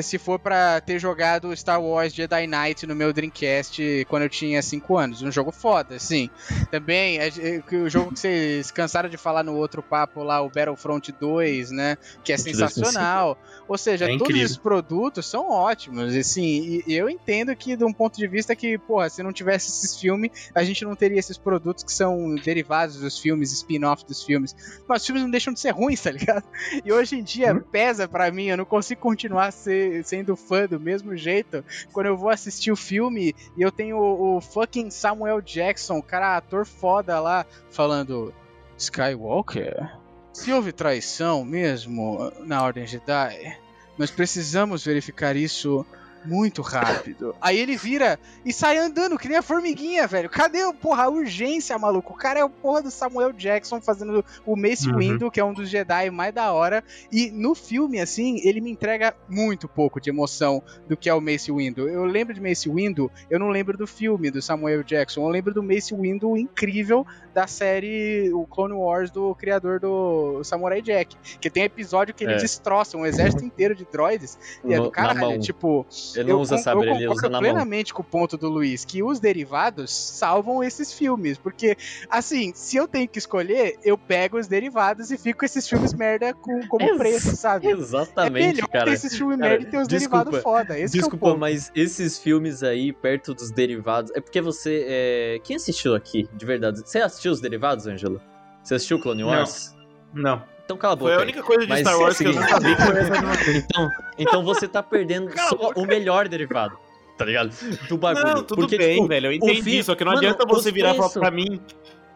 se 0.03 0.19
for 0.19 0.39
pra 0.39 0.81
ter 0.81 0.99
jogado 0.99 1.55
Star 1.57 1.83
Wars 1.83 2.13
Jedi 2.13 2.47
Knight 2.47 2.87
no 2.87 2.95
meu 2.95 3.13
Dreamcast 3.13 4.07
quando 4.09 4.25
eu 4.25 4.29
tinha 4.29 4.61
5 4.61 4.97
anos. 4.97 5.23
Um 5.23 5.33
jogo 5.33 5.51
foda, 5.51 5.97
assim. 5.97 6.29
Também, 6.71 7.19
é, 7.19 7.29
é, 7.29 7.77
o 7.77 7.89
jogo 7.89 8.13
que 8.13 8.21
vocês 8.21 8.71
cansaram 8.71 9.09
de 9.09 9.17
falar 9.17 9.43
no 9.43 9.57
outro 9.57 9.83
papo 9.83 10.23
lá, 10.23 10.41
o 10.41 10.49
Battlefront 10.49 11.13
2, 11.13 11.71
né? 11.71 11.97
Que 12.25 12.33
é 12.33 12.37
sensacional. 12.37 13.39
Ou 13.69 13.79
seja, 13.79 14.11
É 14.11 14.19
todos 14.19 14.37
esses 14.37 14.57
produtos 14.57 15.27
são 15.27 15.51
ótimos. 15.51 16.15
Assim, 16.15 16.83
e 16.87 16.95
eu 16.95 17.09
entendo 17.09 17.55
que, 17.55 17.77
de 17.77 17.85
um 17.85 17.93
ponto 17.93 18.17
de 18.17 18.27
vista 18.27 18.55
que, 18.57 18.77
porra, 18.79 19.09
se 19.09 19.23
não 19.23 19.33
tivesse 19.33 19.69
esses 19.69 19.99
filmes, 19.99 20.51
a 20.55 20.63
gente 20.63 20.85
não 20.85 20.95
teria 20.95 21.19
esses 21.19 21.39
produtos 21.39 21.85
que 21.85 21.93
são 21.93 22.35
derivados 22.35 22.97
dos 22.97 23.19
filmes, 23.19 23.53
spin-off 23.53 24.05
dos 24.05 24.23
filmes. 24.23 24.55
Mas 24.89 25.03
os 25.03 25.07
filmes 25.07 25.23
não 25.23 25.31
deixam 25.31 25.53
de 25.53 25.61
ser 25.61 25.71
ruins, 25.71 26.03
tá 26.03 26.11
ligado? 26.11 26.45
E 26.85 26.93
hoje 26.93 27.17
em 27.17 27.23
dia 27.23 27.55
pesa 27.71 28.09
pra 28.09 28.31
mim, 28.31 28.47
eu 28.47 28.57
não 28.57 28.65
consigo 28.65 29.01
continuar 29.01 29.53
ser- 29.71 30.05
sendo 30.05 30.37
fã 30.37 30.67
do 30.67 30.81
mesmo 30.81 31.17
jeito 31.17 31.65
quando 31.93 32.07
eu 32.07 32.17
vou 32.17 32.29
assistir 32.31 32.73
o 32.73 32.77
filme 32.77 33.35
e 33.57 33.63
eu 33.63 33.71
tenho 33.71 33.97
o, 33.97 34.37
o 34.37 34.41
fucking 34.41 34.91
Samuel 34.91 35.41
Jackson, 35.41 35.99
o 35.99 36.03
cara 36.03 36.37
ator 36.37 36.67
foda 36.67 37.21
lá, 37.21 37.47
falando 37.71 38.35
Skywalker. 38.77 39.89
Se 40.33 40.53
houve 40.53 40.73
traição 40.73 41.45
mesmo 41.45 42.33
na 42.41 42.63
Ordem 42.63 42.87
Jedi, 42.87 43.57
nós 43.99 44.11
precisamos 44.11 44.85
verificar 44.85 45.37
isso 45.37 45.85
muito 46.25 46.63
rápido. 46.63 47.35
Aí 47.41 47.59
ele 47.59 47.77
vira 47.77 48.19
e 48.45 48.53
sai 48.53 48.79
andando, 48.79 49.19
que 49.19 49.29
nem 49.29 49.39
a 49.39 49.43
formiguinha, 49.43 50.07
velho. 50.07 50.29
Cadê, 50.29 50.61
porra, 50.75 51.05
a 51.05 51.09
urgência, 51.09 51.79
maluco? 51.79 52.13
O 52.13 52.17
cara 52.17 52.41
é 52.41 52.45
o 52.45 52.51
porra 52.51 52.83
do 52.83 52.91
Samuel 52.91 53.33
Jackson 53.33 53.81
fazendo 53.81 54.25
o 54.45 54.57
Mace 54.57 54.89
Uhum. 54.89 54.97
Windu, 54.99 55.31
que 55.31 55.41
é 55.41 55.45
um 55.45 55.53
dos 55.55 55.69
Jedi 55.69 56.11
mais 56.11 56.35
da 56.35 56.53
hora. 56.53 56.85
E 57.11 57.31
no 57.31 57.55
filme, 57.55 58.01
assim, 58.01 58.41
ele 58.45 58.61
me 58.61 58.71
entrega 58.71 59.15
muito 59.29 59.69
pouco 59.69 60.01
de 60.01 60.11
emoção 60.11 60.63
do 60.89 60.97
que 60.97 61.09
é 61.09 61.15
o 61.15 61.21
Mace 61.21 61.51
Windu. 61.53 61.89
Eu 61.89 62.05
lembro 62.05 62.35
de 62.35 62.41
Mace 62.41 62.69
Windu, 62.69 63.11
eu 63.31 63.39
não 63.39 63.49
lembro 63.49 63.77
do 63.77 63.87
filme 63.87 64.31
do 64.31 64.43
Samuel 64.43 64.83
Jackson. 64.83 65.23
Eu 65.23 65.29
lembro 65.29 65.55
do 65.55 65.63
Mace 65.63 65.95
Windu 65.95 66.37
incrível 66.37 67.07
da 67.35 67.47
série 67.47 68.31
o 68.33 68.47
Clone 68.47 68.75
Wars 68.75 69.11
do 69.11 69.35
criador 69.35 69.81
do 69.81 70.43
Samurai 70.45 70.83
Jack. 70.83 71.17
Que 71.41 71.51
tem 71.51 71.65
episódio 71.65 72.15
que 72.15 72.25
ele 72.25 72.35
É. 72.35 72.37
destroça 72.37 72.97
um 72.97 73.07
exército 73.07 73.45
inteiro 73.45 73.75
de 73.75 73.85
droids. 73.85 74.39
E 74.65 74.73
é 74.75 74.77
No- 74.79 74.85
do 74.85 74.91
caralho, 74.91 75.39
tipo... 75.41 75.87
Ele 76.15 76.25
não 76.25 76.37
eu 76.37 76.41
usa 76.41 76.59
sabre, 76.59 76.89
eu 76.89 76.95
ele 76.95 77.07
concordo 77.07 77.13
usa 77.21 77.29
na 77.29 77.41
mão. 77.41 77.41
plenamente 77.41 77.95
com 77.95 78.03
o 78.03 78.05
ponto 78.05 78.37
do 78.37 78.49
Luiz, 78.49 78.85
que 78.85 79.03
os 79.03 79.21
derivados 79.21 79.91
salvam 79.95 80.63
esses 80.63 80.93
filmes. 80.93 81.39
Porque, 81.39 81.77
assim, 82.09 82.53
se 82.55 82.77
eu 82.77 82.87
tenho 82.89 83.09
que 83.09 83.19
escolher, 83.19 83.77
eu 83.85 83.97
pego 83.97 84.39
os 84.39 84.47
derivados 84.47 85.11
e 85.11 85.19
fico 85.19 85.41
com 85.41 85.45
esses 85.45 85.69
filmes 85.69 85.95
merda 85.95 86.35
com, 86.35 86.67
como 86.69 86.85
Ex- 86.85 86.97
preço, 86.99 87.37
sabe? 87.37 87.69
é 87.69 87.71
Exatamente, 87.71 88.55
melhor 88.57 88.69
cara. 88.69 88.85
ter 88.87 88.93
esses 88.93 89.17
filmes 89.17 89.39
Cara, 89.39 89.51
merda 89.51 89.67
e 89.67 89.71
ter 89.71 89.79
os 89.79 89.89
desculpa, 89.89 90.25
derivados 90.25 90.43
foda. 90.43 90.79
Esse 90.79 90.93
que 90.93 90.99
é 90.99 91.01
o 91.01 91.03
Desculpa, 91.03 91.27
ponto. 91.27 91.39
mas 91.39 91.71
esses 91.75 92.19
filmes 92.19 92.63
aí, 92.63 92.93
perto 92.93 93.35
dos 93.35 93.51
derivados. 93.51 94.11
É 94.15 94.21
porque 94.21 94.41
você. 94.41 94.85
é, 94.89 95.41
Quem 95.43 95.57
assistiu 95.57 95.95
aqui, 95.95 96.29
de 96.35 96.45
verdade? 96.47 96.81
Você 96.85 96.99
assistiu 96.99 97.20
os 97.29 97.41
derivados, 97.41 97.87
Ângelo? 97.87 98.21
Você 98.63 98.75
assistiu 98.75 98.99
Clone 98.99 99.23
Não. 99.23 99.29
Wars? 99.31 99.75
Não. 100.13 100.43
Então 100.65 100.77
cala 100.77 100.93
a 100.93 100.97
boca. 100.97 101.11
Foi 101.13 101.19
a 101.21 101.23
única 101.25 101.43
coisa 101.43 101.63
de 101.63 101.69
Mas 101.69 101.81
Star 101.81 101.95
é 101.95 101.97
Wars 101.97 102.17
que 102.19 102.25
eu 102.25 102.33
seguinte. 102.33 102.51
nunca 102.53 102.61
vi 102.61 102.77
que 102.77 102.83
foi 102.83 102.99
essa. 103.01 103.59
Então, 103.59 103.89
então 104.19 104.45
você 104.45 104.69
tá 104.69 104.83
perdendo 104.83 105.31
só 105.49 105.73
o 105.77 105.85
melhor 105.87 106.29
derivado. 106.29 106.77
Tá 107.19 107.25
ligado? 107.25 107.51
Do 107.89 107.99
bagulho. 107.99 108.25
Não, 108.27 108.43
tudo 108.43 108.61
Porque, 108.63 108.79
bem, 108.79 108.95
tipo, 108.97 109.09
velho. 109.09 109.27
Eu 109.27 109.33
entendi. 109.33 109.63
fi- 109.63 109.83
Só 109.83 109.95
que 109.95 110.05
não 110.05 110.13
Mano, 110.13 110.27
adianta 110.27 110.47
você 110.47 110.71
virar 110.73 110.95
preços- 110.95 111.13
pra 111.15 111.31
mim 111.31 111.61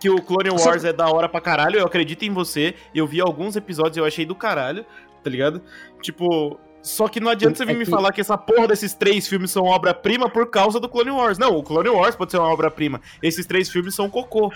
que 0.00 0.08
o 0.08 0.22
Clone 0.22 0.56
Só- 0.58 0.70
Wars 0.70 0.84
é 0.84 0.92
da 0.92 1.08
hora 1.08 1.28
pra 1.28 1.40
caralho. 1.40 1.78
Eu 1.78 1.84
acredito 1.86 2.22
em 2.24 2.30
você. 2.30 2.74
Eu 2.94 3.06
vi 3.06 3.20
alguns 3.20 3.54
episódios 3.56 3.96
e 3.96 4.00
eu 4.00 4.04
achei 4.06 4.24
do 4.24 4.34
caralho, 4.34 4.86
tá 5.22 5.28
ligado? 5.28 5.60
Tipo. 6.00 6.58
Só 6.80 7.08
que 7.08 7.18
não 7.18 7.30
adianta 7.30 7.56
você 7.56 7.64
vir 7.64 7.72
É 7.72 7.78
me 7.78 7.84
que- 7.86 7.90
falar 7.90 8.12
que 8.12 8.20
essa 8.20 8.36
porra 8.36 8.68
desses 8.68 8.92
três 8.92 9.26
filmes 9.26 9.50
são 9.50 9.64
obra-prima 9.64 10.28
por 10.28 10.50
causa 10.50 10.78
do 10.78 10.86
Clone 10.86 11.10
Wars. 11.10 11.38
Não, 11.38 11.56
o 11.56 11.62
Clone 11.62 11.88
Wars 11.88 12.14
pode 12.14 12.30
ser 12.30 12.36
uma 12.36 12.48
obra-prima. 12.52 13.00
Esses 13.22 13.46
três 13.46 13.70
filmes 13.70 13.94
são 13.94 14.08
cocô. 14.10 14.52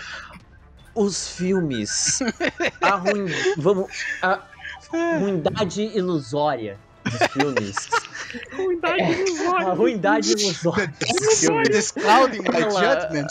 Os 0.98 1.28
filmes. 1.28 2.18
A 2.80 2.96
ruim. 2.96 3.26
Vamos. 3.56 3.90
A 4.22 4.40
ruindade 4.92 5.82
ilusória 5.96 6.78
dos 7.04 7.26
filmes. 7.32 7.76
A 9.62 9.74
ruindade 9.74 10.32
ilusória 10.32 10.92
dos 10.98 11.40
filmes. 11.40 11.90
Clouding 11.92 12.40
my 12.40 12.62
judgment. 12.70 13.28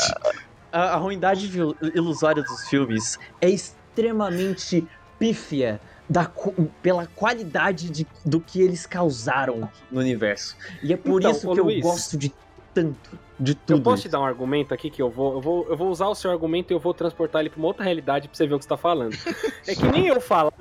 A, 0.72 0.82
a 0.94 0.96
ruindade 0.98 1.52
ilusória 1.94 2.44
dos 2.44 2.68
filmes 2.70 3.18
é 3.42 3.50
extremamente 3.50 4.88
pífia 5.20 5.80
da, 6.10 6.30
pela 6.82 7.08
qualidade 7.08 7.90
de- 7.90 8.08
do 8.24 8.40
que 8.40 8.62
eles 8.62 8.86
causaram 8.86 9.70
no 9.92 10.00
universo. 10.00 10.56
E 10.84 10.94
é 10.94 10.98
por 10.98 11.20
Então, 11.20 11.32
isso 11.32 11.54
que 11.54 11.62
Luiz. 11.62 11.78
eu 11.84 11.92
gosto 11.92 12.18
de 12.18 12.34
tanto 12.74 13.18
de 13.40 13.56
tudo. 13.56 13.78
Eu 13.78 13.84
posso 13.84 13.96
isso. 13.98 14.10
te 14.10 14.12
dar 14.12 14.20
um 14.20 14.26
argumento 14.26 14.74
aqui 14.74 14.90
que 14.90 15.02
eu 15.02 15.10
vou, 15.10 15.36
eu 15.36 15.42
vou, 15.42 15.68
eu 15.70 15.78
vou 15.78 15.90
usar 15.90 16.08
o 16.08 16.16
seu 16.16 16.32
argumento 16.32 16.72
e 16.72 16.74
eu 16.74 16.80
vou 16.80 16.94
transportar 16.94 17.42
ele 17.42 17.50
para 17.50 17.60
uma 17.60 17.68
outra 17.68 17.84
realidade 17.84 18.28
para 18.28 18.36
você 18.36 18.48
ver 18.48 18.56
o 18.56 18.60
que 18.60 18.66
está 18.66 18.78
falando. 18.78 19.16
é 19.68 19.76
que 19.76 19.86
nem 19.86 20.08
eu 20.08 20.20
falar 20.20 20.52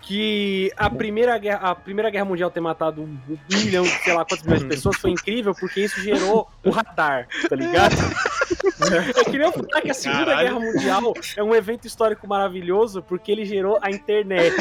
que 0.00 0.70
a 0.76 0.88
primeira 0.88 1.36
guerra, 1.36 1.70
a 1.70 1.74
primeira 1.74 2.10
guerra 2.10 2.24
mundial 2.24 2.50
ter 2.50 2.60
matado 2.60 3.02
um 3.02 3.18
milhão, 3.50 3.84
sei 3.84 4.14
lá 4.14 4.24
quantas 4.24 4.42
milhões 4.42 4.62
de 4.62 4.68
pessoas 4.68 4.96
foi 4.96 5.10
incrível 5.10 5.54
porque 5.58 5.80
isso 5.80 6.00
gerou 6.00 6.48
o 6.64 6.70
radar, 6.70 7.28
tá 7.48 7.56
ligado? 7.56 7.96
É 7.96 9.20
eu 9.20 9.24
queria 9.24 9.50
falar 9.50 9.80
que 9.80 9.90
a 9.90 9.94
Segunda 9.94 10.26
Caralho. 10.26 10.48
Guerra 10.48 10.60
Mundial 10.60 11.14
é 11.36 11.42
um 11.42 11.54
evento 11.54 11.86
histórico 11.86 12.28
maravilhoso 12.28 13.02
porque 13.02 13.32
ele 13.32 13.44
gerou 13.44 13.78
a 13.80 13.90
internet. 13.90 14.54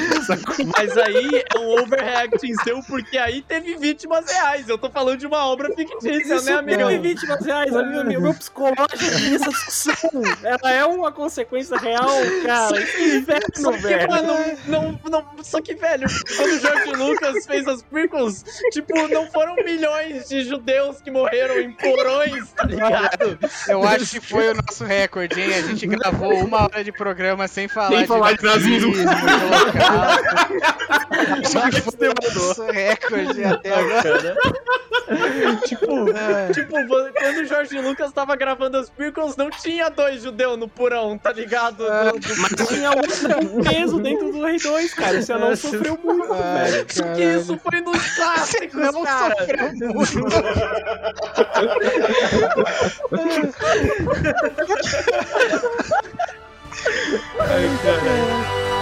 Mas 0.75 0.97
aí 0.97 1.43
é 1.53 1.59
um 1.59 1.81
overreacting 1.81 2.53
seu 2.63 2.81
porque 2.83 3.17
aí 3.17 3.41
teve 3.41 3.75
vítimas 3.75 4.25
reais. 4.31 4.69
Eu 4.69 4.77
tô 4.77 4.89
falando 4.89 5.19
de 5.19 5.27
uma 5.27 5.45
obra 5.45 5.73
fictícia, 5.75 6.35
isso 6.35 6.45
né, 6.45 6.53
amigo? 6.53 6.87
Teve 6.87 6.97
vítimas 6.97 7.44
200 7.45 7.47
reais. 7.47 7.73
Olha 7.73 8.03
meu, 8.03 8.21
meu 8.21 8.33
psicológico 8.33 8.85
nessa 9.29 9.49
discussão. 9.49 9.93
Ela 10.43 10.71
é 10.71 10.85
uma 10.85 11.11
consequência 11.11 11.77
real, 11.77 12.09
cara. 12.45 12.81
Isso 12.81 13.31
é 13.31 13.39
só 13.55 13.71
que, 13.71 13.77
velho. 13.77 14.09
Mano, 14.09 14.33
não, 14.67 14.99
não, 15.09 15.25
só 15.43 15.61
que, 15.61 15.75
velho, 15.75 16.07
quando 16.35 16.51
o 16.51 16.59
Jorge 16.59 16.91
Lucas 16.91 17.45
fez 17.45 17.67
as 17.67 17.83
prequels, 17.83 18.43
tipo, 18.71 19.07
não 19.07 19.29
foram 19.31 19.55
milhões 19.55 20.27
de 20.27 20.43
judeus 20.43 21.01
que 21.01 21.11
morreram 21.11 21.59
em 21.59 21.71
porões, 21.71 22.49
tá 22.51 22.63
ligado? 22.65 23.39
Eu 23.67 23.83
acho 23.83 24.09
que 24.09 24.19
foi 24.19 24.49
o 24.49 24.55
nosso 24.55 24.83
recorde, 24.83 25.39
hein? 25.39 25.53
A 25.53 25.61
gente 25.61 25.87
gravou 25.87 26.33
uma 26.33 26.63
hora 26.63 26.83
de 26.83 26.91
programa 26.91 27.47
sem 27.47 27.67
falar, 27.67 27.97
sem 27.97 28.07
falar 28.07 28.31
de, 28.33 28.39
de 28.39 28.45
nazismo. 28.45 28.93
Acho 31.63 31.81
que 31.81 31.91
foi 31.91 32.09
o 32.09 32.13
nosso 32.13 32.63
recorde 32.63 33.43
até 33.43 33.73
agora. 33.73 34.35
tipo, 35.65 36.09
é. 36.09 36.51
tipo, 36.51 36.73
quando 37.13 37.34
quando 37.35 37.43
o 37.43 37.47
George 37.47 37.79
Lucas 37.81 38.11
tava 38.13 38.35
gravando 38.35 38.77
as 38.77 38.89
prequels, 38.89 39.35
não 39.35 39.49
tinha 39.49 39.89
dois 39.89 40.23
judeus 40.23 40.57
no 40.57 40.67
porão, 40.67 41.17
tá 41.17 41.31
ligado? 41.31 41.77
Do- 41.77 42.19
do- 42.19 42.37
Mas 42.37 42.67
tinha 42.67 42.89
outro 42.91 43.63
peso 43.63 43.99
dentro 43.99 44.31
do 44.31 44.43
Rei 44.43 44.57
2, 44.57 44.93
cara. 44.93 45.17
Esse 45.17 45.33
anão 45.33 45.55
sofreu 45.55 45.99
muito, 46.03 46.33
Ai, 46.33 46.71
velho. 46.71 46.85
Só 46.89 47.03
que 47.13 47.23
isso 47.23 47.59
foi 47.59 47.81
nos 47.81 48.07
clássicos, 48.15 48.73
Não 48.93 49.03
cara. 49.03 49.35
sofreu 49.37 49.71
muito. 49.93 50.19
Mas 57.37 58.74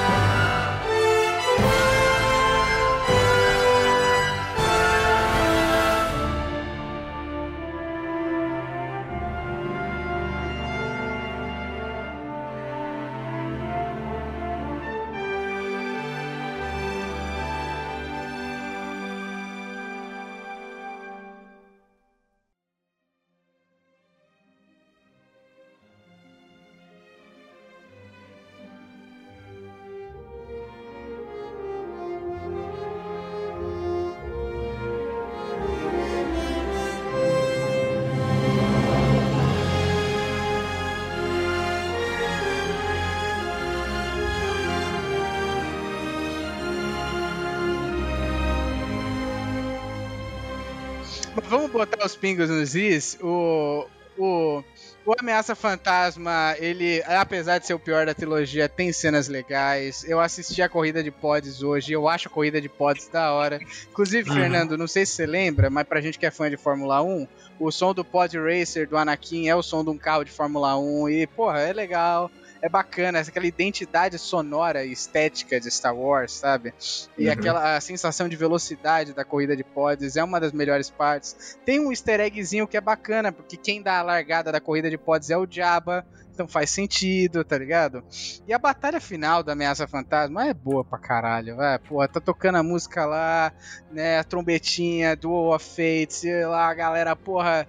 os 52.05 52.15
pingos 52.15 52.49
nos 52.49 52.75
is. 52.75 53.17
O, 53.21 53.85
o, 54.17 54.63
o 55.05 55.13
Ameaça 55.19 55.55
Fantasma, 55.55 56.55
ele, 56.59 57.01
apesar 57.05 57.57
de 57.59 57.67
ser 57.67 57.73
o 57.73 57.79
pior 57.79 58.05
da 58.05 58.13
trilogia, 58.13 58.69
tem 58.69 58.91
cenas 58.93 59.27
legais. 59.27 60.03
Eu 60.07 60.19
assisti 60.19 60.61
a 60.61 60.69
corrida 60.69 61.03
de 61.03 61.11
pods 61.11 61.61
hoje, 61.63 61.91
eu 61.93 62.07
acho 62.07 62.27
a 62.27 62.31
corrida 62.31 62.61
de 62.61 62.69
pods 62.69 63.07
da 63.07 63.31
hora. 63.33 63.59
Inclusive, 63.89 64.29
Uhum. 64.29 64.35
Fernando, 64.35 64.77
não 64.77 64.87
sei 64.87 65.05
se 65.05 65.13
você 65.13 65.25
lembra, 65.25 65.69
mas 65.69 65.87
pra 65.87 66.01
gente 66.01 66.17
que 66.19 66.25
é 66.25 66.31
fã 66.31 66.49
de 66.49 66.57
Fórmula 66.57 67.01
1, 67.01 67.27
o 67.59 67.71
som 67.71 67.93
do 67.93 68.03
Pod 68.05 68.37
Racer 68.37 68.87
do 68.87 68.97
Anakin 68.97 69.47
é 69.47 69.55
o 69.55 69.63
som 69.63 69.83
de 69.83 69.89
um 69.89 69.97
carro 69.97 70.23
de 70.23 70.31
Fórmula 70.31 70.77
1 70.77 71.09
e, 71.09 71.27
porra, 71.27 71.59
é 71.61 71.73
legal. 71.73 72.29
É 72.63 72.69
bacana, 72.69 73.19
aquela 73.19 73.45
identidade 73.45 74.17
sonora 74.17 74.85
e 74.85 74.93
estética 74.93 75.59
de 75.59 75.69
Star 75.69 75.93
Wars, 75.93 76.31
sabe? 76.31 76.73
E 77.17 77.25
Uhum. 77.25 77.33
aquela 77.33 77.75
a 77.75 77.81
sensação 77.81 78.29
de 78.29 78.37
velocidade 78.37 79.11
da 79.13 79.25
corrida 79.25 79.53
de 79.53 79.65
pods 79.65 80.15
é 80.15 80.23
uma 80.23 80.39
das 80.39 80.53
melhores 80.53 80.89
partes. 80.89 81.57
Tem 81.65 81.81
um 81.81 81.91
easter 81.91 82.21
eggzinho 82.21 82.65
que 82.65 82.77
é 82.77 82.81
bacana, 82.81 83.33
porque 83.33 83.57
quem 83.57 83.81
dá 83.81 83.99
a 83.99 84.01
largada 84.01 84.49
da 84.49 84.61
corrida 84.61 84.89
de 84.89 84.97
pods 84.97 85.29
é 85.29 85.37
o 85.37 85.45
Jabba, 85.45 86.05
então 86.33 86.47
faz 86.47 86.71
sentido, 86.71 87.43
tá 87.43 87.57
ligado? 87.57 88.03
E 88.47 88.53
a 88.53 88.57
batalha 88.57 88.99
final 88.99 89.43
da 89.43 89.53
Ameaça 89.53 89.87
Fantasma 89.87 90.47
é 90.47 90.53
boa 90.53 90.83
pra 90.83 90.97
caralho, 90.97 91.55
vai. 91.55 91.77
Porra, 91.77 92.07
tá 92.07 92.19
tocando 92.19 92.57
a 92.57 92.63
música 92.63 93.05
lá, 93.05 93.53
né? 93.91 94.17
A 94.17 94.23
trombetinha, 94.23 95.15
Duel 95.15 95.53
of 95.53 95.63
Fate, 95.63 96.13
sei 96.13 96.45
lá, 96.45 96.67
a 96.67 96.73
galera, 96.73 97.15
porra, 97.15 97.67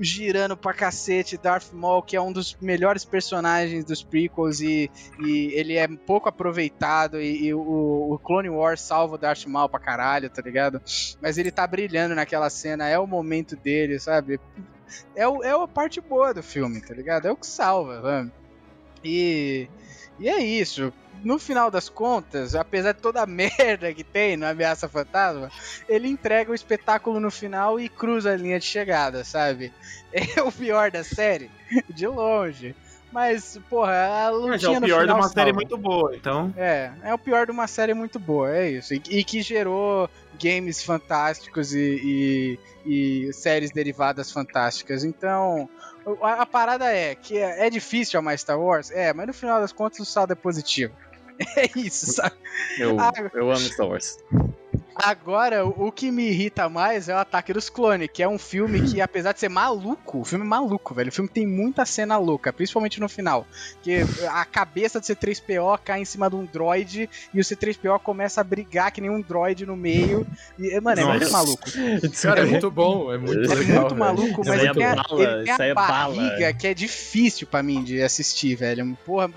girando 0.00 0.56
pra 0.56 0.72
cacete. 0.72 1.36
Darth 1.36 1.72
Maul, 1.72 2.02
que 2.02 2.16
é 2.16 2.20
um 2.20 2.32
dos 2.32 2.56
melhores 2.60 3.04
personagens 3.04 3.84
dos 3.84 4.02
prequels 4.02 4.60
e, 4.60 4.90
e 5.20 5.52
ele 5.52 5.74
é 5.76 5.86
pouco 5.86 6.28
aproveitado. 6.28 7.20
E, 7.20 7.48
e 7.48 7.54
o, 7.54 7.60
o 8.12 8.18
Clone 8.18 8.48
Wars 8.48 8.80
salva 8.80 9.16
o 9.16 9.18
Darth 9.18 9.44
Maul 9.44 9.68
pra 9.68 9.78
caralho, 9.78 10.30
tá 10.30 10.40
ligado? 10.40 10.80
Mas 11.20 11.36
ele 11.36 11.50
tá 11.50 11.66
brilhando 11.66 12.14
naquela 12.14 12.48
cena, 12.48 12.88
é 12.88 12.98
o 12.98 13.06
momento 13.06 13.54
dele, 13.56 14.00
sabe? 14.00 14.40
É, 15.14 15.26
o, 15.26 15.42
é 15.42 15.50
a 15.50 15.68
parte 15.68 16.00
boa 16.00 16.32
do 16.32 16.42
filme, 16.42 16.80
tá 16.80 16.94
ligado? 16.94 17.26
É 17.26 17.32
o 17.32 17.36
que 17.36 17.46
salva, 17.46 18.00
vamos. 18.00 18.32
E, 19.04 19.68
e 20.18 20.28
é 20.28 20.38
isso. 20.38 20.92
No 21.24 21.38
final 21.38 21.70
das 21.70 21.88
contas, 21.88 22.54
apesar 22.54 22.92
de 22.92 23.00
toda 23.00 23.22
a 23.22 23.26
merda 23.26 23.92
que 23.92 24.04
tem 24.04 24.36
no 24.36 24.46
Ameaça 24.46 24.88
Fantasma, 24.88 25.50
ele 25.88 26.08
entrega 26.08 26.50
o 26.50 26.54
espetáculo 26.54 27.20
no 27.20 27.30
final 27.30 27.80
e 27.80 27.88
cruza 27.88 28.32
a 28.32 28.36
linha 28.36 28.58
de 28.58 28.66
chegada, 28.66 29.24
sabe? 29.24 29.72
É 30.12 30.40
o 30.40 30.50
pior 30.50 30.90
da 30.90 31.04
série, 31.04 31.50
de 31.90 32.06
longe. 32.06 32.74
Mas, 33.12 33.58
porra, 33.70 33.92
a 34.26 34.30
Mas 34.32 34.62
lutinha 34.62 34.74
é 34.74 34.78
o 34.78 34.80
no 34.80 34.86
pior 34.86 34.96
de 34.98 35.02
final 35.04 35.16
uma 35.18 35.28
série 35.28 35.50
salva. 35.50 35.54
muito 35.54 35.78
boa, 35.78 36.14
então. 36.16 36.52
É, 36.56 36.90
é 37.04 37.14
o 37.14 37.18
pior 37.18 37.46
de 37.46 37.52
uma 37.52 37.66
série 37.66 37.94
muito 37.94 38.18
boa, 38.18 38.54
é 38.54 38.70
isso. 38.70 38.92
E, 38.92 39.02
e 39.08 39.24
que 39.24 39.40
gerou 39.42 40.10
games 40.38 40.82
fantásticos 40.82 41.72
e, 41.74 42.58
e- 42.84 43.26
e 43.28 43.32
séries 43.32 43.70
derivadas 43.70 44.30
fantásticas. 44.30 45.02
Então, 45.04 45.68
a, 46.20 46.42
a 46.42 46.46
parada 46.46 46.92
é 46.92 47.14
que 47.14 47.38
é, 47.38 47.66
é 47.66 47.70
difícil 47.70 48.18
amar 48.18 48.38
Star 48.38 48.60
Wars, 48.60 48.90
é, 48.90 49.12
mas 49.14 49.26
no 49.26 49.32
final 49.32 49.60
das 49.60 49.72
contas 49.72 49.98
o 50.00 50.04
saldo 50.04 50.32
é 50.32 50.36
positivo. 50.36 50.92
É 51.56 51.68
isso, 51.78 52.06
sabe? 52.14 52.34
Eu, 52.78 52.98
Ah. 52.98 53.12
eu 53.34 53.50
amo 53.50 53.60
Star 53.60 53.86
Wars. 53.86 54.16
Agora, 55.02 55.64
o 55.66 55.92
que 55.92 56.10
me 56.10 56.28
irrita 56.28 56.68
mais 56.68 57.08
é 57.08 57.14
o 57.14 57.18
Ataque 57.18 57.52
dos 57.52 57.68
Clones, 57.68 58.08
que 58.12 58.22
é 58.22 58.28
um 58.28 58.38
filme 58.38 58.80
que, 58.82 59.00
apesar 59.00 59.32
de 59.32 59.40
ser 59.40 59.48
maluco, 59.50 60.20
o 60.20 60.24
filme 60.24 60.44
é 60.44 60.48
maluco, 60.48 60.94
velho. 60.94 61.10
O 61.10 61.12
filme 61.12 61.28
tem 61.28 61.46
muita 61.46 61.84
cena 61.84 62.16
louca, 62.16 62.52
principalmente 62.52 62.98
no 63.00 63.08
final. 63.08 63.46
Que 63.82 63.98
a 64.30 64.44
cabeça 64.44 64.98
do 64.98 65.04
C3PO 65.04 65.78
cai 65.84 66.00
em 66.00 66.04
cima 66.04 66.30
de 66.30 66.36
um 66.36 66.44
droid 66.46 67.10
e 67.34 67.38
o 67.40 67.42
C3PO 67.42 67.98
começa 68.00 68.40
a 68.40 68.44
brigar 68.44 68.90
que 68.90 69.00
nem 69.00 69.10
um 69.10 69.20
droid 69.20 69.66
no 69.66 69.76
meio. 69.76 70.26
E, 70.58 70.80
mano, 70.80 71.00
é 71.00 71.04
Nossa. 71.04 71.18
muito 71.18 71.32
maluco. 71.32 71.64
Cara, 72.22 72.40
é 72.40 72.44
muito 72.46 72.70
bom, 72.70 73.12
é 73.12 73.18
muito 73.18 73.38
É 73.50 73.52
É 73.52 73.54
legal. 73.54 73.80
muito 73.80 73.88
velho. 73.90 73.98
maluco, 73.98 74.40
Isso 74.40 74.50
mas 74.50 74.60
ele 74.60 74.68
é 74.68 74.72
tem, 74.72 74.84
a, 74.84 75.04
ele 75.10 75.44
tem 75.44 75.52
a 75.52 75.56
aí 75.62 75.70
é 75.70 75.74
bala. 75.74 76.14
barriga 76.16 76.52
que 76.54 76.66
é 76.66 76.72
difícil 76.74 77.46
pra 77.46 77.62
mim 77.62 77.84
de 77.84 78.00
assistir, 78.02 78.54
velho. 78.56 78.96
Porra, 79.04 79.30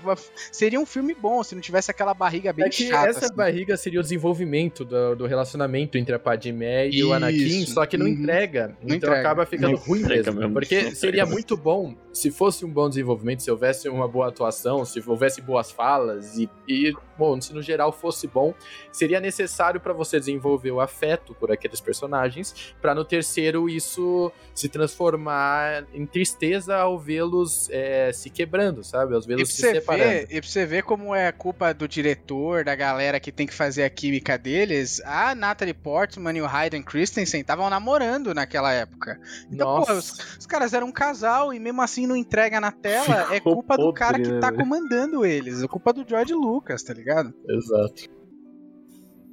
seria 0.50 0.80
um 0.80 0.86
filme 0.86 1.14
bom 1.14 1.42
se 1.44 1.54
não 1.54 1.60
tivesse 1.62 1.90
aquela 1.90 2.14
barriga 2.14 2.52
bem 2.52 2.66
É 2.66 2.70
chata. 2.70 3.08
essa 3.08 3.26
assim. 3.26 3.34
barriga 3.34 3.76
seria 3.76 4.00
o 4.00 4.02
desenvolvimento 4.02 4.84
do, 4.84 5.14
do 5.16 5.26
relacionamento 5.26 5.49
entre 5.98 6.14
a 6.14 6.18
Padmé 6.18 6.86
e 6.88 7.02
o 7.02 7.06
Isso. 7.06 7.12
Anakin, 7.12 7.66
só 7.66 7.86
que 7.86 7.96
não 7.96 8.06
Uhum. 8.06 8.12
entrega. 8.12 8.68
Não 8.82 8.94
então 8.94 8.96
entrega. 8.96 9.18
acaba 9.20 9.46
ficando 9.46 9.72
Não 9.72 9.78
ruim 9.78 10.00
entrega 10.00 10.24
mesmo. 10.30 10.40
mesmo. 10.40 10.52
Porque 10.54 10.94
seria 10.94 11.24
muito 11.26 11.56
bom 11.56 11.94
se 12.12 12.30
fosse 12.30 12.64
um 12.64 12.70
bom 12.70 12.88
desenvolvimento, 12.88 13.42
se 13.42 13.50
houvesse 13.50 13.88
uma 13.88 14.06
boa 14.08 14.28
atuação, 14.28 14.84
se 14.84 15.02
houvesse 15.06 15.40
boas 15.40 15.70
falas 15.70 16.36
e, 16.38 16.48
e 16.68 16.92
bom, 17.20 17.38
se 17.38 17.52
no 17.52 17.60
geral 17.60 17.92
fosse 17.92 18.26
bom, 18.26 18.54
seria 18.90 19.20
necessário 19.20 19.78
pra 19.78 19.92
você 19.92 20.18
desenvolver 20.18 20.70
o 20.70 20.80
afeto 20.80 21.34
por 21.34 21.52
aqueles 21.52 21.78
personagens, 21.78 22.74
pra 22.80 22.94
no 22.94 23.04
terceiro 23.04 23.68
isso 23.68 24.32
se 24.54 24.70
transformar 24.70 25.84
em 25.92 26.06
tristeza 26.06 26.78
ao 26.78 26.98
vê-los 26.98 27.68
é, 27.70 28.10
se 28.10 28.30
quebrando, 28.30 28.82
sabe? 28.82 29.14
Ao 29.14 29.20
vê-los 29.20 29.52
se 29.52 29.60
separando. 29.60 30.08
ver, 30.08 30.28
e 30.30 30.40
pra 30.40 30.48
você 30.48 30.64
ver 30.64 30.82
como 30.82 31.14
é 31.14 31.30
culpa 31.30 31.74
do 31.74 31.86
diretor, 31.86 32.64
da 32.64 32.74
galera 32.74 33.20
que 33.20 33.30
tem 33.30 33.46
que 33.46 33.52
fazer 33.52 33.84
a 33.84 33.90
química 33.90 34.38
deles, 34.38 35.02
a 35.04 35.34
Natalie 35.34 35.74
Portman 35.74 36.38
e 36.38 36.40
o 36.40 36.46
Hayden 36.46 36.82
Christensen 36.82 37.42
estavam 37.42 37.68
namorando 37.68 38.32
naquela 38.32 38.72
época. 38.72 39.20
Então, 39.52 39.66
Nossa. 39.66 39.92
pô, 39.92 39.98
os, 39.98 40.38
os 40.38 40.46
caras 40.46 40.72
eram 40.72 40.86
um 40.86 40.92
casal 40.92 41.52
e 41.52 41.60
mesmo 41.60 41.82
assim 41.82 42.06
não 42.06 42.16
entrega 42.16 42.58
na 42.58 42.72
tela, 42.72 43.28
é 43.30 43.34
Ficou 43.34 43.56
culpa 43.56 43.76
do 43.76 43.92
cara 43.92 44.12
podre, 44.12 44.24
que 44.24 44.34
né, 44.34 44.40
tá 44.40 44.50
comandando 44.50 45.26
eles, 45.26 45.62
é 45.62 45.68
culpa 45.68 45.92
do 45.92 46.08
George 46.08 46.32
Lucas, 46.32 46.82
tá 46.82 46.94
ligado? 46.94 47.09
Exato. 47.48 48.20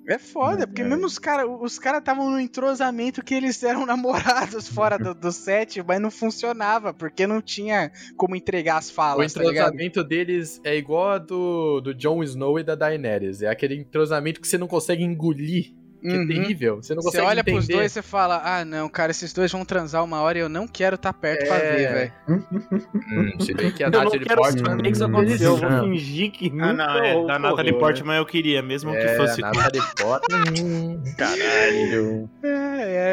É 0.09 0.17
foda, 0.17 0.65
porque 0.65 0.86
mesmo 0.86 1.05
os 1.05 1.19
caras 1.19 1.45
os 1.59 1.78
cara 1.78 1.97
estavam 1.97 2.30
no 2.30 2.39
entrosamento 2.39 3.21
que 3.21 3.34
eles 3.34 3.61
eram 3.61 3.84
namorados 3.86 4.65
fora 4.69 4.97
do, 4.97 5.13
do 5.13 5.34
set, 5.34 5.84
mas 5.86 5.99
não 5.99 6.09
funcionava, 6.09 6.93
porque 6.93 7.28
não 7.28 7.41
tinha 7.41 7.91
como 8.15 8.34
entregar 8.34 8.78
as 8.78 8.89
O 8.89 8.93
falas, 8.93 9.34
tá 9.34 9.41
ligado? 9.41 9.73
entrosamento 9.73 10.03
deles 10.05 10.61
é 10.63 10.78
igual 10.78 11.09
a 11.09 11.17
do, 11.17 11.82
do 11.82 11.93
Jon 11.93 12.23
Snow 12.23 12.57
e 12.57 12.63
da 12.63 12.73
Daenerys. 12.73 13.41
É 13.41 13.49
aquele 13.49 13.75
entrosamento 13.75 14.39
que 14.39 14.47
você 14.47 14.57
não 14.57 14.67
consegue 14.67 15.03
engolir. 15.03 15.75
Que 16.08 16.16
Uhum. 16.16 16.24
é 16.24 16.28
terrível. 16.28 16.76
Você 16.78 16.95
não 16.95 17.01
Você 17.01 17.08
consegue 17.18 17.26
olha 17.28 17.39
entender. 17.41 17.51
pros 17.58 17.68
dois 17.68 17.91
e 17.91 17.93
você 17.95 18.01
fala, 18.01 18.41
ah 18.43 18.64
não, 18.64 18.88
cara, 18.88 19.12
esses 19.12 19.34
dois 19.34 19.51
vão 19.51 19.66
transar 19.66 20.03
uma 20.03 20.22
hora 20.22 20.38
e 20.38 20.41
eu 20.41 20.47
não 20.49 20.68
quero 20.68 20.95
estar 20.95 21.12
perto 21.14 21.45
pra 21.47 21.58
É. 21.58 21.76
ver, 21.76 21.93
velho. 21.93 22.14
Hum, 22.30 23.32
você 23.39 23.53
vê 23.53 23.72
que 23.72 23.84
a 23.84 23.88
Eu 23.88 23.91
não 23.91 24.03
Natalie 24.03 24.26
quero 24.26 24.41
Portman... 24.41 24.66
saber 24.72 24.84
que 24.84 24.89
isso 24.89 25.05
aconteceu. 25.05 25.51
Eu 25.51 25.58
vou 25.58 25.70
Não. 25.70 25.84
fingir 25.84 26.32
que 26.32 26.49
nunca 26.49 26.66
Ah, 26.66 26.74
não, 26.74 27.03
é. 27.03 27.26
Da 27.26 27.39
Natalie? 27.39 27.74
Portman 27.74 28.16
eu 28.18 28.26
queria, 28.26 28.62
mesmo 28.62 28.91
que 28.91 28.97
É, 28.97 29.16
fosse. 29.18 29.43
a 29.43 29.47
Natalie 29.51 29.82
Portman... 29.99 30.64
hum, 30.64 31.03
Caralho. 31.18 32.30
É, 32.43 32.47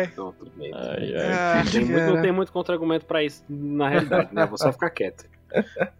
é. 0.05 0.11
Não, 0.17 0.33
tudo 0.33 0.51
bem. 0.57 0.71
Ai, 0.75 1.15
ai. 1.17 1.33
Ah, 1.33 1.63
Não 1.65 1.71
tem, 1.73 1.81
muito, 1.85 1.95
cara. 1.99 2.13
não 2.15 2.23
tem 2.23 2.33
muito 2.33 2.53
contra-argumento 2.53 3.07
pra 3.07 3.23
isso 3.25 3.43
na 3.49 3.89
realidade, 3.89 4.29
né? 4.33 4.47
Vou 4.47 4.59
só 4.59 4.73
ficar 4.73 4.91
quieto. 4.91 5.25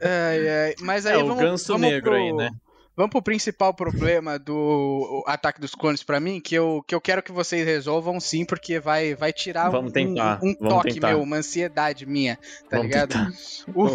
Ai, 0.03 0.49
ai. 0.49 0.75
Mas 0.81 1.07
aí 1.07 1.15
É 1.19 1.23
o 1.23 1.27
vamos, 1.29 1.43
ganso 1.43 1.73
vamos 1.73 1.89
negro 1.89 2.11
pro, 2.11 2.15
aí, 2.15 2.33
né? 2.33 2.51
Vamos 2.97 3.11
pro 3.11 3.21
principal 3.23 3.75
problema 3.75 4.39
do 4.39 5.25
Ataque 5.27 5.61
dos 5.61 5.75
Clones 5.75 6.05
pra 6.05 6.21
mim, 6.21 6.41
que 6.41 6.55
eu, 6.55 6.85
que 6.87 6.95
eu 6.95 7.01
quero 7.01 7.23
que 7.25 7.33
vocês 7.33 7.67
resolvam 7.67 8.21
sim, 8.21 8.45
porque 8.45 8.79
vai, 8.79 9.17
vai 9.17 9.33
tirar 9.33 9.69
Vamos 9.71 9.91
um, 9.91 9.93
tentar, 9.93 10.39
um, 10.41 10.51
um 10.51 10.69
toque 10.69 10.95
tentar. 10.95 11.09
meu, 11.09 11.21
uma 11.23 11.37
ansiedade 11.39 12.07
minha, 12.07 12.37
tá 12.71 12.77
Vamos 12.77 12.87
ligado? 12.87 13.09
tentar. 13.09 13.33
O- 13.75 13.89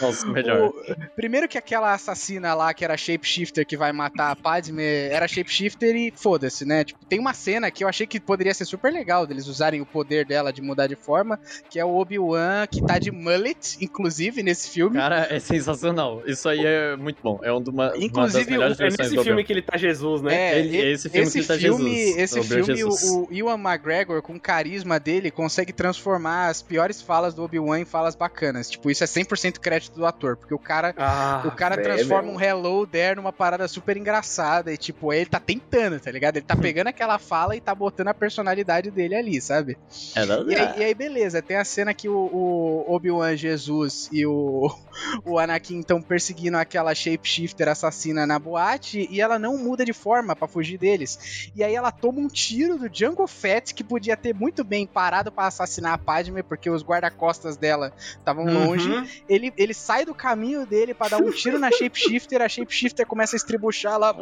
Vamos 0.00 0.24
melhor. 0.26 0.68
O- 0.68 0.74
primeiro 1.16 1.48
que 1.48 1.58
aquela 1.58 1.92
assassina 1.94 2.54
lá, 2.54 2.72
que 2.72 2.84
era 2.84 2.96
shapeshifter, 2.96 3.66
que 3.66 3.76
vai 3.76 3.92
matar 3.92 4.30
a 4.30 4.36
Padme, 4.36 4.84
era 4.84 5.26
shapeshifter 5.26 5.96
e 5.96 6.12
foda-se, 6.14 6.64
né? 6.64 6.84
Tipo, 6.84 7.04
tem 7.06 7.18
uma 7.18 7.34
cena 7.34 7.70
que 7.72 7.82
eu 7.82 7.88
achei 7.88 8.06
que 8.06 8.20
poderia 8.20 8.54
ser 8.54 8.66
super 8.66 8.92
legal 8.92 9.26
deles 9.26 9.48
usarem 9.48 9.80
o 9.80 9.86
poder 9.86 10.24
dela 10.24 10.52
de 10.52 10.62
mudar 10.62 10.86
de 10.86 10.94
forma, 10.96 11.40
que 11.68 11.80
é 11.80 11.84
o 11.84 11.96
Obi-Wan, 11.96 12.68
que 12.70 12.80
tá 12.84 13.00
de 13.00 13.10
mullet, 13.10 13.78
inclusive, 13.80 14.44
nesse 14.44 14.70
filme. 14.70 14.96
Cara, 14.96 15.26
é 15.28 15.40
sensacional. 15.40 16.22
Isso 16.24 16.48
aí 16.48 16.64
é 16.64 16.94
muito 16.96 17.18
bom. 17.20 17.40
É 17.42 17.52
um 17.52 17.60
de 17.60 17.70
uma, 17.70 17.92
uma 17.92 18.28
das 18.28 18.43
Inclusive, 18.52 18.82
o- 18.82 18.86
É 18.86 18.90
nesse 18.90 19.22
filme 19.24 19.44
que 19.44 19.52
ele 19.52 19.62
tá 19.62 19.76
Jesus, 19.76 20.22
né? 20.22 20.34
É, 20.34 20.58
Ele- 20.58 20.76
e- 20.76 20.92
esse 20.92 21.08
filme 21.08 21.30
que 21.30 21.42
tá 21.44 21.54
filme, 21.58 21.94
Jesus, 21.94 22.16
esse 22.18 22.38
Obi-Wan 22.40 22.64
filme 22.64 22.76
Jesus. 22.80 23.02
o, 23.10 23.22
o 23.24 23.28
Ewan 23.34 23.58
McGregor, 23.58 24.22
com 24.22 24.34
o 24.34 24.40
carisma 24.40 24.98
dele, 25.00 25.30
consegue 25.30 25.72
transformar 25.72 26.48
as 26.48 26.62
piores 26.62 27.00
falas 27.02 27.34
do 27.34 27.42
Obi-Wan 27.42 27.80
em 27.80 27.84
falas 27.84 28.14
bacanas. 28.14 28.70
Tipo, 28.70 28.90
isso 28.90 29.02
é 29.04 29.06
100% 29.06 29.58
crédito 29.60 29.94
do 29.94 30.06
ator, 30.06 30.36
porque 30.36 30.54
o 30.54 30.58
cara 30.58 30.94
Ah, 30.96 31.42
O 31.46 31.50
cara 31.50 31.76
velho. 31.76 31.88
transforma 31.94 32.30
um 32.30 32.40
hello 32.40 32.86
there 32.86 33.16
numa 33.16 33.32
parada 33.32 33.66
super 33.68 33.96
engraçada. 33.96 34.72
E, 34.72 34.76
tipo, 34.76 35.12
ele 35.12 35.26
tá 35.26 35.40
tentando, 35.40 35.98
tá 36.00 36.10
ligado? 36.10 36.36
Ele 36.36 36.44
tá 36.46 36.56
pegando 36.56 36.88
aquela 36.88 37.18
fala 37.18 37.56
e 37.56 37.60
tá 37.60 37.74
botando 37.74 38.08
a 38.08 38.14
personalidade 38.14 38.90
dele 38.90 39.14
ali, 39.14 39.40
sabe? 39.40 39.76
É 40.14 40.24
E 40.24 40.54
aí, 40.54 40.80
e 40.80 40.84
aí, 40.84 40.94
beleza, 40.94 41.40
tem 41.42 41.56
a 41.56 41.64
cena 41.64 41.92
que 41.94 42.08
o, 42.08 42.14
o 42.16 42.84
Obi-Wan 42.94 43.36
Jesus 43.36 44.08
e 44.12 44.24
o, 44.26 44.70
o 45.24 45.38
Anakin 45.38 45.80
estão 45.80 46.00
perseguindo 46.00 46.56
aquela 46.56 46.94
shapeshifter 46.94 47.68
assassina 47.68 48.26
na 48.26 48.33
boate 48.38 49.08
e 49.10 49.20
ela 49.20 49.38
não 49.38 49.56
muda 49.58 49.84
de 49.84 49.92
forma 49.92 50.34
pra 50.36 50.48
fugir 50.48 50.78
deles. 50.78 51.50
E 51.54 51.62
aí 51.62 51.74
ela 51.74 51.90
toma 51.90 52.20
um 52.20 52.28
tiro 52.28 52.78
do 52.78 52.90
Jungle 52.92 53.26
Fett, 53.26 53.74
que 53.74 53.84
podia 53.84 54.16
ter 54.16 54.34
muito 54.34 54.62
bem 54.64 54.86
parado 54.86 55.32
pra 55.32 55.46
assassinar 55.46 55.92
a 55.94 55.98
Padme, 55.98 56.42
porque 56.42 56.70
os 56.70 56.82
guarda-costas 56.82 57.56
dela 57.56 57.92
estavam 58.18 58.44
longe 58.44 58.90
Uhum. 58.90 59.06
ele, 59.28 59.52
ele 59.56 59.74
sai 59.74 60.04
do 60.04 60.14
caminho 60.14 60.66
dele 60.66 60.94
pra 60.94 61.08
dar 61.08 61.18
um 61.18 61.30
tiro 61.30 61.58
na 61.58 61.70
shapeshifter, 61.70 62.42
a 62.42 62.48
shapeshifter 62.48 63.06
começa 63.06 63.36
a 63.36 63.38
estribuchar 63.38 63.98
lá, 63.98 64.14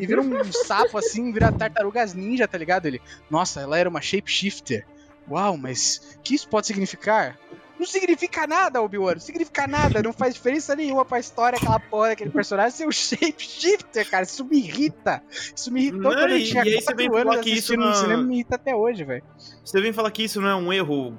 e 0.00 0.06
vira 0.06 0.20
um 0.20 0.52
sapo 0.52 0.98
assim, 0.98 1.32
vira 1.32 1.50
tartarugas 1.52 2.14
ninja, 2.14 2.46
tá 2.48 2.58
ligado? 2.58 2.86
Ele, 2.86 3.00
nossa, 3.30 3.60
ela 3.60 3.78
era 3.78 3.88
uma 3.88 4.00
shapeshifter. 4.00 4.86
Uau, 5.30 5.56
mas 5.56 6.18
que 6.22 6.34
isso 6.34 6.48
pode 6.48 6.66
significar? 6.66 7.38
Não 7.78 7.86
significa 7.86 8.46
nada, 8.46 8.82
Obi-Wan, 8.82 9.14
não 9.14 9.20
significa 9.20 9.66
nada, 9.66 10.02
não 10.02 10.12
faz 10.12 10.34
diferença 10.34 10.74
nenhuma 10.74 11.04
pra 11.04 11.20
história, 11.20 11.56
aquela 11.56 11.78
porra, 11.78 12.12
aquele 12.12 12.30
personagem 12.30 12.72
ser 12.72 12.88
o 12.88 12.92
shapeshifter, 12.92 14.08
cara, 14.10 14.24
isso 14.24 14.44
me 14.44 14.58
irrita. 14.58 15.22
Isso 15.54 15.72
me 15.72 15.82
irritou 15.82 16.00
Não, 16.00 16.10
quando 16.12 16.32
eu 16.32 16.44
tinha 16.44 16.62
aí 16.62 16.80
você 16.80 16.94
vem 16.94 17.08
4 17.08 17.30
anos 17.30 17.44
que 17.44 17.50
isso 17.50 17.76
no 17.76 17.94
cinema, 17.94 18.22
me 18.22 18.34
irrita 18.34 18.56
até 18.56 18.74
hoje, 18.74 19.04
velho. 19.04 19.22
Você 19.64 19.80
vem 19.80 19.92
falar 19.92 20.10
que 20.10 20.24
isso 20.24 20.40
não 20.40 20.48
é 20.48 20.56
um 20.56 20.72
erro 20.72 21.16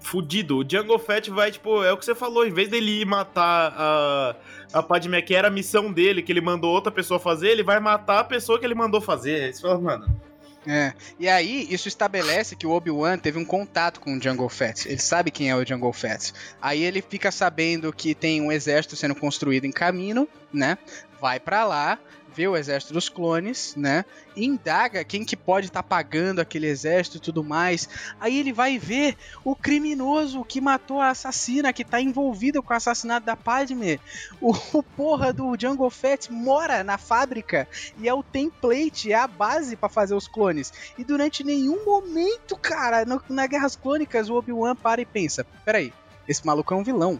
fudido. 0.00 0.58
O 0.58 0.64
Django 0.64 0.98
Fett 0.98 1.30
vai, 1.30 1.50
tipo, 1.50 1.82
é 1.82 1.92
o 1.92 1.96
que 1.96 2.04
você 2.04 2.14
falou, 2.14 2.46
em 2.46 2.52
vez 2.52 2.68
dele 2.68 3.00
ir 3.00 3.04
matar 3.04 3.74
a, 3.76 4.36
a 4.72 4.82
Padme, 4.82 5.20
que 5.22 5.34
era 5.34 5.48
a 5.48 5.50
missão 5.50 5.92
dele, 5.92 6.22
que 6.22 6.30
ele 6.30 6.40
mandou 6.40 6.72
outra 6.72 6.92
pessoa 6.92 7.18
fazer, 7.18 7.48
ele 7.48 7.62
vai 7.62 7.80
matar 7.80 8.20
a 8.20 8.24
pessoa 8.24 8.58
que 8.58 8.64
ele 8.64 8.74
mandou 8.74 9.00
fazer. 9.00 9.52
Você 9.52 9.62
fala, 9.62 9.78
mano. 9.78 10.20
É. 10.66 10.92
E 11.18 11.28
aí, 11.28 11.66
isso 11.70 11.86
estabelece 11.86 12.56
que 12.56 12.66
o 12.66 12.70
Obi-Wan 12.70 13.18
teve 13.18 13.38
um 13.38 13.44
contato 13.44 14.00
com 14.00 14.16
o 14.16 14.22
Jungle 14.22 14.48
Fett. 14.48 14.88
Ele 14.88 14.98
sabe 14.98 15.30
quem 15.30 15.48
é 15.48 15.54
o 15.54 15.64
Jungle 15.64 15.92
Fett. 15.92 16.32
Aí 16.60 16.82
ele 16.82 17.00
fica 17.00 17.30
sabendo 17.30 17.92
que 17.92 18.14
tem 18.14 18.40
um 18.40 18.50
exército 18.50 18.96
sendo 18.96 19.14
construído 19.14 19.64
em 19.64 19.72
caminho, 19.72 20.28
né? 20.52 20.76
Vai 21.20 21.38
pra 21.38 21.64
lá, 21.64 21.98
vê 22.36 22.46
o 22.46 22.54
exército 22.56 22.92
dos 22.92 23.08
clones, 23.08 23.74
né? 23.76 24.04
Indaga 24.36 25.02
quem 25.02 25.24
que 25.24 25.34
pode 25.34 25.68
estar 25.68 25.82
pagando 25.82 26.38
aquele 26.40 26.66
exército 26.66 27.16
e 27.16 27.20
tudo 27.20 27.42
mais. 27.42 27.88
Aí 28.20 28.38
ele 28.38 28.52
vai 28.52 28.78
ver 28.78 29.16
o 29.42 29.56
criminoso 29.56 30.44
que 30.44 30.60
matou 30.60 31.00
a 31.00 31.08
assassina, 31.08 31.72
que 31.72 31.82
tá 31.82 31.98
envolvido 31.98 32.62
com 32.62 32.74
o 32.74 32.76
assassinato 32.76 33.24
da 33.24 33.34
Padme. 33.34 33.98
O, 34.40 34.52
o 34.74 34.82
porra 34.82 35.32
do 35.32 35.56
Jungle 35.58 35.88
Fett 35.88 36.30
mora 36.30 36.84
na 36.84 36.98
fábrica 36.98 37.66
e 37.98 38.06
é 38.06 38.12
o 38.12 38.22
template, 38.22 39.10
é 39.10 39.14
a 39.16 39.26
base 39.26 39.74
pra 39.74 39.88
fazer 39.88 40.14
os 40.14 40.28
clones. 40.28 40.72
E 40.98 41.04
durante 41.04 41.42
nenhum 41.42 41.86
momento, 41.86 42.54
cara, 42.58 43.06
no- 43.06 43.22
na 43.30 43.46
Guerras 43.46 43.76
Clônicas, 43.76 44.28
o 44.28 44.34
Obi-Wan 44.34 44.76
para 44.76 45.00
e 45.00 45.06
pensa: 45.06 45.46
peraí, 45.64 45.90
esse 46.28 46.44
maluco 46.44 46.74
é 46.74 46.76
um 46.76 46.84
vilão. 46.84 47.18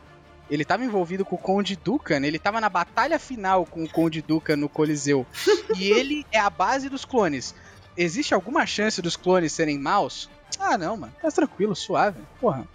Ele 0.51 0.65
tava 0.65 0.85
envolvido 0.85 1.25
com 1.25 1.35
o 1.35 1.39
Conde 1.39 1.77
Dukan, 1.77 2.25
ele 2.25 2.39
tava 2.39 2.61
na 2.61 2.69
batalha 2.69 3.19
final 3.19 3.67
com 3.67 3.83
o 3.83 3.89
Conde 3.89 4.23
Dukan 4.23 4.57
no 4.57 4.69
Coliseu. 4.69 5.27
e 5.77 5.91
ele 5.91 6.25
é 6.31 6.39
a 6.39 6.49
base 6.51 6.89
dos 6.89 7.05
clones. 7.05 7.55
Existe 7.97 8.35
alguma 8.35 8.67
chance 8.67 9.01
dos 9.03 9.17
clones 9.17 9.53
serem 9.53 9.79
maus? 9.79 10.29
Ah, 10.59 10.79
não, 10.79 10.97
mano. 10.97 11.13
Tá 11.21 11.31
tranquilo, 11.31 11.75
suave. 11.75 12.21
Porra. 12.41 12.67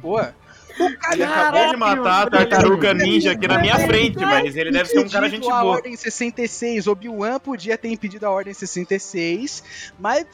Boa. 0.00 0.34
O 0.78 0.94
cara 0.98 1.14
Ele 1.14 1.24
acabou 1.24 1.70
de 1.70 1.76
matar 1.78 2.26
a 2.26 2.30
tartaruga 2.30 2.92
ninja 2.92 3.32
aqui 3.32 3.48
na 3.48 3.58
minha 3.58 3.78
frente, 3.78 4.18
mas 4.18 4.54
ele 4.54 4.70
deve 4.70 4.90
ser 4.90 4.98
um 4.98 5.08
cara 5.08 5.26
gente 5.26 5.38
Impedido 5.38 5.54
a 5.54 5.62
boa. 5.62 5.76
Ordem 5.76 5.96
66. 5.96 6.86
Obi-Wan 6.86 7.40
podia 7.40 7.78
ter 7.78 7.88
impedido 7.88 8.26
a 8.26 8.30
Ordem 8.30 8.52
66, 8.52 9.64
mas 9.98 10.26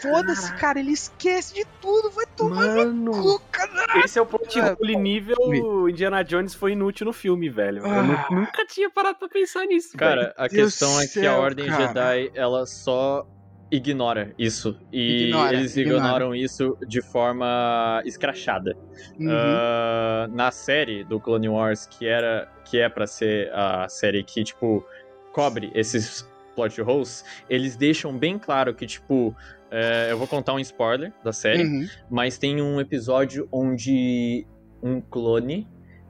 foda-se, 0.00 0.52
cara, 0.54 0.78
ele 0.80 0.92
esquece 0.92 1.54
de 1.54 1.64
tudo, 1.80 2.10
vai 2.10 2.26
tomar 2.36 2.66
no 2.66 3.12
Mano, 3.12 3.12
cu, 3.22 3.42
cara. 3.50 3.70
esse 4.04 4.18
é 4.18 4.22
o 4.22 4.26
plot 4.26 4.60
Ah, 4.60 4.76
hole 4.80 4.96
nível 4.96 5.88
Indiana 5.88 6.22
Jones 6.22 6.54
foi 6.54 6.72
inútil 6.72 7.06
no 7.06 7.12
filme, 7.12 7.48
velho. 7.48 7.78
Eu 7.84 7.86
Ah. 7.90 8.26
nunca 8.30 8.64
tinha 8.66 8.90
parado 8.90 9.18
pra 9.18 9.28
pensar 9.28 9.64
nisso, 9.66 9.96
Cara, 9.96 10.34
a 10.36 10.46
Deus 10.48 10.72
questão 10.78 10.94
do 10.94 11.00
é 11.02 11.06
que 11.06 11.18
a 11.20 11.22
céu, 11.22 11.40
Ordem 11.40 11.66
cara. 11.66 11.86
Jedi, 11.88 12.30
ela 12.34 12.66
só 12.66 13.26
ignora 13.72 14.34
isso. 14.36 14.76
E 14.92 15.28
Ignora, 15.28 15.52
eles 15.54 15.76
ignora. 15.76 15.98
ignoram 16.04 16.34
isso 16.34 16.76
de 16.88 17.00
forma 17.00 18.02
escrachada. 18.04 18.76
Uhum. 19.18 19.28
Ah, 19.30 20.28
na 20.32 20.50
série 20.50 21.04
do 21.04 21.20
Clone 21.20 21.48
Wars, 21.48 21.86
que 21.86 22.06
era 22.06 22.48
que 22.64 22.78
é 22.80 22.88
pra 22.88 23.06
ser 23.06 23.50
a 23.52 23.88
série 23.88 24.22
que, 24.24 24.42
tipo, 24.44 24.84
cobre 25.32 25.70
esses 25.74 26.28
plot 26.54 26.80
holes, 26.82 27.24
eles 27.48 27.76
deixam 27.76 28.16
bem 28.16 28.38
claro 28.38 28.74
que, 28.74 28.86
tipo, 28.86 29.34
é, 29.70 30.08
eu 30.10 30.18
vou 30.18 30.26
contar 30.26 30.52
um 30.54 30.58
spoiler 30.58 31.12
da 31.24 31.32
série, 31.32 31.62
Uhum. 31.64 31.86
mas 32.10 32.38
tem 32.38 32.60
um 32.60 32.80
episódio 32.80 33.48
onde 33.52 34.46
um 34.82 35.00
clone 35.00 35.68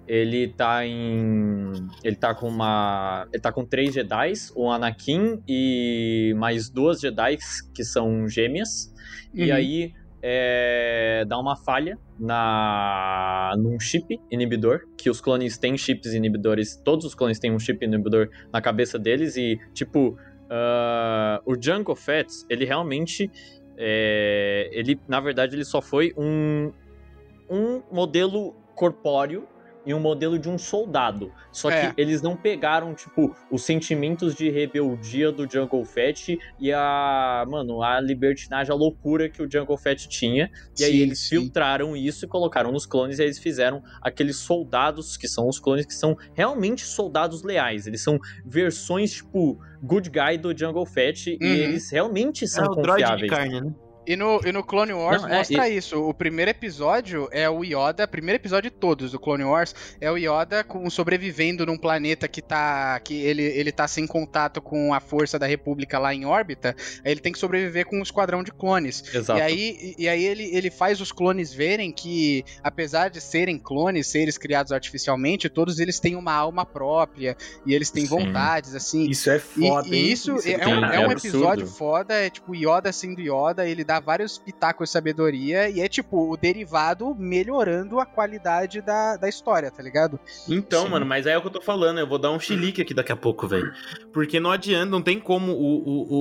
ele 0.09 0.49
tá 0.49 0.85
em 0.85 1.73
ele 2.03 2.17
tá 2.17 2.35
com 2.35 2.49
uma 2.49 3.29
ele 3.33 3.41
tá 3.41 3.53
com 3.53 3.65
três 3.65 3.95
Jedi's, 3.95 4.53
o 4.57 4.69
Anakin 4.71 5.41
e 5.47 6.35
mais 6.37 6.69
duas 6.69 7.01
Jedi's 7.01 7.61
que 7.73 7.85
são 7.85 8.27
gêmeas. 8.29 8.93
E 9.33 9.51
Uhum. 9.51 9.57
aí 9.57 9.93
é, 10.23 11.25
dá 11.29 11.39
uma 11.39 11.55
falha 11.57 11.97
na 12.19 13.55
num 13.57 13.79
chip 13.79 14.19
inibidor, 14.31 14.81
que 14.97 15.09
os 15.09 15.21
clones 15.21 15.57
têm 15.59 15.77
chips 15.79 16.13
inibidores, 16.13 16.77
todos 16.85 17.05
os 17.07 17.15
clones 17.15 17.39
têm 17.39 17.53
um 17.53 17.59
chip 17.59 17.85
inibidor 17.85 18.29
na 18.53 18.61
cabeça 18.61 18.99
deles 18.99 19.37
e 19.37 19.59
tipo 19.73 20.17
ah, 20.51 21.41
o 21.47 21.55
Jango 21.61 21.95
Fett, 21.95 22.45
ele 22.49 22.65
realmente 22.65 23.31
é, 23.77 24.69
ele 24.73 25.01
na 25.09 25.21
verdade 25.21 25.57
ele 25.57 25.65
só 25.65 25.81
foi 25.81 26.13
um 26.17 26.73
um 27.49 27.83
modelo 27.91 28.55
corpóreo 28.75 29.47
e 29.87 29.95
um 29.95 30.01
modelo 30.01 30.39
de 30.39 30.49
um 30.49 30.59
soldado. 30.59 31.33
Só 31.51 31.71
É. 31.71 31.93
que 31.93 32.01
eles 32.01 32.21
não 32.23 32.37
pegaram, 32.37 32.95
tipo, 32.95 33.35
os 33.51 33.63
sentimentos 33.65 34.35
de 34.35 34.51
rebeldia 34.51 35.33
do 35.33 35.51
Jungle 35.51 35.85
Fett 35.85 36.39
e 36.59 36.73
a, 36.73 37.45
mano, 37.49 37.83
a 37.83 38.01
libertinagem, 38.01 38.73
a 38.73 38.77
loucura 38.77 39.29
que 39.29 39.43
o 39.43 39.51
Jungle 39.51 39.77
Fett 39.79 40.09
tinha. 40.09 40.51
E 40.79 40.85
aí 40.85 40.93
Sim, 40.93 40.99
eles 40.99 41.19
sim. 41.21 41.29
filtraram 41.41 41.97
isso 41.97 42.25
e 42.25 42.29
colocaram 42.29 42.71
nos 42.71 42.85
clones 42.87 43.19
e 43.19 43.23
aí 43.23 43.29
eles 43.29 43.39
fizeram 43.39 43.83
aqueles 44.03 44.37
soldados 44.37 45.17
que 45.17 45.27
são 45.27 45.49
os 45.49 45.59
clones 45.59 45.87
que 45.87 45.95
são 45.95 46.17
realmente 46.35 46.85
soldados 46.85 47.43
leais. 47.43 47.87
Eles 47.87 48.03
são 48.03 48.19
versões, 48.45 49.13
tipo, 49.13 49.59
good 49.83 50.11
guy 50.11 50.37
do 50.39 50.57
Jungle 50.57 50.87
Fett 50.87 51.31
Uhum. 51.41 51.47
e 51.47 51.61
eles 51.61 51.91
realmente 51.91 52.45
É 52.45 52.49
são 52.49 52.65
o 52.67 52.75
droid 52.77 52.99
de 52.99 53.11
confiáveis. 53.27 53.31
carne, 53.31 53.61
né? 53.63 53.75
E 54.07 54.17
no, 54.17 54.41
e 54.45 54.51
no 54.51 54.65
Clone 54.65 54.93
Wars 54.93 55.23
Não, 55.23 55.29
é, 55.29 55.37
mostra 55.39 55.69
isso. 55.69 56.03
O 56.03 56.13
primeiro 56.15 56.51
episódio 56.51 57.29
é 57.31 57.49
o 57.49 57.63
Yoda, 57.63 58.09
primeiro 58.09 58.37
episódio 58.41 58.71
de 58.71 58.77
todos 58.77 59.13
do 59.13 59.19
Clone 59.21 59.45
Wars, 59.45 59.75
é 60.01 60.11
o 60.11 60.17
Yoda 60.17 60.65
com, 60.65 60.89
sobrevivendo 60.91 61.67
num 61.67 61.77
planeta 61.77 62.27
que 62.27 62.41
tá. 62.41 62.99
que 63.01 63.15
ele, 63.23 63.43
ele 63.43 63.71
tá 63.71 63.87
sem 63.87 64.07
contato 64.07 64.61
com 64.63 64.93
a 64.95 65.01
força 65.01 65.39
da 65.39 65.47
República 65.47 65.99
lá 65.99 66.15
em 66.15 66.25
órbita. 66.25 66.75
Aí 67.05 67.13
ele 67.13 67.21
tem 67.21 67.33
que 67.33 67.39
sobreviver 67.39 67.87
com 67.87 67.99
um 67.99 68.03
esquadrão 68.03 68.43
de 68.43 68.51
clones. 68.53 69.05
Exato. 69.15 69.39
E 69.39 69.43
aí, 69.43 69.77
e- 69.99 70.03
e 70.05 70.09
aí 70.09 70.25
ele, 70.25 70.45
ele 70.57 70.71
faz 70.71 71.01
os 71.01 71.13
clones 71.13 71.53
verem 71.53 71.93
que, 71.93 72.45
apesar 72.63 73.11
de 73.11 73.21
serem 73.21 73.59
clones, 73.59 74.07
seres 74.07 74.39
criados 74.39 74.73
artificialmente, 74.73 75.49
todos 75.49 75.79
eles 75.79 76.01
têm 76.01 76.17
uma 76.17 76.33
alma 76.33 76.65
própria 76.65 77.37
e 77.67 77.75
eles 77.75 77.91
têm 77.91 78.07
Sim. 78.07 78.09
vontades, 78.09 78.75
assim. 78.75 79.09
Isso 79.11 79.31
é 79.31 79.37
E, 79.37 79.41
foda, 79.41 79.89
e 79.89 79.95
hein? 79.95 80.13
isso, 80.13 80.37
é, 80.37 80.41
Sim, 80.41 80.57
um, 80.57 80.85
é 80.87 80.97
é 80.97 81.07
um 81.07 81.13
episódio 81.13 81.67
foda, 81.67 82.15
é 82.15 82.31
tipo 82.31 82.55
Yoda 82.55 82.91
sendo 82.93 83.21
Yoda, 83.21 83.67
ele 83.69 83.85
dá 83.91 83.99
vários 83.99 84.39
pitacos 84.39 84.89
de 84.89 84.93
sabedoria 84.93 85.69
e 85.69 85.81
é 85.81 85.89
tipo 85.89 86.33
o 86.33 86.37
derivado 86.37 87.13
melhorando 87.19 87.99
a 87.99 88.07
qualidade 88.07 88.81
da, 88.81 89.17
da 89.17 89.29
história, 89.29 89.69
tá 89.69 89.83
ligado? 89.83 90.21
Então, 90.49 90.85
Sim. 90.85 90.91
mano, 90.91 91.05
mas 91.05 91.27
aí 91.27 91.33
é 91.33 91.39
o 91.39 91.41
que 91.41 91.49
eu 91.49 91.53
tô 91.53 91.61
falando. 91.61 91.99
Eu 91.99 92.07
vou 92.07 92.17
dar 92.17 92.31
um 92.31 92.39
chilique 92.39 92.81
aqui 92.81 92.95
daqui 92.95 93.11
a 93.11 93.17
pouco, 93.17 93.49
velho. 93.49 93.73
Porque 94.13 94.39
não 94.39 94.53
adianta, 94.53 94.87
não 94.87 95.03
tem 95.03 95.19
como 95.19 95.51
o, 95.51 95.79
o, 95.79 96.15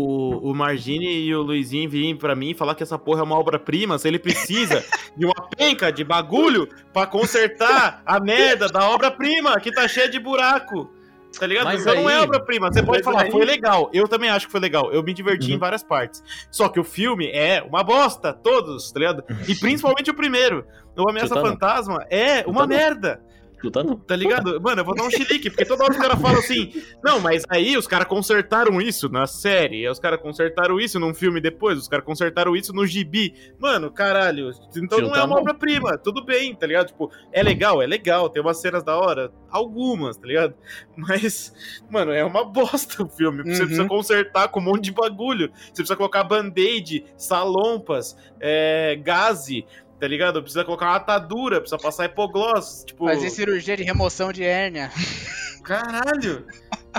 o, 0.47 0.51
o 0.51 0.55
Margine 0.55 1.05
e 1.05 1.35
o 1.35 1.43
Luizinho 1.43 1.87
virem 1.87 2.17
pra 2.17 2.35
mim 2.35 2.49
e 2.49 2.55
falar 2.55 2.73
que 2.73 2.81
essa 2.81 2.97
porra 2.97 3.19
é 3.19 3.23
uma 3.23 3.37
obra-prima 3.37 3.99
se 3.99 4.07
ele 4.07 4.17
precisa 4.17 4.83
de 5.15 5.25
uma 5.25 5.47
penca 5.55 5.91
de 5.91 6.03
bagulho 6.03 6.67
pra 6.91 7.05
consertar 7.05 8.01
a 8.03 8.19
merda 8.19 8.67
da 8.67 8.89
obra-prima 8.89 9.59
que 9.59 9.71
tá 9.71 9.87
cheia 9.87 10.09
de 10.09 10.17
buraco. 10.17 10.89
Tá 11.37 11.45
ligado? 11.45 11.65
Mas 11.65 11.81
então 11.81 11.95
não 11.95 12.09
é 12.09 12.15
aí- 12.15 12.21
obra-prima. 12.23 12.71
Você 12.71 12.81
pode 12.81 13.03
falar, 13.03 13.23
aí- 13.23 13.31
foi 13.31 13.45
legal. 13.45 13.89
Eu 13.93 14.07
também 14.07 14.29
acho 14.29 14.45
que 14.47 14.51
foi 14.51 14.59
legal. 14.61 14.91
Eu 14.91 15.03
me 15.03 15.13
diverti 15.13 15.49
Uhum. 15.49 15.55
em 15.55 15.59
várias 15.59 15.83
partes. 15.83 16.23
Só 16.51 16.67
que 16.69 16.79
o 16.79 16.83
filme 16.83 17.29
é 17.31 17.61
uma 17.61 17.83
bosta, 17.83 18.33
todos, 18.33 18.91
tá 18.91 18.99
ligado? 18.99 19.23
E 19.47 19.53
principalmente 19.59 20.09
o 20.09 20.13
primeiro. 20.13 20.65
O 20.97 21.09
Ameaça 21.09 21.35
não. 21.35 21.41
Fantasma 21.45 22.05
é 22.09 22.43
uma 22.47 22.63
Chuta 22.63 23.21
não. 23.65 23.71
tá 23.71 23.83
não? 23.83 23.95
Tá 23.97 24.15
ligado? 24.15 24.59
Mano, 24.61 24.81
eu 24.81 24.85
vou 24.85 24.95
dar 24.95 25.03
um 25.03 25.09
chilique, 25.11 25.49
porque 25.49 25.65
toda 25.65 25.83
hora 25.83 25.93
os 25.93 25.99
caras 25.99 26.19
falam 26.21 26.39
assim, 26.39 26.71
não, 27.03 27.19
mas 27.19 27.43
aí 27.49 27.77
os 27.77 27.87
caras 27.87 28.07
consertaram 28.07 28.79
isso 28.81 29.09
na 29.09 29.25
série, 29.27 29.87
os 29.89 29.99
caras 29.99 30.21
consertaram 30.21 30.79
isso 30.79 30.99
num 30.99 31.13
filme 31.13 31.39
depois, 31.41 31.77
os 31.77 31.87
caras 31.87 32.05
consertaram 32.05 32.55
isso 32.55 32.73
no 32.73 32.85
gibi. 32.85 33.33
Mano, 33.59 33.91
caralho, 33.91 34.51
então 34.75 34.99
não 34.99 35.09
é 35.09 35.19
tá 35.19 35.25
uma 35.25 35.39
obra-prima, 35.39 35.97
tudo 35.97 36.23
bem, 36.23 36.55
tá 36.55 36.65
ligado? 36.67 36.87
Tipo, 36.87 37.11
é 37.31 37.41
legal, 37.43 37.81
é 37.81 37.87
legal, 37.87 38.29
tem 38.29 38.41
umas 38.41 38.59
cenas 38.61 38.83
da 38.83 38.97
hora, 38.97 39.31
algumas, 39.49 40.17
tá 40.17 40.27
ligado? 40.27 40.53
Mas, 40.95 41.53
mano, 41.89 42.11
é 42.11 42.23
uma 42.23 42.43
bosta 42.43 43.03
o 43.03 43.07
filme, 43.09 43.43
você 43.43 43.61
Uhum. 43.61 43.67
precisa 43.67 43.85
consertar 43.87 44.47
com 44.49 44.59
um 44.59 44.63
monte 44.63 44.85
de 44.85 44.91
bagulho, 44.91 45.51
você 45.53 45.73
precisa 45.73 45.95
colocar 45.95 46.23
band-aid, 46.23 47.05
salompas, 47.17 48.15
é, 48.39 48.95
gaze, 49.01 49.65
tá 49.99 50.07
ligado? 50.07 50.41
Precisa 50.41 50.63
colocar 50.63 50.85
uma 50.87 50.95
atadura, 50.95 51.59
precisa 51.59 51.77
passar 51.81 52.05
hipoglós, 52.05 52.83
tipo... 52.85 53.05
Fazer 53.05 53.29
cirurgia 53.29 53.75
de 53.75 53.83
remoção 53.83 54.31
de 54.31 54.43
hérnia. 54.43 54.89
Caralho! 55.63 56.45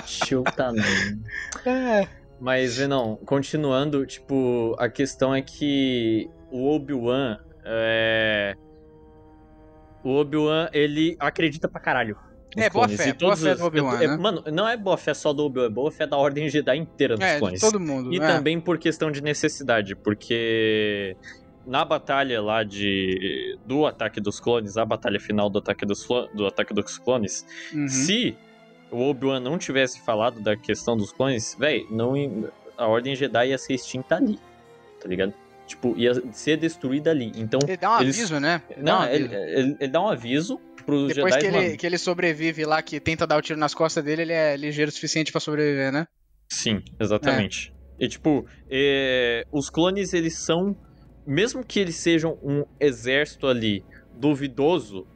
Chuta 0.05 0.71
não. 0.71 0.83
É. 1.65 2.07
Mas, 2.39 2.77
não, 2.87 3.17
continuando, 3.17 4.05
tipo, 4.05 4.75
a 4.79 4.89
questão 4.89 5.35
é 5.35 5.41
que 5.41 6.27
o 6.49 6.73
Obi-Wan 6.73 7.37
é. 7.63 8.55
O 10.03 10.15
Obi-Wan, 10.15 10.67
ele 10.73 11.15
acredita 11.19 11.67
pra 11.67 11.79
caralho. 11.79 12.17
É, 12.57 12.69
boa 12.69 12.85
clones. 12.87 12.97
fé, 13.01 13.09
E 13.09 13.13
boa 13.13 13.19
todos 13.19 13.43
fé 13.43 13.55
do 13.55 13.63
Obi-Wan, 13.65 14.01
é, 14.01 14.07
né? 14.07 14.17
Mano, 14.17 14.43
não 14.51 14.67
é 14.67 14.75
boa 14.75 14.97
fé 14.97 15.13
só 15.13 15.31
do 15.31 15.45
Obi-Wan, 15.45 15.67
é 15.67 15.69
boa 15.69 15.91
fé 15.91 16.07
da 16.07 16.17
Ordem 16.17 16.49
Jedi 16.49 16.75
inteira 16.77 17.15
dos 17.15 17.23
É, 17.25 17.37
clones. 17.37 17.61
todo 17.61 17.79
mundo. 17.79 18.11
E 18.11 18.17
é. 18.17 18.19
também 18.27 18.59
por 18.59 18.77
questão 18.79 19.11
de 19.11 19.21
necessidade, 19.21 19.95
porque 19.95 21.15
na 21.65 21.83
batalha 21.85 22.41
lá 22.41 22.63
de 22.63 23.57
do 23.65 23.85
ataque 23.85 24.19
dos 24.19 24.39
clones, 24.39 24.77
a 24.77 24.85
batalha 24.85 25.19
final 25.19 25.49
do 25.49 25.59
ataque 25.59 25.85
dos, 25.85 26.07
do 26.33 26.45
ataque 26.47 26.73
dos 26.73 26.97
clones, 26.97 27.45
Uhum. 27.73 27.87
se 27.87 28.35
o 28.91 29.09
Obi-Wan 29.09 29.39
não 29.39 29.57
tivesse 29.57 30.01
falado 30.03 30.41
da 30.41 30.55
questão 30.57 30.97
dos 30.97 31.11
clones, 31.11 31.55
véi, 31.57 31.85
não 31.89 32.13
a 32.77 32.87
Ordem 32.87 33.15
Jedi 33.15 33.49
ia 33.49 33.57
ser 33.57 33.73
extinta 33.75 34.15
ali, 34.15 34.37
tá 34.99 35.07
ligado? 35.07 35.33
Tipo, 35.67 35.93
ia 35.97 36.11
ser 36.33 36.57
destruída 36.57 37.11
ali. 37.11 37.31
Então, 37.35 37.59
Ele 37.63 37.77
dá 37.77 37.97
um 37.97 38.01
Eles- 38.01 38.17
aviso, 38.17 38.39
né? 38.39 38.61
Ele 38.69 38.83
dá 38.83 38.91
não, 38.93 39.01
um 39.01 39.05
ele, 39.05 39.23
aviso. 39.25 39.35
ele- 39.59 39.77
ele 39.79 39.91
dá 39.91 40.01
um 40.01 40.07
aviso 40.09 40.59
pros 40.85 41.13
Depois 41.13 41.33
Jedi, 41.35 41.39
que 41.39 41.47
ele, 41.55 41.65
mano. 41.67 41.77
que 41.77 41.85
ele 41.85 41.97
sobrevive 41.97 42.65
lá, 42.65 42.81
que 42.81 42.99
tenta 42.99 43.25
dar 43.27 43.37
o 43.37 43.41
tiro 43.41 43.57
nas 43.59 43.73
costas 43.73 44.03
dele, 44.03 44.23
ele 44.23 44.33
é 44.33 44.57
ligeiro 44.57 44.89
o 44.89 44.93
suficiente 44.93 45.31
pra 45.31 45.39
sobreviver, 45.39 45.91
né? 45.93 46.07
Sim, 46.49 46.81
exatamente. 46.99 47.71
E 47.99 48.07
tipo, 48.09 48.45
é, 48.69 49.45
os 49.51 49.69
clones 49.69 50.11
eles 50.13 50.39
são, 50.43 50.75
mesmo 51.25 51.63
que 51.63 51.79
eles 51.79 51.95
sejam 51.95 52.37
um 52.43 52.65
exército 52.79 53.47
ali 53.47 53.83
duvidoso, 54.13 55.07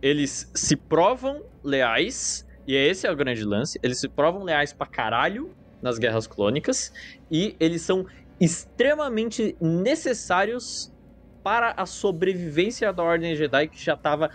eles 0.00 0.50
se 0.54 0.76
provam 0.76 1.42
leais, 1.62 2.46
e 2.66 2.74
esse 2.74 3.06
é 3.06 3.12
o 3.12 3.16
grande 3.16 3.44
lance, 3.44 3.78
eles 3.82 3.98
se 3.98 4.08
provam 4.08 4.42
leais 4.42 4.72
pra 4.72 4.86
caralho 4.86 5.54
nas 5.80 5.98
guerras 5.98 6.26
clônicas, 6.26 6.92
e 7.30 7.56
eles 7.58 7.82
são 7.82 8.06
extremamente 8.40 9.56
necessários 9.60 10.92
para 11.42 11.74
a 11.76 11.86
sobrevivência 11.86 12.92
da 12.92 13.02
Ordem 13.02 13.36
Jedi, 13.36 13.68
que 13.68 13.82
já 13.82 13.96
tava 13.96 14.30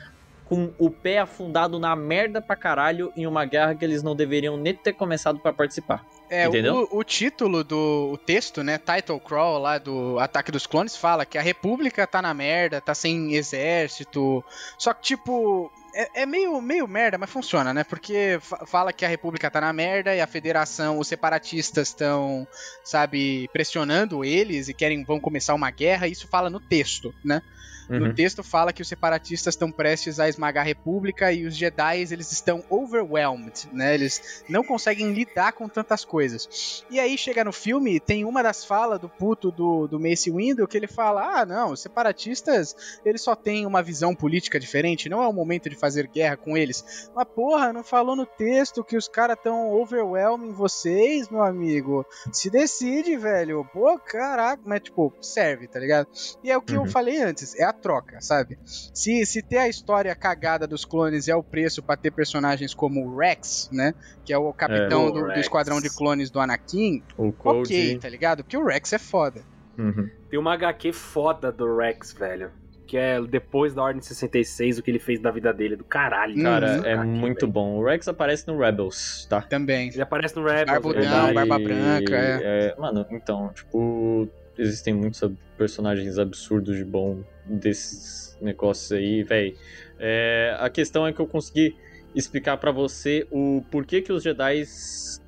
com 0.45 0.73
o 0.79 0.89
pé 0.89 1.19
afundado 1.19 1.79
na 1.79 1.95
merda 1.95 2.41
pra 2.41 2.55
caralho 2.55 3.11
em 3.15 3.27
uma 3.27 3.45
guerra 3.45 3.75
que 3.75 3.85
eles 3.85 4.01
não 4.01 4.15
deveriam 4.15 4.57
nem 4.57 4.75
ter 4.75 4.93
começado 4.93 5.39
pra 5.39 5.53
participar. 5.53 6.03
É, 6.29 6.45
Entendeu? 6.45 6.87
o, 6.91 6.99
o 6.99 7.03
título 7.03 7.63
do 7.63 8.11
o 8.13 8.17
texto, 8.17 8.61
né, 8.63 8.77
title 8.77 9.19
crawl 9.19 9.57
lá 9.57 9.77
do 9.79 10.19
Ataque 10.19 10.51
dos 10.51 10.67
Clones 10.67 10.95
fala 10.95 11.25
que 11.25 11.37
a 11.37 11.41
República 11.41 12.05
tá 12.05 12.21
na 12.21 12.33
merda, 12.33 12.79
tá 12.79 12.93
sem 12.93 13.33
exército. 13.33 14.43
Só 14.77 14.93
que 14.93 15.01
tipo, 15.01 15.71
é, 15.93 16.21
é 16.21 16.25
meio 16.25 16.61
meio 16.61 16.87
merda, 16.87 17.17
mas 17.17 17.29
funciona, 17.29 17.73
né? 17.73 17.83
Porque 17.83 18.37
fa- 18.41 18.65
fala 18.67 18.93
que 18.93 19.03
a 19.03 19.09
República 19.09 19.49
tá 19.49 19.59
na 19.59 19.73
merda 19.73 20.15
e 20.15 20.21
a 20.21 20.27
Federação, 20.27 20.99
os 20.99 21.07
separatistas 21.07 21.87
estão, 21.87 22.47
sabe, 22.83 23.49
pressionando 23.51 24.23
eles 24.23 24.67
e 24.69 24.73
querem 24.73 25.03
vão 25.03 25.19
começar 25.19 25.55
uma 25.55 25.71
guerra, 25.71 26.07
isso 26.07 26.27
fala 26.27 26.49
no 26.49 26.59
texto, 26.59 27.13
né? 27.23 27.41
No 27.89 28.05
Uhum. 28.05 28.13
texto 28.13 28.43
fala 28.43 28.71
que 28.71 28.81
os 28.81 28.87
separatistas 28.87 29.53
estão 29.55 29.71
prestes 29.71 30.19
a 30.19 30.29
esmagar 30.29 30.63
a 30.63 30.67
República 30.67 31.31
e 31.33 31.45
os 31.45 31.55
Jedi 31.55 32.01
eles 32.11 32.31
estão 32.31 32.63
overwhelmed, 32.69 33.67
né? 33.73 33.93
Eles 33.95 34.43
não 34.47 34.63
conseguem 34.63 35.11
lidar 35.11 35.53
com 35.53 35.67
tantas 35.67 36.05
coisas. 36.05 36.83
E 36.89 36.99
aí 36.99 37.17
chega 37.17 37.43
no 37.43 37.51
filme, 37.51 37.99
tem 37.99 38.25
uma 38.25 38.43
das 38.43 38.63
falas 38.63 38.99
do 38.99 39.09
puto 39.09 39.51
do, 39.51 39.87
do 39.87 39.99
Mace 39.99 40.31
Windu 40.31 40.67
que 40.67 40.77
ele 40.77 40.87
fala: 40.87 41.39
"Ah, 41.39 41.45
não, 41.45 41.71
os 41.71 41.81
separatistas, 41.81 42.75
eles 43.03 43.21
só 43.21 43.35
têm 43.35 43.65
uma 43.65 43.81
visão 43.81 44.13
política 44.15 44.59
diferente, 44.59 45.09
não 45.09 45.23
é 45.23 45.27
o 45.27 45.33
momento 45.33 45.69
de 45.69 45.75
fazer 45.75 46.07
guerra 46.07 46.37
com 46.37 46.55
eles". 46.57 47.09
Mas 47.15 47.27
porra, 47.35 47.73
não 47.73 47.83
falou 47.83 48.15
no 48.15 48.25
texto 48.25 48.83
que 48.83 48.97
os 48.97 49.07
caras 49.07 49.37
estão 49.37 49.71
overwhelming 49.71 50.51
vocês, 50.53 51.29
meu 51.29 51.41
amigo? 51.43 52.05
Se 52.31 52.49
decide, 52.49 53.17
velho. 53.17 53.65
Pô, 53.73 53.97
caraca, 53.99 54.61
mas 54.65 54.81
tipo, 54.81 55.13
serve, 55.21 55.67
tá 55.67 55.79
ligado? 55.79 56.07
E 56.43 56.51
é 56.51 56.57
o 56.57 56.61
que 56.61 56.75
eu 56.75 56.81
Uhum. 56.81 56.87
falei 56.87 57.21
antes, 57.21 57.55
é 57.55 57.63
a 57.63 57.73
troca, 57.79 58.19
sabe? 58.21 58.57
Se, 58.65 59.25
se 59.25 59.41
ter 59.41 59.57
a 59.57 59.67
história 59.67 60.13
cagada 60.15 60.67
dos 60.67 60.85
clones 60.85 61.27
é 61.27 61.35
o 61.35 61.41
preço 61.43 61.81
pra 61.81 61.95
ter 61.97 62.11
personagens 62.11 62.73
como 62.73 63.05
o 63.05 63.17
Rex, 63.17 63.69
né? 63.71 63.93
Que 64.25 64.33
é 64.33 64.37
o 64.37 64.51
capitão 64.53 65.07
o 65.07 65.11
do, 65.11 65.23
do 65.25 65.39
esquadrão 65.39 65.79
de 65.81 65.89
clones 65.89 66.29
do 66.29 66.39
Anakin, 66.39 67.01
O 67.17 67.31
Code. 67.31 67.59
ok, 67.73 67.97
tá 67.99 68.09
ligado? 68.09 68.43
Porque 68.43 68.57
o 68.57 68.65
Rex 68.65 68.93
é 68.93 68.99
foda. 68.99 69.41
Uhum. 69.77 70.09
Tem 70.29 70.37
uma 70.39 70.53
HQ 70.53 70.91
foda 70.93 71.51
do 71.51 71.77
Rex, 71.77 72.11
velho. 72.13 72.51
Que 72.85 72.97
é 72.97 73.21
depois 73.21 73.73
da 73.75 73.83
Ordem 73.83 74.01
66, 74.01 74.79
o 74.79 74.81
que 74.83 74.89
ele 74.89 74.97
fez 74.97 75.19
da 75.21 75.29
vida 75.29 75.53
dele, 75.53 75.75
do 75.75 75.83
caralho. 75.83 76.41
Cara, 76.41 76.77
Uhum. 76.79 76.85
é 76.85 76.95
muito 76.97 77.41
velho. 77.41 77.51
bom. 77.53 77.77
O 77.77 77.85
Rex 77.85 78.07
aparece 78.07 78.47
no 78.47 78.57
Rebels, 78.57 79.27
tá? 79.29 79.41
Também. 79.41 79.89
Ele 79.89 80.01
aparece 80.01 80.35
no 80.35 80.43
Rebels. 80.43 80.65
Barbudão, 80.65 81.27
é 81.27 81.33
barba 81.33 81.59
branca, 81.59 82.15
é. 82.15 82.75
Mano, 82.79 83.05
então, 83.11 83.49
tipo, 83.53 84.27
existem 84.59 84.93
muitos 84.93 85.21
personagens 85.57 86.19
absurdos 86.19 86.75
de 86.75 86.83
bom 86.83 87.23
desses 87.45 88.37
negócios 88.41 88.91
aí, 88.91 89.23
véi. 89.23 89.55
É, 89.97 90.55
a 90.59 90.69
questão 90.69 91.07
é 91.07 91.13
que 91.13 91.19
eu 91.19 91.27
consegui 91.27 91.75
explicar 92.13 92.57
pra 92.57 92.71
você 92.71 93.25
o 93.31 93.63
porquê 93.71 94.01
que 94.01 94.11
os 94.11 94.23
Jedi 94.23 94.63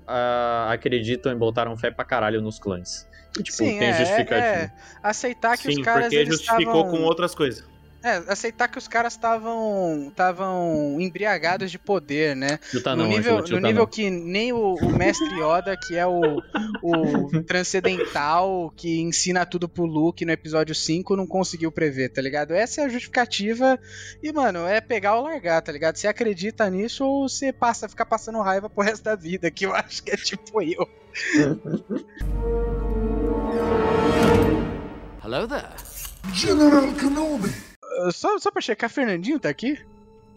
ah, 0.08 0.70
acreditam 0.72 1.32
e 1.32 1.36
botaram 1.36 1.78
fé 1.78 1.90
pra 1.90 2.04
caralho 2.04 2.42
nos 2.42 2.60
clãs. 2.60 3.08
E, 3.40 3.44
tipo, 3.44 3.58
Sim, 3.58 3.80
tem 3.80 3.88
é, 3.88 3.94
justificativa. 3.94 4.46
é, 4.46 4.72
aceitar 5.02 5.58
que 5.58 5.64
Sim, 5.64 5.80
os 5.80 5.86
caras 5.86 6.04
porque 6.04 6.16
eles 6.18 6.34
justificou 6.34 6.82
estavam... 6.82 6.92
com 6.92 7.04
outras 7.04 7.34
coisas. 7.34 7.71
É, 8.04 8.24
aceitar 8.28 8.68
que 8.68 8.80
os 8.80 8.88
caras 8.88 9.14
estavam 9.14 10.08
estavam 10.10 11.00
embriagados 11.00 11.70
de 11.70 11.78
poder, 11.78 12.36
né? 12.36 12.60
Chuta 12.64 12.96
no 12.96 13.04
não, 13.04 13.10
nível, 13.10 13.40
no 13.40 13.48
chuta 13.48 13.62
nível 13.62 13.84
não. 13.84 13.88
que 13.88 14.10
nem 14.10 14.52
o, 14.52 14.74
o 14.74 14.90
mestre 14.98 15.28
Yoda, 15.36 15.78
que 15.78 15.96
é 15.96 16.06
o, 16.08 16.42
o 16.82 17.44
transcendental, 17.44 18.74
que 18.76 19.00
ensina 19.02 19.46
tudo 19.46 19.70
pro 19.70 19.86
Luke 19.86 20.26
no 20.26 20.32
episódio 20.32 20.74
5, 20.74 21.16
não 21.16 21.28
conseguiu 21.28 21.72
prever, 21.72 22.10
tá 22.10 22.22
ligado? 22.22 22.54
Essa 22.54 22.82
é 22.82 22.86
a 22.86 22.90
justificativa. 22.90 23.80
E, 24.22 24.32
mano, 24.32 24.66
é 24.66 24.82
pegar 24.82 25.16
ou 25.16 25.24
largar, 25.24 25.62
tá 25.62 25.72
ligado? 25.72 25.98
Você 25.98 26.08
acredita 26.08 26.68
nisso 26.70 27.06
ou 27.06 27.30
você 27.30 27.54
passa, 27.54 27.88
fica 27.88 28.06
passando 28.06 28.42
raiva 28.42 28.68
pro 28.70 28.84
resto 28.84 29.04
da 29.04 29.16
vida, 29.16 29.52
que 29.52 29.66
eu 29.66 29.76
acho 29.76 30.02
que 30.04 30.12
é 30.12 30.18
tipo 30.18 30.60
eu. 30.62 30.90
Hello 35.24 35.48
there. 35.48 35.70
Uh, 36.24 37.71
Só, 38.12 38.38
só 38.40 38.52
pra 38.52 38.62
checar, 38.62 38.90
Fernandinho 38.90 39.40
tá 39.40 39.50
aqui? 39.50 39.80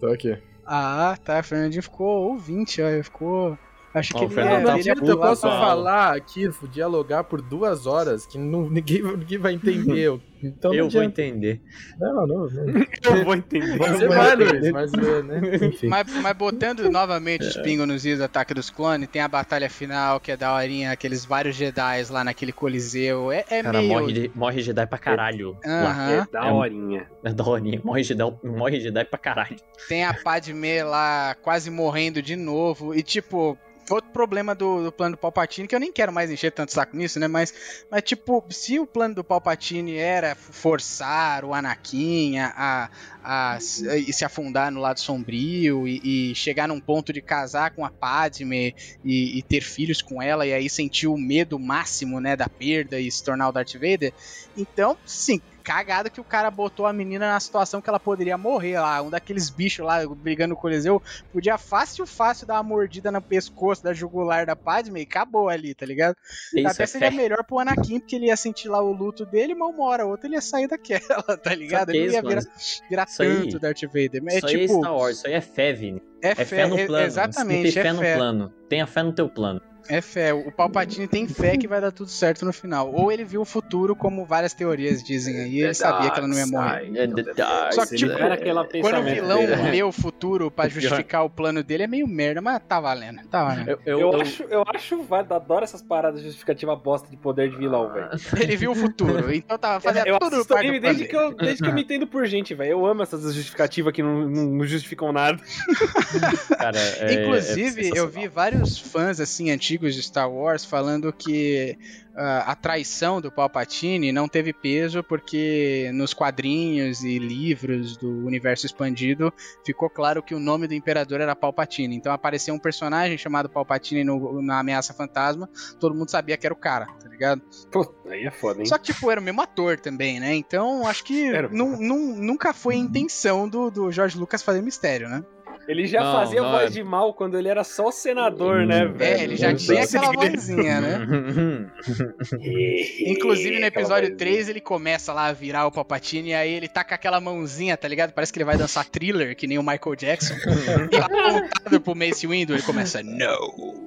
Tô 0.01 0.07
aqui. 0.09 0.37
Ah, 0.67 1.17
tá. 1.25 1.43
Fernandinho 1.43 1.83
ficou 1.83 2.31
ouvinte, 2.31 2.81
ó. 2.83 3.03
Ficou. 3.03 3.59
Acho 3.93 4.13
que 4.13 4.25
o 4.25 4.31
ele, 4.31 4.41
é, 4.41 4.65
tá 4.65 4.79
ele 4.79 4.91
é 4.91 4.95
puto, 4.95 5.11
eu 5.11 5.19
posso 5.19 5.43
fala. 5.43 5.61
falar 5.61 6.17
aqui, 6.17 6.51
dialogar 6.73 7.23
por 7.25 7.41
duas 7.41 7.87
horas, 7.87 8.27
que 8.27 8.37
não, 8.37 8.69
ninguém, 8.69 9.01
ninguém 9.03 9.39
vai 9.39 9.53
entender. 9.53 10.21
Então 10.49 10.75
Eu 10.75 10.89
vou 10.89 11.03
entender. 11.03 11.61
Não, 11.99 12.27
não, 12.27 12.27
não. 12.27 12.49
Eu 13.05 13.25
vou 13.25 13.35
entender. 13.35 13.77
Você 13.79 14.09
vai, 14.09 14.37
Luiz, 14.37 14.71
mas, 14.71 14.93
é, 14.95 15.23
né? 15.23 15.41
Mas, 15.85 16.13
mas 16.23 16.37
botando 16.37 16.91
novamente 16.91 17.45
os 17.45 17.57
pingos 17.59 17.87
nos 17.87 18.05
is 18.07 18.19
do 18.19 18.25
Ataque 18.25 18.55
dos 18.55 18.71
Clones, 18.71 19.09
tem 19.09 19.21
a 19.23 19.29
batalha 19.29 19.69
final, 19.69 20.19
que 20.21 20.33
é 20.33 20.37
da 20.37 20.55
horinha, 20.55 20.93
aqueles 20.93 21.25
vários 21.25 21.57
Jedi 21.57 22.05
lá 22.11 22.25
naquele 22.25 22.53
coliseu. 22.53 23.31
É, 23.31 23.45
é 23.51 23.63
Cara, 23.63 23.79
meio... 23.79 23.89
morre, 24.01 24.31
morre 24.35 24.63
Jedi 24.63 24.87
pra 24.87 24.99
caralho. 24.99 25.57
lá. 25.65 25.91
Aham. 25.91 26.11
É 26.13 26.27
da 26.33 26.47
É- 26.49 26.53
horinha. 26.53 27.07
É 27.23 27.33
daorinha. 27.33 27.81
Morre 27.85 28.03
Jedi, 28.03 28.23
morre 28.43 28.81
Jedi 28.81 29.05
pra 29.05 29.19
caralho. 29.19 29.57
Tem 29.89 30.05
a 30.05 30.15
Padme 30.15 30.83
lá 30.83 31.35
quase 31.43 31.71
morrendo 31.71 32.21
de 32.23 32.37
novo. 32.37 32.95
E 32.95 33.03
tipo, 33.03 33.57
outro 33.91 34.11
problema 34.13 34.55
do, 34.55 34.85
do 34.85 34.93
plano 34.93 35.15
do 35.17 35.19
Palpatine, 35.19 35.69
que 35.69 35.75
eu 35.75 35.81
nem 35.81 35.93
quero 35.93 36.13
mais 36.13 36.31
encher 36.31 36.51
tanto 36.53 36.73
saco 36.73 36.97
nisso, 36.97 37.19
né? 37.21 37.29
Mas, 37.29 37.85
mas 37.91 38.03
tipo, 38.03 38.45
se 38.49 38.79
o 38.79 38.87
plano 38.87 39.15
do 39.17 39.25
Palpatine 39.25 39.97
era 39.97 40.34
forçar 40.35 41.45
o 41.45 41.55
Anakin 41.55 42.39
a, 42.39 42.91
a, 43.23 43.55
a 43.55 43.61
se 43.61 44.13
se 44.13 44.25
afundar 44.25 44.71
no 44.71 44.81
lado 44.81 45.01
sombrio 45.01 45.87
e, 45.89 46.31
e 46.31 46.35
chegar 46.35 46.69
num 46.69 46.81
ponto 46.81 47.13
de 47.13 47.21
casar 47.21 47.71
com 47.71 47.85
a 47.85 47.91
Padme 47.91 48.75
e, 49.05 49.39
e 49.39 49.43
ter 49.43 49.63
filhos 49.63 50.03
com 50.03 50.23
ela, 50.23 50.47
e 50.47 50.53
aí 50.53 50.69
sentir 50.69 51.07
o 51.07 51.17
medo 51.17 51.59
máximo, 51.59 52.21
né, 52.21 52.37
da 52.37 52.49
perda 52.49 53.01
e 53.01 53.11
se 53.11 53.23
tornar 53.23 53.49
o 53.49 53.53
Darth 53.53 53.75
Vader, 53.75 54.13
então, 54.57 54.97
sim, 55.05 55.41
cagada 55.65 56.11
que 56.11 56.21
o 56.21 56.25
cara 56.25 56.51
botou 56.51 56.85
a 56.87 56.93
menina 56.93 57.27
na 57.33 57.41
situação 57.41 57.81
que 57.81 57.89
ela 57.89 57.99
poderia 57.99 58.37
morrer 58.37 58.79
lá. 58.79 59.01
Um 59.03 59.09
daqueles 59.11 59.49
bichos 59.49 59.85
lá 59.85 60.07
brigando 60.07 60.51
no 60.55 60.57
Coliseu 60.61 61.03
podia 61.33 61.57
fácil, 61.59 62.07
fácil 62.07 62.47
dar 62.47 62.55
uma 62.55 62.63
mordida 62.63 63.11
no 63.11 63.21
pescoço 63.23 63.83
da 63.83 63.93
jugular 63.95 64.45
da 64.45 64.55
Padme 64.55 65.01
e 65.01 65.03
acabou 65.05 65.49
ali, 65.49 65.75
tá 65.75 65.87
ligado? 65.87 66.17
Isso 66.55 66.69
Até 66.69 66.83
é 66.83 66.87
seria 66.87 67.11
fé. 67.11 67.17
melhor 67.17 67.43
pro 67.45 67.59
Anakin, 67.59 67.99
porque 67.99 68.15
ele 68.17 68.27
ia 68.27 68.37
sentir 68.37 68.69
lá 68.69 68.81
o 68.83 68.93
luto 68.93 69.25
dele, 69.25 69.55
mas 69.55 69.75
uma 69.75 69.87
hora 69.87 70.05
ou 70.05 70.11
outra 70.13 70.27
ele 70.29 70.35
ia 70.37 70.41
sair 70.43 70.69
daquela, 70.69 71.01
tá 71.43 71.55
ligado? 71.55 71.87
Sabe 71.87 71.99
Ele 71.99 72.15
é 72.17 72.23
não 72.23 72.31
ia 72.31 72.37
isso, 72.39 72.49
virar, 72.51 72.89
virar 72.91 73.07
Isso 73.09 73.23
aí- 73.23 73.43
tanto 73.43 73.59
Darth 73.59 73.83
Vader. 73.85 74.23
É 74.29 74.37
Isso 74.37 74.47
aí 74.47 74.55
é 74.55 74.59
tipo, 74.59 74.79
Star 74.81 74.95
Wars, 74.95 75.17
isso 75.17 75.27
aí 75.27 75.33
é 75.33 75.41
fé, 75.41 75.73
Vini. 75.73 76.03
é, 76.23 76.29
É 76.31 76.35
fé 76.45 76.67
no 76.67 76.79
é- 76.79 76.87
plano. 76.87 77.07
Exatamente, 77.07 77.63
tem 77.73 77.83
fé 77.83 77.89
é 77.89 77.93
no 77.93 77.99
fé. 78.01 78.17
plano. 78.17 78.53
Tenha 78.69 78.87
fé 78.87 79.03
no 79.03 79.13
teu 79.15 79.29
plano. 79.31 79.63
É 79.89 80.01
fé. 80.01 80.33
O 80.33 80.51
Palpatine 80.51 81.07
tem 81.07 81.29
fé 81.29 81.57
que 81.57 81.69
vai 81.69 81.81
dar 81.81 81.93
tudo 81.93 82.11
certo 82.11 82.45
no 82.45 82.53
final. 82.53 82.91
Ou 82.93 83.13
ele 83.13 83.25
viu 83.25 83.43
o 83.43 83.45
futuro, 83.45 83.95
como 83.95 84.25
várias 84.25 84.55
teorias 84.55 85.03
dizem 85.03 85.41
aí, 85.41 85.55
e 85.57 85.63
ele 85.63 85.75
sabia 85.75 86.11
que 86.11 86.19
ela 86.19 86.27
não 86.29 86.37
ia 86.37 86.47
morrer. 86.47 86.91
É 86.97 87.73
Só 87.73 87.85
que, 87.87 87.97
tipo, 87.97 88.13
Era 88.13 88.35
aquela 88.35 88.67
Quando 88.67 88.99
o 89.01 89.03
vilão 89.03 89.41
dele, 89.41 89.57
né? 89.57 89.71
lê 89.71 89.83
o 89.83 89.93
futuro 89.93 90.51
pra 90.51 90.69
justificar 90.69 91.25
o 91.25 91.31
plano 91.31 91.63
dele 91.63 91.83
é 91.83 91.87
meio 91.87 92.07
merda, 92.07 92.41
mas 92.41 92.61
tá 92.67 92.81
valendo, 92.81 93.21
tá 93.29 93.45
valendo. 93.45 93.69
Eu, 93.69 93.81
eu, 93.85 93.99
Eu, 94.01 94.13
eu- 94.13 94.21
acho, 94.21 94.43
eu 94.45 94.65
acho, 94.75 95.07
adoro 95.31 95.65
essas 95.65 95.83
paradas 95.83 96.21
de 96.21 96.27
justificativa 96.27 96.75
bosta 96.77 97.09
de 97.11 97.17
poder 97.17 97.51
de 97.51 97.57
vilão, 97.57 97.93
velho. 97.93 98.09
Ele 98.41 98.57
viu 98.57 98.71
o 98.73 98.75
futuro, 98.75 99.33
então 99.35 99.59
tava 99.59 99.81
fazendo 99.81 100.07
Eu 100.07 100.19
tudo 100.19 100.45
parte 100.47 100.67
anime 100.67 100.81
desde 100.81 101.07
que, 101.07 101.17
eu, 101.17 101.35
desde 101.35 101.63
que 101.63 101.69
eu 101.69 101.75
me 101.75 101.83
entendo 101.83 102.07
por 102.07 102.27
gente, 102.27 102.55
velho. 102.55 102.71
Eu 102.73 102.87
amo 102.87 103.03
essas 103.03 103.23
justificativas 103.35 103.93
que 103.93 104.03
não, 104.03 104.29
não, 104.29 104.45
não 104.47 104.65
justificam 104.67 105.13
nada. 105.13 105.39
cara, 106.59 106.79
é- 106.79 107.13
é 107.13 107.23
Inclusive, 107.23 107.81
eu 107.81 107.85
sensacional. 107.85 108.09
vi 108.09 108.29
vários 108.29 108.79
fãs, 108.79 109.21
assim, 109.21 109.51
antigos 109.51 109.74
antigos 109.75 109.95
de 109.95 110.03
Star 110.03 110.31
Wars 110.31 110.65
falando 110.65 111.13
que 111.13 111.77
uh, 112.13 112.47
a 112.47 112.55
traição 112.55 113.21
do 113.21 113.31
Palpatine 113.31 114.13
não 114.13 114.29
teve 114.29 114.53
peso 114.53 115.03
porque 115.03 115.91
nos 115.93 116.15
quadrinhos 116.15 117.03
e 117.03 117.19
livros 117.19 117.97
do 117.97 118.25
universo 118.25 118.67
expandido 118.67 119.33
ficou 119.65 119.91
claro 119.91 120.23
que 120.23 120.35
o 120.35 120.39
nome 120.39 120.69
do 120.69 120.75
imperador 120.75 121.21
era 121.21 121.35
Palpatine. 121.35 121.97
Então 121.97 122.13
apareceu 122.13 122.55
um 122.55 122.59
personagem 122.59 123.19
chamado 123.19 123.49
Palpatine 123.49 124.05
no, 124.05 124.41
na 124.41 124.61
Ameaça 124.61 124.95
Fantasma, 124.95 125.49
todo 125.81 125.95
mundo 125.95 126.11
sabia 126.11 126.37
que 126.37 126.47
era 126.47 126.55
o 126.55 126.59
cara, 126.59 126.87
tá 126.87 127.09
ligado? 127.09 127.43
Pô, 127.71 127.93
aí 128.09 128.25
é 128.25 128.31
foda, 128.31 128.61
hein? 128.61 128.67
Só 128.67 128.79
que, 128.79 128.93
tipo, 128.93 129.11
era 129.11 129.21
o 129.21 129.25
mesmo 129.25 129.43
ator 129.43 129.81
também, 129.81 130.21
né? 130.21 130.35
Então 130.35 130.87
acho 130.87 131.03
que 131.05 131.33
nu, 131.51 131.77
nu, 131.77 132.15
nunca 132.15 132.53
foi 132.53 132.75
a 132.75 132.79
intenção 132.79 133.49
do, 133.49 133.71
do 133.71 133.91
George 133.91 134.17
Lucas 134.17 134.43
fazer 134.43 134.63
mistério, 134.63 135.09
né? 135.09 135.25
Ele 135.67 135.87
já 135.87 136.03
Não, 136.03 136.13
fazia 136.13 136.43
não 136.43 136.51
voz 136.51 136.67
é. 136.67 136.71
de 136.71 136.85
mal 136.85 137.15
quando 137.15 137.39
ele 137.39 137.49
era 137.49 137.65
só 137.65 137.91
senador, 137.91 138.67
né, 138.67 138.87
velho? 138.87 139.21
É, 139.21 139.23
ele 139.25 139.37
já 139.37 139.55
tinha 139.55 139.83
aquela 139.83 140.13
vozinha, 140.13 140.81
né? 140.81 141.07
Inclusive 143.07 143.61
no 143.61 143.67
episódio 143.67 144.17
3 144.17 144.49
ele 144.51 144.61
começa 144.61 145.13
lá 145.13 145.27
a 145.27 145.33
virar 145.33 145.67
o 145.67 145.73
Palpatine 145.73 146.31
e 146.31 146.35
aí 146.35 146.53
ele 146.53 146.69
tá 146.69 146.85
com 146.85 146.95
aquela 146.95 147.21
mãozinha, 147.21 147.77
tá 147.77 147.89
ligado? 147.89 148.13
Parece 148.13 148.33
que 148.33 148.39
ele 148.39 148.45
vai 148.45 148.57
dançar 148.57 148.85
thriller, 148.85 149.35
que 149.37 149.47
nem 149.47 149.59
o 149.59 149.63
Michael 149.63 149.97
Jackson. 149.97 150.35
e 150.93 150.97
apontado 150.97 151.81
pro 151.81 151.95
Mace 151.95 152.27
Windu, 152.27 152.55
ele 152.55 152.63
começa, 152.63 153.03
no, 153.03 153.13
no, 153.13 153.19
no. 153.19 153.85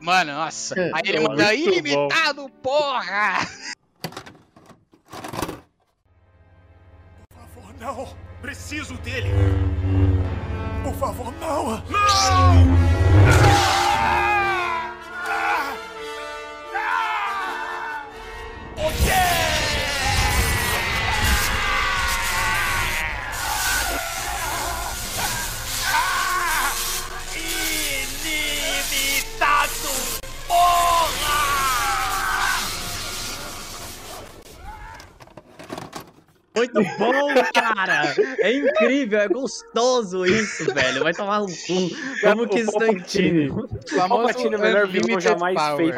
Mano, 0.00 0.32
nossa. 0.32 0.74
Aí 0.94 1.02
ele 1.06 1.20
Muito 1.20 1.30
manda, 1.30 1.54
ilimitado, 1.54 2.48
porra! 2.62 3.38
Por 7.28 7.40
favor, 7.40 7.74
não! 7.80 8.23
Preciso 8.44 8.92
dele! 8.98 9.30
Por 10.82 10.94
favor, 10.96 11.32
não! 11.40 11.82
Não! 11.88 12.74
Ilimitado! 18.76 19.43
Muito 36.56 36.74
bom, 36.98 37.34
cara! 37.52 38.14
É 38.38 38.52
incrível, 38.52 39.18
é 39.18 39.28
gostoso 39.28 40.24
isso, 40.24 40.72
velho. 40.72 41.02
Vai 41.02 41.12
tomar 41.12 41.40
no 41.40 41.46
cu. 41.46 41.90
Como 42.22 42.48
que 42.48 42.58
é 42.60 42.90
incrível? 42.92 43.68
Famoso 43.88 44.22
Palpatine 44.22 44.54
é 44.54 44.56
o 44.56 44.60
melhor 44.60 44.86
vilão 44.86 45.20
jamais 45.20 45.54
Power. 45.56 45.94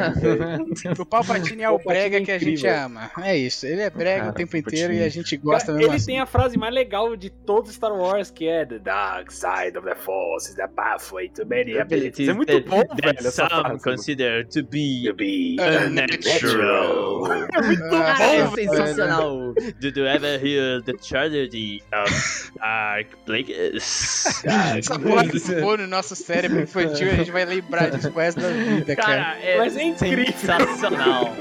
feito. 0.74 1.02
O 1.02 1.06
Palpatine 1.06 1.62
é 1.62 1.68
o 1.68 1.78
Palpatine 1.78 1.84
brega 1.86 2.16
é 2.16 2.20
que 2.22 2.30
a 2.32 2.38
gente 2.38 2.66
ama. 2.66 3.10
É 3.22 3.36
isso, 3.36 3.66
ele 3.66 3.82
é 3.82 3.90
brega 3.90 4.20
Cara, 4.20 4.30
o 4.30 4.34
tempo 4.34 4.52
Palpatine. 4.52 4.80
inteiro 4.82 4.92
e 4.94 5.04
a 5.04 5.08
gente 5.10 5.36
gosta 5.36 5.66
Cara, 5.66 5.78
mesmo 5.78 5.90
ele 5.92 5.96
assim. 5.96 6.06
tem 6.06 6.20
a 6.20 6.26
frase 6.26 6.58
mais 6.58 6.72
legal 6.74 7.14
de 7.16 7.28
todos 7.28 7.74
Star 7.74 7.92
Wars, 7.92 8.30
que 8.30 8.48
é 8.48 8.64
The 8.64 8.78
dark 8.78 9.30
side 9.30 9.76
of 9.76 9.86
the 9.86 9.94
force 9.94 10.48
is 10.48 10.54
the 10.56 10.66
pathway 10.68 11.28
to 11.30 11.44
many 11.44 11.78
abilities. 11.78 12.28
É 12.28 12.32
muito 12.32 12.58
bom, 12.62 12.82
velho, 13.02 13.18
essa 13.18 13.30
some 13.30 13.50
frase. 13.50 13.84
consider 13.84 14.46
to 14.48 14.64
be 14.64 15.02
To 15.06 15.14
be 15.14 15.56
unnatural. 15.60 17.26
É 17.52 17.60
muito 17.62 17.82
Ah, 17.94 18.22
é 18.22 18.42
bom, 18.44 18.50
velho. 18.52 18.70
sensacional. 18.70 19.54
You 19.96 20.06
ever 20.06 20.38
hear 20.46 20.82
the 20.82 20.92
tragedy 20.94 21.82
of 21.92 22.52
Dark 22.56 23.08
Plagueis? 23.24 24.42
Essa 24.44 24.98
porra 24.98 25.28
que 25.28 25.38
for 25.38 25.78
no 25.78 25.86
nosso 25.86 26.14
cérebro 26.16 26.60
infantil, 26.60 27.10
a 27.10 27.14
gente 27.14 27.30
vai 27.30 27.44
lembrar 27.44 27.90
disso 27.90 28.10
pro 28.10 28.20
resto 28.20 28.40
da 28.40 28.48
vida, 28.50 28.96
cara. 28.96 29.24
Cara, 29.24 29.38
é, 29.40 29.58
Mas 29.58 29.76
é 29.76 29.82
incrível. 29.82 30.26
sensacional. 30.38 31.34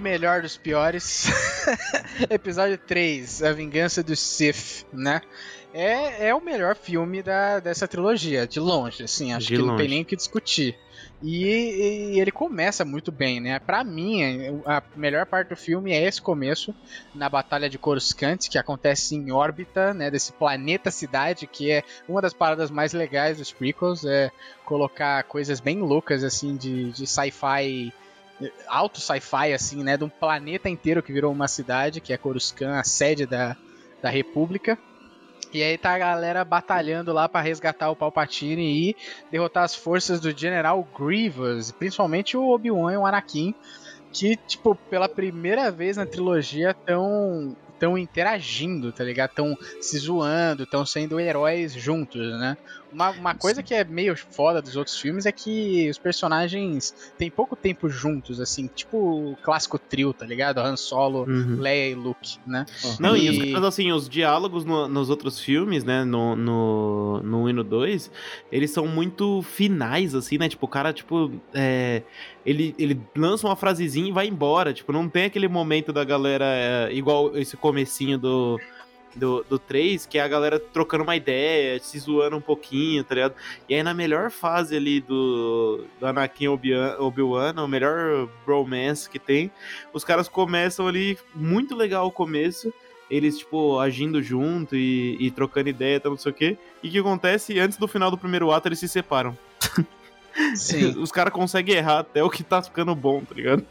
De 0.00 0.02
melhor 0.02 0.40
dos 0.40 0.56
piores. 0.56 1.26
Episódio 2.30 2.78
3, 2.78 3.42
A 3.42 3.52
Vingança 3.52 4.02
do 4.02 4.16
Sith, 4.16 4.86
né? 4.92 5.20
É, 5.72 6.28
é 6.28 6.34
o 6.34 6.40
melhor 6.40 6.74
filme 6.74 7.22
da, 7.22 7.60
dessa 7.60 7.86
trilogia, 7.86 8.46
de 8.46 8.58
longe, 8.58 9.04
assim, 9.04 9.32
acho 9.32 9.46
De 9.46 9.54
que 9.54 9.58
não 9.60 9.76
tem 9.76 9.76
longe. 9.76 9.88
nem 9.88 10.02
o 10.02 10.04
que 10.04 10.16
discutir. 10.16 10.76
E, 11.22 12.14
e 12.14 12.20
ele 12.20 12.32
começa 12.32 12.84
muito 12.84 13.12
bem, 13.12 13.40
né? 13.40 13.58
Pra 13.60 13.84
mim, 13.84 14.22
a 14.64 14.82
melhor 14.96 15.26
parte 15.26 15.50
do 15.50 15.56
filme 15.56 15.92
é 15.92 16.02
esse 16.02 16.20
começo, 16.20 16.74
na 17.14 17.28
Batalha 17.28 17.68
de 17.68 17.78
Coruscant, 17.78 18.48
que 18.48 18.58
acontece 18.58 19.14
em 19.14 19.30
órbita, 19.30 19.92
né? 19.94 20.10
Desse 20.10 20.32
planeta 20.32 20.90
cidade, 20.90 21.46
que 21.46 21.70
é 21.70 21.84
uma 22.08 22.22
das 22.22 22.32
paradas 22.32 22.70
mais 22.70 22.92
legais 22.92 23.36
dos 23.36 23.52
prequels, 23.52 24.04
é 24.04 24.32
colocar 24.64 25.22
coisas 25.24 25.60
bem 25.60 25.78
loucas, 25.78 26.24
assim, 26.24 26.56
de, 26.56 26.90
de 26.90 27.06
sci-fi 27.06 27.92
alto 28.68 29.00
sci-fi, 29.00 29.52
assim, 29.52 29.82
né? 29.82 29.96
De 29.96 30.04
um 30.04 30.08
planeta 30.08 30.68
inteiro 30.68 31.02
que 31.02 31.12
virou 31.12 31.32
uma 31.32 31.48
cidade, 31.48 32.00
que 32.00 32.12
é 32.12 32.16
Coruscant, 32.16 32.78
a 32.78 32.84
sede 32.84 33.26
da, 33.26 33.56
da 34.02 34.08
República. 34.08 34.78
E 35.52 35.62
aí 35.62 35.76
tá 35.76 35.94
a 35.94 35.98
galera 35.98 36.44
batalhando 36.44 37.12
lá 37.12 37.28
pra 37.28 37.40
resgatar 37.40 37.90
o 37.90 37.96
Palpatine 37.96 38.90
e 38.90 38.96
derrotar 39.32 39.64
as 39.64 39.74
forças 39.74 40.20
do 40.20 40.30
General 40.30 40.86
Grievous, 40.96 41.72
principalmente 41.72 42.36
o 42.36 42.50
Obi-Wan 42.50 42.92
e 42.92 42.96
o 42.96 43.04
Anakin, 43.04 43.52
que, 44.12 44.36
tipo, 44.36 44.76
pela 44.88 45.08
primeira 45.08 45.70
vez 45.70 45.96
na 45.96 46.06
trilogia 46.06 46.72
tão 46.72 47.56
tão 47.80 47.96
interagindo, 47.96 48.92
tá 48.92 49.02
ligado? 49.02 49.30
Tão 49.30 49.56
se 49.80 49.96
zoando, 49.98 50.66
tão 50.66 50.84
sendo 50.84 51.18
heróis 51.18 51.72
juntos, 51.72 52.20
né? 52.38 52.56
Uma, 52.92 53.10
uma 53.10 53.34
coisa 53.34 53.62
que 53.62 53.72
é 53.72 53.84
meio 53.84 54.16
foda 54.16 54.60
dos 54.60 54.76
outros 54.76 54.98
filmes 54.98 55.26
é 55.26 55.32
que 55.32 55.88
os 55.88 55.98
personagens 55.98 57.12
têm 57.18 57.30
pouco 57.30 57.54
tempo 57.56 57.88
juntos, 57.88 58.40
assim, 58.40 58.66
tipo 58.74 59.32
o 59.32 59.36
clássico 59.42 59.78
trio, 59.78 60.12
tá 60.12 60.26
ligado? 60.26 60.58
Han 60.58 60.76
Solo, 60.76 61.24
Uhum. 61.28 61.56
Leia 61.58 61.90
e 61.90 61.94
Luke, 61.94 62.38
né? 62.46 62.66
Não, 62.98 63.16
e, 63.16 63.26
E- 63.26 63.30
os 63.30 63.52
caras, 63.52 63.64
assim, 63.68 63.92
os 63.92 64.08
diálogos 64.08 64.64
no- 64.64 64.88
nos 64.88 65.10
outros 65.10 65.38
filmes, 65.38 65.84
né, 65.84 66.04
no, 66.04 66.34
no, 66.36 67.20
no 67.22 67.42
1 67.44 67.48
e 67.50 67.52
no 67.52 67.64
2, 67.64 68.10
eles 68.50 68.70
são 68.70 68.86
muito 68.86 69.42
finais, 69.42 70.14
assim, 70.14 70.38
né, 70.38 70.48
tipo, 70.48 70.66
o 70.66 70.68
cara, 70.68 70.92
tipo, 70.92 71.30
é, 71.54 72.02
ele, 72.44 72.74
ele 72.78 73.00
lança 73.16 73.46
uma 73.46 73.56
frasezinha 73.56 74.08
e 74.08 74.12
vai 74.12 74.26
embora, 74.26 74.72
tipo, 74.72 74.92
não 74.92 75.08
tem 75.08 75.24
aquele 75.24 75.48
momento 75.48 75.92
da 75.92 76.04
galera, 76.04 76.44
é, 76.46 76.92
igual 76.92 77.36
esse 77.36 77.56
comecinho 77.56 78.18
do, 78.18 78.58
do, 79.14 79.44
do 79.48 79.58
3, 79.58 80.06
que 80.06 80.18
é 80.18 80.22
a 80.22 80.28
galera 80.28 80.58
trocando 80.58 81.04
uma 81.04 81.16
ideia, 81.16 81.78
se 81.80 81.98
zoando 81.98 82.36
um 82.36 82.40
pouquinho, 82.40 83.02
tá 83.04 83.14
ligado? 83.14 83.34
E 83.68 83.74
aí 83.74 83.82
na 83.82 83.94
melhor 83.94 84.30
fase 84.30 84.76
ali 84.76 85.00
do, 85.00 85.84
do 85.98 86.06
Anakin 86.06 86.48
Obi-Wan, 86.48 86.96
Obi-Wan, 86.98 87.54
o 87.58 87.68
melhor 87.68 88.28
bromance 88.44 89.08
que 89.08 89.18
tem, 89.18 89.50
os 89.92 90.04
caras 90.04 90.28
começam 90.28 90.86
ali, 90.86 91.18
muito 91.34 91.74
legal 91.74 92.06
o 92.06 92.12
começo, 92.12 92.72
eles, 93.10 93.38
tipo, 93.38 93.78
agindo 93.80 94.22
junto 94.22 94.76
e, 94.76 95.16
e 95.18 95.30
trocando 95.32 95.68
ideia, 95.68 95.98
tal, 95.98 96.12
não 96.12 96.18
sei 96.18 96.30
o 96.30 96.34
quê. 96.34 96.56
E 96.80 96.88
o 96.88 96.92
que 96.92 96.98
acontece? 97.00 97.58
Antes 97.58 97.76
do 97.76 97.88
final 97.88 98.08
do 98.08 98.16
primeiro 98.16 98.52
ato, 98.52 98.68
eles 98.68 98.78
se 98.78 98.88
separam. 98.88 99.36
Sim. 100.54 100.94
Os 101.02 101.10
caras 101.10 101.32
conseguem 101.32 101.74
errar 101.74 101.98
até 101.98 102.22
o 102.22 102.30
que 102.30 102.44
tá 102.44 102.62
ficando 102.62 102.94
bom, 102.94 103.20
tá 103.24 103.34
ligado? 103.34 103.66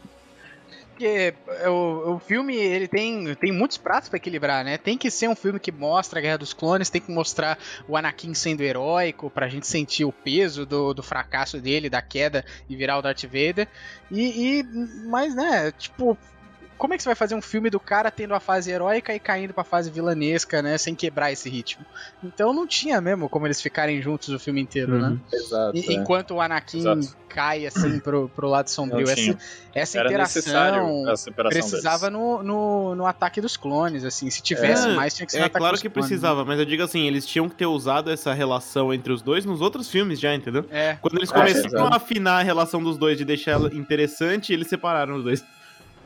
Porque 1.00 1.34
o, 1.66 2.16
o 2.16 2.18
filme 2.18 2.54
ele 2.54 2.86
tem, 2.86 3.34
tem 3.36 3.50
muitos 3.50 3.78
pratos 3.78 4.10
pra 4.10 4.18
equilibrar, 4.18 4.62
né? 4.62 4.76
Tem 4.76 4.98
que 4.98 5.10
ser 5.10 5.30
um 5.30 5.34
filme 5.34 5.58
que 5.58 5.72
mostra 5.72 6.18
a 6.18 6.22
Guerra 6.22 6.36
dos 6.36 6.52
Clones, 6.52 6.90
tem 6.90 7.00
que 7.00 7.10
mostrar 7.10 7.58
o 7.88 7.96
Anakin 7.96 8.34
sendo 8.34 8.60
heróico, 8.60 9.30
pra 9.30 9.48
gente 9.48 9.66
sentir 9.66 10.04
o 10.04 10.12
peso 10.12 10.66
do, 10.66 10.92
do 10.92 11.02
fracasso 11.02 11.58
dele, 11.58 11.88
da 11.88 12.02
queda 12.02 12.44
e 12.68 12.76
virar 12.76 12.98
o 12.98 13.02
Darth 13.02 13.22
Vader. 13.22 13.66
E, 14.10 14.58
e 14.60 14.62
mas, 15.06 15.34
né, 15.34 15.72
tipo, 15.72 16.18
como 16.80 16.94
é 16.94 16.96
que 16.96 17.02
você 17.02 17.08
vai 17.10 17.14
fazer 17.14 17.34
um 17.34 17.42
filme 17.42 17.68
do 17.68 17.78
cara 17.78 18.10
tendo 18.10 18.32
a 18.34 18.40
fase 18.40 18.70
heróica 18.70 19.14
e 19.14 19.20
caindo 19.20 19.52
pra 19.52 19.62
fase 19.62 19.90
vilanesca, 19.90 20.62
né? 20.62 20.78
Sem 20.78 20.94
quebrar 20.94 21.30
esse 21.30 21.48
ritmo. 21.50 21.84
Então 22.24 22.52
não 22.54 22.66
tinha 22.66 23.00
mesmo 23.00 23.28
como 23.28 23.46
eles 23.46 23.60
ficarem 23.60 24.00
juntos 24.00 24.30
o 24.30 24.38
filme 24.38 24.60
inteiro, 24.62 24.98
né? 24.98 25.18
Exato. 25.32 25.76
E- 25.76 25.90
é. 25.90 25.92
enquanto 25.92 26.32
o 26.34 26.40
Anakin 26.40 26.78
Exato. 26.78 27.16
cai 27.28 27.66
assim 27.66 27.98
pro, 28.00 28.28
pro 28.30 28.48
lado 28.48 28.68
sombrio. 28.68 29.08
Essa, 29.08 29.36
essa 29.74 29.98
Era 29.98 30.08
interação 30.08 30.40
necessário 30.40 31.08
a 31.10 31.16
separação 31.16 31.60
precisava 31.60 32.10
deles. 32.10 32.18
no, 32.18 32.42
no, 32.42 32.94
no 32.94 33.06
ataque 33.06 33.40
dos 33.42 33.56
clones, 33.58 34.02
assim. 34.04 34.30
Se 34.30 34.42
tivesse 34.42 34.88
É, 34.88 34.94
mais, 34.94 35.14
tinha 35.14 35.26
que 35.26 35.32
ser 35.32 35.38
no 35.38 35.44
É 35.44 35.46
ataque 35.46 35.58
claro 35.58 35.74
dos 35.74 35.82
que 35.82 35.90
clones, 35.90 36.08
precisava, 36.08 36.44
mas 36.46 36.58
eu 36.58 36.64
digo 36.64 36.82
assim, 36.82 37.06
eles 37.06 37.26
tinham 37.26 37.46
que 37.48 37.54
ter 37.56 37.66
usado 37.66 38.10
essa 38.10 38.32
relação 38.32 38.92
entre 38.94 39.12
os 39.12 39.20
dois 39.20 39.44
nos 39.44 39.60
outros 39.60 39.90
filmes 39.90 40.18
já, 40.18 40.34
entendeu? 40.34 40.62
né? 40.62 40.68
É. 40.92 40.96
Quando 41.00 41.18
eles 41.18 41.30
Ah, 41.30 41.34
começaram 41.34 41.86
a 41.92 41.96
afinar 41.96 42.38
a 42.40 42.42
relação 42.42 42.82
dos 42.82 42.96
dois, 42.96 43.18
de 43.18 43.24
deixar 43.24 43.52
ela 43.52 43.68
interessante, 43.74 44.52
eles 44.52 44.66
separaram 44.66 45.16
os 45.16 45.24
dois. 45.24 45.44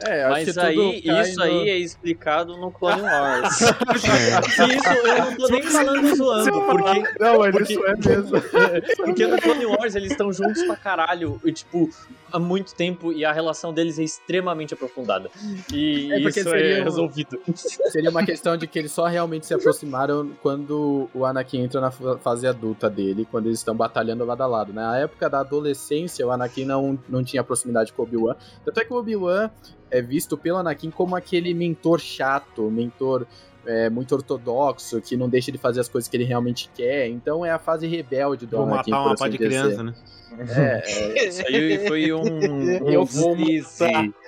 É, 0.06 0.22
acho 0.24 0.30
Mas 0.32 0.58
aí, 0.58 1.02
isso 1.04 1.36
no- 1.38 1.42
aí 1.44 1.68
é 1.70 1.78
explicado 1.78 2.56
no 2.56 2.70
Clone 2.70 3.00
Wars. 3.02 3.60
isso 3.96 5.06
eu 5.06 5.18
não 5.18 5.36
tô 5.36 5.48
nem 5.48 5.62
falando 5.62 6.16
zoando, 6.16 6.62
porque, 6.62 7.02
Não, 7.20 7.38
mas 7.38 7.52
Porque- 7.56 7.72
isso 7.72 7.86
é 7.86 7.94
mesmo. 7.96 8.40
porque 9.04 9.26
no 9.26 9.40
Clone 9.40 9.66
Wars 9.66 9.94
eles 9.94 10.10
estão 10.12 10.32
juntos 10.32 10.62
pra 10.64 10.76
caralho, 10.76 11.40
e 11.44 11.52
tipo, 11.52 11.88
há 12.34 12.38
muito 12.38 12.74
tempo, 12.74 13.12
e 13.12 13.24
a 13.24 13.32
relação 13.32 13.72
deles 13.72 13.98
é 13.98 14.02
extremamente 14.02 14.74
aprofundada. 14.74 15.30
E 15.72 16.12
É, 16.12 16.18
isso 16.20 16.42
seria 16.42 16.78
é 16.78 16.80
um- 16.80 16.84
resolvido. 16.84 17.38
Seria 17.54 18.10
uma 18.10 18.24
questão 18.24 18.56
de 18.56 18.66
que 18.66 18.78
eles 18.78 18.90
só 18.92 19.04
realmente 19.06 19.46
se 19.46 19.54
aproximaram 19.54 20.30
quando 20.42 21.08
o 21.14 21.24
Anakin 21.24 21.60
entra 21.62 21.80
na 21.80 21.90
fa- 21.90 22.18
fase 22.18 22.46
adulta 22.46 22.90
dele, 22.90 23.26
quando 23.30 23.46
eles 23.46 23.58
estão 23.58 23.74
batalhando 23.76 24.24
lado 24.24 24.42
a 24.42 24.46
lado. 24.46 24.72
né? 24.72 24.82
Na 24.82 24.98
época 24.98 25.30
da 25.30 25.40
adolescência, 25.40 26.26
o 26.26 26.30
Anakin 26.30 26.64
não, 26.64 26.98
não 27.08 27.22
tinha 27.22 27.42
proximidade 27.44 27.92
com 27.92 28.02
o 28.02 28.04
Obi-Wan. 28.04 28.34
Tanto 28.64 28.80
é 28.80 28.84
que 28.84 28.92
o 28.92 28.96
Obi-Wan 28.96 29.50
é 29.90 30.02
visto 30.02 30.36
pelo 30.36 30.56
Anakin 30.58 30.90
como 30.90 31.14
aquele 31.14 31.54
mentor 31.54 32.00
chato, 32.00 32.70
mentor 32.70 33.26
é, 33.66 33.90
muito 33.90 34.14
ortodoxo, 34.14 35.00
que 35.00 35.16
não 35.16 35.28
deixa 35.28 35.50
de 35.50 35.58
fazer 35.58 35.80
as 35.80 35.88
coisas 35.88 36.08
que 36.08 36.16
ele 36.16 36.24
realmente 36.24 36.70
quer. 36.74 37.08
Então 37.08 37.44
é 37.44 37.50
a 37.50 37.58
fase 37.58 37.86
rebelde 37.86 38.46
do 38.46 38.56
Vou 38.56 38.66
Anakin. 38.66 38.90
matar 38.90 39.02
por 39.02 39.06
uma 39.08 39.14
assim 39.14 39.22
pá 39.24 39.28
de 39.28 39.38
dizer. 39.38 39.48
criança, 39.48 39.82
né? 39.82 39.94
É, 40.36 40.82
é, 41.20 41.28
Isso 41.28 41.42
aí 41.46 41.86
foi 41.86 42.12
um, 42.12 42.22
um 42.22 42.88
Eu 42.90 43.04
vou. 43.04 43.36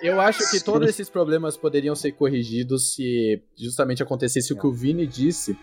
Eu 0.02 0.20
acho 0.20 0.50
que 0.50 0.60
todos 0.62 0.88
esses 0.88 1.10
problemas 1.10 1.56
poderiam 1.56 1.94
ser 1.94 2.12
corrigidos 2.12 2.94
se 2.94 3.42
justamente 3.56 4.02
acontecesse 4.02 4.52
o 4.52 4.58
que 4.58 4.66
o 4.66 4.72
Vini 4.72 5.06
disse, 5.06 5.58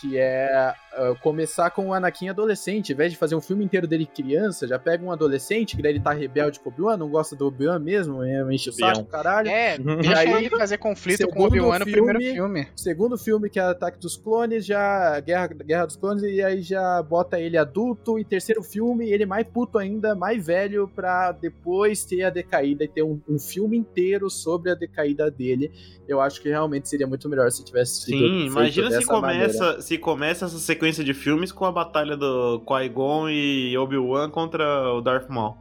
que 0.00 0.16
é 0.16 0.72
ah, 0.92 1.14
começar 1.20 1.70
com 1.70 1.88
o 1.88 1.94
Anakin 1.94 2.28
adolescente, 2.28 2.92
em 2.92 2.94
vez 2.94 3.12
de 3.12 3.18
fazer 3.18 3.34
um 3.34 3.40
filme 3.40 3.64
inteiro 3.64 3.86
dele 3.86 4.06
criança, 4.06 4.66
já 4.66 4.78
pega 4.78 5.04
um 5.04 5.12
adolescente, 5.12 5.76
que 5.76 5.82
daí 5.82 5.92
ele 5.92 6.00
tá 6.00 6.12
rebelde 6.12 6.60
com 6.60 6.70
o 6.70 6.72
Obi-Wan, 6.72 6.96
não 6.96 7.08
gosta 7.08 7.36
do 7.36 7.46
Obi-Wan 7.46 7.78
mesmo, 7.78 8.22
é, 8.22 8.42
enche 8.52 8.70
o 8.70 8.72
saco, 8.72 9.04
caralho. 9.04 9.48
É, 9.48 9.78
deixa 9.78 10.18
aí, 10.18 10.32
ele 10.32 10.50
fazer 10.50 10.78
conflito 10.78 11.28
com 11.28 11.42
o 11.42 11.46
Obi-Wan 11.46 11.78
no 11.78 11.84
primeiro 11.84 12.20
filme. 12.20 12.68
Segundo 12.74 13.18
filme, 13.18 13.50
que 13.50 13.58
é 13.58 13.62
Ataque 13.62 13.98
dos 13.98 14.16
Clones, 14.16 14.64
já 14.64 15.20
Guerra, 15.20 15.46
Guerra 15.48 15.86
dos 15.86 15.96
Clones, 15.96 16.22
e 16.22 16.42
aí 16.42 16.62
já 16.62 17.02
bota 17.02 17.38
ele 17.38 17.56
adulto, 17.56 18.18
e 18.18 18.24
terceiro 18.24 18.62
filme, 18.62 19.10
ele 19.10 19.26
mais 19.26 19.46
puto 19.46 19.78
ainda, 19.78 20.14
mais 20.14 20.44
velho, 20.44 20.88
pra 20.88 21.32
depois 21.32 22.04
ter 22.04 22.24
a 22.24 22.30
decaída 22.30 22.84
e 22.84 22.88
ter 22.88 23.02
um, 23.02 23.20
um 23.28 23.38
filme 23.38 23.76
inteiro 23.76 24.28
sobre 24.30 24.70
a 24.70 24.74
decaída 24.74 25.30
dele. 25.30 25.70
Eu 26.08 26.20
acho 26.20 26.40
que 26.40 26.48
realmente 26.48 26.88
seria 26.88 27.06
muito 27.06 27.28
melhor 27.28 27.50
se 27.52 27.62
tivesse 27.62 28.00
sido 28.00 28.18
Sim, 28.18 28.18
feito 28.18 28.46
imagina 28.46 28.90
se 29.00 29.06
maneira. 29.06 29.52
começa, 29.52 29.82
se 29.82 29.98
começa 29.98 30.44
essa 30.46 30.58
sequência 30.58 30.87
de 30.96 31.14
filmes 31.14 31.52
com 31.52 31.64
a 31.64 31.72
batalha 31.72 32.16
do 32.16 32.60
Qui-Gon 32.60 33.28
e 33.28 33.76
Obi-Wan 33.76 34.30
contra 34.30 34.92
o 34.92 35.00
Darth 35.00 35.28
Maul. 35.28 35.56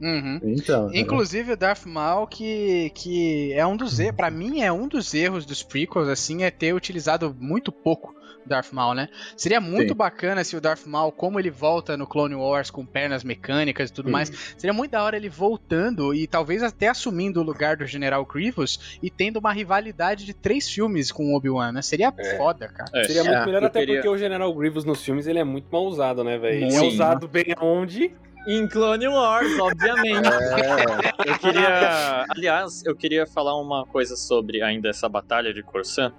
Uhum. 0.00 0.40
Então, 0.42 0.88
né? 0.88 0.98
Inclusive 0.98 1.52
o 1.52 1.56
Darth 1.56 1.86
Maul 1.86 2.26
que, 2.26 2.90
que 2.94 3.52
é 3.52 3.64
um 3.64 3.76
dos 3.76 4.00
erros, 4.00 4.16
pra 4.16 4.30
mim 4.30 4.60
é 4.60 4.72
um 4.72 4.88
dos 4.88 5.14
erros 5.14 5.46
dos 5.46 5.62
prequels 5.62 6.08
assim 6.08 6.42
é 6.42 6.50
ter 6.50 6.74
utilizado 6.74 7.34
muito 7.38 7.70
pouco 7.70 8.14
Darth 8.46 8.72
Maul, 8.72 8.94
né? 8.94 9.08
Seria 9.36 9.60
muito 9.60 9.90
Sim. 9.90 9.94
bacana 9.94 10.42
se 10.44 10.56
o 10.56 10.60
Darth 10.60 10.86
Maul, 10.86 11.12
como 11.12 11.38
ele 11.38 11.50
volta 11.50 11.96
no 11.96 12.06
Clone 12.06 12.34
Wars 12.34 12.70
com 12.70 12.84
pernas 12.84 13.22
mecânicas 13.24 13.90
e 13.90 13.92
tudo 13.92 14.06
Sim. 14.06 14.12
mais, 14.12 14.54
seria 14.56 14.72
muito 14.72 14.90
da 14.92 15.02
hora 15.02 15.16
ele 15.16 15.28
voltando 15.28 16.14
e 16.14 16.26
talvez 16.26 16.62
até 16.62 16.88
assumindo 16.88 17.40
o 17.40 17.42
lugar 17.44 17.76
do 17.76 17.86
General 17.86 18.24
Grievous 18.24 18.98
e 19.02 19.10
tendo 19.10 19.38
uma 19.38 19.52
rivalidade 19.52 20.24
de 20.24 20.34
três 20.34 20.68
filmes 20.68 21.10
com 21.12 21.32
o 21.32 21.36
Obi-Wan, 21.36 21.72
né? 21.72 21.82
Seria 21.82 22.12
É. 22.16 22.36
foda, 22.36 22.68
cara. 22.68 22.90
É. 22.94 23.04
Seria 23.04 23.24
muito 23.24 23.36
É, 23.36 23.46
melhor 23.46 23.62
eu 23.62 23.66
até 23.68 23.80
queria- 23.80 23.94
porque 23.96 24.08
o 24.08 24.18
General 24.18 24.52
Grievous 24.54 24.84
nos 24.84 25.02
filmes 25.04 25.26
ele 25.26 25.38
é 25.38 25.44
muito 25.44 25.66
mal 25.70 25.84
usado, 25.84 26.24
né, 26.24 26.38
velho? 26.38 26.66
Ele 26.66 26.74
é 26.74 26.80
usado 26.82 27.28
bem 27.28 27.54
aonde? 27.56 28.12
Em 28.46 28.66
Clone 28.66 29.08
Wars, 29.08 29.58
obviamente. 29.58 30.28
É, 31.24 31.30
Eu 31.30 31.38
queria. 31.38 32.24
Aliás, 32.30 32.84
eu 32.84 32.96
queria 32.96 33.26
falar 33.26 33.60
uma 33.60 33.86
coisa 33.86 34.16
sobre 34.16 34.62
ainda 34.62 34.88
essa 34.88 35.08
batalha 35.08 35.52
de 35.54 35.62
Corsan, 35.62 36.12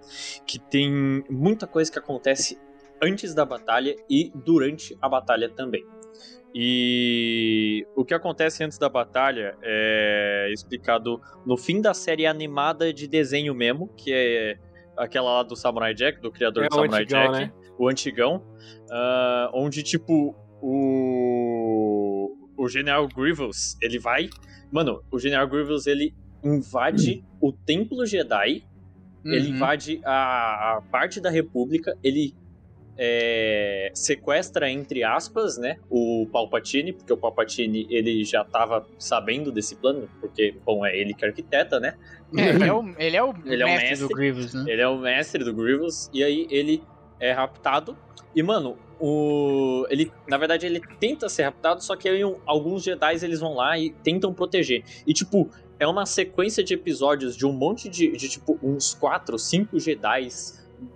que 0.45 0.58
tem 0.58 1.24
muita 1.30 1.68
coisa 1.68 1.91
que 1.91 2.00
acontece 2.00 2.58
antes 3.02 3.34
da 3.34 3.45
batalha 3.45 3.95
e 4.10 4.32
durante 4.34 4.98
a 5.02 5.10
batalha 5.10 5.50
também. 5.50 5.86
E 6.56 7.86
o 7.95 8.06
que 8.06 8.14
acontece 8.14 8.64
antes 8.64 8.78
da 8.78 8.88
batalha 8.88 9.58
é 9.62 10.50
explicado 10.54 11.20
no 11.45 11.58
fim 11.58 11.82
da 11.82 11.94
série 11.94 12.28
animada 12.28 12.94
de 12.94 13.08
desenho 13.08 13.56
mesmo, 13.56 13.90
que 13.98 14.14
é 14.14 14.58
aquela 14.95 15.34
lá 15.34 15.44
do 15.44 15.56
Samurai 15.56 15.94
Jack, 15.94 16.22
do 16.22 16.32
criador 16.32 16.66
É 16.66 16.70
do 16.70 16.76
Samurai 16.76 17.02
antigão, 17.02 17.32
Jack 17.32 17.45
né? 17.45 17.54
o 17.78 17.90
antigão, 17.90 18.44
ah, 18.91 19.50
onde, 19.54 19.82
tipo, 19.82 20.36
o, 20.62 21.33
o 22.58 22.68
General 22.68 23.08
Grievous, 23.08 23.78
ele 23.82 24.00
vai... 24.00 24.30
Mano, 24.72 25.04
o 25.12 25.20
General 25.20 25.48
Grievous, 25.48 25.86
ele 25.88 26.14
invade 26.44 27.24
o 27.40 27.52
Templo 27.52 28.06
Jedi, 28.06 28.64
ele 29.26 29.48
Uhum. 29.50 29.56
invade 29.56 30.02
a, 30.04 30.78
a 30.78 30.82
parte 30.92 31.22
da 31.22 31.30
República, 31.30 31.98
ele 32.04 32.36
é, 32.98 33.90
sequestra, 33.94 34.70
entre 34.70 35.04
aspas, 35.04 35.58
né, 35.58 35.78
o 35.90 36.28
Palpatine, 36.32 36.94
porque 36.94 37.12
o 37.12 37.18
Palpatine, 37.18 37.88
ele 37.90 38.24
já 38.24 38.44
tava 38.44 38.86
sabendo 39.00 39.52
desse 39.52 39.76
plano, 39.76 40.08
porque, 40.20 40.56
bom, 40.66 40.86
é 40.86 40.96
ele 40.98 41.14
que 41.14 41.26
arquiteta, 41.26 41.80
né? 41.80 41.96
É, 42.36 42.50
ele 42.50 42.64
é 42.66 42.74
o, 42.74 42.96
ele 42.98 43.16
é 43.18 43.24
o 43.24 43.34
Ele 43.46 43.64
é 43.64 43.66
o 43.66 43.70
mestre, 43.70 43.90
mestre. 43.90 44.08
do 44.08 44.14
Grievous, 44.16 44.54
né? 44.54 44.66
Ele 44.68 44.82
é 44.82 44.88
o 44.88 44.98
mestre 44.98 45.44
do 45.44 45.54
Grievous 45.54 46.10
e 46.14 46.24
aí 46.24 46.48
ele 46.50 46.84
é 47.20 47.32
raptado. 47.32 47.98
E, 48.36 48.44
mano, 48.44 48.78
o. 48.99 49.86
Ele. 49.90 50.11
Na 50.28 50.38
verdade, 50.38 50.65
ele 50.65 50.82
tenta 50.99 51.28
ser 51.30 51.44
raptado, 51.44 51.84
só 51.84 51.95
que 51.95 52.07
aí 52.10 52.22
alguns 52.45 52.84
Jedi 52.84 53.15
eles 53.24 53.40
vão 53.40 53.56
lá 53.56 53.78
e 53.78 53.91
tentam 54.03 54.34
proteger. 54.34 54.84
E, 55.06 55.14
tipo, 55.14 55.49
é 55.80 55.88
uma 55.88 56.06
sequência 56.06 56.64
de 56.64 56.74
episódios 56.74 57.36
de 57.36 57.45
um 57.45 57.52
monte 57.53 57.90
de, 57.90 58.11
de 58.11 58.30
tipo, 58.30 58.57
uns 58.61 58.94
4, 58.94 59.38
5 59.38 59.80
Jedi 59.80 60.28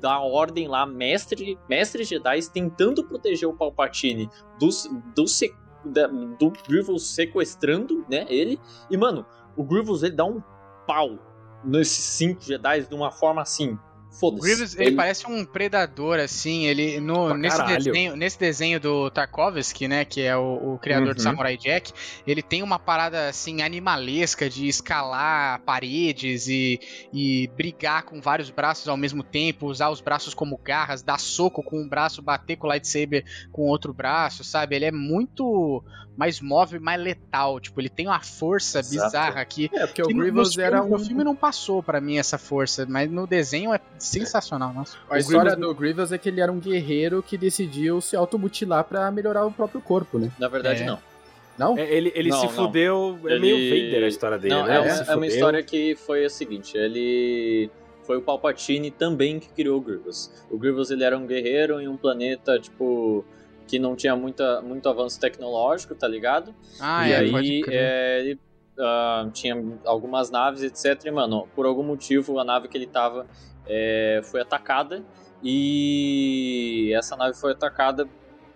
da 0.01 0.19
ordem 0.19 0.67
lá, 0.67 0.85
mestre, 0.85 1.57
mestre 1.69 2.03
Jedi, 2.03 2.39
tentando 2.51 3.03
proteger 3.03 3.47
o 3.47 3.53
Palpatine 3.53 4.29
dos, 4.59 4.89
do, 5.15 5.27
se- 5.27 5.53
da- 5.85 6.07
do 6.07 6.51
Grievous 6.67 7.07
sequestrando, 7.15 8.05
né, 8.09 8.25
ele. 8.29 8.59
E, 8.89 8.97
mano, 8.97 9.25
o 9.55 9.63
Grievous, 9.63 10.03
ele 10.03 10.15
dá 10.15 10.25
um 10.25 10.41
pau 10.85 11.17
nesses 11.63 12.03
cinco 12.03 12.41
Jedi 12.41 12.81
de 12.81 12.93
uma 12.93 13.11
forma 13.11 13.41
assim. 13.41 13.77
O 14.17 14.19
Foda-se. 14.19 14.41
Grievous, 14.41 14.75
ele 14.79 14.95
parece 14.95 15.27
um 15.27 15.45
predador, 15.45 16.17
assim, 16.19 16.65
ele 16.65 16.99
no, 16.99 17.35
nesse, 17.35 17.57
caralho. 17.57 17.83
desenho, 17.83 18.15
nesse 18.15 18.39
desenho 18.39 18.79
do 18.79 19.11
Tarkovsky, 19.11 19.87
né, 19.87 20.05
que 20.05 20.21
é 20.21 20.35
o, 20.35 20.73
o 20.73 20.79
criador 20.79 21.13
do 21.13 21.19
Uhum. 21.19 21.23
Samurai 21.23 21.55
Jack, 21.55 21.93
ele 22.25 22.41
tem 22.41 22.63
uma 22.63 22.79
parada, 22.79 23.29
assim, 23.29 23.61
animalesca 23.61 24.49
de 24.49 24.67
escalar 24.67 25.61
paredes 25.61 26.47
e, 26.47 26.79
e 27.13 27.47
brigar 27.55 28.03
com 28.03 28.19
vários 28.19 28.49
braços 28.49 28.87
ao 28.87 28.97
mesmo 28.97 29.21
tempo, 29.23 29.67
usar 29.67 29.89
os 29.89 30.01
braços 30.01 30.33
como 30.33 30.57
garras, 30.57 31.03
dar 31.03 31.19
soco 31.19 31.61
com 31.61 31.79
um 31.79 31.87
braço, 31.87 32.21
bater 32.21 32.55
com 32.57 32.65
o 32.65 32.69
lightsaber 32.69 33.23
com 33.51 33.63
outro 33.63 33.93
braço, 33.93 34.43
sabe? 34.43 34.75
Ele 34.75 34.85
é 34.85 34.91
muito 34.91 35.83
mais 36.17 36.41
móvel 36.41 36.79
e 36.79 36.83
mais 36.83 36.99
letal, 36.99 37.59
tipo, 37.59 37.79
ele 37.79 37.89
tem 37.89 38.07
uma 38.07 38.19
força 38.19 38.79
Exato. 38.79 39.05
bizarra 39.05 39.39
aqui, 39.41 39.69
é, 39.71 39.85
porque 39.85 40.01
o 40.01 40.07
no- 40.09 40.17
Grievous 40.17 40.57
era 40.57 40.81
um... 40.83 40.89
No 40.89 40.97
filme 40.99 41.23
não 41.23 41.35
passou 41.35 41.83
pra 41.83 42.01
mim 42.01 42.17
essa 42.17 42.39
força, 42.39 42.87
mas 42.89 43.07
no 43.11 43.27
desenho 43.27 43.71
é 43.71 43.79
sensacional, 44.07 44.73
nossa. 44.73 44.97
A 45.09 45.17
história 45.19 45.55
do 45.55 45.73
Grievous 45.75 46.11
é 46.11 46.17
que 46.17 46.29
ele 46.29 46.41
era 46.41 46.51
um 46.51 46.59
guerreiro 46.59 47.21
que 47.23 47.37
decidiu 47.37 47.99
se 48.01 48.15
automutilar 48.15 48.83
pra 48.83 49.09
melhorar 49.11 49.45
o 49.45 49.51
próprio 49.51 49.81
corpo, 49.81 50.17
né? 50.19 50.31
Na 50.39 50.47
verdade, 50.47 50.83
É. 50.83 50.85
não. 50.85 50.99
Não? 51.57 51.75
É, 51.77 51.91
ele 51.91 52.11
ele 52.15 52.29
Não, 52.29 52.37
se 52.39 52.45
não. 52.45 52.53
fudeu. 52.53 53.19
É 53.25 53.31
Ele- 53.31 53.39
meio 53.39 53.85
Vader 53.87 54.03
a 54.03 54.07
história 54.07 54.37
dele, 54.37 54.53
não, 54.53 54.65
né? 54.67 54.75
é, 55.07 55.11
é 55.11 55.15
uma 55.15 55.25
história 55.27 55.63
que 55.63 55.95
foi 55.95 56.23
a 56.25 56.29
seguinte: 56.29 56.77
ele. 56.77 57.69
Foi 58.03 58.15
o 58.17 58.21
Palpatine 58.21 58.89
também 58.91 59.37
que 59.39 59.49
criou 59.49 59.79
o 59.79 59.81
Grievous. 59.81 60.31
O 60.49 60.57
Grievous 60.57 60.91
ele 60.91 61.03
era 61.03 61.17
um 61.17 61.25
guerreiro 61.27 61.81
em 61.81 61.87
um 61.87 61.97
planeta, 61.97 62.59
tipo. 62.59 63.25
Que 63.67 63.79
não 63.79 63.97
tinha 63.97 64.15
muita, 64.15 64.61
muito 64.61 64.87
avanço 64.87 65.19
tecnológico, 65.19 65.93
tá 65.93 66.07
ligado? 66.07 66.55
Ah, 66.79 67.09
e 67.09 67.11
é, 67.11 67.29
pode 67.31 67.51
aí 67.51 67.61
crer. 67.63 67.75
é, 67.77 68.19
ele 68.21 68.39
ah, 68.79 69.27
tinha 69.33 69.55
algumas 69.85 70.29
naves, 70.29 70.61
etc. 70.63 71.05
E, 71.05 71.11
mano, 71.11 71.47
por 71.55 71.65
algum 71.65 71.83
motivo 71.83 72.39
a 72.39 72.43
nave 72.43 72.67
que 72.67 72.77
ele 72.77 72.87
tava 72.87 73.25
é, 73.67 74.21
foi 74.23 74.41
atacada. 74.41 75.03
E 75.43 76.91
essa 76.95 77.15
nave 77.15 77.37
foi 77.37 77.51
atacada 77.51 78.07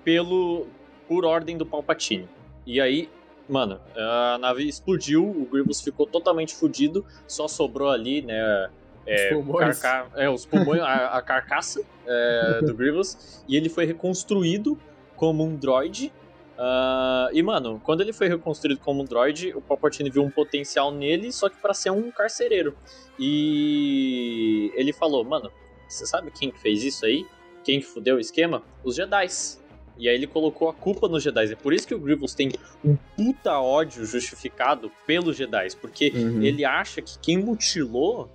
pelo 0.04 0.68
por 1.08 1.26
ordem 1.26 1.58
do 1.58 1.66
Palpatine. 1.66 2.28
E 2.66 2.80
aí 2.80 3.10
mano, 3.50 3.82
a 3.98 4.38
nave 4.40 4.66
explodiu, 4.68 5.28
o 5.30 5.46
Grievous 5.46 5.82
ficou 5.82 6.06
totalmente 6.08 6.56
fudido, 6.56 7.06
só 7.28 7.48
sobrou 7.50 7.90
ali, 7.90 8.22
né? 8.22 8.70
É, 9.06 9.28
Os 9.36 9.44
pulmões. 9.44 9.80
carca- 9.80 10.22
é, 10.22 10.30
os 10.30 10.46
pulmões, 10.46 10.80
a, 10.82 11.18
a 11.18 11.22
carcaça 11.22 11.82
é, 12.06 12.62
do 12.62 12.74
Grievous, 12.74 13.44
e 13.50 13.58
ele 13.58 13.68
foi 13.68 13.86
reconstruído 13.86 14.78
como 15.18 15.44
um 15.44 15.56
droid. 15.56 16.14
Ah, 16.58 17.30
e, 17.34 17.42
mano, 17.42 17.82
quando 17.84 18.02
ele 18.02 18.14
foi 18.14 18.28
reconstruído 18.28 18.80
como 18.80 19.02
um 19.02 19.06
droid, 19.06 19.54
o 19.56 19.62
Palpatine 19.62 20.10
viu 20.10 20.24
um 20.24 20.30
potencial 20.30 20.92
nele, 20.92 21.32
só 21.32 21.50
que 21.50 21.58
pra 21.58 21.74
ser 21.74 21.90
um 21.92 22.12
carcereiro. 22.12 22.76
E 23.18 24.72
ele 24.76 24.94
falou, 24.94 25.24
mano, 25.24 25.52
você 25.88 26.06
sabe 26.06 26.32
quem 26.32 26.52
que 26.52 26.60
fez 26.60 26.84
isso 26.84 27.06
aí? 27.06 27.26
Quem 27.64 27.80
que 27.80 27.86
fudeu 27.86 28.16
o 28.16 28.20
esquema? 28.20 28.64
Os 28.84 28.96
Jedis. 28.96 29.62
E 29.98 30.10
aí 30.10 30.16
ele 30.16 30.26
colocou 30.26 30.68
a 30.70 30.74
culpa 30.74 31.08
nos 31.08 31.22
Jedi. 31.22 31.52
É 31.52 31.56
por 31.56 31.74
isso 31.74 31.88
que 31.88 31.94
o 31.94 32.00
Grievous 32.00 32.34
tem 32.34 32.52
um 32.84 32.96
puta 33.16 33.60
ódio 33.60 34.04
justificado 34.06 34.92
pelos 35.06 35.38
Jedi. 35.38 35.68
Porque 35.80 36.12
Uhum. 36.16 36.42
ele 36.42 36.66
acha 36.66 37.02
que 37.02 37.20
quem 37.20 37.38
mutilou, 37.38 38.30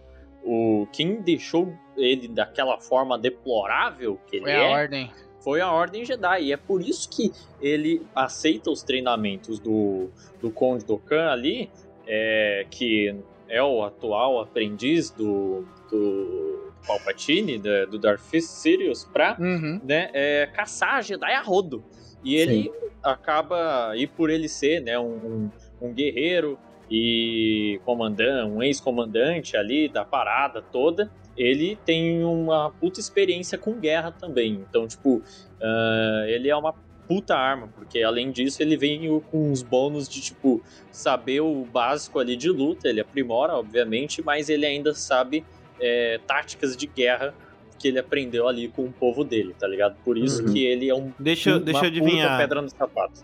o 0.44 0.86
quem 0.93 1.20
deixou 1.22 1.72
ele 1.97 2.28
daquela 2.28 2.78
forma 2.78 3.18
deplorável 3.18 4.20
que 4.28 4.36
ele 4.36 4.44
Foi 4.44 4.52
é, 4.52 4.66
a 4.66 4.70
ordem. 4.70 5.10
Foi 5.47 5.60
a 5.60 5.70
Ordem 5.70 6.05
Jedi. 6.05 6.47
E 6.47 6.52
é 6.52 6.56
por 6.56 6.82
isso 6.82 7.09
que 7.09 7.31
ele 7.60 8.02
aceita 8.12 8.68
os 8.68 8.82
treinamentos 8.82 9.60
do, 9.60 10.09
do 10.40 10.51
Conde 10.51 10.85
Dokkan 10.85 11.31
ali, 11.31 11.70
é, 12.05 12.66
que 12.68 13.14
é 13.48 13.62
o 13.62 13.85
atual 13.85 14.40
aprendiz 14.40 15.09
do, 15.10 15.64
do 15.89 16.73
Palpatine, 16.85 17.59
da- 17.59 17.85
do 17.85 17.97
Darth 17.97 18.35
Sidious, 18.40 19.05
pra 19.05 19.36
Uhum. 19.39 19.81
né, 19.85 20.10
é, 20.12 20.47
caçar 20.52 21.01
Jedi 21.05 21.31
a 21.32 21.40
rodo. 21.43 21.85
E 22.24 22.35
ele 22.35 22.73
acaba, 23.01 23.93
e 23.97 24.05
por 24.05 24.31
ele 24.31 24.48
ser 24.48 24.81
né, 24.81 24.98
um, 24.98 25.05
um, 25.14 25.51
um 25.81 25.93
guerreiro 25.94 26.59
e 26.90 27.81
comandante, 27.85 28.51
um 28.51 28.60
ex-comandante 28.64 29.56
ali 29.56 29.89
da 29.89 30.05
parada 30.05 30.60
toda, 30.60 31.09
ele 31.36 31.76
tem 31.84 32.24
uma 32.24 32.70
puta 32.70 32.98
experiência 33.00 33.56
com 33.58 33.72
guerra 33.74 34.10
também. 34.12 34.64
Então, 34.68 34.86
tipo, 34.86 35.22
ah, 35.60 36.24
ele 36.28 36.48
é 36.48 36.56
uma 36.56 36.74
puta 37.08 37.36
arma, 37.36 37.68
porque 37.68 38.02
além 38.02 38.32
disso 38.32 38.60
ele 38.62 38.76
vem 38.76 39.20
com 39.30 39.52
uns 39.52 39.62
bônus 39.62 40.08
de, 40.08 40.20
tipo, 40.20 40.60
saber 40.90 41.40
o 41.40 41.64
básico 41.64 42.18
ali 42.18 42.34
de 42.36 42.48
luta, 42.48 42.88
ele 42.88 43.00
aprimora, 43.00 43.54
obviamente, 43.54 44.22
mas 44.24 44.48
ele 44.48 44.66
ainda 44.66 44.92
sabe 44.92 45.44
é, 45.80 46.18
táticas 46.26 46.76
de 46.76 46.86
guerra 46.86 47.32
que 47.78 47.88
ele 47.88 47.98
aprendeu 47.98 48.48
ali 48.48 48.66
com 48.68 48.84
o 48.86 48.90
povo 48.92 49.22
dele, 49.22 49.54
tá 49.58 49.68
ligado? 49.68 49.94
Por 50.04 50.16
isso 50.18 50.42
Uhum. 50.46 50.52
que 50.52 50.64
ele 50.64 50.88
é 50.88 50.94
um 50.94 51.12
Deixa, 51.18 51.50
uma 51.50 51.60
deixa 51.60 51.80
eu 51.84 51.88
adivinhar. 51.88 52.38
pedra 52.38 52.60
no 52.62 52.70
sapato. 52.70 53.20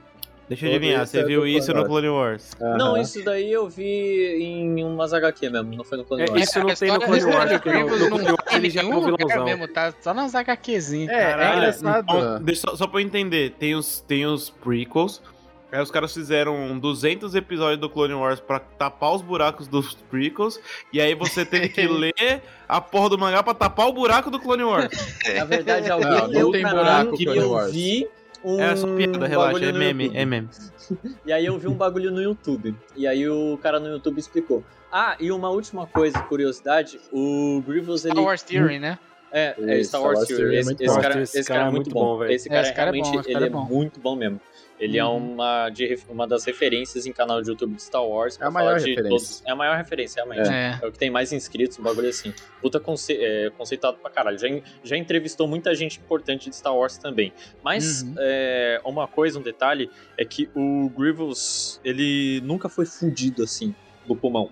Deixa 0.53 0.67
eu 0.67 0.71
Todo 0.71 0.77
adivinhar. 0.79 1.07
Você 1.07 1.19
é 1.21 1.25
viu 1.25 1.47
isso 1.47 1.73
no 1.73 1.85
Clone 1.87 2.09
Wars? 2.09 2.51
Não, 2.61 2.93
Aham. 2.95 3.01
isso 3.01 3.25
daí 3.25 3.51
eu 3.53 3.69
vi 3.69 4.37
em 4.43 4.85
umas 4.85 5.13
HQ 5.15 5.49
mesmo, 5.51 5.75
não 5.77 5.85
foi 5.85 5.99
no 5.99 6.05
Clone 6.05 6.25
É, 6.25 6.31
Wars. 6.31 6.43
isso 6.43 6.59
não 6.59 6.75
tem 6.75 6.93
no 6.93 7.01
Clone 7.01 7.25
Wars, 7.25 7.53
porque 7.53 7.73
no- 7.73 7.79
no 7.87 7.99
não 7.99 8.09
Clone 8.11 8.25
Wars 8.33 8.55
ele 8.55 8.71
já 8.71 8.81
é 8.81 8.85
lugar 8.85 9.17
vilãozão. 9.17 9.45
mesmo, 9.45 9.69
tá 9.69 9.95
só 10.01 10.13
nas 10.13 10.35
HQzinhas. 10.35 11.11
É, 11.11 11.33
é 11.33 11.57
engraçado. 11.57 12.05
Ó, 12.09 12.39
deixa, 12.39 12.61
só, 12.63 12.77
só 12.77 12.87
pra 12.87 13.01
eu 13.01 13.05
entender, 13.07 13.53
tem 13.59 13.75
os, 13.75 14.01
tem 14.01 14.27
os 14.27 14.51
prequels. 14.51 15.23
Aí 15.71 15.81
os 15.81 15.91
caras 15.91 16.13
fizeram 16.13 16.79
200 16.79 17.35
episódios 17.35 17.81
do 17.81 17.89
Clone 17.89 18.13
Wars 18.13 18.39
pra 18.41 18.59
tapar 18.59 19.15
os 19.15 19.23
buracos 19.23 19.67
dos 19.67 19.95
prequels. 20.11 20.61
E 20.93 21.01
aí 21.01 21.15
você 21.15 21.47
teve 21.47 21.71
que 21.71 21.81
ler 21.89 22.43
a 22.69 22.79
porra 22.79 23.09
do 23.09 23.19
mangá 23.19 23.43
pra 23.43 23.55
tapar 23.55 23.89
o 23.89 23.93
buraco 23.95 24.31
do 24.31 24.39
Clone 24.39 24.65
Wars. 24.65 24.91
Na 25.35 25.45
verdade, 25.47 25.91
alguém 25.91 26.11
Não, 26.11 26.19
não 26.19 26.27
leu 26.27 26.53
tem 26.53 26.61
pra 26.61 26.71
buraco, 26.75 27.13
mim 27.13 27.17
e 27.21 27.25
Clone 27.25 27.39
eu 27.41 27.51
Wars. 27.53 27.73
vi 27.73 28.07
um 28.45 28.61
É 28.61 28.77
só 28.77 28.87
piada, 28.95 29.27
relaxa, 29.27 29.53
bagulho 29.53 29.69
é 29.69 29.73
no 29.73 29.79
meme, 29.79 30.05
YouTube. 30.05 30.19
é 30.21 30.25
meme. 30.25 30.49
E 31.27 31.33
aí 31.33 31.47
eu 31.47 31.59
vi 31.59 31.69
um 31.69 31.75
bagulho 31.75 32.11
no 32.11 32.21
YouTube. 32.21 32.75
E 32.97 33.07
aí 33.07 33.29
o 33.29 33.59
cara 33.63 33.79
no 33.81 33.89
YouTube 33.89 34.19
explicou. 34.19 34.63
Ah, 34.91 35.17
e 35.19 35.31
uma 35.33 35.49
última 35.49 35.87
coisa, 35.87 36.21
curiosidade, 36.23 37.01
o 37.13 37.63
Grievous 37.67 38.05
ele 38.05 38.13
Star 38.15 38.25
Wars 38.25 38.43
Theory, 38.43 38.79
né? 38.79 38.99
É, 39.33 39.55
é 39.57 39.83
Star 39.85 40.03
Wars 40.03 40.19
Star 40.19 40.27
Wars 40.27 40.29
Theory. 40.29 40.57
É 40.57 40.61
Esse, 40.61 40.73
esse 40.85 41.01
cara, 41.01 41.23
Esse 41.23 41.45
cara 41.45 41.67
é 41.69 41.71
muito 41.71 41.91
bom. 41.91 42.19
velho. 42.19 42.33
Esse 42.33 42.49
cara, 42.51 42.69
é 42.69 42.73
realmente 42.75 43.11
bom, 43.11 43.21
esse 43.21 43.31
ele 43.31 43.45
é, 43.45 43.47
é 43.47 43.51
bom. 43.51 43.65
muito 43.65 44.01
bom 44.01 44.15
mesmo. 44.17 44.41
Ele 44.83 44.99
é 44.99 45.05
Uhum. 45.05 45.35
uma, 45.35 45.69
de 45.71 45.97
uma 46.09 46.27
das 46.27 46.45
referências 46.45 47.07
em 47.07 47.13
canal 47.13 47.41
de 47.41 47.49
YouTube 47.49 47.77
de 47.77 47.83
Star 47.83 48.05
Wars. 48.05 48.37
É 48.41 48.45
a 48.45 48.51
maior 48.51 48.75
referência. 48.75 49.09
todos- 49.09 49.43
é 49.47 49.53
a 49.53 49.55
maior 49.55 49.77
referência, 49.77 50.25
realmente. 50.25 50.51
É. 50.53 50.81
É. 50.83 50.87
o 50.87 50.91
que 50.91 50.99
tem 50.99 51.09
mais 51.09 51.33
inscritos, 51.33 51.79
um 51.79 51.83
bagulho 51.85 52.09
assim. 52.09 52.35
Puta 52.61 52.81
conce 52.81 53.13
é, 53.17 53.51
conceituado 53.57 53.99
pra 53.99 54.11
caralho. 54.11 54.37
Já, 54.39 54.49
já 54.83 54.97
entrevistou 54.97 55.47
muita 55.47 55.73
gente 55.75 56.01
importante 56.01 56.51
de 56.51 56.57
Star 56.57 56.77
Wars 56.77 56.99
também. 56.99 57.33
Mas 57.63 58.03
Uhum. 58.03 58.15
é, 58.19 58.81
uma 58.85 59.07
coisa, 59.07 59.39
um 59.39 59.43
detalhe, 59.43 59.89
é 60.19 60.25
que 60.25 60.51
o 60.55 60.91
Grievous, 60.91 61.81
ele 61.85 62.41
nunca 62.45 62.69
foi 62.69 62.85
fudido 62.85 63.45
assim, 63.45 63.73
do 64.05 64.17
pulmão. 64.17 64.51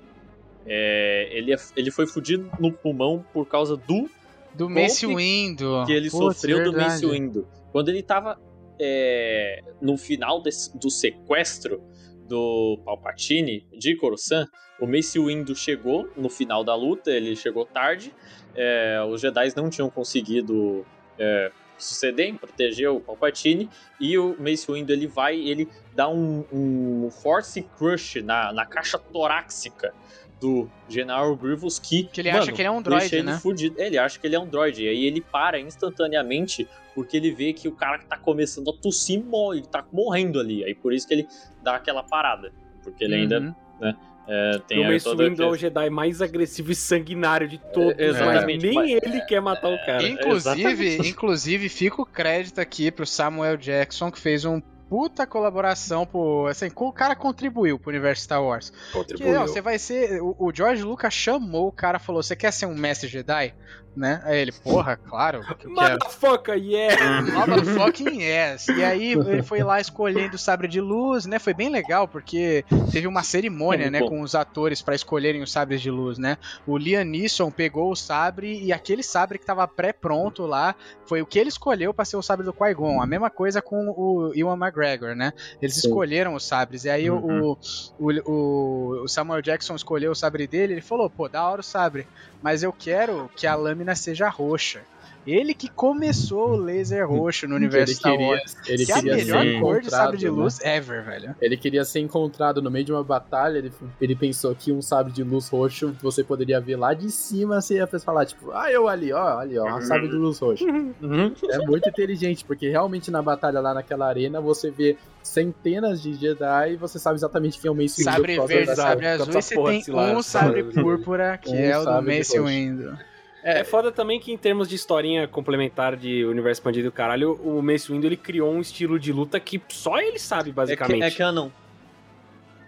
É, 0.67 1.29
ele, 1.33 1.53
é- 1.53 1.59
ele 1.77 1.91
foi 1.91 2.07
fudido 2.07 2.49
no 2.61 2.73
pulmão 2.73 3.25
por 3.33 3.47
causa 3.47 3.77
do 3.77 4.09
Do 4.55 4.69
Mace 4.69 5.07
Windu. 5.07 5.85
que 5.87 5.93
ele 5.93 6.11
Putz, 6.11 6.37
sofreu 6.37 6.63
do. 6.71 6.73
Mace 6.77 7.05
Windu. 7.07 7.49
Quando 7.73 7.89
ele 7.89 8.03
tava 8.03 8.39
é, 8.81 9.63
no 9.81 9.97
final 9.99 10.43
desse- 10.43 10.77
do 10.77 10.91
sequestro 10.91 11.83
do 12.27 12.81
Palpatine 12.85 13.67
de 13.77 13.97
Coruscant, 13.97 14.49
o 14.81 14.87
Mace 14.87 15.19
Windu 15.19 15.55
chegou 15.55 16.09
no 16.17 16.31
final 16.31 16.65
da 16.65 16.75
luta, 16.75 17.11
ele 17.11 17.37
chegou 17.37 17.67
tarde, 17.67 18.15
é, 18.55 18.99
os 19.09 19.21
Jedi 19.21 19.53
não 19.57 19.69
tinham 19.69 19.91
conseguido 19.91 20.87
é, 21.19 21.53
suceder 21.77 22.29
em 22.29 22.37
proteger 22.37 22.89
o 22.91 23.01
Palpatine, 23.01 23.69
e 24.01 24.17
o 24.17 24.37
Mace 24.39 24.71
Windu 24.71 24.93
ele 24.93 25.07
vai, 25.07 25.37
ele 25.37 25.69
dá 25.95 26.09
um, 26.09 26.45
um 26.53 27.11
Force 27.11 27.63
Crush 27.77 28.23
na, 28.23 28.53
na 28.53 28.65
caixa 28.65 28.99
torácica 28.99 29.93
do 30.41 30.71
General 30.89 31.37
Grievous 31.37 31.79
que, 31.79 32.05
Que 32.05 32.23
ele 32.23 32.31
mano, 32.31 32.43
acha 32.45 32.53
que 32.53 32.61
ele 32.63 32.69
é 32.69 32.71
um 32.71 32.81
droid, 32.83 33.15
ele 33.15 33.23
né? 33.25 33.39
fudido. 33.39 33.75
Ele 33.79 33.99
acha 33.99 34.19
que 34.19 34.27
ele 34.27 34.35
é 34.37 34.41
um 34.41 34.47
droid. 34.47 34.83
E 34.83 34.89
aí 34.89 35.05
ele 35.05 35.21
para 35.21 35.61
instantaneamente 35.61 36.67
porque 36.95 37.17
ele 37.17 37.31
vê 37.31 37.53
que 37.53 37.69
o 37.69 37.73
cara 37.73 37.99
tá 37.99 38.17
começando 38.17 38.71
a 38.71 38.73
tossir 38.73 39.23
morre, 39.23 39.59
ele 39.59 39.67
tá 39.67 39.85
morrendo 39.93 40.41
ali. 40.41 40.65
Aí 40.65 40.75
por 40.75 40.93
isso 40.93 41.07
que 41.07 41.15
ele 41.15 41.29
dá 41.63 41.77
aquela 41.77 42.03
parada. 42.03 42.53
Porque 42.83 43.05
ele 43.05 43.15
ainda 43.17 43.39
Uhum. 43.81 43.95
é, 44.27 44.59
tem 44.67 44.79
o 44.81 44.85
aí 44.87 44.93
Mace 44.95 45.05
toda 45.05 45.25
Windu 45.29 45.43
é 45.43 45.47
o 45.47 45.57
Jedi 45.57 45.91
mais 45.91 46.23
agressivo 46.23 46.73
e 46.73 46.75
sanguinário 46.75 47.47
de 47.47 47.59
todos, 47.59 47.99
É, 47.99 48.07
exatamente, 48.07 48.67
mas 48.67 48.75
mas- 48.75 48.87
nem 48.87 48.99
ele 49.03 49.21
quer 49.27 49.41
matar 49.43 49.69
o 49.69 49.77
cara. 49.85 50.03
Inclusive, 50.09 50.97
inclusive, 51.09 51.69
fica 51.69 52.01
o 52.01 52.07
crédito 52.07 52.59
aqui 52.61 52.91
pro 52.91 53.05
Samuel 53.07 53.57
Jackson, 53.57 54.11
que 54.11 54.19
fez 54.19 54.45
um 54.45 54.61
puta 54.91 55.25
colaboração 55.25 56.05
pro. 56.05 56.49
Assim, 56.49 56.69
o 56.75 56.93
cara 56.93 57.15
contribuiu 57.15 57.79
pro 57.79 57.91
universo 57.91 58.25
Star 58.25 58.43
Wars. 58.43 58.71
Que, 58.71 58.93
Contribuiu. 58.93 59.33
não, 59.33 59.47
você 59.47 59.61
vai 59.61 59.79
ser. 59.79 60.21
O, 60.21 60.35
o 60.37 60.53
George 60.53 60.83
Lucas 60.83 61.15
chamou 61.15 61.69
o 61.69 61.73
cara 61.73 62.01
falou: 62.01 62.21
Você 62.23 62.35
quer 62.35 62.53
ser 62.53 62.67
um 62.67 62.75
mestre 62.75 63.09
Jedi? 63.09 63.55
Né? 63.97 64.23
Aí 64.25 64.39
ele, 64.39 64.53
porra, 64.53 64.97
claro. 64.97 65.41
Motherfucker, 65.67 66.57
yeah! 66.57 67.23
Motherfucking 67.35 68.21
yes. 68.23 68.69
E 68.69 68.85
aí 68.85 69.13
ele 69.13 69.43
foi 69.43 69.63
lá 69.65 69.81
escolhendo 69.81 70.37
o 70.37 70.39
sabre 70.39 70.69
de 70.69 70.81
luz, 70.81 71.27
né? 71.27 71.39
Foi 71.41 71.53
bem 71.53 71.69
legal, 71.69 72.07
porque 72.07 72.65
teve 72.93 73.07
uma 73.09 73.23
cerimônia, 73.25 73.87
É 73.87 73.91
né, 73.91 73.99
bom. 73.99 74.09
com 74.09 74.21
os 74.23 74.35
atores 74.37 74.81
pra 74.81 74.95
escolherem 74.95 75.43
os 75.43 75.51
sabres 75.51 75.81
de 75.83 75.91
luz, 75.91 76.19
né? 76.19 76.39
O 76.67 76.79
Liam 76.79 77.05
Neeson 77.05 77.51
pegou 77.51 77.91
o 77.91 77.97
sabre 77.97 78.63
e 78.63 78.73
aquele 78.73 79.03
sabre 79.03 79.39
que 79.39 79.45
tava 79.45 79.67
pré-pronto 79.67 80.47
lá 80.47 80.75
foi 81.05 81.21
o 81.21 81.27
que 81.27 81.39
ele 81.39 81.49
escolheu 81.49 81.93
pra 81.93 82.05
ser 82.05 82.17
o 82.17 82.23
sabre 82.23 82.45
do 82.47 82.53
Qui-Gon. 82.53 83.03
A 83.03 83.07
mesma 83.07 83.29
coisa 83.29 83.61
com 83.61 83.89
o 83.89 84.33
Ewan 84.37 84.57
McGregor, 84.57 85.17
né? 85.17 85.33
Eles 85.61 85.75
Sim. 85.75 85.89
escolheram 85.89 86.35
os 86.35 86.45
sabres. 86.47 86.85
E 86.85 86.91
aí 86.91 87.11
o- 87.11 87.17
Uhum. 87.21 87.57
o, 87.99 88.11
o, 88.31 89.03
o 89.05 89.09
Samuel 89.09 89.43
Jackson 89.43 89.75
escolheu 89.75 90.13
o 90.13 90.17
sabre 90.17 90.47
dele, 90.47 90.75
ele 90.75 90.81
falou, 90.81 91.11
pô, 91.11 91.29
da 91.29 91.43
hora 91.49 91.61
o 91.61 91.65
sabre, 91.65 92.07
mas 92.43 92.63
eu 92.63 92.73
quero 92.73 93.29
que 93.37 93.47
a 93.47 93.55
lâmina 93.55 93.80
seja 93.95 94.29
roxa. 94.29 94.81
Ele 95.27 95.53
que 95.53 95.69
começou 95.69 96.53
o 96.53 96.57
laser 96.57 97.07
roxo 97.07 97.47
no 97.47 97.55
universo 97.55 97.93
ele 97.93 97.99
Star 97.99 98.13
queria, 98.13 98.27
Wars. 98.29 98.57
ele 98.67 98.87
Que 98.87 98.93
é 98.93 98.95
a 98.95 98.99
queria 98.99 99.17
melhor 99.17 99.43
ser 99.45 99.61
cor 99.61 99.81
de 99.81 99.91
sabre 99.91 100.17
encontrado, 100.17 100.17
de 100.17 100.25
né? 100.25 100.31
luz 100.31 100.61
ever, 100.65 101.05
velho. 101.05 101.37
Ele 101.41 101.57
queria 101.59 101.85
ser 101.85 102.01
encontrado 102.01 102.63
no 102.63 102.71
meio 102.71 102.85
de 102.87 102.93
uma 102.93 103.05
batalha, 103.05 103.59
ele, 103.59 103.73
ele 104.01 104.17
pensou 104.17 104.55
que 104.55 104.73
um 104.73 104.81
sabre 104.81 105.13
de 105.13 105.23
luz 105.23 105.49
roxo 105.49 105.95
você 106.01 106.25
poderia 106.25 106.59
ver 106.59 106.77
lá 106.77 106.95
de 106.95 107.11
cima, 107.11 107.61
você 107.61 107.75
ia 107.75 107.87
falar, 107.87 108.25
tipo, 108.25 108.51
ah, 108.53 108.73
eu 108.73 108.89
ali, 108.89 109.13
ó, 109.13 109.39
ali, 109.39 109.59
ó, 109.59 109.77
um 109.77 109.83
sabre 109.83 110.09
de 110.09 110.15
luz 110.15 110.39
roxo. 110.39 110.65
Uhum. 110.65 111.35
É 111.51 111.59
muito 111.67 111.87
inteligente, 111.89 112.43
porque 112.45 112.71
realmente 112.71 113.11
na 113.11 113.21
batalha 113.21 113.61
lá 113.61 113.75
naquela 113.75 114.07
arena 114.07 114.41
você 114.41 114.71
vê 114.71 114.97
centenas 115.23 116.01
de 116.01 116.15
Jedi 116.15 116.73
e 116.73 116.77
você 116.77 116.99
sabe 116.99 117.17
exatamente 117.17 117.61
quem 117.61 117.69
é 117.69 117.73
o 117.73 117.75
Mace 117.75 117.99
Windu 117.99 118.11
Sabre 118.11 118.41
verde, 118.47 118.75
sabre 118.75 119.07
azul 119.07 119.29
e 119.29 119.33
você 119.33 119.55
tem 119.55 119.95
um 119.95 120.23
sabre 120.23 120.65
púrpura, 120.73 121.37
que 121.37 121.51
Um 121.51 121.57
é 121.57 121.79
o 121.79 121.85
do 121.85 122.03
Mace. 122.03 122.41
Windu. 122.41 123.10
É 123.43 123.65
foda 123.65 123.91
também 123.91 124.21
que 124.21 124.31
em 124.33 124.37
termos 124.37 124.69
de 124.69 124.75
historinha 124.75 125.27
complementar 125.27 125.97
de 125.97 126.25
universo 126.25 126.61
expandido 126.61 126.89
do 126.91 126.93
caralho, 126.93 127.33
o 127.43 127.63
Mace 127.63 127.91
Windu 127.91 128.07
ele 128.07 128.17
criou 128.17 128.53
um 128.53 128.61
estilo 128.61 128.99
de 128.99 129.13
luta 129.13 129.41
que 129.41 129.61
só 129.69 129.99
ele 129.99 130.19
sabe, 130.19 130.51
É, 130.51 130.53
basicamente. 130.53 131.01
ca- 131.01 131.07
é 131.07 131.11
canon. 131.11 131.49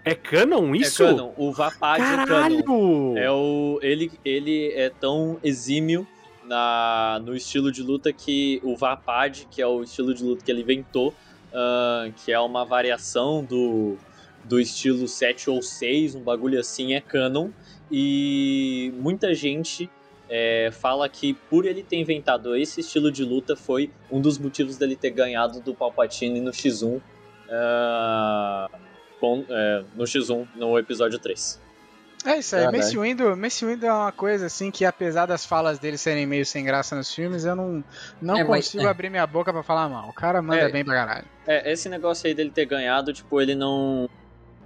É 0.04 0.14
canon 0.14 0.74
isso? 0.74 1.02
É 1.04 1.06
canon. 1.08 1.32
O 1.36 1.52
Vapad 1.52 2.00
é 2.02 2.04
canon. 2.04 2.26
Caralho! 2.26 3.18
É 3.18 3.30
o, 3.30 3.78
ele, 3.82 4.10
ele 4.24 4.72
é 4.74 4.88
tão 4.90 5.38
exímio 5.44 6.06
na, 6.44 7.20
no 7.24 7.36
estilo 7.36 7.70
de 7.70 7.82
luta 7.82 8.12
que 8.12 8.60
o 8.64 8.74
Vapad, 8.76 9.46
que 9.50 9.60
é 9.62 9.66
o 9.66 9.82
estilo 9.82 10.12
de 10.14 10.24
luta 10.24 10.44
que 10.44 10.50
ele 10.50 10.62
inventou, 10.62 11.14
ah, 11.54 12.08
que 12.24 12.32
é 12.32 12.40
uma 12.40 12.64
variação 12.64 13.44
do, 13.44 13.96
do 14.42 14.58
estilo 14.58 15.06
7 15.06 15.50
ou 15.50 15.62
6, 15.62 16.14
um 16.16 16.20
bagulho 16.22 16.58
assim, 16.58 16.94
é 16.94 17.00
canon. 17.00 17.50
E 17.90 18.92
muita 18.96 19.34
gente 19.34 19.88
é, 20.34 20.70
fala 20.72 21.06
que 21.10 21.34
por 21.34 21.66
ele 21.66 21.82
ter 21.82 21.96
inventado 21.96 22.56
esse 22.56 22.80
estilo 22.80 23.12
de 23.12 23.22
luta 23.22 23.54
foi 23.54 23.90
um 24.10 24.18
dos 24.18 24.38
motivos 24.38 24.78
dele 24.78 24.96
ter 24.96 25.10
ganhado 25.10 25.60
do 25.60 25.74
Palpatine 25.74 26.40
no 26.40 26.50
X1. 26.52 27.02
Uh, 27.76 28.76
bom, 29.20 29.44
é, 29.48 29.84
no 29.94 30.04
X1, 30.04 30.48
no 30.56 30.78
episódio 30.78 31.18
3. 31.18 31.60
É 32.24 32.38
isso 32.38 32.54
aí, 32.54 32.64
Mace 32.70 32.96
Windu, 32.96 33.36
Mace 33.36 33.66
Windu 33.66 33.84
é 33.84 33.92
uma 33.92 34.12
coisa 34.12 34.46
assim 34.46 34.70
que 34.70 34.84
apesar 34.84 35.26
das 35.26 35.44
falas 35.44 35.80
dele 35.80 35.98
serem 35.98 36.24
meio 36.24 36.46
sem 36.46 36.64
graça 36.64 36.94
nos 36.94 37.12
filmes, 37.12 37.44
eu 37.44 37.56
não, 37.56 37.84
não 38.22 38.36
É, 38.38 38.44
mas- 38.44 38.66
consigo 38.66 38.84
é. 38.84 38.88
abrir 38.88 39.10
minha 39.10 39.26
boca 39.26 39.52
pra 39.52 39.62
falar 39.64 39.88
mal. 39.88 40.08
O 40.08 40.12
cara 40.12 40.40
manda 40.40 40.60
É. 40.62 40.68
bem 40.70 40.84
pra 40.84 40.94
caralho. 40.94 41.26
É, 41.46 41.72
esse 41.72 41.88
negócio 41.88 42.28
aí 42.28 42.32
dele 42.32 42.50
ter 42.52 42.64
ganhado, 42.64 43.12
tipo, 43.12 43.40
ele 43.40 43.56
não. 43.56 44.08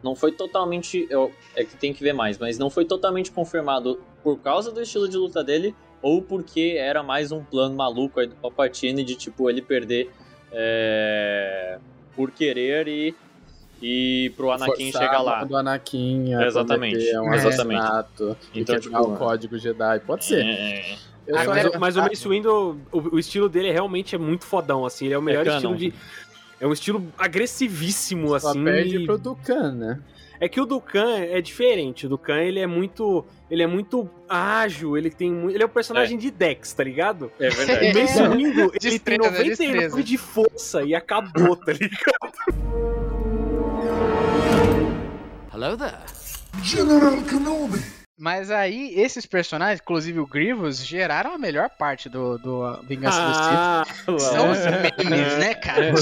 Não 0.02 0.14
foi 0.14 0.32
totalmente. 0.32 1.06
eu- 1.10 1.32
é 1.54 1.64
que 1.64 1.76
tem 1.76 1.92
que 1.92 2.02
ver 2.02 2.12
mais, 2.12 2.38
mas 2.38 2.58
não 2.58 2.70
foi 2.70 2.84
totalmente 2.84 3.30
confirmado 3.30 4.00
por 4.22 4.38
causa 4.38 4.70
do 4.70 4.80
estilo 4.80 5.08
de 5.08 5.16
luta 5.16 5.42
dele 5.42 5.74
ou 6.02 6.20
porque 6.22 6.76
era 6.78 7.02
mais 7.02 7.32
um 7.32 7.42
plano 7.42 7.74
maluco 7.74 8.20
aí 8.20 8.26
do 8.26 8.34
Palpatine 8.36 9.02
de, 9.02 9.14
tipo, 9.16 9.48
ele 9.50 9.62
perder 9.62 10.10
é, 10.52 11.78
por 12.14 12.30
querer 12.30 12.88
e. 12.88 13.14
E 13.82 14.32
pro 14.34 14.50
Anakin 14.50 14.90
Forçar 14.90 15.02
chegar 15.02 15.20
lá. 15.20 15.44
do 15.44 15.54
Anakin 15.54 16.32
a 16.32 16.46
Exatamente, 16.46 16.96
um 17.18 17.34
exatamente. 17.34 17.82
Então, 18.54 18.80
tipo, 18.80 18.98
o 18.98 19.16
código 19.18 19.58
Jedi. 19.58 20.00
Pode 20.00 20.24
ser. 20.24 20.42
É, 20.46 20.96
Eu 21.26 21.36
Ah, 21.36 21.44
só- 21.44 21.50
mas, 21.50 21.64
o- 21.66 21.72
mas 21.80 21.96
o 21.96 22.00
Mace 22.00 22.28
Windu, 22.28 22.80
o, 22.92 23.16
o 23.16 23.18
estilo 23.18 23.48
dele 23.50 23.68
é 23.68 23.72
realmente 23.72 24.14
é 24.14 24.18
muito 24.18 24.44
fodão, 24.46 24.86
assim. 24.86 25.06
Ele 25.06 25.14
é 25.14 25.18
o 25.18 25.22
melhor 25.22 25.44
canon. 25.44 25.56
estilo 25.56 25.76
de. 25.76 25.92
É 26.60 26.66
um 26.66 26.72
estilo 26.72 27.06
agressivíssimo, 27.18 28.28
só 28.40 28.48
assim. 28.50 28.64
perde 28.64 28.96
e- 28.98 29.06
pro 29.06 29.18
Dukan, 29.18 29.72
né? 29.72 30.00
É 30.38 30.48
que 30.48 30.60
o 30.60 30.66
Dukan 30.66 31.18
é 31.18 31.40
diferente. 31.40 32.04
O 32.06 32.08
Dukan, 32.10 32.36
ele 32.42 32.60
é 32.60 32.66
muito. 32.66 33.24
Ele 33.50 33.62
é 33.62 33.66
muito 33.66 34.08
ágil, 34.28 34.96
ele 34.96 35.08
tem 35.10 35.32
mu- 35.32 35.50
Ele 35.50 35.62
é 35.62 35.66
o 35.66 35.68
personagem 35.68 36.18
de 36.18 36.30
Dex, 36.30 36.72
tá 36.74 36.84
ligado? 36.84 37.30
é 37.40 37.48
O 37.48 37.52
verdade. 37.52 37.98
Mace 38.00 38.22
Windu, 38.28 38.60
ele 38.82 38.98
tem 38.98 39.18
Destreza, 39.18 39.22
99 39.30 39.44
destreza. 39.48 40.02
de 40.02 40.18
força 40.18 40.82
e 40.82 40.94
acabou, 40.94 41.56
tá 41.56 41.72
ligado? 41.72 42.56
Hello 45.54 45.76
there. 45.76 45.96
General 46.62 47.22
Kenobi! 47.22 47.95
Mas 48.18 48.50
aí, 48.50 48.94
esses 48.98 49.26
personagens, 49.26 49.78
inclusive 49.80 50.18
o 50.18 50.26
Grievous, 50.26 50.78
geraram 50.84 51.34
a 51.34 51.38
melhor 51.38 51.68
parte 51.68 52.08
do, 52.08 52.38
do 52.38 52.80
Vingança 52.84 53.20
do 53.20 53.34
Sith. 53.34 53.44
Ah, 53.44 53.84
São 54.18 54.50
os 54.52 54.58
memes, 54.66 55.38
né, 55.38 55.54
cara? 55.54 55.92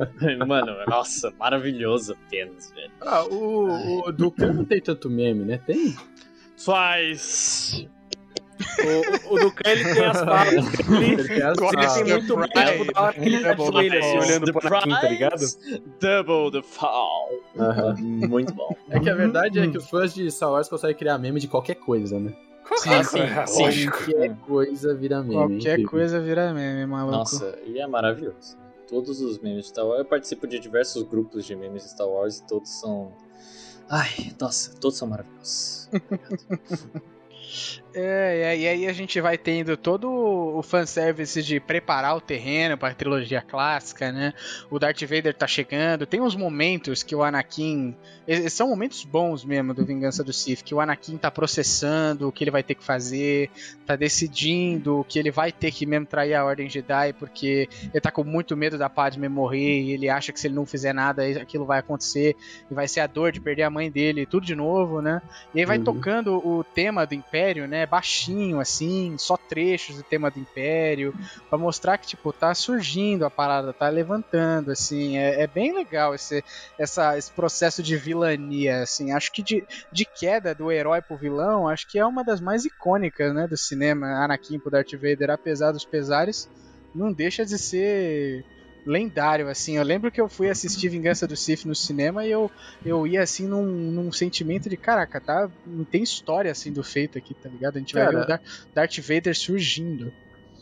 Mano, 0.46 0.72
nossa, 0.88 1.30
maravilhoso 1.38 2.14
apenas, 2.14 2.72
velho. 2.72 2.90
Ah, 3.02 3.24
o, 3.24 4.08
o 4.08 4.12
Dukan 4.12 4.54
não 4.54 4.64
tem 4.64 4.80
tanto 4.80 5.10
meme, 5.10 5.44
né? 5.44 5.58
Tem? 5.66 5.94
Faz. 6.56 7.86
O, 9.28 9.34
o 9.34 9.38
Dukan, 9.38 9.70
ele 9.70 9.94
tem 9.94 10.04
as 10.04 10.20
falas 10.20 10.50
dele. 10.50 11.12
Ele 11.12 11.28
tem 11.28 11.42
as 11.42 11.58
Ele 11.58 12.04
tem 12.04 12.36
muito 12.36 12.48
tipo, 12.48 12.92
da 12.92 13.02
hora 13.02 13.12
que 13.12 13.20
ele 13.20 13.40
tá 13.40 13.54
de 13.54 13.66
joelho, 13.66 13.98
assim, 13.98 14.18
olhando 14.18 14.52
pro 14.52 14.66
Anakin, 14.66 14.90
tá 14.90 15.08
ligado? 15.08 15.46
Double 16.00 16.60
the 16.60 16.66
fall. 16.66 17.28
Aham. 17.58 17.94
Muito 18.28 18.54
bom. 18.54 18.74
É 18.88 18.98
que 18.98 19.10
a 19.10 19.14
verdade 19.14 19.58
é 19.58 19.68
que 19.68 19.78
os 19.78 19.88
fãs 19.88 20.14
de 20.14 20.30
Star 20.30 20.50
Wars 20.50 20.68
conseguem 20.68 20.96
criar 20.96 21.18
meme 21.18 21.40
de 21.40 21.48
qualquer 21.48 21.74
coisa, 21.76 22.18
né? 22.18 22.32
Ah, 22.86 23.04
sim, 23.04 23.18
sim. 23.46 23.90
Qualquer 23.90 24.36
coisa 24.38 24.94
vira 24.94 25.22
meme. 25.22 25.34
Qualquer 25.34 25.72
incrível. 25.72 25.90
coisa 25.90 26.20
vira 26.20 26.52
meme, 26.54 26.86
maluco. 26.86 27.18
Nossa, 27.18 27.58
e 27.66 27.78
é 27.78 27.86
maravilhoso. 27.86 28.56
Todos 28.88 29.20
os 29.20 29.38
memes 29.38 29.64
de 29.64 29.68
Star 29.70 29.86
Wars. 29.86 29.98
Eu 29.98 30.04
participo 30.04 30.46
de 30.46 30.58
diversos 30.58 31.02
grupos 31.02 31.44
de 31.44 31.54
memes 31.54 31.82
de 31.82 31.90
Star 31.90 32.08
Wars 32.08 32.38
e 32.38 32.46
todos 32.46 32.70
são. 32.70 33.12
Ai, 33.88 34.32
nossa, 34.40 34.74
todos 34.80 34.96
são 34.96 35.08
maravilhosos. 35.08 35.90
É, 37.94 38.56
e 38.58 38.66
aí 38.68 38.86
a 38.86 38.92
gente 38.92 39.20
vai 39.20 39.36
tendo 39.36 39.76
todo 39.76 40.10
o 40.10 40.62
fanservice 40.62 41.42
de 41.42 41.60
preparar 41.60 42.16
o 42.16 42.20
terreno 42.20 42.76
para 42.78 42.88
a 42.88 42.94
trilogia 42.94 43.42
clássica, 43.42 44.10
né? 44.10 44.32
O 44.70 44.78
Darth 44.78 45.02
Vader 45.02 45.34
tá 45.34 45.46
chegando, 45.46 46.06
tem 46.06 46.20
uns 46.20 46.34
momentos 46.34 47.02
que 47.02 47.14
o 47.14 47.22
Anakin. 47.22 47.94
São 48.50 48.68
momentos 48.68 49.04
bons 49.04 49.44
mesmo 49.44 49.74
do 49.74 49.84
Vingança 49.84 50.22
do 50.22 50.32
Sith, 50.32 50.62
que 50.62 50.74
o 50.74 50.80
Anakin 50.80 51.18
tá 51.18 51.30
processando 51.30 52.28
o 52.28 52.32
que 52.32 52.44
ele 52.44 52.50
vai 52.50 52.62
ter 52.62 52.74
que 52.76 52.84
fazer, 52.84 53.50
tá 53.84 53.96
decidindo 53.96 55.04
que 55.08 55.18
ele 55.18 55.30
vai 55.30 55.50
ter 55.52 55.70
que 55.72 55.84
mesmo 55.84 56.06
trair 56.06 56.34
a 56.34 56.44
Ordem 56.44 56.70
Jedi, 56.70 57.12
porque 57.14 57.68
ele 57.92 58.00
tá 58.00 58.10
com 58.10 58.24
muito 58.24 58.56
medo 58.56 58.78
da 58.78 58.88
Padme 58.88 59.28
morrer 59.28 59.80
e 59.82 59.92
ele 59.92 60.08
acha 60.08 60.32
que 60.32 60.38
se 60.40 60.46
ele 60.46 60.54
não 60.54 60.64
fizer 60.64 60.92
nada, 60.92 61.24
aquilo 61.26 61.64
vai 61.66 61.80
acontecer 61.80 62.36
e 62.70 62.74
vai 62.74 62.86
ser 62.86 63.00
a 63.00 63.06
dor 63.06 63.32
de 63.32 63.40
perder 63.40 63.64
a 63.64 63.70
mãe 63.70 63.90
dele, 63.90 64.24
tudo 64.24 64.46
de 64.46 64.54
novo, 64.54 65.02
né? 65.02 65.20
E 65.54 65.58
aí 65.58 65.66
vai 65.66 65.78
Uhum. 65.78 65.84
tocando 65.84 66.36
o 66.46 66.62
tema 66.62 67.04
do 67.04 67.14
Império, 67.14 67.66
né? 67.66 67.81
Baixinho, 67.86 68.60
assim, 68.60 69.16
só 69.18 69.36
trechos 69.36 69.96
do 69.96 70.02
tema 70.02 70.30
do 70.30 70.38
Império, 70.38 71.14
pra 71.48 71.58
mostrar 71.58 71.98
que, 71.98 72.06
tipo, 72.06 72.32
tá 72.32 72.54
surgindo 72.54 73.24
a 73.24 73.30
parada, 73.30 73.72
tá 73.72 73.88
levantando, 73.88 74.70
assim. 74.70 75.18
É, 75.18 75.42
é 75.42 75.46
bem 75.46 75.74
legal 75.74 76.14
esse, 76.14 76.44
essa, 76.78 77.16
esse 77.16 77.30
processo 77.32 77.82
de 77.82 77.96
vilania, 77.96 78.82
assim. 78.82 79.12
Acho 79.12 79.32
que 79.32 79.42
de, 79.42 79.64
de 79.90 80.04
queda 80.04 80.54
do 80.54 80.70
herói 80.70 81.00
pro 81.02 81.16
vilão, 81.16 81.68
acho 81.68 81.88
que 81.88 81.98
é 81.98 82.06
uma 82.06 82.24
das 82.24 82.40
mais 82.40 82.64
icônicas, 82.64 83.34
né, 83.34 83.46
do 83.46 83.56
cinema. 83.56 84.06
Anakin 84.24 84.58
pro 84.58 84.70
Darth 84.70 84.92
Vader, 84.92 85.30
apesar 85.30 85.72
dos 85.72 85.84
pesares, 85.84 86.48
não 86.94 87.12
deixa 87.12 87.44
de 87.44 87.58
ser 87.58 88.44
lendário, 88.84 89.48
assim. 89.48 89.76
Eu 89.76 89.84
lembro 89.84 90.10
que 90.10 90.20
eu 90.20 90.28
fui 90.28 90.48
assistir 90.50 90.88
Vingança 90.88 91.26
do 91.26 91.36
Sith 91.36 91.64
no 91.64 91.74
cinema 91.74 92.24
e 92.26 92.30
eu, 92.30 92.50
eu 92.84 93.06
ia 93.06 93.22
assim 93.22 93.46
num, 93.46 93.64
num 93.64 94.12
sentimento 94.12 94.68
de 94.68 94.76
caraca, 94.76 95.20
tá? 95.20 95.50
Não 95.66 95.84
tem 95.84 96.02
história 96.02 96.50
assim 96.50 96.72
do 96.72 96.82
feito 96.82 97.18
aqui, 97.18 97.34
tá 97.34 97.48
ligado? 97.48 97.76
A 97.76 97.78
gente 97.78 97.94
vai 97.94 98.04
Cara. 98.04 98.18
ver 98.18 98.24
o 98.24 98.28
Dar- 98.28 98.42
Darth 98.74 98.98
Vader 98.98 99.36
surgindo. 99.36 100.12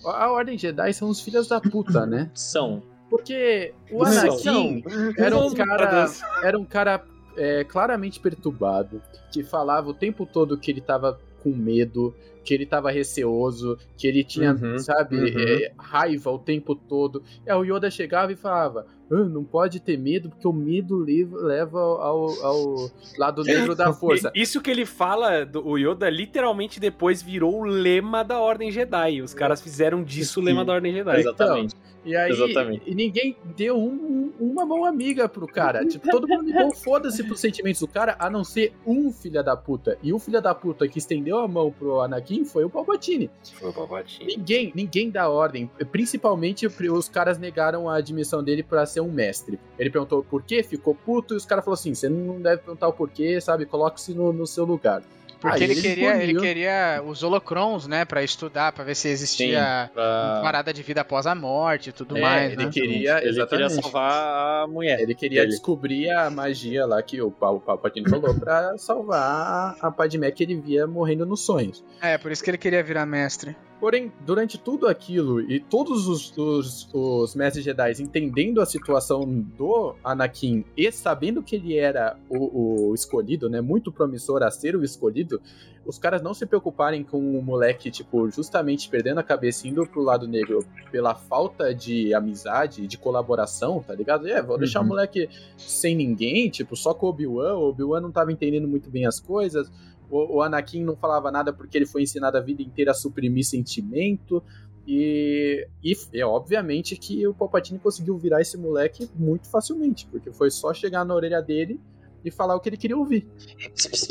A 0.04 0.30
Ordem 0.30 0.56
Jedi 0.56 0.92
são 0.94 1.08
os 1.08 1.20
filhos 1.20 1.48
da 1.48 1.60
puta, 1.60 2.06
né? 2.06 2.30
São. 2.34 2.82
Porque 3.08 3.74
o. 3.90 4.04
Anakin 4.04 4.84
era 5.18 5.36
um 5.36 5.52
cara, 5.52 6.12
era 6.42 6.58
um 6.58 6.64
cara 6.64 7.04
é, 7.36 7.64
claramente 7.64 8.20
perturbado, 8.20 9.02
que 9.32 9.42
falava 9.42 9.90
o 9.90 9.94
tempo 9.94 10.24
todo 10.24 10.56
que 10.56 10.70
ele 10.70 10.80
tava 10.80 11.18
com 11.42 11.50
medo, 11.50 12.14
que 12.50 12.54
ele 12.54 12.66
tava 12.66 12.90
receoso, 12.90 13.78
que 13.96 14.08
ele 14.08 14.24
tinha, 14.24 14.52
Uhum, 14.52 14.76
sabe, 14.76 15.14
uhum. 15.16 15.38
é, 15.38 15.70
raiva 15.78 16.32
o 16.32 16.38
tempo 16.38 16.74
todo. 16.74 17.22
E 17.46 17.50
aí 17.50 17.56
o 17.56 17.62
Yoda 17.62 17.88
chegava 17.88 18.32
e 18.32 18.34
falava: 18.36 18.86
"Ah, 19.08 19.24
não 19.24 19.44
pode 19.44 19.78
ter 19.78 19.96
medo, 19.96 20.28
porque 20.30 20.48
o 20.48 20.52
medo 20.52 20.98
leva, 20.98 21.78
ao, 21.78 22.28
ao 22.44 22.90
lado 23.16 23.44
negro 23.44 23.76
da 23.76 23.92
força. 23.94 24.32
Isso 24.34 24.60
que 24.60 24.68
ele 24.68 24.84
fala, 24.84 25.44
do, 25.46 25.64
o 25.64 25.78
Yoda 25.78 26.10
literalmente 26.10 26.80
depois 26.80 27.22
virou 27.22 27.60
o 27.60 27.64
lema 27.64 28.24
da 28.24 28.40
Ordem 28.40 28.72
Jedi. 28.72 29.22
Os 29.22 29.32
caras 29.32 29.60
fizeram 29.62 30.02
disso 30.02 30.40
o 30.40 30.42
lema 30.42 30.64
da 30.64 30.72
Ordem 30.72 30.92
Jedi. 30.92 31.20
Exatamente. 31.20 31.76
E 32.02 32.16
aí, 32.16 32.30
Exatamente. 32.32 32.82
e 32.90 32.94
ninguém 32.94 33.36
deu 33.54 33.76
um- 33.76 34.32
uma 34.40 34.64
mão 34.64 34.86
amiga 34.86 35.28
pro 35.28 35.46
cara. 35.46 35.84
Tipo, 35.84 36.08
todo 36.10 36.26
mundo 36.26 36.44
ligou 36.44 36.74
foda-se 36.74 37.22
pros 37.22 37.38
sentimentos 37.38 37.78
do 37.82 37.86
cara, 37.86 38.16
a 38.18 38.30
não 38.30 38.42
ser 38.42 38.72
um 38.86 39.12
filho 39.12 39.44
da 39.44 39.54
puta. 39.54 39.98
E 40.02 40.10
o 40.10 40.18
filho 40.18 40.40
da 40.40 40.54
puta 40.54 40.88
que 40.88 40.98
estendeu 40.98 41.36
a 41.40 41.46
mão 41.46 41.70
pro 41.70 42.00
Anakin 42.00 42.39
foi 42.44 42.64
o 42.64 42.70
Palpatine. 42.70 43.30
Foi 43.54 43.70
o 43.70 43.72
Palpatine. 43.72 44.36
Ninguém, 44.36 44.72
ninguém 44.74 45.10
dá 45.10 45.28
ordem. 45.28 45.70
Principalmente 45.90 46.66
os 46.66 47.08
caras 47.08 47.38
negaram 47.38 47.88
a 47.88 47.96
admissão 47.96 48.42
dele 48.42 48.62
pra 48.62 48.86
ser 48.86 49.00
um 49.00 49.10
mestre. 49.10 49.58
Ele 49.78 49.90
perguntou 49.90 50.22
por 50.22 50.42
quê, 50.42 50.62
ficou 50.62 50.94
puto, 50.94 51.34
e 51.34 51.36
os 51.36 51.44
caras 51.44 51.64
falaram 51.64 51.80
assim: 51.80 51.94
você 51.94 52.08
não 52.08 52.40
deve 52.40 52.62
perguntar 52.62 52.88
o 52.88 52.92
porquê, 52.92 53.40
sabe? 53.40 53.66
Coloque-se 53.66 54.14
no, 54.14 54.32
no 54.32 54.46
seu 54.46 54.64
lugar. 54.64 55.02
Porque 55.40 55.64
Aí 55.64 55.70
ele, 55.70 55.80
queria, 55.80 56.22
ele 56.22 56.38
queria 56.38 57.02
os 57.04 57.22
holocrons, 57.22 57.86
né, 57.86 58.04
Pra 58.04 58.22
estudar, 58.22 58.72
pra 58.72 58.84
ver 58.84 58.94
se 58.94 59.08
existia 59.08 59.58
uma 59.58 59.90
Pra... 59.94 60.40
parada 60.42 60.72
de 60.72 60.82
vida 60.82 61.00
após 61.00 61.26
a 61.26 61.34
morte 61.34 61.88
e 61.90 61.92
tudo 61.92 62.16
É, 62.16 62.20
mais, 62.20 62.52
ele 62.52 62.64
né? 62.66 62.70
queria, 62.70 63.12
Ele 63.12 63.20
queria 63.20 63.30
exatamente. 63.30 63.74
salvar 63.82 64.64
a 64.64 64.66
mulher. 64.66 65.00
Ele 65.00 65.14
queria 65.14 65.40
dele. 65.40 65.52
descobrir 65.52 66.10
a 66.10 66.28
magia 66.30 66.84
lá 66.84 67.02
que 67.02 67.22
o 67.22 67.30
Pal- 67.30 67.58
Palpatine 67.60 68.08
falou 68.08 68.34
pra 68.34 68.76
salvar 68.76 69.76
a 69.80 69.90
Padmé 69.90 70.30
que 70.30 70.42
ele 70.42 70.56
via 70.60 70.86
morrendo 70.86 71.24
nos 71.24 71.40
sonhos. 71.44 71.82
É, 72.02 72.18
por 72.18 72.30
isso 72.30 72.44
que 72.44 72.50
ele 72.50 72.58
queria 72.58 72.82
virar 72.82 73.06
mestre. 73.06 73.56
Porém, 73.80 74.12
durante 74.26 74.58
tudo 74.58 74.86
aquilo 74.86 75.40
e 75.40 75.58
todos 75.58 76.06
os, 76.06 76.36
os, 76.36 76.88
os 76.92 77.34
mestres 77.34 77.64
Jedi 77.64 77.92
entendendo 78.02 78.60
a 78.60 78.66
situação 78.66 79.22
do 79.24 79.94
Anakin 80.04 80.66
e 80.76 80.92
sabendo 80.92 81.42
que 81.42 81.56
ele 81.56 81.78
era 81.78 82.14
o, 82.28 82.90
o 82.90 82.94
escolhido, 82.94 83.48
né, 83.48 83.62
muito 83.62 83.90
promissor 83.90 84.42
a 84.42 84.50
ser 84.50 84.76
o 84.76 84.84
escolhido, 84.84 85.40
os 85.86 85.98
caras 85.98 86.20
não 86.20 86.34
se 86.34 86.44
preocuparem 86.44 87.02
com 87.02 87.18
o 87.18 87.42
moleque, 87.42 87.90
tipo, 87.90 88.28
justamente 88.30 88.86
perdendo 88.86 89.18
a 89.18 89.22
cabeça 89.22 89.66
e 89.66 89.70
indo 89.70 89.86
pro 89.86 90.02
lado 90.02 90.28
negro 90.28 90.62
pela 90.92 91.14
falta 91.14 91.74
de 91.74 92.12
amizade, 92.12 92.86
de 92.86 92.98
colaboração, 92.98 93.82
tá 93.82 93.94
ligado? 93.94 94.28
É, 94.28 94.42
vou 94.42 94.58
deixar 94.58 94.80
o 94.80 94.82
Uhum. 94.82 94.88
moleque 94.90 95.28
sem 95.56 95.96
ninguém, 95.96 96.50
tipo, 96.50 96.76
só 96.76 96.92
com 96.92 97.06
o 97.06 97.08
Obi-Wan, 97.08 97.54
o 97.56 97.70
Obi-Wan 97.70 98.00
não 98.02 98.12
tava 98.12 98.30
entendendo 98.30 98.68
muito 98.68 98.90
bem 98.90 99.06
as 99.06 99.18
coisas, 99.18 99.72
o, 100.10 100.36
o 100.36 100.42
Anakin 100.42 100.84
não 100.84 100.96
falava 100.96 101.30
nada 101.30 101.52
porque 101.52 101.78
ele 101.78 101.86
foi 101.86 102.02
ensinado 102.02 102.36
a 102.36 102.40
vida 102.40 102.62
inteira 102.62 102.90
a 102.90 102.94
suprimir 102.94 103.44
sentimento. 103.44 104.42
E, 104.86 105.68
e 105.84 105.94
é 106.14 106.26
obviamente 106.26 106.96
que 106.96 107.26
o 107.26 107.34
Palpatine 107.34 107.78
conseguiu 107.78 108.18
virar 108.18 108.40
esse 108.40 108.56
moleque 108.56 109.08
muito 109.14 109.48
facilmente, 109.48 110.06
porque 110.06 110.32
foi 110.32 110.50
só 110.50 110.74
chegar 110.74 111.04
na 111.04 111.14
orelha 111.14 111.40
dele 111.40 111.78
e 112.24 112.30
falar 112.30 112.54
o 112.56 112.60
que 112.60 112.68
ele 112.68 112.76
queria 112.76 112.96
ouvir. 112.96 113.26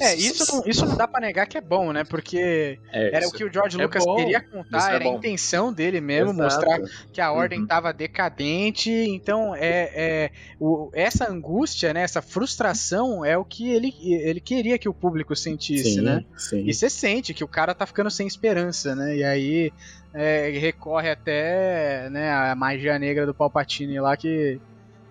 É, 0.02 0.16
isso 0.16 0.52
não, 0.52 0.64
isso 0.66 0.86
não 0.86 0.96
dá 0.96 1.08
pra 1.08 1.22
negar 1.22 1.46
que 1.48 1.58
é 1.58 1.62
bom, 1.62 1.92
né? 1.94 2.04
Porque 2.04 2.80
É, 2.92 3.16
era 3.18 3.28
o 3.28 3.32
que 3.32 3.44
o 3.44 3.52
George 3.52 3.80
é 3.80 3.84
Lucas 3.84 4.04
bom. 4.04 4.16
queria 4.16 4.42
contar, 4.42 4.92
é 4.92 4.96
era 4.96 5.04
a 5.06 5.08
intenção 5.08 5.72
dele 5.72 6.02
mesmo, 6.02 6.32
Exato. 6.32 6.44
mostrar 6.44 6.80
que 7.12 7.22
a 7.22 7.32
ordem 7.32 7.60
Uhum. 7.60 7.64
estava 7.66 7.94
decadente. 7.94 8.90
Então, 8.92 9.56
é, 9.56 9.92
é 9.94 10.32
o, 10.60 10.90
essa 10.94 11.30
angústia, 11.30 11.94
né? 11.94 12.02
Essa 12.02 12.22
frustração 12.22 13.24
é 13.24 13.38
o 13.38 13.46
que 13.46 13.70
ele, 13.70 13.94
ele 14.02 14.40
queria 14.40 14.78
que 14.78 14.90
o 14.90 14.94
público 14.94 15.36
sentisse, 15.36 15.96
sim, 15.96 16.02
né? 16.02 16.24
sim. 16.38 16.64
E 16.68 16.74
você 16.74 16.90
sente 16.90 17.34
que 17.34 17.44
o 17.44 17.48
cara 17.48 17.74
tá 17.76 17.86
ficando 17.86 18.10
sem 18.10 18.26
esperança, 18.28 18.96
né? 18.96 19.18
E 19.18 19.24
aí 19.24 19.72
é, 20.14 20.50
recorre 20.60 21.10
até 21.12 22.10
né, 22.10 22.32
a 22.32 22.56
magia 22.56 22.98
negra 22.98 23.26
do 23.26 23.34
Palpatine 23.34 24.00
lá 24.00 24.18
que, 24.18 24.60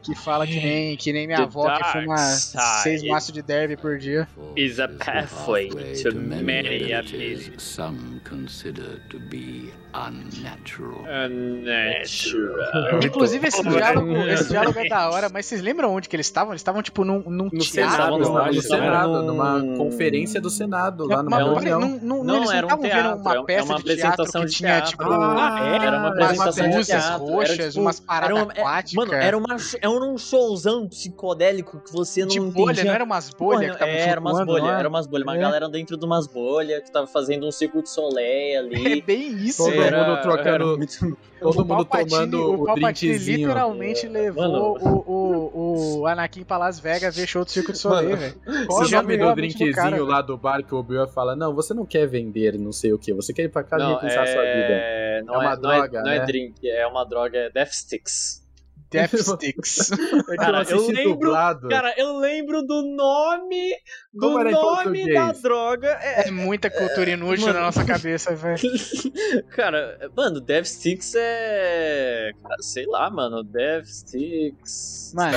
que 0.02 0.14
fala 0.14 0.46
que 0.46 0.60
nem, 0.60 0.96
que 0.96 1.12
nem 1.12 1.26
minha 1.26 1.38
The 1.38 1.44
avó 1.44 1.76
que 1.76 1.84
fuma 1.92 2.16
seis 2.16 3.02
maços 3.02 3.32
de 3.32 3.42
derby 3.42 3.76
por 3.76 3.98
dia. 3.98 4.28
Is 4.56 4.78
a 4.78 4.88
pathway 4.88 5.68
to 6.02 6.14
many 6.14 6.92
abilities. 6.92 7.50
some 7.58 8.20
consider 8.24 9.00
to 9.10 9.18
be 9.18 9.72
unnatural. 9.94 11.04
Unnatural. 11.26 13.00
Inclusive, 13.04 13.48
esse 13.48 13.62
bom, 13.62 13.70
diálogo, 13.70 14.16
esse 14.28 14.48
diálogo 14.48 14.78
é 14.78 14.88
da 14.88 15.10
hora, 15.10 15.28
mas 15.32 15.46
vocês 15.46 15.60
lembram 15.62 15.94
onde 15.94 16.08
que 16.08 16.16
eles 16.16 16.26
estavam? 16.26 16.52
Eles 16.52 16.60
estavam, 16.60 16.82
tipo, 16.82 17.04
num, 17.04 17.20
num 17.20 17.44
No 17.44 17.50
teatro. 17.50 17.66
Senado, 17.92 18.18
no 18.18 18.46
no 18.52 18.62
Senado, 18.62 19.22
numa 19.22 19.58
num- 19.58 19.76
conferência 19.76 20.40
do 20.40 20.50
Senado, 20.50 21.06
lá 21.06 21.22
numa 21.22 21.38
Mas, 21.38 21.46
um- 21.48 21.54
peraí, 21.54 21.68
reunião. 21.70 21.98
não, 22.02 22.18
não, 22.18 22.24
Não, 22.24 22.36
eles 22.36 22.46
não 22.48 22.56
era 22.56 22.66
um 22.66 22.68
estavam 22.68 22.82
vendo 22.82 23.08
é 23.08 23.14
uma 23.14 23.44
peça 23.44 23.62
de 23.62 23.66
teatro 23.66 23.80
apresentação 23.80 24.40
que 24.42 24.46
de 24.48 24.54
tinha, 24.56 24.80
tipo, 24.82 25.02
Ah, 25.04 25.60
é? 25.62 25.86
Era 25.86 25.98
uma 25.98 26.08
umas 26.08 26.12
apresentação 26.22 26.70
de 26.70 26.84
teatro. 26.86 27.26
roxas, 27.26 27.68
tipo, 27.72 27.80
umas 27.80 28.00
paradas 28.00 28.38
é- 28.38 28.42
aquáticas. 28.60 28.92
Mano, 28.94 29.14
era, 29.14 29.38
uma, 29.38 29.56
era 29.80 29.90
um 29.90 30.18
showzão 30.18 30.86
psicodélico 30.88 31.80
que 31.80 31.92
você 31.92 32.20
não 32.22 32.28
de 32.28 32.40
bolha, 32.40 32.72
entendia. 32.72 32.84
não 32.84 32.94
era 32.94 33.04
umas 33.04 33.30
bolhas 33.30 33.66
que 33.68 33.72
estavam 33.72 33.94
é, 33.94 34.00
era 34.08 34.20
umas 34.20 34.44
bolhas, 34.46 34.68
era 34.78 34.88
umas 34.88 35.06
bolhas. 35.06 35.26
Uma 35.26 35.36
É. 35.36 35.40
galera 35.40 35.68
dentro 35.68 35.96
de 35.96 36.04
umas 36.04 36.26
bolhas 36.26 36.82
que 36.82 36.90
tava 36.92 37.06
fazendo 37.06 37.46
um 37.46 37.50
circo 37.52 37.82
de 37.82 37.90
soleil 37.90 38.54
É 38.54 38.58
ali. 38.58 39.00
bem 39.02 39.28
isso, 39.38 39.62
Todo 39.82 39.90
velho. 39.90 40.04
mundo 40.06 40.22
trocando- 40.22 40.48
era 40.48 40.66
muito- 40.76 41.18
Todo 41.40 41.54
O 41.54 41.58
mundo 41.64 41.86
Palpatine- 41.86 42.10
tomando 42.10 42.52
o, 42.62 42.64
Palpatine 42.66 43.12
drinkzinho. 43.12 43.38
literalmente 43.38 44.08
levou 44.08 44.42
Mano. 44.42 44.76
o, 44.80 45.12
o, 45.12 45.98
o 46.00 46.06
Anakin 46.08 46.42
pra 46.42 46.58
Las 46.58 46.80
Vegas 46.80 47.14
ver 47.16 47.26
show 47.28 47.44
do 47.44 47.50
Circo 47.50 47.70
de 47.72 47.78
Soleil, 47.78 48.16
velho. 48.16 48.34
O 48.68 48.84
Já 48.84 48.98
a 48.98 49.02
mente 49.04 49.20
do 49.24 49.34
drinkzinho 49.36 49.72
cara, 49.72 50.02
lá 50.02 50.20
do 50.20 50.36
bar 50.36 50.64
que 50.64 50.74
o 50.74 50.78
Obi-Wan 50.78 51.06
fala, 51.06 51.36
não, 51.36 51.54
você 51.54 51.72
não 51.72 51.86
quer 51.86 52.06
vender 52.08 52.58
não 52.58 52.72
sei 52.72 52.92
o 52.92 52.98
que, 52.98 53.12
você 53.14 53.32
quer 53.32 53.42
ir 53.44 53.50
pra 53.50 53.62
casa 53.62 53.84
e 53.84 53.86
Não, 53.86 53.94
repensar 53.94 54.22
a 54.24 54.26
sua 54.26 54.42
vida. 54.42 54.48
é... 54.50 55.22
Não 55.24 55.34
É 55.34 55.38
uma 55.38 55.52
é, 55.52 55.56
não 55.56 55.70
é- 55.72 55.76
droga, 55.78 56.02
não 56.02 56.10
é 56.10 56.18
né? 56.18 56.26
drink, 56.26 56.68
é 56.68 56.86
uma 56.86 57.04
droga, 57.04 57.38
é 57.38 57.50
Death 57.50 57.72
Sticks. 57.72 58.47
Death 58.92 59.14
Sticks. 59.16 59.92
É 59.92 59.96
que 59.96 60.36
Cara, 60.36 60.62
eu 60.70 60.86
lembro- 60.86 61.04
dublado. 61.14 61.68
Cara, 61.68 61.94
eu 61.98 62.16
lembro 62.18 62.62
do 62.62 62.82
nome 62.82 63.70
do 64.12 64.20
Como 64.32 64.44
nome 64.50 65.12
da 65.12 65.32
droga. 65.32 65.88
É, 66.00 66.28
É 66.28 66.30
muita 66.30 66.70
cultura 66.70 67.10
inútil 67.10 67.46
Mano. 67.48 67.58
na 67.58 67.64
nossa 67.66 67.84
cabeça, 67.84 68.34
velho. 68.34 68.58
cara, 69.54 70.10
mano, 70.16 70.40
Death 70.40 70.66
Sticks 70.66 71.14
é. 71.16 72.30
Cara, 72.42 72.56
sei 72.62 72.86
lá, 72.86 73.10
mano. 73.10 73.42
Death 73.44 73.84
Sticks. 73.86 75.12
Mano. 75.14 75.36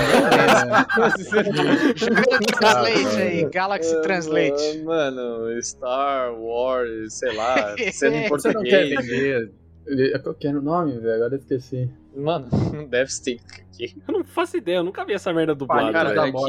Joga 1.96 2.40
no 2.40 2.46
Translate 2.58 3.22
aí, 3.22 3.50
Galaxy 3.50 4.02
Translate. 4.02 4.82
Mano, 4.84 5.62
Star 5.62 6.34
Wars, 6.36 7.14
sei 7.16 7.36
lá, 7.36 7.76
sendo 7.92 8.16
em 8.16 8.30
Você 8.30 8.52
não 8.54 8.64
quer 8.64 8.90
português. 8.90 9.06
vender. 9.08 9.52
Ele- 9.88 10.20
Qual 10.20 10.36
que 10.36 10.48
era 10.48 10.58
o 10.58 10.62
nome, 10.62 11.00
velho? 11.00 11.16
Agora 11.16 11.36
eu 11.36 11.40
esqueci. 11.40 11.90
Mano, 12.16 12.48
Death 12.90 13.10
Stick 13.10 13.42
aqui. 13.72 13.96
Eu 14.08 14.14
não 14.14 14.24
faço 14.24 14.58
ideia, 14.58 14.78
eu 14.78 14.84
nunca 14.84 15.06
vi 15.06 15.14
essa 15.14 15.32
merda 15.34 15.56
dublada. 15.56 15.92
Cara, 15.92 16.14
Palitos 16.14 16.32
da 16.34 16.40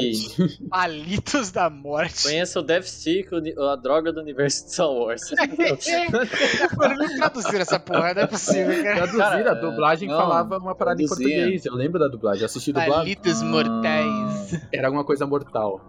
morte. 0.49 0.59
Palitos 0.69 1.51
da 1.51 1.69
morte. 1.69 2.23
Conheça 2.23 2.59
o 2.59 2.63
Death 2.63 2.83
Stick, 2.85 3.31
o 3.31 3.39
ni- 3.39 3.55
a 3.57 3.75
droga 3.75 4.11
do 4.11 4.19
universo 4.19 4.65
de 4.65 4.73
Star 4.73 4.89
Wars. 4.91 5.21
Mano, 6.77 6.95
não 6.95 7.15
traduziram 7.17 7.61
essa 7.61 7.79
porra, 7.79 8.13
não 8.13 8.21
é 8.23 8.27
possível, 8.27 8.83
cara. 8.83 9.07
Traduziram, 9.07 9.51
a 9.51 9.53
dublagem 9.53 10.09
não, 10.09 10.17
falava 10.17 10.57
uma 10.57 10.75
parada 10.75 11.01
em 11.01 11.05
traduzia. 11.05 11.35
português. 11.37 11.65
Eu 11.65 11.75
lembro 11.75 11.99
da 11.99 12.07
dublagem, 12.07 12.41
eu 12.41 12.45
assisti 12.45 12.71
dublado. 12.71 12.91
Palitos 12.91 13.41
mortais. 13.41 14.61
Era 14.71 14.87
alguma 14.87 15.03
coisa 15.03 15.25
mortal. 15.25 15.81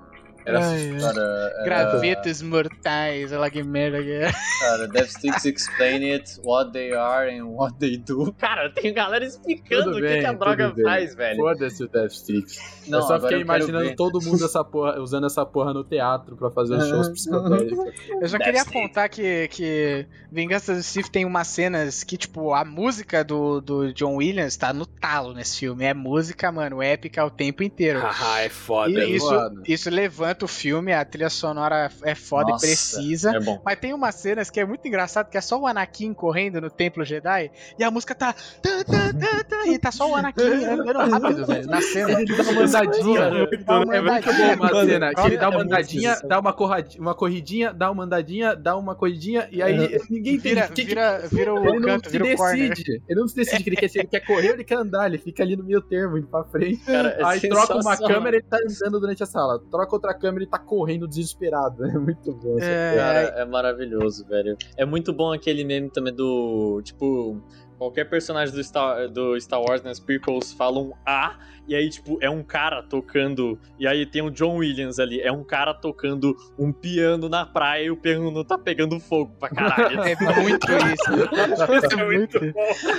Era. 0.47 0.61
Cara, 1.01 1.55
é, 1.57 1.65
Gravetos 1.65 2.43
mortais, 2.43 3.33
olha 3.33 3.41
lá 3.41 3.51
que 3.51 3.63
merda 3.63 4.03
que 4.03 4.13
é. 4.13 4.33
Cara, 4.61 4.89
Death 4.89 5.09
Sticks 5.09 5.45
explain 5.47 6.13
it, 6.13 6.41
what 6.45 6.73
they 6.73 6.93
are 6.93 7.31
and 7.31 7.47
what 7.47 7.75
they 7.79 7.97
do. 7.97 8.33
Cara, 8.35 8.71
tem 8.71 8.93
galera 8.93 9.25
explicando 9.25 9.85
Tudo 9.85 9.93
o 9.93 10.01
que, 10.01 10.03
bem, 10.03 10.21
que 10.21 10.27
a 10.27 10.33
droga 10.33 10.71
bem. 10.71 10.85
faz, 10.85 11.15
velho. 11.15 11.37
Foda-se 11.37 11.85
o 11.85 11.89
Death 11.89 12.13
Sticks. 12.13 12.85
Não, 12.89 12.99
eu 12.99 13.05
só 13.05 13.21
fiquei 13.21 13.39
eu 13.39 13.41
imaginando 13.41 13.85
ver. 13.87 13.97
todo 13.97 14.21
mundo 14.21 14.45
essa 14.45 14.63
porra, 14.63 15.01
usando 15.01 15.27
essa 15.27 15.47
porra 15.47 15.73
no 15.73 15.83
teatro 15.83 16.37
pra 16.37 16.51
fazer 16.51 16.75
os 16.75 16.89
shows 16.89 17.09
psicodélicos. 17.09 17.79
Eu 18.21 18.29
só 18.29 18.39
queria 18.39 18.63
apontar 18.63 19.09
que, 19.09 19.49
que 19.49 20.07
Vingança 20.31 20.75
do 20.75 20.83
Sith 20.83 21.09
tem 21.09 21.25
umas 21.25 21.47
cenas 21.47 22.05
que, 22.05 22.17
tipo, 22.17 22.53
a 22.53 22.65
música 22.65 23.25
do, 23.25 23.61
do 23.61 23.93
John 23.93 24.17
Williams 24.17 24.57
tá 24.57 24.73
no 24.73 24.85
talo 24.85 25.33
nesse 25.33 25.61
filme. 25.61 25.85
É 25.85 25.95
música, 25.95 26.51
mano, 26.53 26.83
épica 26.83 27.25
o 27.25 27.31
tempo 27.31 27.63
inteiro. 27.63 28.01
Ah, 28.27 28.41
é 28.41 28.49
foda. 28.49 28.91
E 28.91 29.05
hein? 29.05 29.15
isso, 29.17 29.31
mano. 29.31 29.63
isso 29.67 29.91
levanta 29.91 30.34
o 30.43 30.49
filme, 30.49 30.93
a 30.93 31.05
trilha 31.05 31.31
sonora 31.31 31.91
é 32.03 32.15
foda 32.15 32.51
Nossa, 32.53 32.67
e 32.67 32.69
precisa. 32.69 33.37
É 33.37 33.41
bom. 33.41 33.61
Mas 33.65 33.79
tem 33.79 33.93
umas 33.95 34.15
cenas 34.17 34.51
que 34.51 34.59
é 34.59 34.65
muito 34.65 34.87
engraçado, 34.89 35.29
que 35.31 35.37
é 35.39 35.41
só 35.41 35.61
o 35.61 35.67
Anakin 35.67 36.13
correndo 36.15 36.61
no 36.61 36.71
Templo 36.71 37.05
Jedi 37.05 37.51
e 37.79 37.85
a 37.85 37.91
música 37.91 38.15
tá. 38.15 38.33
tá, 38.33 38.85
tá, 38.85 39.13
tá, 39.13 39.45
tá, 39.45 39.67
e 39.67 39.79
tá 39.79 39.93
só 39.93 40.11
o 40.11 40.17
Anakin 40.17 40.43
andando 40.43 40.99
rápido, 41.11 41.47
velho, 41.47 41.67
na 41.67 41.81
cena. 41.81 42.21
Ele 42.21 42.35
dá 42.37 42.43
uma 42.51 42.63
andadinha. 42.63 43.31
Dá 43.65 43.81
uma 43.81 43.95
É 43.97 44.01
muito 44.01 44.27
bom 44.27 44.33
andadinha. 44.33 44.55
uma 44.57 44.69
cena 44.85 45.15
que 45.15 45.21
ele 45.27 45.37
dá 45.37 45.49
uma 45.49 45.59
é 45.59 45.63
andadinha, 45.63 46.17
dá 46.27 46.41
uma, 46.41 46.53
corradinha, 46.53 47.01
uma 47.01 47.15
corridinha, 47.15 47.73
dá 47.73 47.91
uma 47.91 48.05
andadinha, 48.05 48.57
dá 48.57 48.77
uma 48.77 48.95
corridinha, 48.95 49.49
e 49.51 49.63
aí 49.63 49.99
ninguém 50.11 50.39
Vira, 50.39 50.69
que- 50.69 50.85
vira, 50.85 51.19
vira 51.31 51.55
o 51.55 51.59
ele 51.69 51.79
não 51.81 51.89
canto, 51.89 52.11
se 52.11 52.19
vira 52.19 52.35
o 52.35 52.37
corner. 52.37 52.69
decide. 52.71 53.03
Ele 53.09 53.21
não 53.21 53.29
se 53.29 53.37
decide 53.37 53.63
que 53.63 53.71
ele 53.71 53.77
quer, 53.77 53.89
se 53.89 53.99
ele 53.99 54.09
quer 54.09 54.21
correr 54.21 54.49
ou 54.49 54.55
ele 54.55 54.65
quer 54.65 54.77
andar. 54.79 55.07
Ele 55.07 55.19
fica 55.19 55.43
ali 55.43 55.57
no 55.57 55.65
meio 55.65 55.81
termo, 55.81 56.19
indo 56.19 56.27
pra 56.27 56.45
frente. 56.45 56.79
Cara, 56.85 57.09
é 57.11 57.25
aí 57.25 57.41
troca 57.41 57.77
uma 57.77 57.97
câmera 57.97 58.37
e 58.37 58.39
ele 58.41 58.47
tá 58.49 58.59
andando 58.59 59.01
durante 59.01 59.23
a 59.23 59.27
sala. 59.27 59.59
Troca 59.71 59.95
outra 59.95 60.13
câmera 60.15 60.24
e 60.43 60.47
tá 60.47 60.59
correndo 60.59 61.07
desesperado. 61.09 61.85
É 61.95 61.99
muito 61.99 62.33
bom. 62.33 62.59
essa 62.59 62.67
É, 62.67 62.97
Cara, 62.97 63.19
é 63.21 63.45
maravilhoso, 63.45 64.27
velho. 64.27 64.57
É 64.77 64.85
muito 64.85 65.13
bom 65.13 65.33
aquele 65.33 65.65
meme 65.65 65.91
também 65.91 66.13
do. 66.15 66.81
Tipo, 66.83 67.41
qualquer 67.79 68.09
personagem 68.09 68.55
do 68.55 68.63
Star, 68.63 69.09
do 69.09 69.39
Star 69.41 69.61
Wars 69.61 69.83
nas 69.83 70.01
prequels 70.01 70.53
falam 70.53 70.93
A, 71.07 71.37
e 71.67 71.75
aí, 71.75 71.89
tipo, 71.89 72.19
é 72.21 72.29
um 72.29 72.43
cara 72.43 72.83
tocando. 72.83 73.59
E 73.79 73.87
aí 73.87 74.05
tem 74.05 74.21
o 74.23 74.31
John 74.31 74.57
Williams 74.57 74.99
ali. 74.99 75.21
É 75.21 75.33
um 75.33 75.43
cara 75.43 75.73
tocando 75.73 76.37
um 76.59 76.71
piano 76.73 77.29
na 77.29 77.47
praia 77.47 77.85
e 77.87 77.91
o 77.91 77.97
piano 77.97 78.45
tá 78.45 78.59
pegando 78.59 79.01
fogo 79.01 79.33
pra 79.39 79.49
caralho. 79.49 79.95
É 80.05 80.43
muito 80.43 80.67
isso. 80.71 81.95
É 81.95 82.05
muito. 82.05 82.39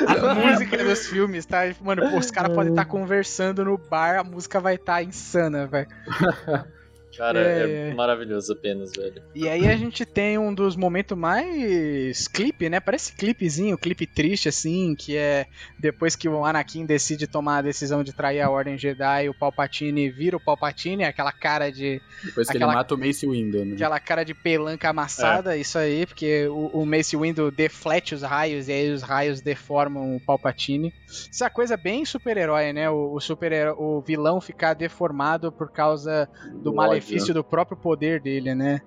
A 0.08 0.34
música 0.36 0.84
dos 0.84 1.08
filmes, 1.08 1.46
tá? 1.46 1.62
Mano, 1.82 2.10
pô, 2.10 2.18
os 2.18 2.32
caras 2.32 2.56
podem 2.56 2.72
estar 2.72 2.86
conversando 2.86 3.64
no 3.64 3.78
bar, 3.78 4.20
a 4.20 4.24
música 4.24 4.60
vai 4.60 4.76
estar 4.76 5.04
insana, 5.04 5.68
velho. 5.68 5.88
Cara, 7.18 7.40
É. 7.40 7.90
é 7.90 7.94
maravilhoso 7.94 8.54
apenas, 8.54 8.92
velho. 8.92 9.22
E 9.34 9.48
aí 9.48 9.68
a 9.68 9.76
gente 9.76 10.06
tem 10.06 10.38
um 10.38 10.54
dos 10.54 10.76
momentos 10.76 11.18
mais 11.18 12.28
clipe, 12.28 12.70
né? 12.70 12.80
Parece 12.80 13.14
clipezinho, 13.14 13.78
clipe 13.78 14.06
triste, 14.06 14.50
assim, 14.50 14.96
que 14.96 15.16
é 15.18 15.46
depois 15.80 16.16
que 16.16 16.28
o 16.28 16.46
Anakin 16.46 16.86
decide 16.86 17.28
tomar 17.28 17.58
a 17.58 17.62
decisão 17.62 18.04
de 18.04 18.14
trair 18.14 18.42
a 18.42 18.50
Ordem 18.50 18.78
Jedi, 18.78 19.30
o 19.30 19.34
Palpatine 19.34 20.10
vira 20.10 20.38
o 20.38 20.40
Palpatine, 20.40 21.04
aquela 21.04 21.32
cara 21.32 21.72
de 21.72 22.02
Depois 22.24 22.48
que 22.50 22.58
Aquela- 22.58 22.72
ele 22.74 22.78
mata 22.80 22.96
o 22.96 22.98
Mace 22.98 23.28
Windu, 23.28 23.66
né? 23.66 23.74
aquela 23.76 24.00
cara 24.00 24.24
de 24.24 24.34
pelanca 24.34 24.90
amassada, 24.90 25.56
isso 25.58 25.78
aí, 25.78 26.06
porque 26.06 26.48
o, 26.48 26.82
o 26.82 26.86
Mace 26.86 27.16
Windu 27.16 27.52
deflete 27.52 28.14
os 28.16 28.22
raios 28.22 28.68
e 28.68 28.72
aí 28.72 28.92
os 28.92 29.02
raios 29.02 29.42
deformam 29.42 30.16
o 30.16 30.20
Palpatine. 30.20 30.94
Isso 31.08 31.44
é 31.44 31.48
uma 31.48 31.52
coisa 31.52 31.78
bem 31.78 32.04
super-herói, 32.06 32.74
né? 32.74 32.90
O, 32.90 33.14
o 33.14 33.20
super 33.20 33.74
o 33.78 34.02
vilão 34.02 34.42
ficar 34.42 34.74
deformado 34.74 35.52
por 35.52 35.72
causa 35.72 36.28
do, 36.62 36.74
malefício 36.74 37.05
do 37.34 37.44
próprio 37.44 37.78
poder 37.78 38.22
dele, 38.22 38.56
né? 38.56 38.82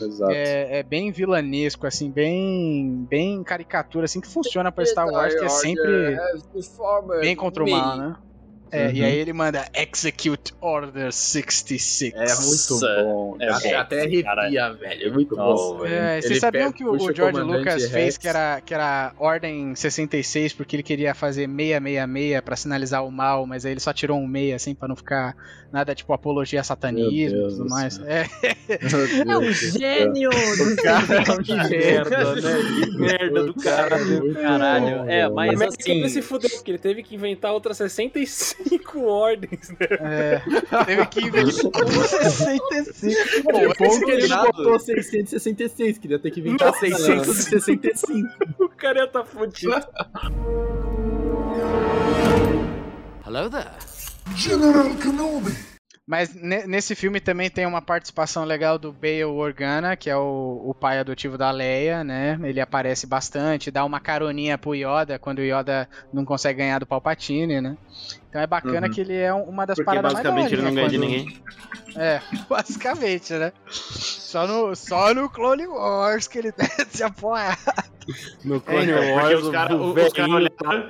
Exato. 0.00 0.32
É, 0.32 0.78
é 0.78 0.82
bem 0.82 1.10
vilanesco, 1.12 1.86
assim, 1.86 2.10
bem 2.10 3.06
bem 3.08 3.42
caricatura, 3.42 4.06
assim, 4.06 4.20
que 4.20 4.28
funciona 4.28 4.72
pra 4.72 4.84
Star 4.86 5.06
Wars, 5.06 5.34
que 5.34 5.44
é 5.44 5.48
sempre 5.48 6.16
bem 7.20 7.36
contra 7.36 7.62
o 7.62 7.70
mal, 7.70 7.96
né? 7.96 8.16
É, 8.72 8.86
Uhum. 8.86 8.92
e 8.94 9.04
aí 9.04 9.16
ele 9.18 9.32
manda 9.34 9.66
Execute 9.74 10.54
Order 10.60 11.12
66. 11.12 12.14
É 12.14 12.18
muito 12.18 12.72
Nossa, 12.72 13.02
bom. 13.04 13.36
é 13.38 13.48
até, 13.50 13.70
bom, 13.74 13.76
até 13.78 14.00
arrepia, 14.00 14.22
cara. 14.24 14.72
velho. 14.72 15.08
É 15.08 15.10
muito 15.12 15.36
Nossa. 15.36 15.62
bom, 15.74 15.78
velho. 15.80 15.94
É, 15.94 16.20
vocês 16.20 16.30
Ele 16.32 16.40
sabiam 16.40 16.64
pega- 16.72 16.76
que 16.78 16.84
o, 16.84 16.92
o 16.92 17.14
George 17.14 17.40
Lucas 17.40 17.82
Rex. 17.82 17.90
fez 17.92 18.16
que 18.18 18.26
era, 18.28 18.60
que 18.62 18.72
era 18.72 19.12
Ordem 19.18 19.74
66 19.74 20.54
porque 20.54 20.76
ele 20.76 20.82
queria 20.82 21.14
fazer 21.14 21.46
666 21.46 22.40
pra 22.40 22.56
sinalizar 22.56 23.04
o 23.06 23.10
mal, 23.12 23.46
mas 23.46 23.66
aí 23.66 23.72
ele 23.72 23.80
só 23.80 23.92
tirou 23.92 24.18
um 24.18 24.30
6 24.32 24.54
assim 24.54 24.74
pra 24.74 24.88
não 24.88 24.96
ficar 24.96 25.36
nada 25.70 25.94
tipo 25.94 26.12
apologia 26.12 26.60
a 26.60 26.64
satanismo 26.64 27.38
e 27.38 27.42
tudo 27.50 27.64
do 27.64 27.68
mais. 27.70 27.98
É, 28.06 28.26
É 28.68 29.38
um 29.38 29.52
gênio! 29.52 30.30
que 31.44 31.54
merda, 31.54 32.34
né? 32.34 32.40
Que 32.84 32.90
merda 32.98 33.44
do 33.44 33.54
cara. 33.54 33.96
Caralho, 34.40 35.08
é, 35.10 35.28
mas 35.28 35.54
América 35.54 35.76
assim. 35.80 35.92
ele 35.92 36.08
se 36.08 36.22
fudeu, 36.22 36.50
porque 36.50 36.70
ele 36.70 36.78
teve 36.78 37.02
que 37.02 37.14
inventar 37.14 37.52
outras 37.52 37.80
65 38.62 39.04
ordens, 39.04 39.70
né? 39.70 39.76
é, 39.90 40.42
teve 40.84 41.06
que 41.06 41.20
inventar 41.20 41.52
65. 41.52 43.42
Pô, 43.42 43.52
Bom 43.52 43.86
esse 43.86 44.04
que 44.04 44.10
ele 44.10 44.28
não 44.28 44.44
botou 44.44 44.78
666, 44.78 45.98
queria 45.98 46.18
ter 46.18 46.30
que 46.30 46.40
inventar 46.40 46.68
Nossa. 46.68 46.80
665. 46.80 48.28
O 48.62 48.68
cara 48.68 49.00
ia 49.00 49.08
tá 49.08 49.24
fudido. 49.24 49.72
Hello 53.24 53.48
there. 53.48 53.70
General 54.34 54.94
Kenobi. 54.96 55.71
Mas 56.04 56.34
ne- 56.34 56.66
nesse 56.66 56.96
filme 56.96 57.20
também 57.20 57.48
tem 57.48 57.64
uma 57.64 57.80
participação 57.80 58.44
legal 58.44 58.76
do 58.76 58.92
Bale 58.92 59.24
Organa, 59.24 59.94
que 59.96 60.10
é 60.10 60.16
o, 60.16 60.60
o 60.66 60.74
pai 60.74 60.98
adotivo 60.98 61.38
da 61.38 61.50
Leia, 61.52 62.02
né? 62.02 62.36
Ele 62.42 62.60
aparece 62.60 63.06
bastante, 63.06 63.70
dá 63.70 63.84
uma 63.84 64.00
caroninha 64.00 64.58
pro 64.58 64.74
Yoda 64.74 65.16
quando 65.20 65.38
o 65.38 65.42
Yoda 65.44 65.88
não 66.12 66.24
consegue 66.24 66.58
ganhar 66.58 66.80
do 66.80 66.86
Palpatine, 66.86 67.60
né? 67.60 67.76
Então 68.28 68.40
é 68.42 68.46
bacana 68.48 68.88
Uhum. 68.88 68.92
que 68.92 69.00
ele 69.00 69.16
é 69.16 69.32
um- 69.32 69.44
uma 69.44 69.64
das 69.64 69.76
Porque 69.76 69.86
paradas 69.86 70.12
mais 70.12 70.24
basicamente 70.24 70.54
ele 70.54 70.62
não 70.62 70.74
ganha 70.74 70.88
daorinha 70.88 71.08
de 71.08 71.22
quando- 71.22 71.94
ninguém. 71.94 72.02
É, 72.04 72.20
basicamente, 72.50 73.32
né? 73.34 73.52
Só 73.70 74.46
no, 74.46 74.74
só 74.74 75.14
no 75.14 75.30
Clone 75.30 75.66
Wars 75.68 76.26
que 76.26 76.38
ele 76.38 76.52
se 76.90 77.04
apoia. 77.04 77.56
No 78.44 78.56
É, 78.56 78.60
Clone 78.60 78.84
então, 78.90 78.96
porque 78.98 79.12
Wars, 79.12 79.42
os 79.44 79.50
cara- 79.50 79.76
o 79.76 79.90
os 79.92 80.12
cara 80.12 80.28
olharam- 80.32 80.56
tá. 80.56 80.86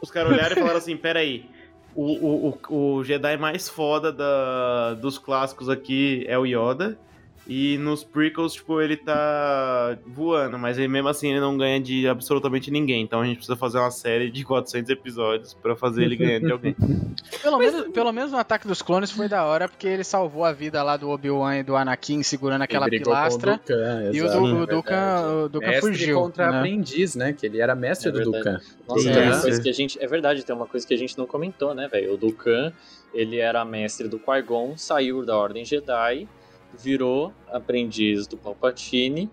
Os 0.00 0.10
caras 0.10 0.32
olharam 0.32 0.52
e 0.52 0.58
falaram 0.60 0.78
assim: 0.78 0.96
peraí. 0.96 1.50
O, 1.96 2.48
o, 2.48 2.58
o, 2.96 3.04
Jedi 3.04 3.36
mais 3.36 3.68
foda 3.68 4.12
da, 4.12 4.94
dos 4.94 5.16
clássicos 5.16 5.68
aqui 5.68 6.24
é 6.26 6.36
o 6.38 6.44
Yoda. 6.44 6.98
E 7.46 7.76
nos 7.78 8.02
prequels, 8.02 8.54
tipo, 8.54 8.80
ele 8.80 8.96
tá 8.96 9.98
voando, 10.06 10.58
mas 10.58 10.78
ele, 10.78 10.88
mesmo 10.88 11.08
assim 11.08 11.30
ele 11.30 11.40
não 11.40 11.58
ganha 11.58 11.78
de 11.78 12.08
absolutamente 12.08 12.70
ninguém. 12.70 13.02
Então 13.02 13.20
a 13.20 13.24
gente 13.26 13.36
precisa 13.36 13.56
fazer 13.56 13.78
uma 13.78 13.90
série 13.90 14.30
de 14.30 14.44
400 14.44 14.88
episódios 14.90 15.52
pra 15.52 15.76
fazer 15.76 16.04
ele 16.04 16.16
ganhando 16.16 16.46
de 16.46 16.52
alguém. 16.52 16.74
Pelo 17.42 17.58
menos, 17.58 17.88
pelo 17.92 18.12
menos 18.12 18.32
no 18.32 18.38
Ataque 18.38 18.66
dos 18.66 18.82
Clones 18.82 19.10
foi 19.10 19.28
da 19.28 19.44
hora, 19.44 19.68
porque 19.68 19.86
ele 19.86 20.02
salvou 20.02 20.44
a 20.44 20.52
vida 20.52 20.82
lá 20.82 20.96
do 20.96 21.08
Obi-Wan 21.10 21.58
e 21.58 21.62
do 21.62 21.76
Anakin 21.76 22.22
segurando 22.22 22.62
aquela 22.62 22.86
o 22.86 22.90
pilastra. 22.90 23.56
Dukan, 23.56 24.10
E 24.12 24.20
o, 24.22 24.26
é 24.26 24.36
o. 24.36 24.66
Dukan, 24.66 25.44
o 25.44 25.48
Dukan 25.48 25.66
mestre 25.66 25.92
fugiu. 25.92 26.20
contra 26.20 26.50
né? 26.50 26.58
aprendiz, 26.58 27.14
né? 27.14 27.32
Que 27.32 27.46
ele 27.46 27.60
era 27.60 27.74
mestre 27.74 28.08
É 28.08 28.12
do. 28.12 28.24
Dukan. 28.24 28.60
Nossa, 28.88 29.12
tem 29.12 29.22
uma 29.22 29.36
é. 29.36 29.40
coisa 29.40 29.62
que 29.62 29.68
a 29.68 29.72
gente. 29.72 30.02
É 30.02 30.06
verdade, 30.06 30.44
tem 30.44 30.56
uma 30.56 30.66
coisa 30.66 30.86
que 30.86 30.94
a 30.94 30.98
gente 30.98 31.16
não 31.16 31.26
comentou, 31.26 31.74
né, 31.74 31.88
velho? 31.88 32.14
O 32.14 32.16
Dukan, 32.16 32.72
ele 33.12 33.38
era 33.38 33.64
mestre 33.64 34.08
do 34.08 34.18
Qui-Gon, 34.18 34.76
saiu 34.76 35.24
da 35.24 35.36
Ordem 35.36 35.64
Jedi, 35.64 36.26
virou 36.78 37.32
aprendiz 37.50 38.26
do 38.26 38.36
Palpatine 38.36 39.30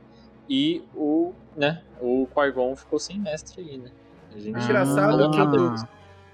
e 0.49 0.83
o, 0.95 1.33
né, 1.55 1.81
o 1.99 2.27
Qui-Gon 2.27 2.75
ficou 2.75 2.99
sem 2.99 3.19
mestre 3.19 3.61
aí, 3.61 3.77
né? 3.77 3.91
A 4.35 4.39
gente 4.39 4.57
Ah. 4.57 4.63
Engraçado 4.63 5.31
que 5.31 5.39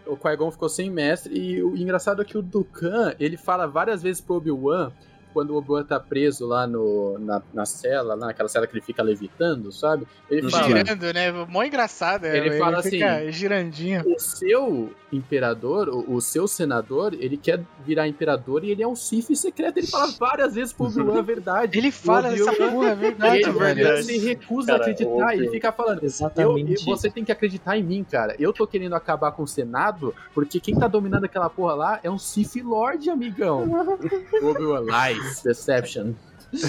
o, 0.10 0.14
o 0.14 0.18
Qui-Gon 0.18 0.52
ficou 0.52 0.70
sem 0.70 0.90
mestre 0.90 1.38
e 1.38 1.64
o 1.64 1.76
engraçado 1.76 2.22
é 2.22 2.26
que 2.26 2.38
o 2.38 2.42
Dukan, 2.42 3.14
ele 3.20 3.38
fala 3.38 3.68
várias 3.68 4.02
vezes 4.02 4.22
pro 4.22 4.36
Obi-Wan, 4.36 4.92
quando 5.34 5.52
o 5.52 5.58
Obi-Wan 5.58 5.84
tá 5.84 6.00
preso 6.00 6.46
lá 6.46 6.66
no, 6.66 7.18
na, 7.20 7.42
na 7.54 7.66
cela, 7.66 8.16
lá 8.16 8.28
naquela 8.28 8.50
cela 8.50 8.66
que 8.68 8.74
ele 8.74 8.82
fica 8.84 9.04
levitando, 9.04 9.72
sabe? 9.72 10.08
Ele 10.30 10.50
fala, 10.50 10.68
Girando, 10.68 11.14
né? 11.14 11.32
Mó 11.32 11.64
engraçado. 11.64 12.26
é, 12.26 12.38
Ele 12.38 12.58
fala 12.58 12.82
fica 12.82 13.18
assim, 13.18 13.32
girandinho. 13.32 14.04
o 14.06 14.20
seu 14.20 14.92
imperador, 15.12 15.90
o, 15.90 16.16
o 16.16 16.22
seu 16.22 16.48
senador, 16.48 17.14
ele 17.14 17.38
quer 17.38 17.62
virar 17.86 18.08
imperador 18.08 18.64
e 18.64 18.72
ele 18.72 18.84
é 18.84 18.88
um 18.88 18.96
Sith 18.96 19.34
secreto. 19.36 19.78
Ele 19.78 19.88
fala 19.88 20.08
várias 20.20 20.56
vezes 20.56 20.74
pro 20.74 20.88
Obi-Wan 20.88 21.20
a 21.20 21.22
verdade. 21.22 21.78
Ele 21.78 21.92
fala 21.92 22.34
essa 22.34 22.54
porra, 22.54 22.90
é 22.90 22.96
verdade, 22.96 23.44
ele, 23.44 23.82
ele 23.82 24.04
se 24.04 24.18
recusa 24.18 24.68
Cara, 24.68 24.80
a 24.80 24.82
acreditar, 24.82 25.34
ele 25.36 25.50
fica 25.50 25.72
falando, 25.72 26.00
eu, 26.00 26.06
Exatamente. 26.06 26.86
você 26.86 27.10
tem 27.10 27.24
que 27.24 27.32
acreditar 27.32 27.78
em 27.78 27.84
mim, 27.84 28.04
cara. 28.04 28.36
Eu 28.40 28.52
tô 28.52 28.68
querendo 28.68 28.96
acabar 28.96 29.32
com 29.32 29.44
o 29.44 29.48
Senado, 29.48 30.14
porque 30.34 30.60
quem 30.60 30.76
tá 30.76 30.88
dominando 30.88 31.26
aquela 31.26 31.50
porra 31.50 31.74
lá 31.74 32.00
é 32.04 32.10
um 32.10 32.18
Sith 32.18 32.56
Lord, 32.64 33.10
amigão. 33.10 33.64
Obi-Wan, 34.42 34.82
lies, 34.82 35.27
deception. 35.44 36.14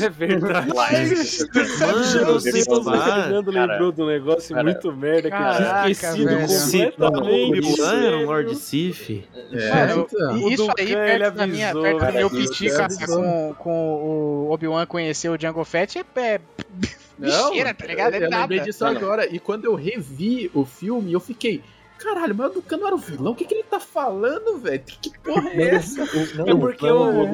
É 0.03 0.09
verdade. 0.09 0.73
Mano, 0.75 2.35
o 2.35 2.41
se 2.41 2.51
Fernando 2.65 3.51
lembrou 3.53 3.93
de 3.93 4.03
um 4.03 4.07
negócio 4.07 4.53
cara, 4.55 4.65
muito 4.65 4.93
merda 4.93 5.31
que 5.31 5.37
eu 5.37 5.57
tinha 5.57 5.91
esquecido 5.91 6.37
completamente. 6.37 7.59
Obi-Wan 7.59 7.93
era 7.93 7.97
um 7.97 8.03
sério. 8.03 8.27
Lord 8.27 8.57
Sith. 8.57 9.25
É, 9.53 9.87
Mano, 9.87 10.07
então. 10.13 10.49
Isso 10.49 10.67
O 10.67 10.75
aí, 10.77 10.87
perto 10.89 11.11
ele 11.25 11.31
da 11.31 11.47
minha, 11.47 11.71
avisou, 11.71 11.83
perto 11.85 11.99
do 11.99 12.05
velho. 12.07 12.19
meu 12.19 12.31
piti 12.31 12.71
com, 12.71 12.83
avisou. 12.83 13.55
com, 13.55 13.95
o 13.95 14.51
Obi-Wan 14.51 14.87
conhecer 14.87 15.29
o 15.29 15.39
Django 15.39 15.65
Fett, 15.65 15.99
é, 15.99 16.05
é 16.17 16.41
Não, 17.17 17.51
bicheira, 17.51 17.73
tá 17.73 17.87
ligado? 17.87 18.15
É 18.15 18.17
eu 18.17 18.21
lembrei 18.23 18.59
nada. 18.59 18.61
disso 18.61 18.85
Não, 18.85 18.93
não. 18.95 19.01
agora. 19.01 19.33
E 19.33 19.39
quando 19.39 19.65
eu 19.65 19.77
revi 19.77 20.51
o 20.55 20.65
filme, 20.65 21.13
eu 21.13 21.21
fiquei. 21.21 21.63
Caralho, 21.99 22.35
mas 22.35 22.51
o 22.51 22.55
Dukan 22.55 22.77
não 22.77 22.87
era 22.87 22.97
o 22.97 22.99
vilão? 22.99 23.33
O 23.33 23.35
que, 23.35 23.45
que 23.45 23.55
ele 23.55 23.65
tá 23.65 23.81
falando, 23.81 24.57
velho? 24.59 24.83
Que 24.85 25.19
porra 25.19 25.51
é 25.51 25.75
essa? 25.75 26.03
É 26.03 26.55
porque 26.55 26.87
o, 26.87 27.25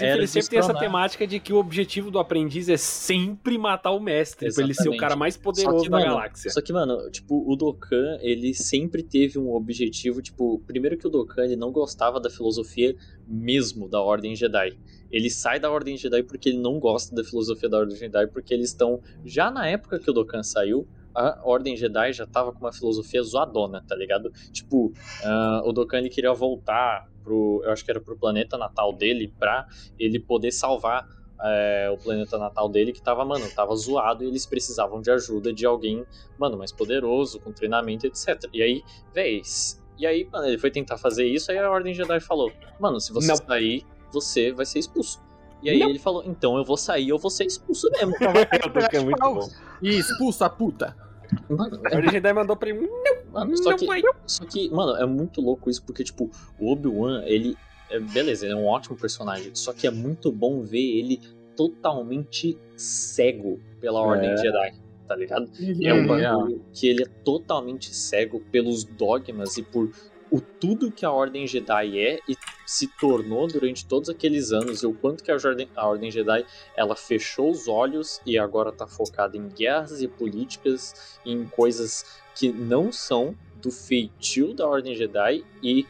eles 0.00 0.30
sempre 0.30 0.50
tem 0.50 0.58
essa 0.58 0.74
temática 0.74 1.26
de 1.26 1.38
que 1.38 1.52
o 1.52 1.56
objetivo 1.56 2.10
do 2.10 2.18
aprendiz 2.18 2.68
é 2.68 2.76
sempre 2.76 3.56
matar 3.56 3.92
o 3.92 4.00
mestre, 4.00 4.52
pra 4.52 4.64
ele 4.64 4.74
ser 4.74 4.80
o 4.80 4.82
Exatamente. 4.82 5.00
cara 5.00 5.16
mais 5.16 5.36
poderoso 5.36 5.84
que, 5.84 5.90
da 5.90 5.98
mano, 5.98 6.10
galáxia. 6.10 6.50
Só 6.50 6.60
que, 6.60 6.72
mano, 6.72 7.10
tipo, 7.10 7.44
o 7.50 7.54
Dokkan, 7.54 8.18
ele 8.20 8.52
sempre 8.54 9.02
teve 9.02 9.38
um 9.38 9.54
objetivo, 9.54 10.20
tipo, 10.20 10.58
primeiro 10.66 10.98
que 10.98 11.06
o 11.06 11.10
Dokkan, 11.10 11.44
ele 11.44 11.56
não 11.56 11.70
gostava 11.70 12.20
da 12.20 12.28
filosofia 12.28 12.96
mesmo 13.26 13.88
da 13.88 14.00
Ordem 14.00 14.34
Jedi. 14.34 14.76
Ele 15.10 15.30
sai 15.30 15.60
da 15.60 15.70
Ordem 15.70 15.96
Jedi 15.96 16.22
porque 16.22 16.48
ele 16.48 16.58
não 16.58 16.78
gosta 16.78 17.14
da 17.14 17.22
filosofia 17.22 17.68
da 17.68 17.78
Ordem 17.78 17.96
Jedi, 17.96 18.26
porque 18.26 18.52
eles 18.52 18.70
estão, 18.70 19.00
já 19.24 19.50
na 19.50 19.66
época 19.68 19.98
que 19.98 20.10
o 20.10 20.12
Dokkan 20.12 20.42
saiu, 20.42 20.86
a 21.18 21.40
Ordem 21.42 21.76
Jedi 21.76 22.12
já 22.12 22.26
tava 22.26 22.52
com 22.52 22.60
uma 22.60 22.72
filosofia 22.72 23.22
zoadona, 23.22 23.84
tá 23.86 23.96
ligado? 23.96 24.30
Tipo, 24.52 24.92
ah, 25.24 25.62
o 25.64 25.72
Dokkan, 25.72 25.98
ele 25.98 26.10
queria 26.10 26.32
voltar 26.32 27.08
pro, 27.24 27.60
eu 27.64 27.72
acho 27.72 27.84
que 27.84 27.90
era 27.90 28.00
pro 28.00 28.16
planeta 28.16 28.56
natal 28.56 28.92
dele, 28.92 29.32
pra 29.38 29.66
ele 29.98 30.20
poder 30.20 30.52
salvar 30.52 31.06
é, 31.40 31.88
o 31.92 31.96
planeta 31.96 32.36
natal 32.38 32.68
dele 32.68 32.92
que 32.92 33.00
tava, 33.02 33.24
mano, 33.24 33.48
tava 33.54 33.74
zoado 33.76 34.24
e 34.24 34.26
eles 34.26 34.44
precisavam 34.46 35.00
de 35.00 35.10
ajuda 35.10 35.52
de 35.52 35.64
alguém, 35.66 36.04
mano, 36.38 36.56
mais 36.56 36.72
poderoso, 36.72 37.40
com 37.40 37.52
treinamento, 37.52 38.06
etc. 38.06 38.44
E 38.52 38.62
aí, 38.62 38.82
véis. 39.12 39.82
E 39.98 40.06
aí, 40.06 40.28
mano, 40.30 40.46
ele 40.46 40.58
foi 40.58 40.70
tentar 40.70 40.96
fazer 40.96 41.26
isso, 41.26 41.50
aí 41.50 41.58
a 41.58 41.70
Ordem 41.70 41.92
Jedi 41.92 42.20
falou: 42.20 42.52
Mano, 42.78 43.00
se 43.00 43.12
você 43.12 43.28
Não. 43.28 43.36
sair, 43.36 43.84
você 44.12 44.52
vai 44.52 44.64
ser 44.64 44.78
expulso. 44.78 45.20
E 45.60 45.68
aí 45.68 45.80
Não. 45.80 45.88
ele 45.90 45.98
falou: 45.98 46.22
Então 46.24 46.56
eu 46.56 46.64
vou 46.64 46.76
sair, 46.76 47.08
eu 47.08 47.18
vou 47.18 47.30
ser 47.30 47.44
expulso 47.44 47.88
mesmo. 47.90 48.14
o 48.64 48.68
Dukan 48.68 48.88
é 48.92 49.00
muito 49.00 49.20
bom. 49.20 49.48
E 49.82 49.98
expulsa 49.98 50.46
a 50.46 50.50
puta. 50.50 51.07
Mano, 51.48 51.80
A 51.84 51.96
Ordem 51.96 52.10
Jedi 52.10 52.32
mandou 52.32 52.56
pra 52.56 52.70
ele. 52.70 52.88
Mano, 53.32 53.56
só 53.56 53.70
Não 53.70 53.76
que, 53.76 53.86
vai. 53.86 54.02
só 54.26 54.44
que, 54.44 54.70
mano, 54.70 54.96
é 54.96 55.06
muito 55.06 55.40
louco 55.40 55.68
isso, 55.70 55.82
porque, 55.84 56.04
tipo, 56.04 56.30
o 56.58 56.72
Obi-Wan, 56.72 57.22
ele. 57.24 57.56
É, 57.90 57.98
beleza, 57.98 58.44
ele 58.44 58.52
é 58.52 58.56
um 58.56 58.66
ótimo 58.66 58.96
personagem. 58.96 59.50
Só 59.54 59.72
que 59.72 59.86
é 59.86 59.90
muito 59.90 60.30
bom 60.30 60.62
ver 60.62 60.98
ele 60.98 61.20
totalmente 61.56 62.58
cego 62.76 63.58
pela 63.80 64.00
Ordem 64.00 64.36
Jedi, 64.36 64.74
tá 65.06 65.16
ligado? 65.16 65.50
É 65.82 65.92
um 65.92 66.06
bagulho 66.06 66.62
que 66.72 66.86
ele 66.86 67.02
é 67.02 67.06
totalmente 67.24 67.94
cego 67.94 68.40
pelos 68.52 68.84
dogmas 68.84 69.56
e 69.56 69.62
por 69.62 69.90
o 70.30 70.40
tudo 70.40 70.92
que 70.92 71.04
a 71.04 71.10
Ordem 71.10 71.46
Jedi 71.46 71.98
é 71.98 72.20
e 72.28 72.36
se 72.68 72.86
tornou 72.86 73.48
durante 73.48 73.86
todos 73.86 74.10
aqueles 74.10 74.52
anos 74.52 74.82
e 74.82 74.86
o 74.86 74.92
quanto 74.92 75.24
que 75.24 75.30
a 75.30 75.34
Ordem, 75.34 75.70
a 75.74 75.88
Ordem 75.88 76.10
Jedi 76.10 76.44
ela 76.76 76.94
fechou 76.94 77.50
os 77.50 77.66
olhos 77.66 78.20
e 78.26 78.38
agora 78.38 78.70
tá 78.70 78.86
focada 78.86 79.38
em 79.38 79.48
guerras 79.48 80.02
e 80.02 80.06
políticas 80.06 81.18
em 81.24 81.46
coisas 81.46 82.20
que 82.34 82.52
não 82.52 82.92
são 82.92 83.34
do 83.62 83.70
feitio 83.70 84.52
da 84.52 84.68
Ordem 84.68 84.94
Jedi 84.94 85.42
e 85.62 85.86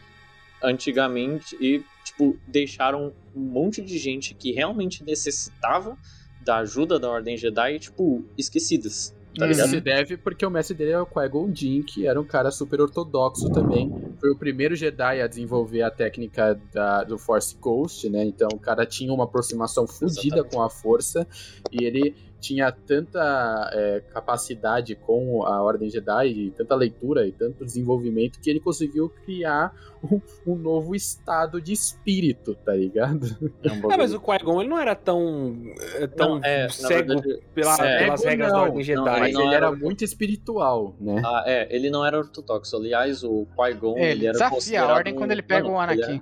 antigamente 0.63 1.53
e 1.59 1.83
tipo 2.05 2.39
deixaram 2.47 3.13
um 3.35 3.41
monte 3.41 3.81
de 3.81 3.97
gente 3.97 4.33
que 4.33 4.53
realmente 4.53 5.03
necessitava 5.03 5.97
da 6.39 6.59
ajuda 6.59 6.97
da 6.97 7.09
Ordem 7.09 7.35
Jedi 7.35 7.77
tipo 7.79 8.23
esquecidas 8.37 9.13
tá 9.39 9.45
Uhum. 9.45 9.51
Isso 9.51 9.61
ligado? 9.61 9.69
se 9.69 9.81
deve 9.81 10.17
porque 10.17 10.45
o 10.45 10.49
mestre 10.49 10.75
dele 10.75 10.91
é 10.91 10.99
o 10.99 11.05
Qui-Gon 11.05 11.51
Jinn, 11.55 11.81
que 11.83 12.05
era 12.05 12.19
um 12.19 12.25
cara 12.25 12.51
super 12.51 12.81
ortodoxo 12.81 13.49
também. 13.51 13.91
Foi 14.19 14.29
o 14.31 14.35
primeiro 14.37 14.75
Jedi 14.75 15.21
a 15.21 15.27
desenvolver 15.27 15.81
a 15.81 15.89
técnica 15.91 16.59
da- 16.73 17.03
do 17.03 17.17
Force 17.17 17.55
Ghost, 17.59 18.09
né? 18.09 18.23
Então 18.25 18.47
o 18.53 18.59
cara 18.59 18.85
tinha 18.85 19.13
uma 19.13 19.23
aproximação 19.23 19.87
fodida 19.87 20.43
com 20.43 20.61
a 20.61 20.69
força 20.69 21.25
e 21.71 21.83
ele 21.83 22.13
tinha 22.39 22.71
tanta 22.71 23.69
é, 23.73 24.01
capacidade 24.13 24.95
com 24.95 25.43
a 25.45 25.61
Ordem 25.61 25.89
Jedi, 25.89 26.27
e 26.29 26.51
tanta 26.51 26.73
leitura 26.75 27.27
e 27.27 27.31
tanto 27.31 27.65
desenvolvimento 27.65 28.39
que 28.39 28.49
ele 28.49 28.59
conseguiu 28.59 29.09
criar 29.25 29.73
um, 30.03 30.21
um 30.47 30.55
novo 30.55 30.95
estado 30.95 31.59
de 31.61 31.73
espírito, 31.73 32.55
tá 32.63 32.73
ligado? 32.73 33.27
É 33.63 33.71
um 33.71 33.75
bagulho. 33.81 33.97
mas 33.97 34.13
o 34.13 34.19
Qui-Gon 34.19 34.61
ele 34.61 34.69
não 34.69 34.79
era 34.79 34.95
tão, 34.95 35.55
é, 35.95 36.07
tão 36.07 36.35
Não, 36.35 36.43
é, 36.45 36.69
cego 36.69 37.07
verdade, 37.21 37.39
pela- 37.53 37.75
cego 37.75 37.99
pelas 38.05 38.23
regras 38.23 38.47
da 38.51 38.57
não, 38.57 38.63
Ordem 38.63 38.83
Jedi. 38.83 38.95
não, 39.05 39.19
Mas 39.19 39.35
ele 39.35 39.43
era- 39.47 39.55
era 39.67 39.71
muito 39.75 40.03
espiritual, 40.05 40.95
né? 40.99 41.21
Ah, 41.25 41.43
é, 41.45 41.67
ele 41.75 41.89
não 41.89 42.05
era 42.05 42.17
ortodoxo. 42.17 42.77
Aliás, 42.77 43.23
o 43.23 43.45
Qui-Gon, 43.55 43.97
É, 43.97 44.01
ele, 44.03 44.11
ele 44.11 44.25
era 44.27 44.33
desafia 44.33 44.47
a 44.47 44.51
considerado 44.55 44.95
ordem 44.97 45.13
um- 45.13 45.17
quando 45.17 45.31
ele 45.31 45.41
pega 45.41 45.67
o 45.67 45.71
ele 45.71 45.77
era- 45.77 45.91
Anakin. 46.07 46.21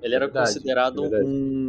Ele 0.00 0.14
era 0.14 0.26
Verdade, 0.26 0.46
considerado 0.54 1.00
verdade. 1.02 1.24
um 1.24 1.67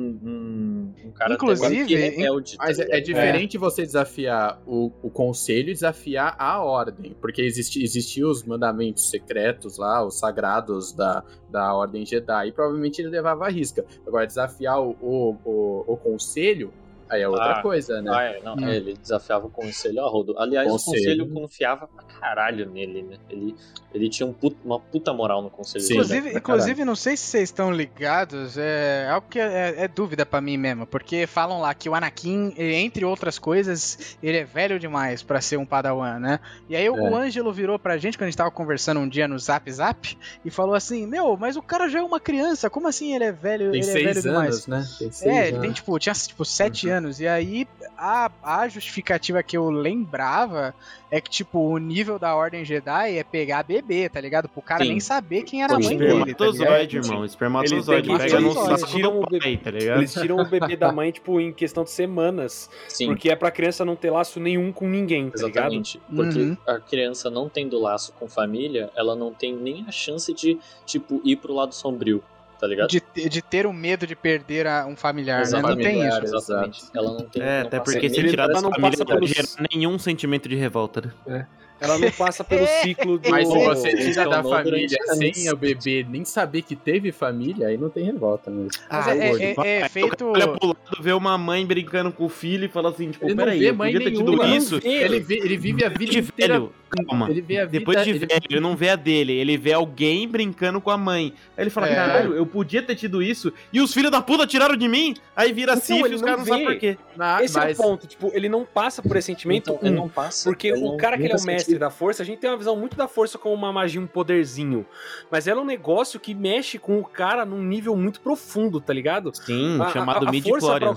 cara 1.20 1.34
Inclusive, 1.34 1.96
rebelde. 1.96 2.58
tá 2.58 2.64
Mas 2.66 2.80
é, 2.80 2.98
é 2.98 3.02
diferente 3.02 3.58
você 3.58 3.82
desafiar 3.82 4.62
o, 4.66 4.90
o 5.04 5.10
conselho 5.10 5.70
e 5.70 5.74
desafiar 5.74 6.34
a 6.40 6.64
ordem. 6.64 7.14
Porque 7.20 7.41
existi, 7.41 7.84
existiam 7.84 8.32
os 8.32 8.44
mandamentos 8.44 9.10
secretos 9.10 9.78
lá, 9.78 10.04
os 10.06 10.18
sagrados 10.18 10.94
da, 10.94 11.24
da 11.50 11.74
ordem 11.74 12.06
Jedi. 12.06 12.48
E 12.48 12.52
provavelmente 12.54 13.02
ele 13.02 13.10
levava 13.10 13.46
a 13.46 13.50
risca. 13.50 13.86
Agora, 14.08 14.26
desafiar 14.26 14.82
o, 14.82 14.96
o, 15.02 15.36
o, 15.44 15.94
o 15.94 15.98
conselho, 15.98 16.72
aí 17.10 17.22
é 17.22 17.27
outra 17.27 17.53
Ah, 17.60 17.61
coisa, 17.61 18.02
né? 18.02 18.11
Ah, 18.14 18.23
é, 18.23 18.41
não, 18.44 18.53
Hum. 18.56 18.68
é, 18.68 18.76
ele 18.76 18.94
desafiava 18.94 19.48
o 19.48 19.49
conselho 19.49 20.03
a 20.06 20.10
rodo. 20.10 20.38
Aliás, 20.38 20.69
Conselho. 20.72 20.91
o 20.91 20.95
conselho 21.26 21.30
confiava 21.34 21.88
pra 21.88 22.03
caralho 22.03 22.69
nele, 22.69 23.02
né? 23.03 23.18
Ele, 23.30 23.56
ele 23.94 24.10
tinha 24.10 24.27
um 24.27 24.34
put- 24.34 24.57
uma 24.64 24.80
puta 24.80 25.11
moral 25.14 25.41
no 25.41 25.49
conselho. 25.49 25.84
Sim. 25.84 25.94
Jedi. 25.95 25.99
Inclusive, 26.03 26.38
inclusive, 26.38 26.86
não 26.86 26.95
sei 26.95 27.18
se 27.18 27.23
vocês 27.23 27.44
estão 27.45 27.72
ligados, 27.72 28.57
é 28.57 29.07
algo 29.10 29.27
que 29.30 29.40
é, 29.40 29.76
é 29.84 29.88
dúvida 29.88 30.26
pra 30.26 30.40
mim 30.41 30.57
mesmo, 30.57 30.86
porque 30.86 31.26
falam 31.27 31.60
lá 31.60 31.73
que 31.73 31.90
o 31.90 31.95
Anakin, 31.95 32.53
entre 32.57 33.03
outras 33.06 33.40
coisas, 33.40 34.18
ele 34.22 34.38
é 34.38 34.44
velho 34.44 34.80
demais 34.80 35.23
pra 35.23 35.41
ser 35.41 35.57
um 35.57 35.65
padawan, 35.65 36.19
né? 36.19 36.40
E 36.69 36.76
aí 36.76 36.90
o 36.90 37.15
Ângelo 37.15 37.52
virou 37.52 37.80
pra 37.80 37.98
gente 37.98 38.18
quando 38.18 38.27
a 38.27 38.30
gente 38.30 38.38
tava 38.38 38.52
conversando 38.52 38.99
um 38.99 39.07
dia 39.07 39.27
no 39.27 39.38
Zap 39.40 39.69
Zap 39.72 40.18
e 40.45 40.49
falou 40.52 40.76
assim: 40.76 41.07
Meu, 41.07 41.36
mas 41.38 41.56
o 41.56 41.61
cara 41.61 41.88
já 41.90 41.99
é 41.99 42.03
uma 42.03 42.19
criança, 42.19 42.69
como 42.69 42.88
assim 42.88 43.14
ele 43.15 43.23
é 43.23 43.31
velho, 43.31 43.72
Tem 43.72 43.81
ele 43.81 43.90
é 43.90 43.94
velho 43.94 44.14
seis 44.14 44.23
demais? 44.23 44.49
anos, 44.49 44.68
né? 44.68 44.86
Tem 44.99 45.11
seis 45.11 45.22
É, 45.36 45.40
ele 45.48 45.49
anos. 45.49 45.61
tem, 45.61 45.72
tipo, 45.72 45.99
tinha 45.99 46.14
tipo 46.14 46.45
sete 46.45 46.88
Uhum. 46.88 46.94
anos. 46.94 46.99
E 47.20 47.28
aí 47.28 47.68
a, 47.98 48.32
a 48.44 48.68
justificativa 48.68 49.42
que 49.44 49.56
eu 49.58 49.70
lembrava 49.70 50.74
é 51.12 51.20
que, 51.22 51.30
tipo, 51.30 51.60
o 51.60 51.78
nível 51.78 52.20
da 52.20 52.36
Ordem 52.36 52.64
Jedi 52.66 53.18
é 53.18 53.24
pegar 53.24 53.64
bebê, 53.64 54.08
tá 54.10 54.20
ligado? 54.22 54.48
Pro 54.50 54.62
cara 54.62 54.84
Sim. 54.84 54.90
nem 54.92 55.00
saber 55.00 55.44
quem 55.44 55.64
era 55.64 55.76
a 55.76 55.80
mãe 55.80 55.98
dele. 55.98 56.10
Tá 56.10 56.14
ligado? 56.14 56.30
Espermatozoide, 56.30 56.98
irmão. 56.98 57.26
Espermatozoide. 57.26 58.10
Eles- 58.12 58.24
Pega 58.24 58.40
no 58.42 58.70
eles 58.70 58.84
tiram 58.90 59.12
do 59.14 59.22
o 59.22 59.30
bebê- 59.30 59.58
tá 59.58 59.72
ligado? 59.72 59.98
Eles 60.00 60.14
tiram 60.14 60.38
o 60.38 60.46
bebê 60.46 60.76
da 60.76 60.92
mãe, 60.92 61.12
tipo, 61.12 61.40
em 61.40 61.52
questão 61.54 61.84
de 61.84 61.92
semanas. 61.92 62.70
Sim, 62.88 63.08
Porque 63.08 63.30
é 63.30 63.36
pra 63.36 63.50
criança 63.52 63.84
não 63.86 63.96
ter 63.96 64.12
laço 64.12 64.40
nenhum 64.40 64.72
com 64.72 64.88
ninguém, 64.88 65.30
tá 65.30 65.38
ligado? 65.48 65.50
exatamente. 65.74 66.02
Porque 66.14 66.40
Uhum. 66.40 66.58
a 66.68 66.80
criança 66.80 67.30
não 67.30 67.48
tendo 67.50 67.80
laço 67.80 68.14
com 68.20 68.28
família, 68.28 68.90
ela 68.96 69.16
não 69.16 69.34
tem 69.34 69.56
nem 69.56 69.86
a 69.88 69.92
chance 69.92 70.34
de, 70.34 70.58
tipo, 70.86 71.22
ir 71.24 71.38
pro 71.38 71.54
lado 71.54 71.74
sombrio, 71.74 72.24
tá 72.60 72.68
ligado? 72.68 72.90
De, 72.90 72.99
ter- 72.99 73.30
de 73.30 73.41
ter 73.41 73.65
o 73.65 73.73
medo 73.73 74.06
de 74.06 74.15
perder 74.15 74.68
a- 74.68 74.86
um 74.86 74.95
familiar, 74.95 75.44
né? 75.45 75.49
Não 75.52 75.60
Exatamente, 75.60 75.84
tem 75.90 76.07
isso. 76.07 76.23
Exatamente. 76.36 76.84
Ela 76.94 77.11
não 77.14 77.26
tem. 77.26 77.41
É, 77.41 77.60
não 77.61 77.68
até 77.68 77.80
porque 77.80 78.10
se 78.10 78.15
tirar 78.27 78.48
da 78.48 78.53
ela 78.53 78.61
não 78.61 78.72
família 78.72 79.06
passa 79.06 79.26
gera 79.26 79.48
nenhum 79.73 79.98
sentimento 79.98 80.48
de 80.49 80.56
revolta. 80.56 81.14
né? 81.26 81.48
Ela 81.81 81.97
não 81.97 82.11
passa 82.11 82.43
pelo 82.43 82.65
ciclo 82.81 83.18
do. 83.18 83.30
Mas 83.30 83.47
se 83.47 83.53
você 83.65 83.88
Ele 83.89 84.03
tira 84.11 84.30
da 84.30 84.43
família 84.43 84.97
sem 85.15 85.49
o 85.51 85.56
bebê 85.56 86.06
nem 86.07 86.26
saber 86.26 86.61
que 86.61 86.76
teve 86.76 87.11
família, 87.11 87.68
aí 87.68 87.77
não 87.77 87.89
tem 87.89 88.03
revolta 88.06 88.49
mesmo. 88.51 88.69
Mas 88.89 89.07
Ah, 89.07 89.15
é, 89.15 89.51
é- 89.51 89.53
vai. 89.53 89.68
é 89.68 89.89
feito. 89.89 90.27
Olha 90.27 90.47
pro 90.47 90.68
lado, 90.68 90.77
vê 91.01 91.11
uma 91.14 91.38
mãe 91.38 91.65
brincando 91.65 92.11
com 92.11 92.26
o 92.26 92.30
filho 92.30 92.65
e 92.65 92.68
fala 92.68 92.89
assim, 92.89 93.11
tipo, 93.11 93.26
Ele 93.26 93.34
não 93.35 93.43
peraí, 93.43 93.60
vê 93.60 93.69
eu 93.69 93.76
mãe 93.76 93.93
podia 93.93 94.10
ter 94.11 94.18
tido 94.18 94.31
nenhuma. 94.31 94.56
isso. 94.57 94.80
Ele, 94.84 95.19
vê- 95.19 95.38
ele 95.38 95.57
vive 95.57 95.85
a 95.85 95.89
vida 95.89 96.11
de 96.11 96.19
inteira. 96.19 96.53
velho, 96.60 96.73
calma. 97.07 97.30
Ele 97.30 97.41
vê 97.41 97.57
a 97.60 97.65
vida, 97.65 97.80
Depois 97.80 98.03
de 98.03 98.10
ele- 98.11 98.19
velho, 98.19 98.41
ele 98.49 98.60
não 98.60 98.76
vê 98.76 98.89
a 98.89 98.95
dele, 98.95 99.34
ele 99.34 99.57
vê 99.57 99.73
alguém 99.73 100.27
brincando 100.27 100.81
com 100.81 100.89
a 100.89 100.97
mãe. 100.97 101.34
Aí 101.57 101.64
ele 101.64 101.69
fala, 101.69 101.88
É. 101.89 101.95
caralho, 101.95 102.34
eu 102.35 102.45
podia 102.45 102.81
ter 102.81 102.95
tido 102.95 103.22
isso, 103.22 103.53
e 103.72 103.80
os 103.80 103.93
filhos 103.93 104.11
da 104.11 104.22
puta 104.22 104.45
tiraram 104.45 104.76
de 104.76 104.88
mim? 104.88 105.15
Aí 105.35 105.53
vira 105.53 105.73
Então, 105.73 105.97
ele 106.06 106.10
e 106.14 106.15
os 106.15 106.22
não 106.22 106.27
caras 106.27 106.39
não 106.41 106.47
sabem 106.47 106.65
por 106.65 106.77
quê. 106.77 106.97
Na- 107.15 107.43
Esse 107.43 107.56
mas- 107.56 107.77
é 107.77 107.81
o 107.81 107.85
ponto. 107.85 108.07
Tipo, 108.07 108.31
ele 108.34 108.49
não 108.49 108.65
passa 108.65 109.01
por 109.01 109.15
esse 109.15 109.27
sentimento. 109.27 109.72
Então, 109.72 109.80
ele 109.81 109.91
um, 109.95 110.01
não 110.01 110.10
passa. 110.10 110.49
Porque 110.49 110.68
ele 110.68 110.84
o 110.84 110.97
cara 110.97 111.15
que 111.18 111.23
ele 111.23 111.34
é 111.34 111.35
o 111.35 111.39
nunca 111.39 111.51
mestre 111.70 111.80
da 111.80 111.90
força, 111.90 112.24
a 112.24 112.26
gente 112.26 112.40
tem 112.40 112.50
uma 112.50 112.58
visão 112.58 112.76
muito 112.76 112.98
da 112.98 113.08
força 113.08 113.38
como 113.38 113.54
uma 113.54 113.72
magia, 113.72 114.02
um 114.02 114.08
poderzinho. 114.08 114.86
Mas 115.30 115.48
ela 115.48 115.60
é 115.60 115.64
um 115.64 115.66
negócio 115.66 116.20
que 116.20 116.34
mexe 116.34 116.80
com 116.80 117.00
o 117.00 117.04
cara 117.06 117.46
num 117.46 117.62
nível 117.64 117.96
muito 117.96 118.20
profundo, 118.22 118.82
tá 118.82 118.94
ligado? 118.94 119.32
Sim, 119.34 119.80
A- 119.80 119.86
a- 119.86 119.90
chamado 119.91 120.28
a 120.28 120.32
midi 120.32 120.50
força 120.50 120.80
pra- 120.80 120.96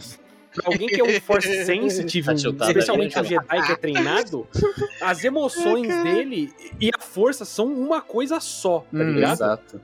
alguém 0.65 0.89
que 0.89 1.01
é 1.01 1.05
um 1.05 1.21
force 1.21 1.49
sensitive, 1.65 2.27
Tá 2.27 2.67
especialmente 2.67 3.19
um 3.19 3.25
Jedi 3.25 3.63
que 3.67 3.73
é 3.73 3.77
treinado, 3.77 4.47
as 5.01 5.25
emoções 5.25 5.89
dele 6.03 6.53
e 6.81 6.91
a 6.95 7.01
força 7.01 7.45
são 7.45 7.67
uma 7.67 8.01
coisa 8.01 8.41
só, 8.41 8.81
tá 8.81 8.87
Hum, 8.99 9.13
ligado? 9.15 9.33
Exato. 9.35 9.81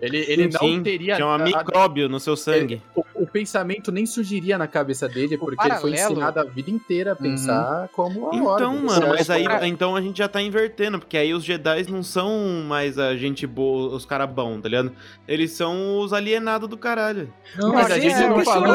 Ele, 0.00 0.18
ele 0.28 0.48
não 0.48 0.60
Sim, 0.60 0.82
teria. 0.82 1.16
Tinha 1.16 1.26
um 1.26 1.38
micróbio 1.42 2.08
no 2.08 2.18
seu 2.18 2.36
sangue. 2.36 2.80
o, 2.94 3.04
o 3.14 3.26
pensamento 3.26 3.92
nem 3.92 4.06
surgiria 4.06 4.56
na 4.56 4.66
cabeça 4.66 5.08
dele, 5.08 5.36
porque 5.36 5.60
ele 5.60 5.74
foi 5.78 5.90
paralelo- 5.92 6.12
ensinado 6.14 6.40
a 6.40 6.44
vida 6.44 6.70
inteira 6.70 7.12
a 7.12 7.16
pensar 7.16 7.88
como 7.92 8.30
a 8.30 8.34
Então, 8.34 8.46
ordem. 8.46 8.80
mano, 8.82 9.08
mas 9.08 9.28
aí 9.28 9.44
Cara- 9.44 9.66
então 9.68 9.94
a 9.96 10.00
gente 10.00 10.18
já 10.18 10.28
tá 10.28 10.40
invertendo, 10.40 10.98
porque 10.98 11.16
aí 11.16 11.34
os 11.34 11.44
Jedi 11.44 11.84
não 11.90 12.02
são 12.02 12.64
mais 12.66 12.98
a 12.98 13.14
gente 13.16 13.46
boa, 13.46 13.94
os 13.94 14.06
caras 14.06 14.30
bons, 14.30 14.60
tá 14.62 14.68
ligado? 14.68 14.92
Eles 15.28 15.52
são 15.52 15.98
os 15.98 16.12
alienados 16.12 16.68
do 16.68 16.76
caralho. 16.78 17.32
Não, 17.56 17.72
mas 17.72 17.90
a 17.90 17.98
gente 17.98 18.14
é, 18.14 18.28
não 18.28 18.44
falou. 18.44 18.70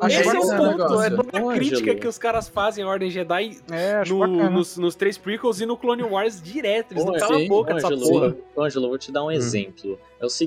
Acho 0.00 0.20
Esse 0.20 0.28
é 0.36 0.38
o 0.38 0.46
bacana 0.46 0.76
ponto, 0.86 1.02
é 1.02 1.10
toda 1.10 1.38
a 1.50 1.54
crítica 1.54 1.94
que 1.94 2.06
os 2.06 2.18
caras 2.18 2.48
fazem 2.48 2.84
à 2.84 2.88
Ordem 2.88 3.10
Jedi 3.10 3.58
É, 3.70 4.02
no- 4.08 4.50
nos, 4.50 4.76
nos 4.76 4.94
três 4.94 5.18
prequels 5.18 5.60
e 5.60 5.66
no 5.66 5.76
Clone 5.76 6.02
Wars 6.02 6.40
direto. 6.40 6.92
Eles 6.92 7.02
Ô, 7.02 7.06
não 7.06 7.14
calam 7.18 7.36
a 7.36 7.40
sim, 7.40 7.48
boca 7.48 7.74
dessa 7.74 7.88
porra. 7.88 8.36
Ângelo, 8.56 8.84
eu 8.84 8.88
vou 8.90 8.98
te 8.98 9.10
dar 9.10 9.24
um 9.24 9.30
exemplo. 9.30 9.98
É 10.20 10.24
o 10.26 10.28
seguinte: 10.28 10.43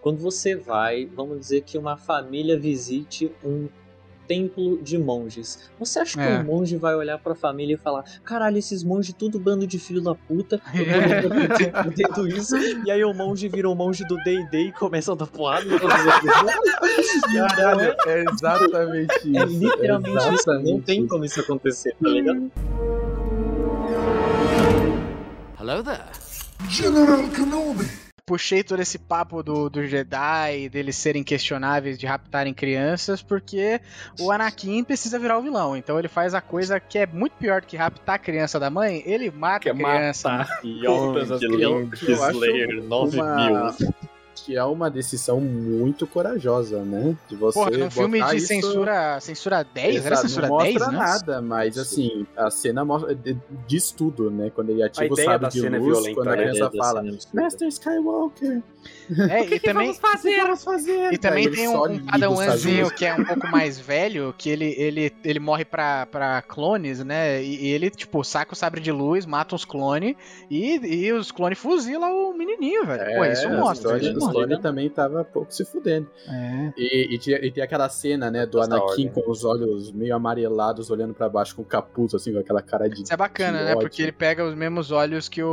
quando 0.00 0.18
você 0.18 0.56
vai, 0.56 1.06
vamos 1.06 1.38
dizer 1.38 1.62
que 1.62 1.78
uma 1.78 1.96
família 1.96 2.58
visite 2.58 3.30
um 3.44 3.68
templo 4.26 4.78
de 4.80 4.96
monges. 4.96 5.68
Você 5.78 5.98
acha 5.98 6.14
que 6.16 6.24
É. 6.24 6.38
um 6.38 6.44
monge 6.44 6.76
vai 6.76 6.94
olhar 6.94 7.18
pra 7.18 7.34
família 7.34 7.74
e 7.74 7.76
falar: 7.76 8.04
caralho, 8.24 8.56
esses 8.56 8.82
monges, 8.82 9.14
tudo 9.18 9.38
bando 9.38 9.66
de 9.66 9.78
filho 9.78 10.00
da 10.00 10.14
puta, 10.14 10.60
eu 10.74 11.28
tô 11.28 11.34
entendendo 11.84 12.28
isso. 12.28 12.56
E 12.56 12.90
aí 12.90 13.04
o 13.04 13.12
monge 13.12 13.48
vira 13.48 13.68
o 13.68 13.74
monge 13.74 14.04
do 14.06 14.16
DD 14.24 14.68
e 14.68 14.72
começa 14.72 15.12
a 15.12 15.14
dar 15.14 15.26
porrada. 15.26 15.66
Caralho, 17.56 17.94
é 18.06 18.24
exatamente 18.32 19.14
isso. 19.24 19.36
É 19.38 19.44
literalmente 19.44 20.16
isso. 20.16 20.26
Não 20.26 20.34
exatamente 20.34 20.82
tem 20.84 21.06
como 21.06 21.24
isso 21.24 21.40
acontecer, 21.40 21.94
tá 22.02 22.08
ligado? 22.08 22.50
Hello 25.60 25.82
there. 25.82 26.02
General 26.68 27.28
Kenobi. 27.28 28.01
Puxei 28.32 28.62
todo 28.64 28.80
esse 28.80 28.98
papo 28.98 29.42
do, 29.42 29.68
do 29.68 29.86
Jedi, 29.86 30.70
deles 30.70 30.96
serem 30.96 31.22
questionáveis 31.22 31.98
de 31.98 32.06
raptarem 32.06 32.54
crianças, 32.54 33.20
porque 33.22 33.78
o 34.18 34.32
Anakin 34.32 34.82
precisa 34.84 35.18
virar 35.18 35.36
o 35.38 35.42
vilão. 35.42 35.76
Então 35.76 35.98
ele 35.98 36.08
faz 36.08 36.32
a 36.32 36.40
coisa 36.40 36.80
que 36.80 36.96
é 36.98 37.06
muito 37.06 37.32
pior 37.34 37.60
do 37.60 37.66
que 37.66 37.76
raptar 37.76 38.14
a 38.14 38.18
criança 38.18 38.58
da 38.58 38.70
mãe, 38.70 39.02
ele 39.04 39.30
mata 39.30 39.60
Que 39.60 39.68
é 39.68 39.72
a 39.72 39.74
criança. 39.74 40.30
matar. 40.30 40.60
As 41.20 41.42
eu- 41.42 41.88
eu 42.08 42.24
acho 42.24 42.36
Slayer 42.36 42.82
9 42.82 43.16
uma- 43.20 43.36
mil. 43.36 43.94
Que 44.44 44.56
é 44.56 44.64
uma 44.64 44.90
decisão 44.90 45.40
muito 45.40 46.06
corajosa, 46.06 46.82
né? 46.82 47.16
De 47.28 47.36
você 47.36 47.58
Porra, 47.58 47.70
num 47.70 47.90
filme 47.90 48.20
de 48.22 48.36
isso- 48.36 48.46
censura, 48.48 49.20
censura 49.20 49.62
10, 49.62 50.04
era 50.04 50.14
Exato, 50.16 50.28
censura 50.28 50.48
não 50.48 50.58
10, 50.58 50.74
mostra 50.74 50.90
né? 50.92 50.98
nada, 50.98 51.40
mas 51.42 51.78
assim, 51.78 52.26
a 52.36 52.50
cena 52.50 52.84
mostra, 52.84 53.16
diz 53.68 53.90
tudo, 53.92 54.30
né? 54.30 54.50
Quando 54.50 54.70
ele 54.70 54.82
ativa 54.82 55.12
o 55.12 55.16
da 55.16 55.48
de 55.48 55.64
é 55.64 55.70
luz, 55.78 55.84
violenta, 55.84 56.14
quando 56.14 56.28
a 56.28 56.36
né? 56.36 56.42
criança 56.50 56.70
fala, 56.76 57.04
Master 57.32 57.68
Skywalker, 57.68 58.62
É, 59.30 59.44
e 59.44 59.60
também, 59.60 59.92
fazer? 59.94 60.40
vamos 60.42 60.64
fazer? 60.64 61.12
E 61.12 61.18
também 61.18 61.50
tem 61.50 61.68
um, 61.68 61.72
um 61.76 61.96
o 61.96 62.04
padawanzinho 62.06 62.90
que 62.90 63.04
é 63.04 63.14
um 63.14 63.24
pouco 63.24 63.46
mais 63.48 63.78
velho, 63.78 64.34
que 64.38 64.48
ele, 64.48 64.74
ele, 64.78 65.12
ele 65.24 65.38
morre 65.38 65.64
pra, 65.64 66.06
pra 66.06 66.40
clones, 66.42 67.04
né? 67.04 67.42
E, 67.42 67.66
e 67.66 67.68
ele, 67.68 67.90
tipo, 67.90 68.24
saca 68.24 68.54
o 68.54 68.56
sabre 68.56 68.80
de 68.80 68.90
luz, 68.90 69.26
mata 69.26 69.54
os 69.54 69.64
clones 69.64 70.16
e, 70.50 70.76
e 71.06 71.12
os 71.12 71.30
clones 71.30 71.58
fuzilam 71.58 72.10
o 72.30 72.32
menininho, 72.36 72.86
velho. 72.86 73.16
Pô, 73.16 73.24
isso 73.24 73.46
É, 73.46 73.56
mostra. 73.56 73.92
mostra. 73.92 74.18
clones 74.32 74.58
também 74.60 74.88
tava 74.88 75.24
pouco 75.24 75.52
se 75.52 75.64
fudendo. 75.64 76.08
É. 76.28 76.72
E, 76.76 77.14
e, 77.14 77.18
tinha- 77.18 77.38
e 77.44 77.50
tem 77.50 77.62
aquela 77.62 77.88
cena, 77.88 78.30
né, 78.30 78.46
do 78.46 78.60
Anakin 78.62 78.82
ordem. 78.82 79.08
com 79.10 79.30
os 79.30 79.44
olhos 79.44 79.92
meio 79.92 80.14
amarelados, 80.16 80.90
olhando 80.90 81.12
pra 81.12 81.28
baixo 81.28 81.54
com 81.56 81.62
o 81.62 81.66
capuz, 81.66 82.14
assim, 82.14 82.32
com 82.32 82.38
aquela 82.38 82.62
cara 82.62 82.88
de... 82.88 83.02
Isso 83.02 83.12
é 83.12 83.16
bacana, 83.16 83.58
Que 83.58 83.64
né? 83.64 83.74
Porque 83.76 84.02
ele 84.02 84.12
pega 84.12 84.44
os 84.44 84.54
mesmos 84.54 84.90
olhos 84.90 85.28
que 85.28 85.42
o, 85.42 85.48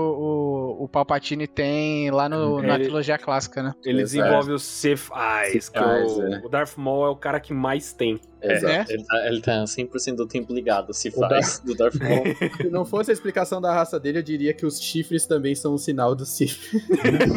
o, 0.79 0.83
o 0.85 0.87
Palpatine 0.87 1.45
tem 1.47 2.09
lá 2.11 2.29
no, 2.29 2.61
na 2.61 2.75
Ele- 2.75 2.85
trilogia 2.85 3.17
clássica, 3.19 3.61
né? 3.61 3.73
Ele 3.85 4.01
Exato. 4.01 4.23
desenvolve 4.23 4.51
o 4.53 4.59
Sith 4.59 5.09
Eyes, 5.15 5.65
Sith 5.65 5.73
que 5.73 5.79
Eyes, 5.79 6.11
o, 6.13 6.23
é. 6.23 6.41
o 6.43 6.49
Darth 6.49 6.77
Maul 6.77 7.05
é 7.05 7.09
o 7.09 7.15
cara 7.15 7.39
que 7.39 7.53
mais 7.53 7.93
tem. 7.93 8.19
Exato. 8.41 8.91
É. 8.91 8.93
Ele 8.93 9.03
tá, 9.03 9.27
ele 9.27 9.41
tá 9.41 9.63
100% 9.63 10.15
do 10.15 10.25
tempo 10.25 10.53
ligado, 10.53 10.93
se 10.93 11.11
faz, 11.11 11.59
do 11.59 11.75
Darth 11.75 11.95
Maul. 11.99 12.23
Se 12.57 12.69
não 12.69 12.85
fosse 12.85 13.11
a 13.11 13.13
explicação 13.13 13.59
da 13.61 13.73
raça 13.73 13.99
dele, 13.99 14.19
eu 14.19 14.23
diria 14.23 14.53
que 14.53 14.65
os 14.65 14.81
chifres 14.81 15.25
também 15.25 15.53
são 15.55 15.73
um 15.73 15.77
sinal 15.77 16.15
do 16.15 16.25
Sith. 16.25 16.57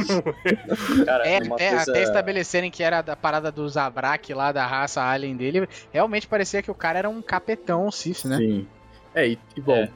Cara, 1.04 1.26
É, 1.26 1.36
até, 1.38 1.48
coisa... 1.48 1.90
até 1.90 2.02
estabelecerem 2.02 2.70
que 2.70 2.82
era 2.82 3.02
da 3.02 3.16
parada 3.16 3.50
do 3.50 3.68
Zabrak 3.68 4.32
lá, 4.34 4.52
da 4.52 4.66
raça 4.66 5.02
alien 5.02 5.36
dele, 5.36 5.68
realmente 5.92 6.26
parecia 6.26 6.62
que 6.62 6.70
o 6.70 6.74
cara 6.74 7.00
era 7.00 7.09
um 7.10 7.20
capetão 7.22 7.90
Sith, 7.90 8.24
né? 8.24 8.36
Sim. 8.38 8.66
É, 9.14 9.28
e, 9.28 9.38
e 9.56 9.60
bom, 9.60 9.74
É. 9.76 9.90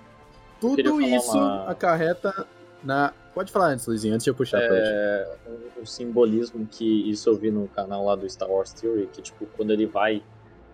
tudo 0.61 1.01
isso 1.01 1.37
uma- 1.37 1.71
acarreta 1.71 2.47
na. 2.87 3.13
Pode 3.35 3.53
falar 3.53 3.67
antes, 3.67 3.87
Luizinho, 3.87 4.15
antes 4.15 4.25
de 4.25 4.31
eu 4.31 4.35
puxar 4.35 4.59
pra. 4.59 4.77
É, 4.77 5.37
um, 5.47 5.83
um 5.83 5.87
simbolismo 5.87 6.67
que 6.67 7.11
isso 7.11 7.29
eu 7.29 7.37
vi 7.37 7.51
no 7.51 7.69
canal 7.69 8.05
lá 8.05 8.15
do 8.15 8.29
Star 8.31 8.51
Wars 8.51 8.73
Theory, 8.73 9.09
que 9.13 9.21
tipo, 9.21 9.45
quando 9.57 9.73
ele 9.73 9.85
vai 9.85 10.23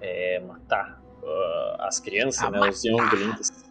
é, 0.01 0.41
matar 0.41 1.03
uh, 1.23 1.83
as 1.83 1.99
crianças, 1.99 2.43
Ah, 2.43 2.51
né, 2.51 2.69
os 2.69 2.85
Younglings, 2.85 3.65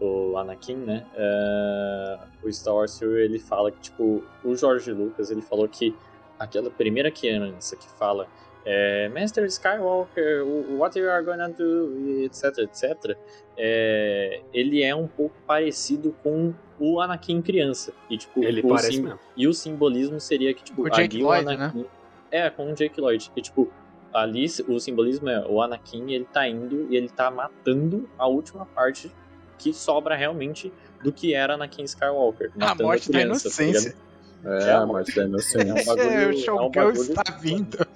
o 0.00 0.36
Anakin, 0.36 0.76
né, 0.76 1.06
é, 1.14 2.18
o 2.42 2.52
Star 2.52 2.74
Wars 2.74 2.96
Theory 2.96 3.22
ele 3.22 3.38
fala 3.38 3.72
que 3.72 3.80
tipo, 3.80 4.24
o 4.44 4.54
George 4.54 4.92
Lucas 4.92 5.30
ele 5.30 5.42
falou 5.42 5.68
que 5.68 5.96
aquela 6.38 6.70
primeira 6.70 7.10
criança 7.10 7.74
que 7.74 7.88
fala 7.98 8.28
é, 8.64 9.08
Master 9.08 9.44
Skywalker, 9.44 10.44
what 10.76 10.98
you 10.98 11.08
are 11.08 11.24
gonna 11.24 11.48
do, 11.48 12.24
etc, 12.24 12.58
etc, 12.58 13.16
é, 13.56 14.40
ele 14.52 14.82
é 14.82 14.94
um 14.94 15.06
pouco 15.06 15.34
parecido 15.46 16.14
com 16.22 16.54
o 16.78 17.00
Anakin 17.00 17.42
criança. 17.42 17.92
E, 18.08 18.16
tipo, 18.16 18.42
Ele 18.42 18.60
o 18.60 18.68
parece 18.68 19.00
mesmo. 19.00 19.18
e 19.36 19.48
o 19.48 19.52
simbolismo 19.52 20.20
seria 20.20 20.54
que, 20.54 20.62
tipo, 20.62 20.82
O 20.82 20.90
Jake 20.90 21.16
ali 21.16 21.22
Lloyd, 21.22 21.46
o 21.46 21.50
Anakin. 21.50 21.86
É, 22.30 22.50
com 22.50 22.70
o 22.70 22.74
Jake 22.74 23.00
Lloyd. 23.00 23.32
E, 23.34 23.42
tipo, 23.42 23.68
ali 24.12 24.46
o 24.68 24.78
simbolismo 24.78 25.28
é 25.28 25.44
o 25.46 25.60
Anakin, 25.60 26.12
ele 26.12 26.24
tá 26.24 26.46
indo 26.46 26.86
e 26.90 26.96
ele 26.96 27.08
tá 27.08 27.30
matando 27.30 28.08
a 28.16 28.26
última 28.28 28.64
parte 28.64 29.10
que 29.58 29.72
sobra 29.72 30.14
realmente 30.14 30.72
do 31.02 31.12
que 31.12 31.34
era 31.34 31.54
Anakin 31.54 31.82
Skywalker. 31.84 32.52
A 32.60 32.74
morte 32.76 33.10
da 33.10 33.18
criança, 33.18 33.50
tá 33.50 33.64
inocência. 33.64 33.88
ligado? 33.90 34.08
É, 34.44 34.72
a 34.72 34.86
morte 34.86 35.16
da 35.16 35.24
inocência. 35.24 35.68
É 35.68 35.72
um 35.72 35.84
bagulho. 35.84 36.30
o 36.54 36.58
é 36.58 36.62
um 36.62 36.70
bagulho 36.70 37.00
está 37.00 37.38
vindo. 37.40 37.86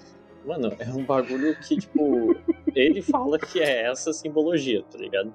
Mano, 0.44 0.72
é 0.78 0.88
um 0.90 1.04
bagulho 1.04 1.56
que, 1.60 1.76
tipo, 1.76 2.36
ele 2.74 3.00
fala 3.00 3.38
que 3.38 3.60
é 3.60 3.90
essa 3.90 4.12
simbologia, 4.12 4.82
tá 4.90 4.98
ligado? 4.98 5.32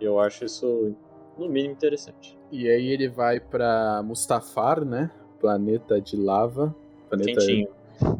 Eu 0.00 0.18
acho 0.18 0.44
isso, 0.44 0.94
no 1.36 1.48
mínimo, 1.48 1.74
interessante. 1.74 2.38
E 2.50 2.68
aí 2.68 2.88
ele 2.88 3.08
vai 3.08 3.40
pra 3.40 4.02
Mustafar, 4.02 4.84
né? 4.84 5.10
Planeta 5.40 6.00
de 6.00 6.16
lava. 6.16 6.74
Planeta 7.08 7.40
Quentinho. 7.40 7.68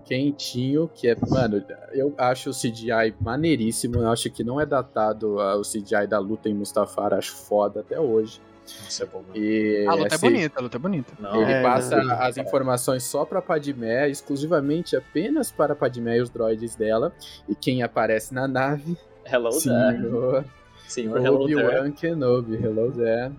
quentinho, 0.05 0.91
que 0.93 1.09
é, 1.09 1.17
mano, 1.29 1.65
eu 1.93 2.13
acho 2.19 2.51
o 2.51 2.53
CGI 2.53 3.15
maneiríssimo. 3.21 3.97
Eu 3.97 4.11
acho 4.11 4.31
que 4.31 4.45
não 4.45 4.61
é 4.61 4.67
datado 4.67 5.41
ah, 5.41 5.57
o 5.57 5.63
CGI 5.63 6.07
da 6.07 6.19
luta 6.19 6.49
em 6.49 6.55
Mustafar, 6.55 7.15
acho 7.15 7.35
foda 7.35 7.81
até 7.81 7.99
hoje. 7.99 8.41
Isso 8.89 9.03
é 9.03 9.07
bom, 9.07 9.23
mano. 9.23 9.37
E 9.37 9.87
A 9.89 9.95
luta 9.95 10.15
é 10.15 10.17
assim, 10.17 10.27
bonita, 10.31 10.59
a 10.59 10.63
luta 10.63 10.77
é 10.77 10.81
bonita. 10.81 11.13
Não, 11.19 11.43
Ele 11.43 11.53
É, 11.53 11.63
passa 11.63 11.97
né? 12.03 12.17
as 12.21 12.37
informações 12.37 13.03
só 13.03 13.25
pra 13.25 13.41
Padmé, 13.43 14.09
exclusivamente 14.09 14.97
apenas 14.97 15.51
para 15.51 15.75
Padmé 15.75 16.19
e 16.19 16.21
os 16.21 16.31
droids 16.31 16.75
dela. 16.75 17.13
E 17.49 17.55
quem 17.55 17.83
aparece 17.83 18.33
na 18.35 18.47
nave, 18.49 18.97
Hello 19.25 19.51
there. 19.51 19.61
senhor 19.63 20.45
Senhor 20.87 21.19
Hello 21.25 21.47
there. 21.47 21.65
Obi-Wan 21.67 21.93
Kenobi, 21.93 22.55
hello 22.55 22.91
there. 22.93 23.33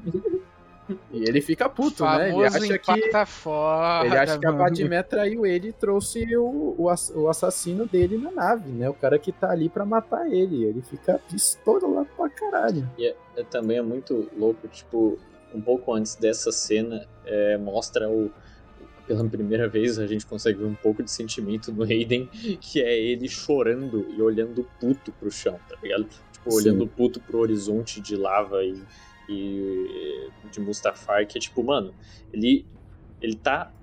E 1.12 1.22
ele 1.22 1.40
fica 1.40 1.70
puto, 1.70 2.04
né? 2.04 2.30
Ele 2.30 2.50
Famoso 2.50 2.58
acha 2.64 2.78
que 2.80 3.26
foda. 3.28 4.06
ele 4.08 4.18
acha 4.18 4.40
que 4.40 4.46
a 4.48 4.52
mano. 4.52 4.64
Padmé 4.64 5.04
traiu 5.04 5.46
ele 5.46 5.68
e 5.68 5.72
trouxe 5.72 6.36
o, 6.36 6.44
o, 6.78 6.88
o 7.16 7.30
assassino 7.30 7.86
dele 7.86 8.18
na 8.18 8.32
nave, 8.32 8.72
né? 8.72 8.90
O 8.90 8.94
cara 8.96 9.20
que 9.20 9.32
tá 9.32 9.52
ali 9.52 9.70
pra 9.70 9.86
matar 9.86 10.28
ele. 10.32 10.64
Ele 10.64 10.82
fica 10.82 11.20
pistola 11.30 12.08
caralho. 12.40 12.90
E 12.98 13.06
é, 13.06 13.16
é- 13.36 13.44
também 13.44 13.78
é 13.78 13.82
muito 13.82 14.30
louco, 14.38 14.68
tipo, 14.68 15.20
um 15.54 15.62
pouco 15.62 15.94
antes 15.94 16.16
dessa 16.16 16.52
cena, 16.52 17.08
é, 17.26 17.58
mostra 17.58 18.10
o. 18.10 18.32
Pela 19.08 19.28
primeira 19.28 19.68
vez 19.68 19.98
a 19.98 20.06
gente 20.06 20.24
consegue 20.24 20.60
ver 20.60 20.66
um 20.66 20.76
pouco 20.76 21.02
de 21.02 21.10
sentimento 21.10 21.72
no 21.72 21.84
Hayden, 21.84 22.28
que 22.62 22.80
é 22.80 22.96
ele 22.96 23.28
chorando 23.28 24.06
e 24.08 24.22
olhando 24.22 24.64
puto 24.80 25.12
pro 25.12 25.32
chão, 25.32 25.60
tá 25.68 25.76
ligado? 25.82 26.08
Tipo, 26.32 26.52
Sim. 26.52 26.58
olhando 26.58 26.88
puto 26.88 27.20
pro 27.20 27.40
horizonte 27.40 28.00
de 28.00 28.16
lava 28.16 28.64
e, 28.64 28.80
e 29.28 30.30
de 30.52 30.62
Mustafar, 30.62 31.26
que 31.26 31.40
é 31.40 31.42
tipo, 31.42 31.64
mano, 31.64 31.92
ele, 32.32 32.68
ele 33.20 33.36
tá 33.36 33.74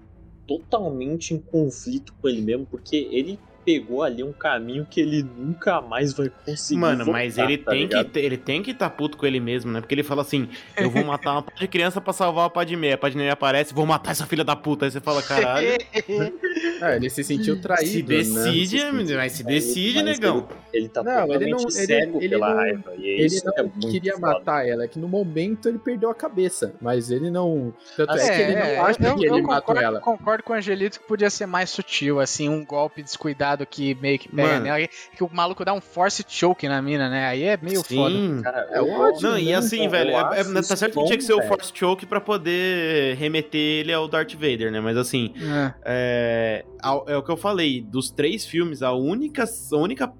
totalmente 0.46 1.34
em 1.34 1.38
conflito 1.40 2.14
com 2.20 2.28
ele 2.28 2.40
mesmo, 2.40 2.64
porque 2.64 3.08
ele 3.10 3.40
pegou 3.66 4.02
ali 4.04 4.22
um 4.22 4.32
caminho 4.32 4.86
que 4.88 5.00
ele 5.00 5.22
nunca 5.36 5.80
mais 5.82 6.12
vai 6.12 6.30
conseguir. 6.44 6.78
Mano, 6.80 7.04
mas 7.10 7.34
voltar, 7.36 7.50
ele 7.52 7.58
tá 7.62 7.70
tem, 7.72 7.80
ligado? 7.82 8.10
que, 8.10 8.18
ele 8.20 8.36
tem 8.38 8.62
que 8.62 8.72
tá 8.72 8.88
puto 8.88 9.18
com 9.18 9.26
ele 9.26 9.40
mesmo, 9.40 9.72
né? 9.72 9.80
Porque 9.80 9.94
ele 9.94 10.04
fala 10.04 10.22
assim: 10.22 10.48
eu 10.76 10.88
vou 10.88 11.04
matar 11.04 11.32
uma 11.32 11.44
de 11.58 11.66
criança 11.66 12.00
pra 12.00 12.12
salvar 12.12 12.46
a 12.46 12.50
Padmé. 12.50 12.92
A 12.92 12.98
Padmé 12.98 13.28
aparece, 13.28 13.74
vou 13.74 13.84
matar 13.84 14.12
essa 14.12 14.24
filha 14.24 14.44
da 14.44 14.54
puta. 14.54 14.84
Aí 14.84 14.90
você 14.92 15.00
fala, 15.00 15.20
caralho. 15.22 15.66
Ah, 16.80 16.94
ele 16.94 17.08
se 17.08 17.24
sentiu 17.24 17.58
traído. 17.60 17.86
se 17.90 18.02
né? 18.02 18.50
decide, 18.52 19.14
mas 19.16 19.32
se 19.32 19.42
decide, 19.42 20.02
Mas 20.02 20.04
negão. 20.18 20.46
Ele, 20.72 20.84
ele 20.84 20.88
tá 20.90 21.02
Não, 21.02 21.12
totalmente 21.12 21.42
ele 21.42 21.50
não- 21.50 21.58
ele- 21.60 21.70
cego 21.70 22.18
ele 22.18 22.28
pela 22.28 22.48
não- 22.50 22.56
raiva. 22.56 22.92
E 22.98 23.08
é 23.08 23.14
Ele 23.24 23.36
é 23.36 23.62
não 23.62 23.64
muito 23.70 23.88
queria 23.88 24.12
foda. 24.14 24.26
matar 24.26 24.68
ela, 24.68 24.84
é 24.84 24.88
que 24.88 24.98
no 24.98 25.08
momento 25.08 25.68
ele 25.70 25.78
perdeu 25.78 26.10
a 26.10 26.14
cabeça. 26.14 26.74
Mas 26.80 27.10
ele 27.10 27.30
não. 27.30 27.72
Tanto 27.96 28.12
Ah, 28.12 28.18
é, 28.18 28.28
que 28.36 28.42
ele 28.42 28.54
não 28.76 28.84
acha 28.84 29.06
eu, 29.06 29.16
que 29.16 29.24
ele 29.24 29.34
eu 29.40 29.42
matou 29.42 29.76
ela. 29.76 30.00
concordo 30.00 30.42
com 30.42 30.52
o 30.52 30.56
Angelito 30.56 31.00
que 31.00 31.06
podia 31.06 31.30
ser 31.30 31.46
mais 31.46 31.70
sutil, 31.70 32.20
assim, 32.20 32.48
um 32.48 32.62
golpe 32.64 33.02
descuidado 33.02 33.55
que 33.64 33.94
meio 33.94 34.18
que 34.18 34.28
pega 34.28 34.54
Mano. 34.54 34.64
nela, 34.64 34.88
que 35.16 35.22
o 35.24 35.30
maluco 35.32 35.64
dá 35.64 35.72
um 35.72 35.80
force 35.80 36.24
choke 36.28 36.68
na 36.68 36.82
mina, 36.82 37.08
né? 37.08 37.26
Aí 37.28 37.44
é 37.44 37.56
meio 37.56 37.82
foda. 37.82 38.14
Sim. 38.14 38.40
Cara, 38.42 38.66
É 38.72 38.80
gosto 38.80 39.22
Não, 39.22 39.38
e 39.38 39.44
muito, 39.44 39.56
assim, 39.58 39.88
velho, 39.88 40.10
é- 40.10 40.40
é- 40.40 40.44
tá 40.44 40.62
certo 40.76 40.92
que 40.92 40.98
bom, 40.98 41.04
tinha 41.06 41.16
que 41.16 41.24
ser 41.24 41.32
o 41.34 41.36
velho. 41.38 41.48
Force 41.48 41.72
Choke 41.74 42.04
pra 42.06 42.20
poder 42.20 43.16
remeter 43.16 43.60
ele 43.80 43.92
ao 43.92 44.06
Darth 44.08 44.34
Vader, 44.34 44.70
né? 44.72 44.80
Mas 44.80 44.96
assim, 44.96 45.32
É. 45.40 45.74
é, 45.84 46.64
é 47.06 47.16
o 47.16 47.22
que 47.22 47.30
eu 47.30 47.36
falei, 47.36 47.80
dos 47.80 48.10
três 48.10 48.44
filmes, 48.44 48.82
a 48.82 48.92
única, 48.92 49.44
a 49.44 49.76
única 49.76 50.12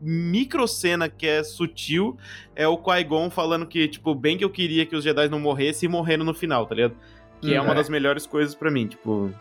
micro 0.00 0.68
cena 0.68 1.08
que 1.08 1.26
é 1.26 1.42
sutil 1.42 2.16
é 2.54 2.68
o 2.68 2.76
Qui-Gon 2.78 3.30
falando 3.30 3.66
que, 3.66 3.88
tipo, 3.88 4.14
bem 4.14 4.36
que 4.38 4.44
eu 4.44 4.50
queria 4.50 4.86
que 4.86 4.94
os 4.94 5.02
Jedi 5.02 5.28
não 5.28 5.40
morressem 5.40 5.88
e 5.88 5.90
morreram 5.90 6.24
no 6.24 6.32
final, 6.34 6.66
tá 6.66 6.74
ligado? 6.74 6.94
Que 7.40 7.54
é 7.54 7.60
Hum, 7.60 7.64
uma 7.64 7.72
é. 7.72 7.76
das 7.76 7.88
melhores 7.88 8.26
coisas 8.26 8.54
pra 8.54 8.70
mim, 8.70 8.86
tipo... 8.86 9.32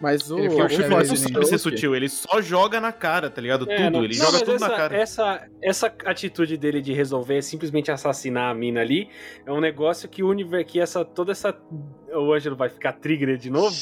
Mas 0.00 0.30
o, 0.30 0.38
Ele 0.38 0.48
o 0.48 0.68
filme 0.68 1.04
sabe 1.06 1.46
ser 1.46 1.58
sutil, 1.58 1.96
ele 1.96 2.08
só 2.08 2.40
joga 2.42 2.80
na 2.80 2.92
cara, 2.92 3.30
tá 3.30 3.40
ligado? 3.40 3.70
É, 3.70 3.76
tudo, 3.76 3.90
não- 3.90 4.04
ele 4.04 4.16
não, 4.18 4.26
joga 4.26 4.38
tudo 4.40 4.54
essa, 4.56 4.68
na 4.68 4.76
cara. 4.76 4.96
Essa, 4.96 5.48
essa 5.62 5.86
atitude 6.04 6.56
dele 6.58 6.82
de 6.82 6.92
resolver 6.92 7.40
simplesmente 7.40 7.90
assassinar 7.90 8.50
a 8.50 8.54
mina 8.54 8.80
ali 8.82 9.08
é 9.46 9.50
um 9.52 9.60
negócio 9.60 10.06
que 10.08 10.22
o 10.22 10.28
universo, 10.28 10.66
que 10.66 10.78
essa 10.80 11.02
toda 11.04 11.32
essa 11.32 11.56
o 12.12 12.32
Ângelo 12.32 12.56
vai 12.56 12.68
ficar 12.68 12.92
trigger 12.92 13.36
de 13.36 13.50
novo, 13.50 13.74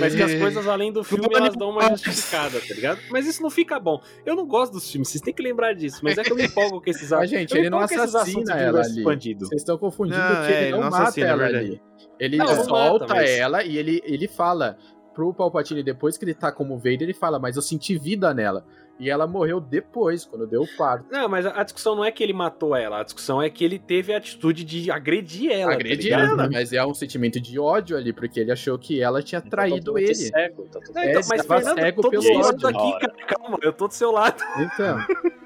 mas 0.00 0.14
que 0.14 0.22
as 0.22 0.34
coisas 0.34 0.66
além 0.66 0.92
do 0.92 1.02
filme 1.02 1.26
elas 1.34 1.56
dão 1.56 1.70
uma 1.70 1.88
justificada, 1.90 2.60
tá 2.60 2.74
ligado? 2.74 3.00
Mas 3.10 3.26
isso 3.26 3.40
não 3.42 3.50
fica 3.50 3.78
bom. 3.78 4.00
Eu 4.26 4.34
não 4.36 4.46
gosto 4.46 4.72
dos 4.72 4.90
filmes, 4.90 5.08
vocês 5.08 5.22
têm 5.22 5.32
que 5.32 5.42
lembrar 5.42 5.72
disso, 5.72 6.00
mas 6.02 6.18
é 6.18 6.22
que 6.22 6.32
eu 6.32 6.36
me 6.36 6.44
empolgo 6.46 6.80
com 6.80 6.90
esses 6.90 7.10
Mas, 7.10 7.30
gente, 7.30 7.56
ele 7.56 7.70
não 7.70 7.78
assuntos 7.78 8.14
assassina 8.14 8.54
ela 8.54 8.80
ali. 8.80 8.98
expandido. 8.98 9.46
Vocês 9.46 9.62
estão 9.62 9.78
confundindo 9.78 10.18
Não, 10.18 10.46
que 10.46 10.52
é, 10.52 10.62
ele 10.62 10.70
não, 10.72 10.80
não 10.80 10.90
mata 10.90 11.02
assassina, 11.04 11.26
ela 11.28 11.42
é 11.42 11.52
verdade. 11.52 11.66
ali. 11.70 11.82
Ele 12.18 12.36
Não, 12.36 12.46
não 12.46 12.64
solta 12.64 13.06
mata, 13.06 13.14
mas- 13.14 13.30
ela 13.30 13.64
e 13.64 13.78
ele, 13.78 14.02
ele 14.04 14.28
fala 14.28 14.76
pro 15.20 15.34
Palpatine, 15.34 15.82
depois 15.82 16.16
que 16.16 16.24
ele 16.24 16.32
tá 16.32 16.50
como 16.50 16.78
Vader, 16.78 17.02
ele 17.02 17.12
fala, 17.12 17.38
mas 17.38 17.56
eu 17.56 17.62
senti 17.62 17.98
vida 17.98 18.32
nela. 18.32 18.64
E 18.98 19.08
ela 19.08 19.26
morreu 19.26 19.60
depois, 19.60 20.24
quando 20.24 20.46
deu 20.46 20.62
o 20.62 20.76
parto. 20.76 21.06
Não, 21.10 21.28
mas 21.28 21.46
a 21.46 21.60
a 21.60 21.62
discussão 21.62 21.94
não 21.94 22.04
é 22.04 22.10
que 22.10 22.22
ele 22.22 22.32
matou 22.32 22.74
ela, 22.74 23.00
a 23.00 23.02
discussão 23.02 23.40
é 23.40 23.50
que 23.50 23.62
ele 23.64 23.78
teve 23.78 24.14
a 24.14 24.16
atitude 24.16 24.64
de 24.64 24.90
agredir 24.90 25.52
ela. 25.52 25.72
Agredir 25.74 26.10
tá 26.10 26.20
ela, 26.20 26.48
mas 26.50 26.72
é 26.72 26.84
um 26.84 26.94
sentimento 26.94 27.38
de 27.40 27.58
ódio 27.58 27.96
ali, 27.96 28.12
porque 28.12 28.40
ele 28.40 28.50
achou 28.52 28.78
que 28.78 29.00
ela 29.00 29.22
tinha 29.22 29.40
Tá 29.40 29.48
traído 29.50 29.98
ele. 29.98 30.14
Cego, 30.14 30.68
tá 30.70 30.80
Não, 30.94 31.02
É, 31.02 31.10
então, 31.10 31.22
mas 31.28 31.46
Fernando, 31.46 31.78
cego 31.78 32.10
pelo 32.10 32.38
ódio. 32.38 32.68
aqui, 32.68 32.98
cara. 32.98 33.14
Calma, 33.26 33.58
eu 33.62 33.72
tô 33.72 33.88
do 33.88 33.94
seu 33.94 34.10
lado. 34.10 34.42
Então, 34.58 34.98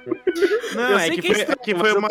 Não, 0.74 0.90
Eu 0.90 0.98
é 0.98 1.10
que, 1.10 1.20
que 1.22 1.28
é 1.28 1.30
foi, 1.34 1.40
estranho, 1.40 1.58
é 1.60 1.64
que 1.64 1.74
foi 1.74 1.92
uma, 1.92 2.08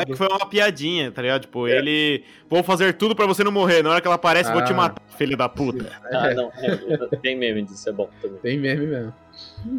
é 0.00 0.04
que 0.04 0.14
foi 0.14 0.26
uma 0.28 0.46
piadinha, 0.48 1.10
tá 1.10 1.20
ligado? 1.22 1.42
Tipo, 1.42 1.66
É. 1.66 1.78
ele. 1.78 2.24
Vou 2.48 2.62
fazer 2.62 2.92
tudo 2.94 3.14
pra 3.16 3.26
você 3.26 3.42
não 3.42 3.50
morrer. 3.52 3.82
Na 3.82 3.90
hora 3.90 4.00
que 4.00 4.06
ela 4.06 4.14
aparece, 4.16 4.52
vou 4.52 4.62
te 4.64 4.72
Ah. 4.72 4.76
matar, 4.76 5.02
filho 5.18 5.36
da 5.36 5.48
puta. 5.48 5.90
Ah, 6.12 6.30
é, 6.30 6.34
não, 6.34 6.52
é, 6.58 7.16
tem 7.22 7.36
meme 7.36 7.62
disso, 7.62 7.88
é 7.88 7.92
bom 7.92 8.08
também. 8.22 8.38
tem 8.38 8.58
meme 8.58 8.86
mesmo. 8.86 9.14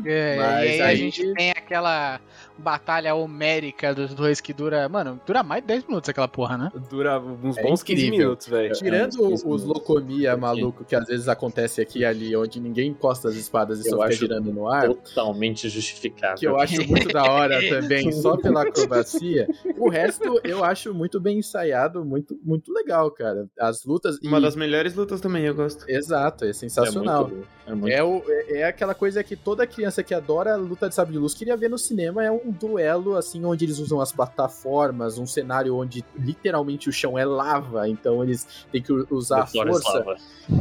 É, 0.05 0.35
Mas 0.37 0.65
e 0.65 0.67
aí, 0.73 0.81
a 0.81 0.85
aí- 0.87 0.97
gente 0.97 1.33
tem 1.33 1.51
aquela 1.51 2.19
batalha 2.57 3.13
homérica 3.13 3.93
dos 3.93 4.13
dois 4.13 4.39
que 4.39 4.53
dura, 4.53 4.87
mano, 4.87 5.19
dura 5.25 5.43
mais 5.43 5.61
de 5.61 5.67
10 5.67 5.85
minutos 5.85 6.09
aquela 6.09 6.27
porra, 6.27 6.57
né? 6.57 6.71
Dura 6.89 7.19
uns 7.19 7.57
É 7.57 7.61
bons 7.63 7.83
15 7.83 8.05
incrível. 8.05 8.25
minutos, 8.27 8.47
velho. 8.47 8.73
Tirando 8.73 9.09
uns 9.09 9.17
15 9.17 9.33
os 9.33 9.43
minutos. 9.43 9.63
locomia 9.65 10.37
maluco 10.37 10.85
que 10.85 10.95
às 10.95 11.05
vezes 11.07 11.27
acontece 11.27 11.81
aqui 11.81 11.99
e 11.99 12.05
ali, 12.05 12.35
onde 12.35 12.59
ninguém 12.59 12.89
encosta 12.91 13.27
as 13.27 13.35
espadas 13.35 13.79
e 13.79 13.87
Eu 13.89 13.97
só 13.97 14.03
fica 14.03 14.11
girando 14.15 14.53
no 14.53 14.67
ar, 14.69 14.87
Totalmente 14.87 15.67
justificável. 15.69 16.37
que 16.37 16.47
eu 16.47 16.57
acho 16.57 16.75
muito 16.87 17.09
da 17.11 17.23
hora 17.29 17.59
também, 17.69 18.11
só 18.11 18.37
pela 18.37 18.63
acrobacia. 18.63 19.47
O 19.77 19.89
resto 19.89 20.39
eu 20.43 20.63
acho 20.63 20.93
muito 20.93 21.19
bem 21.19 21.39
ensaiado, 21.39 22.05
muito, 22.05 22.39
muito 22.43 22.71
legal, 22.73 23.11
cara. 23.11 23.47
As 23.59 23.83
lutas. 23.83 24.17
Uma 24.23 24.39
e- 24.39 24.41
das 24.41 24.55
melhores 24.55 24.95
lutas 24.95 25.19
também, 25.19 25.43
eu 25.43 25.53
gosto. 25.53 25.83
Exato, 25.89 26.45
é 26.45 26.49
é 26.49 26.53
sensacional. 26.53 27.27
muito, 27.27 27.35
bom, 27.41 27.43
é 27.67 27.75
muito 27.75 27.93
É, 27.93 28.03
o, 28.03 28.23
é, 28.27 28.59
é 28.59 28.63
aquela 28.63 28.95
coisa 28.95 29.21
que 29.23 29.35
toda 29.45 29.65
criança 29.67 30.03
que 30.03 30.13
adora 30.13 30.55
luta 30.55 30.89
de 30.89 30.95
sabre 30.95 31.13
de 31.13 31.19
luz 31.19 31.35
queria 31.35 31.55
ver 31.55 31.69
no 31.69 31.77
cinema. 31.77 32.23
É 32.25 32.31
um 32.31 32.51
duelo, 32.51 33.15
assim, 33.15 33.45
onde 33.45 33.63
eles 33.63 33.77
usam 33.77 34.01
as 34.01 34.11
plataformas, 34.11 35.19
um 35.19 35.27
cenário 35.27 35.75
onde 35.75 36.03
literalmente 36.17 36.89
o 36.89 36.91
chão 36.91 37.17
é 37.17 37.23
lava. 37.23 37.87
Então 37.87 38.23
eles 38.23 38.65
têm 38.71 38.81
que 38.81 38.91
usar 39.11 39.41
a 39.41 39.45
is 39.45 39.51
força 39.51 40.03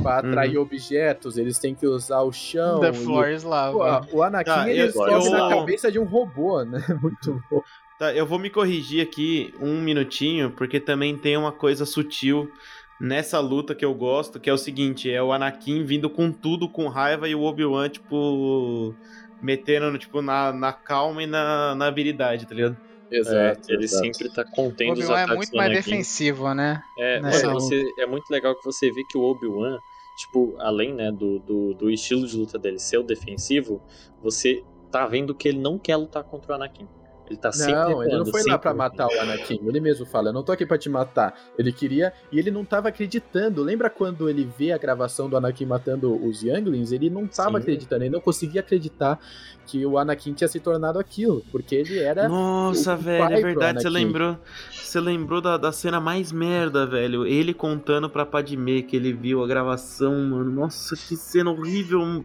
pra 0.02 0.18
atrair 0.18 0.58
objetos, 0.58 1.38
eles 1.38 1.58
têm 1.58 1.74
que 1.74 1.86
usar 1.86 2.20
o 2.20 2.30
chão. 2.30 2.80
The 2.80 2.90
e- 2.90 2.92
Floor 2.92 3.28
is 3.30 3.42
Pô, 3.42 3.48
Lava. 3.48 4.06
o 4.12 4.22
Anakin 4.22 4.50
Ah, 4.50 4.70
ele 4.70 4.92
sobe 4.92 5.12
eu- 5.12 5.30
na 5.30 5.48
cabeça 5.48 5.90
de 5.90 5.98
um 5.98 6.04
robô, 6.04 6.62
né? 6.62 6.78
Muito 7.02 7.42
bom. 7.50 7.62
Tá, 7.98 8.12
eu 8.12 8.26
vou 8.26 8.38
me 8.40 8.50
corrigir 8.50 9.00
aqui 9.00 9.54
um 9.60 9.80
minutinho, 9.80 10.50
porque 10.50 10.78
também 10.80 11.16
tem 11.16 11.36
uma 11.36 11.52
coisa 11.52 11.86
sutil 11.86 12.50
nessa 12.98 13.40
luta 13.40 13.74
que 13.74 13.84
eu 13.84 13.94
gosto, 13.94 14.40
que 14.40 14.48
é 14.48 14.52
o 14.52 14.58
seguinte, 14.58 15.10
é 15.10 15.22
o 15.22 15.32
Anakin 15.32 15.84
vindo 15.84 16.08
com 16.08 16.32
tudo, 16.32 16.70
com 16.70 16.88
raiva, 16.88 17.28
e 17.28 17.34
o 17.34 17.42
Obi-Wan, 17.42 17.88
tipo, 17.88 18.96
metendo, 19.40 19.96
tipo, 19.98 20.22
na, 20.22 20.52
na 20.52 20.72
calma 20.72 21.22
e 21.22 21.26
na, 21.26 21.74
na 21.74 21.86
habilidade, 21.86 22.46
tá 22.46 22.54
ligado? 22.54 22.78
Exato. 23.10 23.60
É, 23.70 23.74
ele 23.74 23.84
exato. 23.84 24.06
sempre 24.06 24.30
tá 24.30 24.42
O 24.42 24.50
contendo 24.50 24.92
os 24.94 24.98
Obi-Wan 25.00 25.18
é 25.18 25.22
ataques 25.22 25.36
muito 25.36 25.50
do 25.50 25.56
mais 25.56 25.72
defensivo, 25.72 26.54
né? 26.54 26.82
É, 26.96 27.20
mano, 27.20 27.52
você, 27.52 27.94
é 27.98 28.06
muito 28.06 28.30
legal 28.30 28.56
que 28.56 28.64
você 28.64 28.90
vê 28.90 29.04
que 29.04 29.18
o 29.18 29.22
Obi-Wan, 29.22 29.78
tipo, 30.16 30.56
além, 30.58 30.94
né, 30.94 31.10
do, 31.12 31.38
do, 31.40 31.74
do 31.74 31.90
estilo 31.90 32.26
de 32.26 32.36
luta 32.36 32.58
dele 32.58 32.78
ser 32.78 32.98
o 32.98 33.02
defensivo, 33.02 33.82
você 34.22 34.62
tá 34.90 35.06
vendo 35.06 35.34
que 35.34 35.48
ele 35.48 35.58
não 35.58 35.78
quer 35.78 35.96
lutar 35.96 36.22
contra 36.24 36.52
o 36.52 36.54
Anakin. 36.54 36.88
Ele 37.26 37.38
tá 37.38 37.50
sempre 37.50 37.74
Não, 37.74 38.02
ele 38.02 38.18
não 38.18 38.26
foi 38.26 38.40
lá 38.40 38.44
sempre 38.44 38.58
pra 38.58 38.74
matar 38.74 39.06
o 39.06 39.20
Anakin. 39.20 39.58
Ele 39.64 39.80
mesmo 39.80 40.04
fala, 40.04 40.28
eu 40.28 40.32
não 40.32 40.42
tô 40.42 40.52
aqui 40.52 40.66
pra 40.66 40.76
te 40.76 40.88
matar. 40.88 41.34
Ele 41.58 41.72
queria, 41.72 42.12
e 42.30 42.38
ele 42.38 42.50
não 42.50 42.64
tava 42.64 42.88
acreditando. 42.88 43.62
Lembra 43.62 43.88
quando 43.88 44.28
ele 44.28 44.44
vê 44.58 44.72
a 44.72 44.78
gravação 44.78 45.28
do 45.28 45.36
Anakin 45.36 45.64
matando 45.64 46.14
os 46.24 46.42
Younglings? 46.42 46.92
Ele 46.92 47.08
não 47.08 47.26
tava 47.26 47.52
Sim. 47.52 47.62
acreditando, 47.62 48.04
ele 48.04 48.12
não 48.12 48.20
conseguia 48.20 48.60
acreditar 48.60 49.18
que 49.66 49.84
o 49.84 49.98
Anakin 49.98 50.32
tinha 50.32 50.48
se 50.48 50.60
tornado 50.60 50.98
aquilo, 50.98 51.44
porque 51.50 51.74
ele 51.74 51.98
era 51.98 52.28
Nossa, 52.28 52.94
o 52.94 52.98
velho, 52.98 53.24
pai 53.24 53.34
é 53.34 53.42
verdade, 53.42 53.82
você 53.82 53.88
lembrou. 53.88 54.38
Você 54.70 55.00
lembrou 55.00 55.40
da, 55.40 55.56
da 55.56 55.72
cena 55.72 56.00
mais 56.00 56.30
merda, 56.30 56.86
velho. 56.86 57.26
Ele 57.26 57.52
contando 57.52 58.08
pra 58.08 58.24
Padmé 58.24 58.82
que 58.82 58.94
ele 58.94 59.12
viu 59.12 59.42
a 59.42 59.46
gravação, 59.46 60.14
mano. 60.24 60.50
Nossa, 60.50 60.94
que 60.96 61.16
cena 61.16 61.50
horrível. 61.50 62.24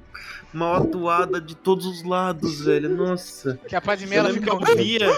Mal 0.54 0.76
atuada 0.84 1.40
de 1.42 1.56
todos 1.56 1.86
os 1.86 2.04
lados, 2.04 2.62
velho. 2.66 2.90
Nossa. 2.90 3.60
Que 3.68 3.76
a 3.76 3.82
Padmé 3.82 4.18
Eu 4.18 4.20
ela 4.20 4.30
fica. 4.30 4.56
que 4.58 4.72
eu 4.72 4.78
via. 4.78 5.10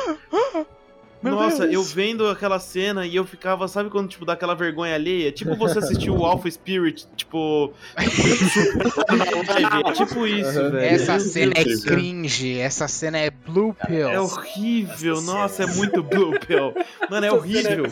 Meu 1.24 1.34
Nossa, 1.36 1.68
Deus. 1.68 1.74
eu 1.74 1.84
vendo 1.84 2.28
aquela 2.28 2.60
cena 2.60 3.06
e 3.06 3.16
eu 3.16 3.24
ficava, 3.26 3.68
sabe 3.68 3.90
quando, 3.92 4.10
tipo, 4.10 4.26
dá 4.26 4.34
aquela 4.34 4.56
vergonha 4.56 4.96
alheia? 4.96 5.32
Tipo 5.32 5.56
você 5.56 5.78
assistiu 5.80 6.16
o 6.16 6.26
Alpha 6.26 6.50
Spirit, 6.50 7.08
tipo. 7.16 7.72
live. 7.96 8.12
É 9.88 9.92
tipo 9.94 10.26
isso, 10.28 10.60
Aham. 10.60 10.70
velho. 10.72 10.96
Essa 10.96 11.12
Meu 11.14 11.20
cena 11.22 11.54
é 11.56 11.64
cringe, 11.64 12.58
essa 12.60 12.88
cena 12.88 13.18
é 13.18 13.30
blue 13.30 13.76
pill. 13.88 14.10
É 14.10 14.20
horrível, 14.20 15.16
Nossa 15.22 15.34
nossa, 15.34 15.64
é 15.64 15.66
muito 15.68 16.02
Blue 16.04 16.40
Pill. 16.40 16.74
Mano, 17.10 17.26
é 17.26 17.32
horrível. 17.32 17.86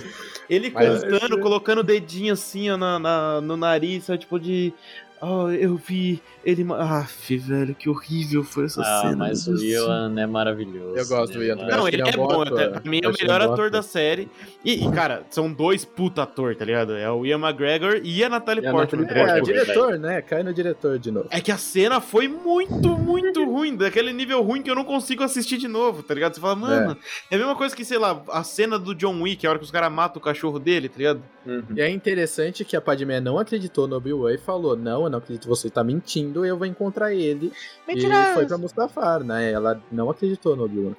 Ele 0.49 0.71
Mas- 0.73 1.03
contando, 1.03 1.39
colocando 1.39 1.79
o 1.79 1.83
dedinho 1.83 2.33
assim 2.33 2.69
ó, 2.69 2.77
na, 2.77 2.97
na- 2.99 3.41
no 3.41 3.55
nariz, 3.57 4.05
sabe, 4.05 4.19
tipo 4.19 4.39
de. 4.39 4.73
Oh, 5.21 5.49
eu 5.49 5.75
vi 5.75 6.21
ele. 6.45 6.65
Aff, 6.73 7.37
velho, 7.37 7.75
que 7.75 7.89
horrível 7.89 8.43
foi 8.43 8.65
essa 8.65 8.81
Ah, 8.81 9.01
cena. 9.01 9.15
mas 9.17 9.47
o. 9.47 9.55
Ian 9.63 10.13
é 10.17 10.25
maravilhoso. 10.25 10.97
Eu 10.97 11.07
gosto 11.07 11.33
do 11.33 11.39
Ele 11.43 11.47
Ian 11.49 11.53
é 11.53 11.57
também. 11.57 11.75
Não, 11.77 11.87
ele 11.87 12.01
é 12.01 12.07
é 12.09 12.11
bom. 12.17 12.41
ator. 12.41 12.69
Pra 12.71 12.81
mim 12.89 13.01
é 13.03 13.07
o 13.07 13.11
é 13.11 13.13
melhor 13.21 13.41
ator 13.41 13.69
da 13.69 13.81
série. 13.81 14.29
E, 14.63 14.85
e, 14.85 14.91
cara, 14.91 15.23
são 15.29 15.51
dois 15.51 15.83
puta 15.83 16.23
ator, 16.23 16.55
tá 16.55 16.63
ligado? 16.63 16.93
É 16.95 17.09
o 17.11 17.25
Ian 17.25 17.37
McGregor 17.39 17.99
e 18.03 18.23
a 18.23 18.29
Natalie 18.29 18.63
E 18.63 18.67
a 18.67 18.71
Portman. 18.71 19.01
Natalie- 19.03 19.21
É, 19.21 19.25
Portman, 19.35 19.53
diretor, 19.53 19.99
né? 19.99 20.21
Cai 20.21 20.43
no 20.43 20.53
diretor 20.53 20.97
de 20.99 21.11
novo. 21.11 21.27
É 21.31 21.41
que 21.41 21.51
a 21.51 21.57
cena 21.57 21.99
foi 21.99 22.27
muito, 22.27 22.97
muito 22.97 23.43
ruim. 23.43 23.75
Daquele 23.75 24.13
nível 24.13 24.41
ruim 24.41 24.61
que 24.61 24.71
eu 24.71 24.75
não 24.75 24.85
consigo 24.85 25.23
assistir 25.23 25.57
de 25.57 25.67
novo, 25.67 26.01
tá 26.03 26.13
ligado? 26.13 26.33
Você 26.35 26.39
fala, 26.41 26.55
mano, 26.55 26.97
é, 27.29 27.35
a 27.35 27.37
mesma 27.37 27.55
coisa 27.55 27.75
que, 27.75 27.83
sei 27.83 27.97
lá, 27.97 28.21
a 28.29 28.43
cena 28.43 28.79
do 28.79 28.95
John 28.95 29.21
Wick, 29.21 29.45
a 29.45 29.49
hora 29.49 29.59
que 29.59 29.65
os 29.65 29.71
caras 29.71 29.91
matam 29.91 30.19
o 30.21 30.23
cachorro 30.23 30.59
dele, 30.59 30.87
tá 30.87 30.97
ligado? 30.97 31.21
Uhum. 31.45 31.63
E 31.75 31.81
é 31.81 31.89
interessante 31.89 32.63
que 32.63 32.75
a 32.75 32.81
Padmé 32.81 33.19
não 33.19 33.39
acreditou 33.39 33.87
no 33.87 33.95
Obi-Wan 33.95 34.33
e 34.33 34.37
falou: 34.37 34.75
Não, 34.75 35.08
eu 35.09 35.11
não 35.11 35.19
acredito, 35.19 35.47
você 35.47 35.69
tá 35.69 35.83
mentindo, 35.83 36.45
eu 36.45 36.57
vou 36.57 36.65
encontrar 36.67 37.13
ele. 37.13 37.51
E 37.87 38.33
foi 38.33 38.45
pra 38.45 38.57
Mustafar, 38.57 39.23
né? 39.23 39.51
Ela 39.51 39.81
não 39.91 40.09
acreditou 40.09 40.55
no 40.55 40.63
Obi-Wan. 40.65 40.93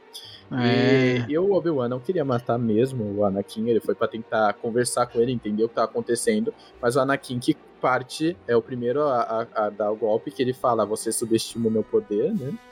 É. 0.53 1.24
E, 1.28 1.32
e 1.32 1.39
o 1.39 1.53
Obi-Wan 1.53 1.89
não 1.89 2.01
queria 2.01 2.24
matar 2.24 2.59
mesmo 2.59 3.05
o 3.16 3.24
Anakin, 3.24 3.69
ele 3.69 3.78
foi 3.81 3.95
pra 3.95 4.09
tentar 4.09 4.53
conversar 4.55 5.07
com 5.07 5.20
ele, 5.20 5.31
entender 5.32 5.62
o 5.65 5.69
que 5.69 5.74
tava 5.77 5.87
acontecendo. 5.89 6.53
Mas 6.82 6.97
o 6.97 7.01
Anakin 7.01 7.39
que 7.39 7.55
parte 7.81 8.37
é 8.49 8.55
o 8.57 8.61
primeiro 8.61 9.01
a, 9.03 9.47
a- 9.55 9.66
a 9.66 9.70
dar 9.70 9.91
o 9.93 9.97
golpe, 9.97 10.31
que 10.32 10.43
ele 10.43 10.53
fala: 10.53 10.85
Você 10.85 11.12
subestima 11.12 11.69
o 11.69 11.70
meu 11.70 11.85
poder, 11.85 12.35
né? 12.35 12.53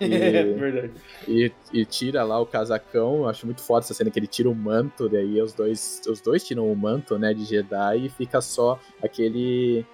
E, 0.00 0.06
verdade. 0.54 0.92
e, 1.26 1.52
e 1.72 1.84
tira 1.84 2.22
lá 2.22 2.38
o 2.40 2.46
casacão. 2.46 3.16
Eu 3.16 3.28
acho 3.28 3.44
muito 3.44 3.60
foda 3.60 3.80
essa 3.84 3.92
cena 3.92 4.10
que 4.12 4.18
ele 4.18 4.28
tira 4.28 4.48
o 4.48 4.54
manto, 4.54 5.08
daí 5.08 5.42
os 5.42 5.52
dois, 5.52 6.00
os 6.08 6.20
dois 6.20 6.44
tiram 6.44 6.70
o 6.70 6.76
manto, 6.76 7.18
né, 7.18 7.34
de 7.34 7.44
Jedi 7.44 8.06
e 8.06 8.08
fica 8.08 8.40
só 8.40 8.78
aquele 9.02 9.84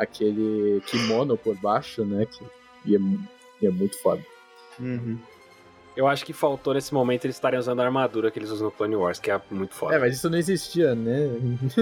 aquele 0.00 0.80
kimono 0.86 1.36
por 1.36 1.54
baixo, 1.56 2.04
né, 2.04 2.26
que 2.26 2.44
e 2.86 2.96
é, 2.96 2.98
e 3.60 3.66
é 3.66 3.70
muito 3.70 4.00
foda. 4.00 4.24
Uhum. 4.78 5.18
Eu 5.96 6.06
acho 6.06 6.24
que 6.24 6.32
faltou 6.32 6.72
nesse 6.74 6.94
momento 6.94 7.24
eles 7.24 7.36
estarem 7.36 7.58
usando 7.58 7.80
a 7.80 7.84
armadura 7.84 8.30
que 8.30 8.38
eles 8.38 8.48
usam 8.50 8.66
no 8.66 8.70
Clone 8.70 8.94
Wars, 8.96 9.18
que 9.18 9.30
é 9.30 9.40
muito 9.50 9.72
É, 9.72 9.74
foda. 9.74 9.98
mas 9.98 10.14
isso 10.14 10.30
não 10.30 10.38
existia, 10.38 10.94
né? 10.94 11.28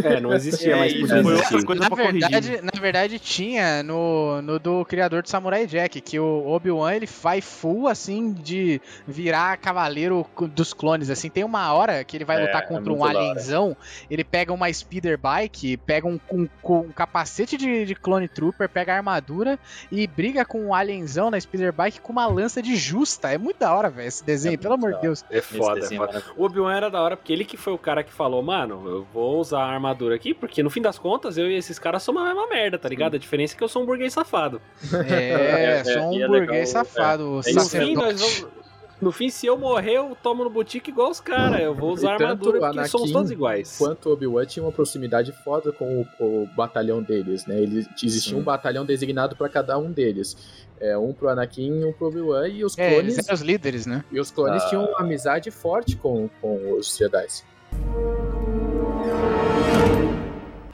É, 0.03 0.19
não 0.21 0.33
existia, 0.33 0.73
É, 0.75 0.77
mas 0.79 0.93
podia 0.95 1.23
foi 1.23 1.33
existir. 1.35 1.55
outra 1.55 1.67
coisa 1.67 1.83
Na 1.83 1.91
corrigir. 1.91 2.13
verdade, 2.21 2.61
na 2.63 2.81
verdade, 2.81 3.19
tinha 3.19 3.83
no, 3.83 4.41
no 4.43 4.59
do 4.59 4.85
criador 4.87 5.23
de 5.23 5.29
Samurai 5.31 5.67
Jack, 5.67 6.01
que 6.01 6.19
o 6.19 6.47
Obi-Wan 6.49 6.95
ele 6.95 7.07
vai 7.07 7.41
full 7.41 7.87
assim 7.87 8.33
de 8.33 8.81
virar 9.07 9.57
cavaleiro 9.59 10.27
dos 10.55 10.73
clones. 10.73 11.11
Assim, 11.11 11.29
tem 11.29 11.45
uma 11.45 11.73
hora 11.73 12.03
que 12.03 12.17
ele 12.17 12.25
vai 12.25 12.39
É, 12.39 12.47
lutar 12.47 12.63
é 12.63 12.67
contra 12.67 12.93
um 12.93 12.99
da 12.99 13.05
hora. 13.05 13.19
alienzão, 13.19 13.77
ele 14.11 14.25
pega 14.25 14.53
uma 14.53 14.73
speeder 14.73 15.19
bike, 15.19 15.77
pega 15.77 16.07
um, 16.07 16.19
um- 16.33 16.49
um- 16.65 16.79
um 16.79 16.89
capacete 16.93 17.57
de, 17.57 17.85
de 17.85 17.95
clone 17.95 18.27
trooper, 18.27 18.69
pega 18.69 18.95
a 18.95 18.97
armadura 18.97 19.59
e 19.93 20.07
briga 20.07 20.45
com 20.45 20.67
o 20.69 20.75
alienzão 20.75 21.31
na 21.31 21.39
speeder 21.39 21.73
bike 21.73 22.01
com 22.01 22.13
uma 22.13 22.27
lança 22.27 22.63
de 22.63 22.75
justa. 22.75 23.31
É 23.33 23.37
muito 23.39 23.59
da 23.59 23.73
hora, 23.75 23.91
velho, 23.91 23.98
esse 24.07 24.25
desenho, 24.25 24.55
É 24.55 24.57
pelo 24.57 24.75
amor 24.75 24.95
de 24.95 25.01
Deus. 25.01 25.25
É 25.31 25.41
foda, 25.41 25.79
é 25.79 25.83
desenho 25.83 26.05
é 26.05 26.07
foda. 26.07 26.25
O 26.37 26.45
Obi-Wan 26.45 26.75
era 26.75 26.91
da 26.91 27.01
hora 27.03 27.17
porque 27.17 27.33
ele 27.33 27.45
que 27.45 27.57
foi 27.57 27.73
o 27.73 27.79
cara 27.79 28.03
que 28.03 28.13
falou, 28.13 28.43
mano, 28.43 28.83
eu 28.89 29.07
vou 29.13 29.39
usar 29.41 29.61
a 29.63 29.67
armadura 29.73 30.15
aqui, 30.15 30.33
porque 30.35 30.63
no 30.63 30.71
fim 30.71 30.81
das 30.83 30.99
contas 30.99 31.37
eu 31.39 31.51
e 31.51 31.55
esses 31.57 31.79
caras 31.79 32.03
somos 32.03 32.23
a 32.23 32.27
mesma 32.27 32.47
merda, 32.49 32.79
tá 32.79 32.89
ligado? 32.89 33.15
A 33.17 33.19
diferença 33.19 33.55
é 33.55 33.57
que 33.59 33.65
eu 33.65 33.69
sou 33.69 33.83
um 33.83 33.87
burguês 33.87 34.13
safado. 34.13 34.61
É, 35.09 35.79
É, 35.79 35.85
sou 35.85 36.11
um 36.13 36.23
é 36.23 36.27
burguês 36.29 36.69
legal, 36.73 36.85
safado, 36.85 37.23
é. 37.23 37.27
No 37.35 37.43
fim, 37.43 37.53
sacerdote. 37.61 37.95
nós 37.97 38.21
vamos- 38.21 38.58
No 39.01 39.13
fim, 39.13 39.29
se 39.31 39.47
eu 39.47 39.57
morrer, 39.57 39.93
eu 39.99 40.17
tomo 40.21 40.43
no 40.43 40.51
boutique 40.51 40.91
igual 40.91 41.11
os 41.11 41.21
caras. 41.21 41.61
Eu 41.61 41.73
vou 41.73 41.93
usar 41.93 42.15
armadura 42.15 42.59
porque 42.59 42.89
somos 42.89 43.05
Anakin 43.07 43.13
todos 43.13 43.31
iguais. 43.31 43.77
Quanto 43.79 44.09
o 44.09 44.13
Obi-Wan 44.13 44.45
tinha 44.45 44.65
uma 44.65 44.73
proximidade 44.73 45.31
foda 45.45 45.71
com 45.71 46.05
o, 46.19 46.43
o 46.43 46.47
batalhão 46.57 47.01
deles, 47.01 47.47
né? 47.47 47.61
Ele, 47.61 47.87
existia 48.03 48.33
Sim. 48.35 48.41
um 48.41 48.43
batalhão 48.43 48.85
designado 48.85 49.37
pra 49.37 49.49
cada 49.49 49.79
um 49.79 49.93
deles. 49.93 50.37
É, 50.81 50.99
um 50.99 51.13
pro 51.13 51.29
Anakin, 51.29 51.85
um 51.85 51.93
pro 51.93 52.09
Obi-Wan 52.09 52.49
e 52.49 52.65
os 52.65 52.77
É, 52.77 52.91
clones 52.91 53.15
eles 53.15 53.29
eram 53.29 53.35
os 53.37 53.41
líderes, 53.41 53.87
né? 53.87 54.05
E 54.11 54.19
os 54.19 54.33
clones 54.33 54.63
Ah. 54.65 54.69
tinham 54.69 54.85
uma 54.85 54.99
amizade 55.01 55.51
forte 55.53 55.95
com, 55.95 56.29
com 56.41 56.73
os 56.73 56.97
Jedi. 56.97 57.27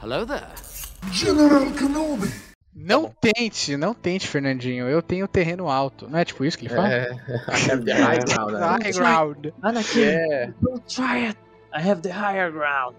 Hello 0.01 0.25
there. 0.25 0.45
General 1.11 1.71
Kenobi. 1.73 2.54
Não 2.75 3.09
tente, 3.21 3.77
não 3.77 3.93
tente, 3.93 4.27
Fernandinho. 4.27 4.87
Eu 4.89 5.01
tenho 5.01 5.27
terreno 5.27 5.69
alto. 5.69 6.09
Não 6.09 6.19
é 6.19 6.25
tipo 6.25 6.43
isso 6.43 6.57
que 6.57 6.65
ele 6.67 6.75
fala? 6.75 6.91
É, 6.93 7.09
I 7.13 7.71
have 7.71 7.85
the 7.85 7.93
high 7.93 8.19
ground, 8.19 8.51
né? 8.53 8.59
High 8.59 8.91
ground. 8.91 9.45
Anakin, 9.61 10.01
É, 10.03 10.53
don't 10.61 10.81
try 10.93 11.27
it. 11.27 11.39
I 11.73 11.89
have 11.89 12.01
the 12.01 12.09
higher 12.11 12.51
ground. 12.51 12.95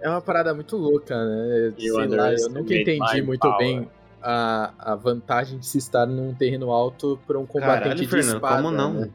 é 0.00 0.08
uma 0.08 0.20
parada 0.20 0.54
muito 0.54 0.76
louca, 0.76 1.14
né? 1.24 1.72
Sei 1.78 1.90
lá, 2.08 2.32
eu 2.32 2.48
nunca 2.50 2.74
entendi 2.74 3.22
muito 3.22 3.40
power. 3.40 3.58
bem 3.58 3.88
a, 4.22 4.72
a 4.78 4.94
vantagem 4.94 5.58
de 5.58 5.66
se 5.66 5.78
estar 5.78 6.06
num 6.06 6.32
terreno 6.34 6.70
alto 6.70 7.18
para 7.26 7.38
um 7.38 7.44
combatente 7.46 7.80
Caralho, 7.82 8.00
de 8.00 8.06
Fernando, 8.08 8.34
espada. 8.36 8.56
como 8.62 8.70
não? 8.70 8.92
né? 8.94 9.10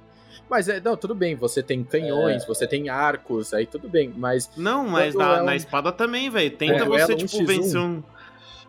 Mas 0.50 0.70
é, 0.70 0.80
não, 0.80 0.96
tudo 0.96 1.14
bem, 1.14 1.36
você 1.36 1.62
tem 1.62 1.84
canhões, 1.84 2.46
você 2.46 2.66
tem 2.66 2.88
arcos, 2.90 3.54
aí 3.54 3.66
tudo 3.66 3.90
bem, 3.90 4.14
mas 4.16 4.50
Não, 4.56 4.88
mas 4.88 5.14
na, 5.14 5.38
é 5.38 5.42
um- 5.42 5.46
na 5.46 5.56
espada 5.56 5.92
também, 5.92 6.30
velho. 6.30 6.52
Tenta 6.52 6.84
É, 6.84 6.86
você, 6.86 7.16
tipo, 7.16 7.38
1x1. 7.38 7.46
vencer 7.46 7.80
um. 7.82 8.02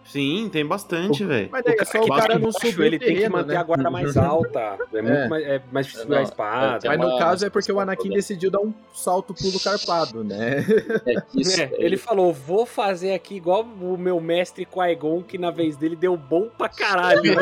Sim, 0.09 0.49
tem 0.51 0.65
bastante, 0.65 1.23
velho. 1.23 1.51
Mas 1.53 1.63
daí 1.65 1.77
é 1.79 1.85
só 1.85 2.01
o 2.01 2.09
cara 2.09 2.39
não 2.39 2.51
subir 2.51 2.81
ele 2.87 2.97
o 2.97 2.99
tem 2.99 3.17
que 3.17 3.29
manter 3.29 3.53
né? 3.53 3.57
a 3.59 3.63
guarda 3.63 3.91
mais 3.91 4.17
alta. 4.17 4.79
É, 4.93 5.03
muito 5.03 5.15
É. 5.15 5.29
mais, 5.29 5.45
é 5.47 5.63
mais 5.71 5.87
difícil 5.87 6.09
Não, 6.09 6.17
a 6.19 6.23
espada. 6.23 6.79
tem 6.81 6.91
Mas 6.91 6.99
no 6.99 7.19
caso 7.19 7.45
é 7.47 7.51
porque 7.51 7.71
o 7.71 7.79
Anakin 7.79 8.09
decidiu 8.11 8.51
dar 8.51 8.61
um 8.61 8.73
salto 8.95 9.35
pulo 9.35 9.61
carpado, 9.61 10.25
né? 10.25 10.65
É 11.07 11.15
isso, 11.35 11.61
É, 11.61 11.71
ele 11.79 11.97
falou, 11.99 12.33
vou 12.33 12.65
fazer 12.65 13.13
aqui 13.13 13.37
igual 13.37 13.63
o 13.63 13.99
meu 13.99 14.19
mestre 14.21 14.65
Qui-Gon, 14.65 15.23
que 15.23 15.37
na 15.37 15.51
vez 15.51 15.77
dele 15.77 15.95
deu 15.95 16.17
bom 16.17 16.49
pra 16.57 16.69
caralho. 16.71 17.23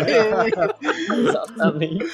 Exatamente. 1.19 2.05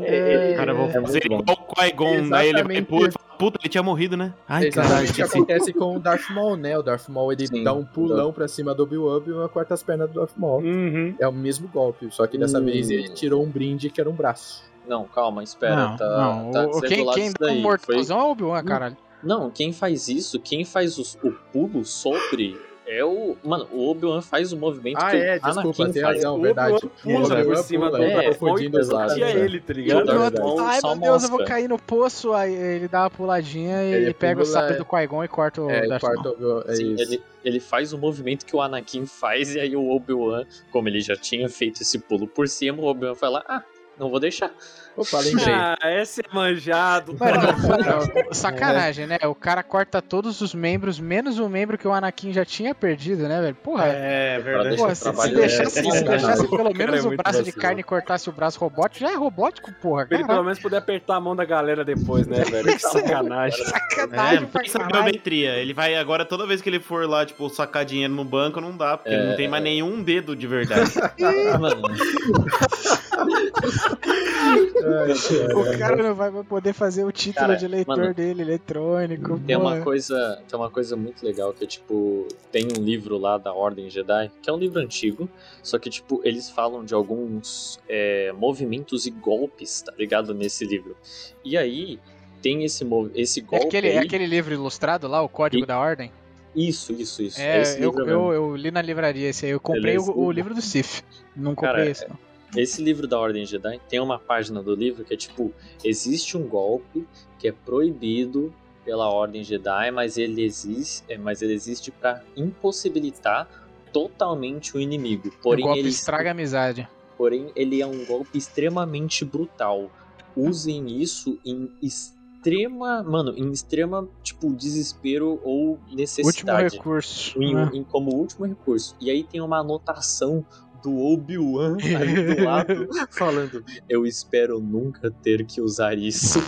É, 0.00 0.54
Cara, 0.56 0.72
eu 0.72 0.76
vou 0.76 0.86
é 0.88 0.92
fazer 0.92 1.28
bom. 1.28 1.40
igual 1.40 1.56
o 1.68 1.74
Qui-Gon. 1.74 2.28
Daí 2.28 2.48
ele 2.48 2.62
vai 2.62 2.76
e 2.78 2.84
fala, 2.84 3.10
puta, 3.38 3.58
ele 3.62 3.68
tinha 3.68 3.82
morrido, 3.82 4.16
né? 4.16 4.32
Ai, 4.48 4.70
caralho. 4.70 5.04
Exatamente 5.04 5.10
o 5.10 5.14
que 5.14 5.22
acontece 5.22 5.72
com 5.72 5.96
o 5.96 6.00
Darth 6.00 6.30
Maul, 6.30 6.56
né? 6.56 6.76
O 6.78 6.82
Darth 6.82 7.08
Maul 7.08 7.32
ele 7.32 7.46
Sim, 7.46 7.62
dá 7.64 7.72
um 7.72 7.84
pulão 7.84 8.32
pra 8.32 8.48
cima 8.48 8.74
do 8.74 8.82
Obi-Wan 8.84 9.22
e 9.26 9.32
uma 9.32 9.48
corta 9.48 9.74
as 9.74 9.82
pernas 9.82 10.10
do 10.10 10.20
Darth 10.20 10.36
Maul. 10.36 10.60
Uhum. 10.62 11.14
É 11.18 11.26
o 11.28 11.32
mesmo 11.32 11.68
golpe, 11.68 12.08
só 12.10 12.26
que 12.26 12.36
dessa 12.38 12.58
Hum. 12.60 12.64
vez 12.64 12.90
ele 12.90 13.08
tirou 13.10 13.42
um 13.44 13.48
brinde 13.50 13.90
que 13.90 14.00
era 14.00 14.08
um 14.10 14.14
braço. 14.14 14.62
Não, 14.86 15.04
calma, 15.04 15.42
espera. 15.42 15.76
não, 15.76 15.96
tá, 15.96 16.06
não. 16.08 16.50
tá 16.50 16.66
o, 16.66 16.80
quem 16.82 17.06
quem 17.12 17.32
dá 17.38 17.46
um 17.46 17.72
é 17.72 18.14
o 18.14 18.30
Obi-Wan, 18.30 18.60
Hum. 18.60 18.64
caralho. 18.64 18.96
Não, 19.22 19.50
quem 19.50 19.72
faz 19.72 20.08
isso, 20.08 20.38
quem 20.38 20.64
faz 20.66 20.98
os- 20.98 21.16
o 21.22 21.30
pulo 21.52 21.84
sobre 21.84 22.60
É 22.86 23.02
o. 23.04 23.34
Mano, 23.42 23.66
o 23.72 23.90
Obi-Wan 23.90 24.20
faz 24.20 24.52
o 24.52 24.58
movimento 24.58 24.98
Ah, 25.00 25.10
que 25.10 25.16
é, 25.16 25.36
o 25.36 25.46
Anakin 25.46 25.70
desculpa, 25.70 25.92
tem 25.92 26.02
faz. 26.02 26.16
razão, 26.16 26.36
O 26.38 26.42
verdade. 26.42 26.74
Obi-Wan 26.76 26.90
pula 27.22 27.40
O 27.40 27.44
por 27.46 27.56
cima 27.58 27.86
pula, 27.86 27.98
do 27.98 28.04
é, 28.04 28.34
confundindo 28.34 28.78
os 28.78 28.88
lados. 28.90 29.16
Né? 29.16 29.32
ele, 29.32 29.60
tá 29.60 29.72
ligado? 29.72 30.08
o 30.10 30.22
outro, 30.22 30.58
ai 30.64 30.80
meu 30.84 30.96
Deus, 30.98 31.22
eu 31.24 31.30
vou 31.30 31.44
cair 31.44 31.68
no 31.68 31.78
poço. 31.78 32.32
Aí 32.34 32.52
ele 32.54 32.86
dá 32.88 33.04
uma 33.04 33.10
puladinha 33.10 33.82
e 33.84 33.92
Ele 33.94 34.14
pega 34.14 34.40
o 34.42 34.44
pula, 34.44 34.52
sabre 34.52 34.74
é. 34.74 34.76
do 34.78 34.84
Qui-Gon 34.84 35.24
e 35.24 35.28
corta 35.28 35.62
o 35.62 35.70
É, 35.70 35.86
Maul. 35.86 36.00
Obi-Wan, 36.32 36.62
é 36.66 36.74
Sim, 36.74 36.92
isso. 36.94 37.02
ele, 37.02 37.22
ele 37.42 37.60
faz 37.60 37.92
o 37.94 37.98
movimento 37.98 38.44
que 38.44 38.54
o 38.54 38.60
Anakin 38.60 39.06
faz, 39.06 39.54
e 39.54 39.60
aí 39.60 39.74
o 39.74 39.88
Obi-Wan, 39.90 40.44
como 40.70 40.86
ele 40.88 41.00
já 41.00 41.16
tinha 41.16 41.48
feito 41.48 41.80
esse 41.82 41.98
pulo 41.98 42.26
por 42.28 42.46
cima, 42.48 42.82
o 42.82 42.86
Obi-Wan 42.86 43.14
fala: 43.14 43.42
Ah, 43.48 43.62
não 43.98 44.10
vou 44.10 44.20
deixar. 44.20 44.52
Opa, 44.96 45.18
lembrei. 45.20 45.52
Ah, 45.54 45.76
esse 46.00 46.20
é 46.20 46.24
manjado. 46.34 47.16
Mano, 47.18 48.32
sacanagem, 48.32 49.06
né? 49.06 49.18
O 49.24 49.34
cara 49.34 49.62
corta 49.62 50.00
todos 50.00 50.40
os 50.40 50.54
membros, 50.54 51.00
menos 51.00 51.38
o 51.38 51.48
membro 51.48 51.76
que 51.76 51.86
o 51.88 51.92
Anakin 51.92 52.32
já 52.32 52.44
tinha 52.44 52.74
perdido, 52.74 53.26
né, 53.28 53.40
velho? 53.40 53.54
Porra, 53.56 53.86
É, 53.86 54.38
verdade. 54.38 54.76
porra 54.76 54.94
se, 54.94 55.08
o 55.08 55.12
se 55.12 55.34
deixasse, 55.34 55.74
dele. 55.82 55.90
se 55.92 55.98
É, 55.98 56.02
deixasse 56.02 56.48
pelo 56.48 56.64
cara 56.72 56.78
menos 56.78 56.98
é 56.98 57.02
o 57.02 57.06
muito 57.06 57.22
braço 57.22 57.42
de 57.42 57.52
carne 57.52 57.80
e 57.80 57.84
cortasse 57.84 58.28
o 58.28 58.32
braço 58.32 58.58
robótico, 58.60 59.00
já 59.00 59.10
é 59.12 59.16
robótico, 59.16 59.72
porra. 59.82 60.02
Ele 60.02 60.10
Caralho. 60.10 60.28
pelo 60.28 60.44
menos 60.44 60.58
poder 60.60 60.76
apertar 60.76 61.16
a 61.16 61.20
mão 61.20 61.34
da 61.34 61.44
galera 61.44 61.84
depois, 61.84 62.26
né, 62.28 62.42
velho? 62.44 62.66
Que 62.72 62.78
sacanagem. 62.78 63.62
É, 63.62 63.64
Sacanagem 63.66 64.46
pensa 64.46 64.78
na 64.78 64.84
caralho. 64.86 65.04
biometria. 65.04 65.50
Ele 65.56 65.74
vai 65.74 65.96
agora, 65.96 66.24
toda 66.24 66.46
vez 66.46 66.62
que 66.62 66.68
ele 66.68 66.78
for 66.80 67.08
lá, 67.08 67.26
tipo, 67.26 67.48
sacar 67.50 67.84
dinheiro 67.84 68.12
no 68.14 68.24
banco, 68.24 68.60
não 68.60 68.76
dá, 68.76 68.96
porque 68.96 69.12
ele 69.12 69.22
É. 69.22 69.26
não 69.30 69.36
tem 69.36 69.48
mais 69.48 69.62
nenhum 69.64 70.02
dedo 70.02 70.36
de 70.36 70.46
verdade. 70.46 70.92
Mano, 71.58 71.82
O 75.54 75.78
cara 75.78 76.02
não 76.02 76.14
vai 76.14 76.30
poder 76.44 76.72
fazer 76.72 77.04
o 77.04 77.12
título 77.12 77.46
Cara, 77.46 77.54
de 77.58 77.66
leitor 77.68 77.96
mano, 77.96 78.14
dele 78.14 78.42
eletrônico. 78.42 79.38
tem 79.40 79.56
uma, 79.56 79.80
coisa, 79.80 80.42
tem 80.48 80.58
uma 80.58 80.70
coisa 80.70 80.96
muito 80.96 81.24
legal 81.24 81.52
que 81.52 81.64
é 81.64 81.66
tipo: 81.66 82.26
tem 82.52 82.66
um 82.78 82.82
livro 82.82 83.16
lá 83.18 83.38
da 83.38 83.52
Ordem 83.52 83.88
Jedi, 83.90 84.30
que 84.42 84.48
é 84.50 84.52
um 84.52 84.58
livro 84.58 84.80
antigo, 84.80 85.28
só 85.62 85.78
que, 85.78 85.88
tipo, 85.90 86.20
eles 86.24 86.50
falam 86.50 86.84
de 86.84 86.94
alguns 86.94 87.78
é, 87.88 88.32
movimentos 88.32 89.06
e 89.06 89.10
golpes, 89.10 89.82
tá 89.82 89.92
ligado? 89.98 90.34
Nesse 90.34 90.64
livro. 90.64 90.96
E 91.44 91.56
aí. 91.56 91.98
Tem 92.42 92.62
esse, 92.62 92.84
esse 93.14 93.40
É 93.40 93.42
golpe. 93.42 93.66
aquele, 93.68 93.88
é 93.88 93.98
aí- 94.00 94.04
aquele 94.06 94.26
livro 94.26 94.52
ilustrado 94.52 95.08
lá, 95.08 95.22
o 95.22 95.28
Código 95.30 95.64
E- 95.64 95.66
da 95.66 95.78
Ordem? 95.78 96.12
Isso, 96.54 96.92
isso, 96.92 97.22
isso. 97.22 97.40
É, 97.40 97.62
esse 97.62 97.82
eu, 97.82 97.90
eu, 98.06 98.32
eu 98.34 98.54
li 98.54 98.70
na 98.70 98.82
livraria 98.82 99.30
esse 99.30 99.46
aí. 99.46 99.52
Eu 99.52 99.58
comprei 99.60 99.96
o, 99.96 100.02
o 100.14 100.30
livro 100.30 100.54
do 100.54 100.60
Sif. 100.60 101.02
Não 101.34 101.54
comprei 101.54 101.72
Cara, 101.72 101.90
esse, 101.90 102.06
não. 102.06 102.18
Esse 102.56 102.82
livro 102.82 103.06
da 103.06 103.18
Ordem 103.18 103.44
Jedi 103.44 103.80
tem 103.88 104.00
uma 104.00 104.18
página 104.18 104.62
do 104.62 104.74
livro 104.74 105.04
que 105.04 105.14
é 105.14 105.16
tipo: 105.16 105.52
existe 105.82 106.36
um 106.36 106.46
golpe 106.46 107.06
que 107.38 107.48
é 107.48 107.52
proibido 107.52 108.52
pela 108.84 109.08
Ordem 109.08 109.42
Jedi, 109.42 109.90
mas 109.90 110.16
ele 110.18 110.42
existe, 110.44 111.02
é, 111.08 111.16
mas 111.16 111.40
ele 111.42 111.52
existe 111.54 111.90
para 111.90 112.22
impossibilitar 112.36 113.48
totalmente 113.92 114.76
o 114.76 114.80
inimigo. 114.80 115.30
Porém 115.42 115.64
o 115.64 115.68
golpe 115.68 115.80
ele, 115.80 115.88
estraga 115.88 116.30
a 116.30 116.32
amizade. 116.32 116.88
porém, 117.16 117.50
ele 117.56 117.80
é 117.80 117.86
um 117.86 118.04
golpe 118.04 118.36
extremamente 118.36 119.24
brutal. 119.24 119.90
Usem 120.36 121.00
isso 121.00 121.38
em 121.44 121.70
extrema, 121.80 123.02
mano, 123.02 123.32
em 123.36 123.50
extrema 123.52 124.06
tipo 124.22 124.52
desespero 124.52 125.40
ou 125.44 125.70
Último 125.70 125.96
necessidade. 125.96 126.76
recurso. 126.76 127.40
em- 127.40 127.54
né? 127.54 127.70
em- 127.72 127.84
como 127.84 128.12
último 128.14 128.44
recurso. 128.46 128.96
E 129.00 129.10
aí 129.10 129.22
tem 129.22 129.40
uma 129.40 129.60
anotação 129.60 130.44
do 130.84 130.96
Obi-Wan 130.98 131.76
aí 131.80 132.34
do 132.36 132.44
lado 132.44 132.88
falando: 133.10 133.64
Eu 133.88 134.06
espero 134.06 134.60
nunca 134.60 135.10
ter 135.10 135.44
que 135.46 135.60
usar 135.60 135.96
isso. 135.96 136.38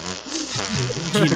De 1.12 1.34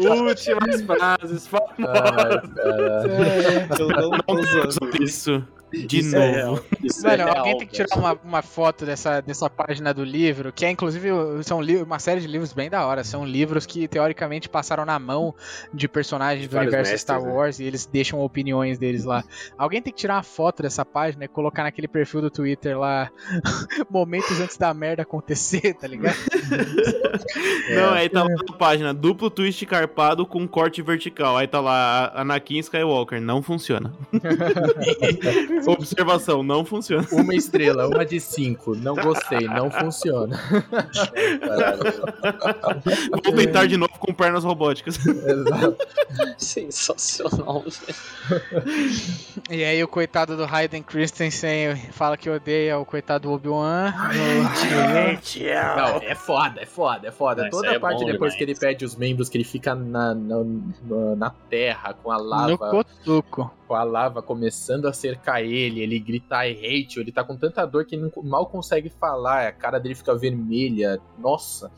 novo. 0.00 0.24
Últimas 0.28 0.82
frases. 0.82 1.46
fa- 1.46 1.62
Ai, 1.78 2.40
cara. 2.54 3.76
Eu 3.78 3.88
não 3.88 4.10
tô 4.18 4.68
usando 4.68 5.02
isso. 5.02 5.44
De 5.72 5.98
Isso 5.98 6.14
é 6.14 6.18
novo. 6.18 6.32
real. 6.32 6.64
Isso 6.82 7.02
Mano, 7.02 7.22
é 7.22 7.24
real, 7.24 7.38
alguém 7.38 7.58
tem 7.58 7.66
que 7.66 7.72
tirar 7.72 7.96
uma, 7.96 8.12
uma 8.24 8.42
foto 8.42 8.84
dessa, 8.84 9.20
dessa 9.20 9.48
página 9.48 9.94
do 9.94 10.04
livro, 10.04 10.52
que 10.52 10.64
é 10.64 10.70
inclusive 10.70 11.08
são 11.42 11.60
uma 11.60 11.98
série 11.98 12.20
de 12.20 12.26
livros 12.26 12.52
bem 12.52 12.68
da 12.68 12.86
hora. 12.86 13.02
São 13.02 13.24
livros 13.24 13.64
que 13.64 13.88
teoricamente 13.88 14.48
passaram 14.48 14.84
na 14.84 14.98
mão 14.98 15.34
de 15.72 15.88
personagens 15.88 16.46
do 16.46 16.52
Vários 16.52 16.72
universo 16.72 16.92
mestres, 16.92 17.00
Star 17.00 17.22
né? 17.22 17.32
Wars 17.32 17.58
e 17.58 17.64
eles 17.64 17.86
deixam 17.86 18.20
opiniões 18.20 18.78
deles 18.78 19.04
lá. 19.04 19.24
Alguém 19.56 19.80
tem 19.80 19.92
que 19.92 19.98
tirar 19.98 20.16
uma 20.16 20.22
foto 20.22 20.62
dessa 20.62 20.84
página 20.84 21.24
e 21.24 21.28
colocar 21.28 21.62
naquele 21.62 21.88
perfil 21.88 22.20
do 22.20 22.30
Twitter 22.30 22.78
lá, 22.78 23.10
momentos 23.90 24.40
antes 24.40 24.56
da 24.56 24.72
merda 24.74 25.02
acontecer, 25.02 25.74
tá 25.74 25.86
ligado? 25.86 26.16
Não, 27.74 27.92
aí 27.94 28.08
tá 28.08 28.22
lá 28.22 28.28
na 28.28 28.56
página, 28.56 28.92
duplo 28.92 29.30
twist 29.30 29.64
carpado 29.66 30.26
com 30.26 30.46
corte 30.46 30.82
vertical. 30.82 31.36
Aí 31.36 31.46
tá 31.46 31.60
lá, 31.60 32.12
Anakin 32.14 32.58
Skywalker, 32.58 33.20
não 33.20 33.42
funciona. 33.42 33.92
Observação, 35.66 36.42
não 36.42 36.64
funciona. 36.64 37.06
Uma 37.12 37.34
estrela, 37.34 37.86
uma 37.88 38.04
de 38.04 38.20
cinco. 38.20 38.74
Não 38.74 38.94
gostei, 38.94 39.46
não 39.46 39.70
funciona. 39.70 40.38
Vou 43.24 43.32
tentar 43.34 43.66
de 43.66 43.76
novo 43.76 43.92
com 43.98 44.12
pernas 44.12 44.44
robóticas. 44.44 44.98
Exato. 45.06 45.76
Sensacional, 46.38 47.64
velho. 47.64 48.62
E 49.50 49.64
aí 49.64 49.82
o 49.82 49.88
coitado 49.88 50.36
do 50.36 50.44
Hayden 50.44 50.82
Christensen 50.82 51.76
fala 51.92 52.16
que 52.16 52.28
odeia 52.28 52.78
o 52.78 52.84
coitado 52.84 53.28
do 53.28 53.34
Obi-Wan. 53.34 53.92
Não, 55.76 55.96
é 56.02 56.14
foda, 56.14 56.60
é 56.60 56.66
foda, 56.66 57.08
é 57.08 57.10
foda. 57.10 57.42
Não, 57.44 57.50
Toda 57.50 57.70
a 57.70 57.74
é 57.74 57.78
parte 57.78 57.98
depois 58.04 58.32
demais. 58.32 58.34
que 58.34 58.44
ele 58.44 58.54
perde 58.54 58.84
os 58.84 58.96
membros, 58.96 59.28
que 59.28 59.36
ele 59.36 59.44
fica 59.44 59.74
na, 59.74 60.14
na, 60.14 60.36
na- 61.16 61.32
terra 61.48 61.94
com 62.02 62.10
a 62.10 62.16
No 62.18 62.24
lava, 62.24 62.56
cotuco. 62.56 63.50
Com 63.72 63.76
a 63.76 63.84
lava 63.84 64.20
começando 64.20 64.86
a 64.86 64.92
cercar 64.92 65.42
ele, 65.42 65.80
ele 65.80 65.98
grita 65.98 66.46
I 66.46 66.52
hate 66.52 66.96
you, 66.96 67.02
ele 67.02 67.10
tá 67.10 67.24
com 67.24 67.34
tanta 67.38 67.64
dor 67.64 67.86
que 67.86 67.96
não- 67.96 68.12
mal 68.22 68.44
consegue 68.44 68.90
falar, 68.90 69.48
a 69.48 69.52
cara 69.52 69.80
dele 69.80 69.94
fica 69.94 70.14
vermelha, 70.14 71.00
nossa. 71.18 71.72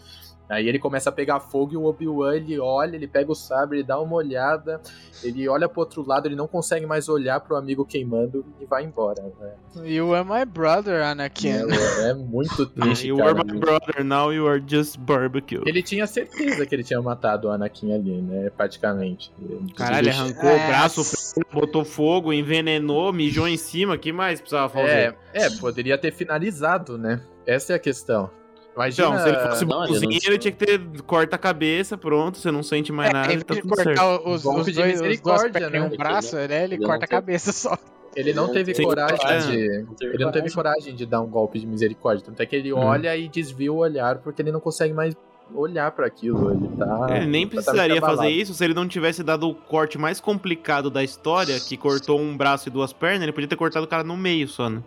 Aí 0.48 0.68
ele 0.68 0.78
começa 0.78 1.08
a 1.08 1.12
pegar 1.12 1.40
fogo 1.40 1.72
e 1.72 1.76
o 1.76 1.84
Obi-Wan 1.84 2.34
ele 2.36 2.58
olha, 2.58 2.96
ele 2.96 3.08
pega 3.08 3.32
o 3.32 3.34
sabre, 3.34 3.78
ele 3.78 3.86
dá 3.86 3.98
uma 3.98 4.14
olhada, 4.16 4.78
ele 5.22 5.48
olha 5.48 5.66
pro 5.68 5.80
outro 5.80 6.06
lado, 6.06 6.26
ele 6.28 6.36
não 6.36 6.46
consegue 6.46 6.84
mais 6.84 7.08
olhar 7.08 7.40
pro 7.40 7.56
amigo 7.56 7.82
queimando 7.84 8.44
e 8.60 8.66
vai 8.66 8.84
embora. 8.84 9.22
né? 9.40 9.54
You 9.84 10.14
are 10.14 10.22
my 10.28 10.44
brother, 10.44 11.02
Anakin. 11.02 11.48
É, 11.48 12.10
é 12.10 12.14
muito 12.14 12.66
triste, 12.68 13.08
you 13.08 13.16
cara. 13.16 13.30
are 13.30 13.38
my 13.44 13.58
brother, 13.58 14.04
now 14.04 14.30
you 14.32 14.46
are 14.46 14.62
just 14.66 14.98
barbecue. 14.98 15.62
Ele 15.64 15.82
tinha 15.82 16.06
certeza 16.06 16.66
que 16.66 16.74
ele 16.74 16.84
tinha 16.84 17.00
matado 17.00 17.48
o 17.48 17.50
Anakin 17.50 17.92
ali, 17.94 18.20
né? 18.20 18.50
Praticamente. 18.50 19.32
Caralho, 19.74 20.08
Ele- 20.08 20.10
arrancou 20.10 20.50
É, 20.50 20.54
o 20.64 20.66
braço, 20.68 21.34
botou 21.52 21.84
fogo, 21.86 22.32
envenenou, 22.34 23.12
mijou 23.14 23.48
em 23.48 23.56
cima, 23.56 23.96
que 23.96 24.12
mais 24.12 24.40
precisava 24.40 24.68
fazer? 24.68 25.16
É, 25.32 25.44
é, 25.46 25.50
poderia 25.58 25.96
ter 25.96 26.12
finalizado, 26.12 26.98
né? 26.98 27.22
Essa 27.46 27.72
é 27.72 27.76
a 27.76 27.78
questão. 27.78 28.30
Imagina... 28.74 29.08
Então, 29.08 29.18
se 29.22 29.28
ele 29.28 29.38
fosse 29.38 29.64
Não, 29.64 29.84
ele 29.84 29.92
bonzinho, 29.92 30.10
não- 30.10 30.18
ele 30.28 30.38
tinha 30.38 30.52
que 30.52 30.66
ter 30.66 30.80
corta 31.06 31.36
a 31.36 31.38
cabeça, 31.38 31.96
pronto, 31.96 32.38
você 32.38 32.50
não 32.50 32.62
sente 32.62 32.90
mais 32.92 33.12
nada, 33.12 33.28
É, 33.28 33.30
em 33.30 33.34
ele 33.34 33.44
tá 33.44 33.54
tudo 33.54 33.74
certo. 33.76 33.86
cortar 33.98 34.28
os, 34.28 34.44
os 34.44 34.66
de 34.66 34.72
dois, 34.72 35.00
os 35.00 35.06
e 35.06 35.70
né? 35.70 35.82
um 35.82 35.96
braço, 35.96 36.36
né, 36.36 36.64
ele 36.64 36.74
Ele 36.74 36.78
não 36.78 36.88
corta 36.88 37.04
a 37.04 37.08
cabeça 37.08 37.52
só. 37.52 37.78
Ele 38.16 38.32
não 38.32 38.52
teve 38.52 38.72
coragem 38.80 39.16
coragem. 39.18 39.50
de. 39.50 40.06
Ele 40.06 40.24
não 40.24 40.30
teve 40.32 40.50
coragem. 40.52 40.94
de 40.94 41.04
dar 41.06 41.20
um 41.20 41.26
golpe 41.26 41.58
de 41.58 41.66
misericórdia. 41.66 42.24
Tanto 42.24 42.40
é 42.40 42.46
que 42.46 42.54
ele 42.54 42.72
Hum. 42.72 42.78
olha 42.78 43.16
e 43.16 43.28
desvia 43.28 43.72
o 43.72 43.76
olhar, 43.76 44.18
porque 44.18 44.40
ele 44.40 44.52
não 44.52 44.60
consegue 44.60 44.92
mais 44.94 45.16
olhar 45.52 45.90
pra 45.90 46.06
aquilo. 46.06 46.52
Ele 46.52 46.68
tá. 46.76 46.84
Ele 47.16 47.26
nem 47.26 47.44
completamente 47.44 47.48
precisaria 47.48 48.00
fazer 48.00 48.28
isso 48.28 48.54
se 48.54 48.64
ele 48.64 48.72
não 48.72 48.86
tivesse 48.86 49.24
dado 49.24 49.48
o 49.48 49.54
corte 49.54 49.98
mais 49.98 50.20
complicado 50.20 50.90
da 50.90 51.02
história, 51.02 51.58
que 51.58 51.76
cortou 51.76 52.20
um 52.20 52.36
braço 52.36 52.68
e 52.68 52.70
duas 52.72 52.92
pernas, 52.92 53.22
ele 53.24 53.32
podia 53.32 53.48
ter 53.48 53.56
cortado 53.56 53.84
o 53.84 53.88
cara 53.88 54.04
no 54.04 54.16
meio 54.16 54.46
só, 54.46 54.70
né? 54.70 54.80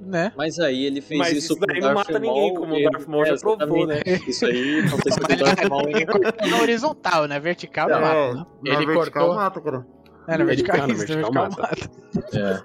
Né? 0.00 0.32
Mas 0.34 0.58
aí 0.58 0.86
ele 0.86 1.00
fez 1.02 1.18
Mas 1.18 1.28
isso 1.32 1.38
isso 1.52 1.56
com 1.58 1.66
daí 1.66 1.78
o 1.78 1.82
não 1.82 1.94
mata 1.94 2.18
ninguém, 2.18 2.54
como 2.54 2.74
o 2.74 2.90
Darth 2.90 3.06
Maul 3.06 3.26
já 3.26 3.34
é, 3.34 3.36
provou, 3.38 3.86
né? 3.86 4.00
Isso 4.26 4.46
aí 4.46 4.80
aconteceu 4.80 5.22
com 5.26 5.32
o 5.32 5.36
Darth 5.36 5.64
Maul. 5.68 5.88
Ele 5.90 6.06
cortou 6.06 6.48
na 6.48 6.60
horizontal, 6.62 7.28
na 7.28 7.38
vertical 7.38 7.88
Não, 7.88 8.00
mata. 8.00 8.16
É, 8.64 8.70
né? 8.70 8.76
ele 8.82 8.94
cortou- 8.94 9.34
mata, 9.34 9.60
cara. 9.60 9.86
É, 10.26 10.38
na 10.38 10.44
vertical, 10.44 10.76
na 10.78 10.86
isso, 10.88 10.96
na 10.96 11.04
vertical, 11.06 11.32
vertical 11.32 11.50
mata. 11.50 12.64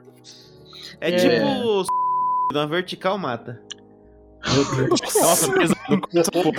É. 1.01 1.09
É, 1.09 1.11
É. 1.11 1.17
tipo. 1.17 1.85
Na 2.53 2.65
vertical 2.67 3.17
mata. 3.17 3.61
Nossa. 4.45 5.51
Essa 6.15 6.31
porra. 6.31 6.51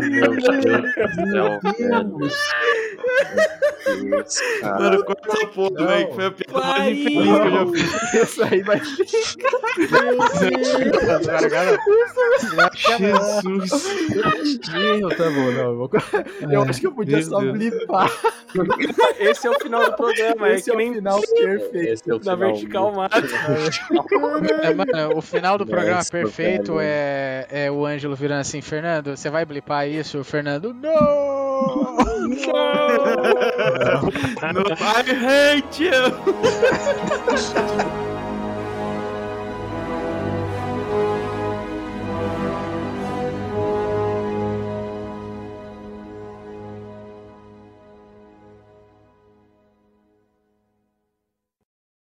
Meu 0.00 0.40
Deus 0.40 0.56
do 0.80 1.18
céu, 1.32 1.60
velho. 1.62 2.20
Mano, 4.78 5.04
corta 5.04 5.28
essa 5.32 5.46
porra, 5.48 5.86
velho. 5.86 6.08
que 6.08 6.14
Foi 6.14 6.24
a 6.26 6.30
piada 6.30 6.60
mais 6.60 6.96
infeliz 6.98 7.22
que 7.22 7.46
eu 7.46 7.50
já 7.50 7.66
fiz. 7.66 8.12
Isso 8.14 8.42
aí 8.44 8.62
vai. 8.62 8.80
Jesus. 12.98 13.70
Não, 15.00 15.08
tá 15.10 15.24
bom, 15.30 15.50
não. 15.50 15.60
eu 15.62 15.76
vou- 15.76 15.90
Eu 16.50 16.62
acho 16.62 16.80
que 16.80 16.86
eu 16.86 16.92
podia 16.92 17.16
Meu 17.18 17.26
só 17.26 17.40
Deus. 17.40 17.52
blipar. 17.52 18.10
Esse 19.18 19.46
é 19.46 19.50
o 19.50 19.60
final 19.60 19.84
do 19.84 19.92
programa, 19.96 20.48
é 20.48 20.54
Esse 20.54 20.64
que 20.64 20.70
é 20.70 20.74
o 20.74 20.76
nem 20.76 20.94
final 20.94 21.20
perfeito. 21.20 21.76
Esse 21.92 22.10
é 22.10 22.14
o 22.14 22.20
na 22.24 22.34
vertical 22.34 22.92
mata. 22.92 23.18
É, 24.62 24.74
mano, 24.74 25.09
o 25.14 25.20
final 25.20 25.58
do 25.58 25.66
programa 25.66 25.96
Nossa, 25.96 26.10
perfeito 26.10 26.78
é, 26.80 27.46
é 27.50 27.70
o 27.70 27.84
Ângelo 27.84 28.16
virando 28.16 28.40
assim, 28.40 28.60
Fernando, 28.60 29.16
você 29.16 29.30
vai 29.30 29.44
blipar 29.44 29.88
isso? 29.88 30.18
O 30.18 30.24
Fernando, 30.24 30.74
não! 30.74 32.00
Não! 32.30 32.38
não! 34.52 34.62
I 34.70 35.10
hate 35.10 35.84
you! 35.84 35.90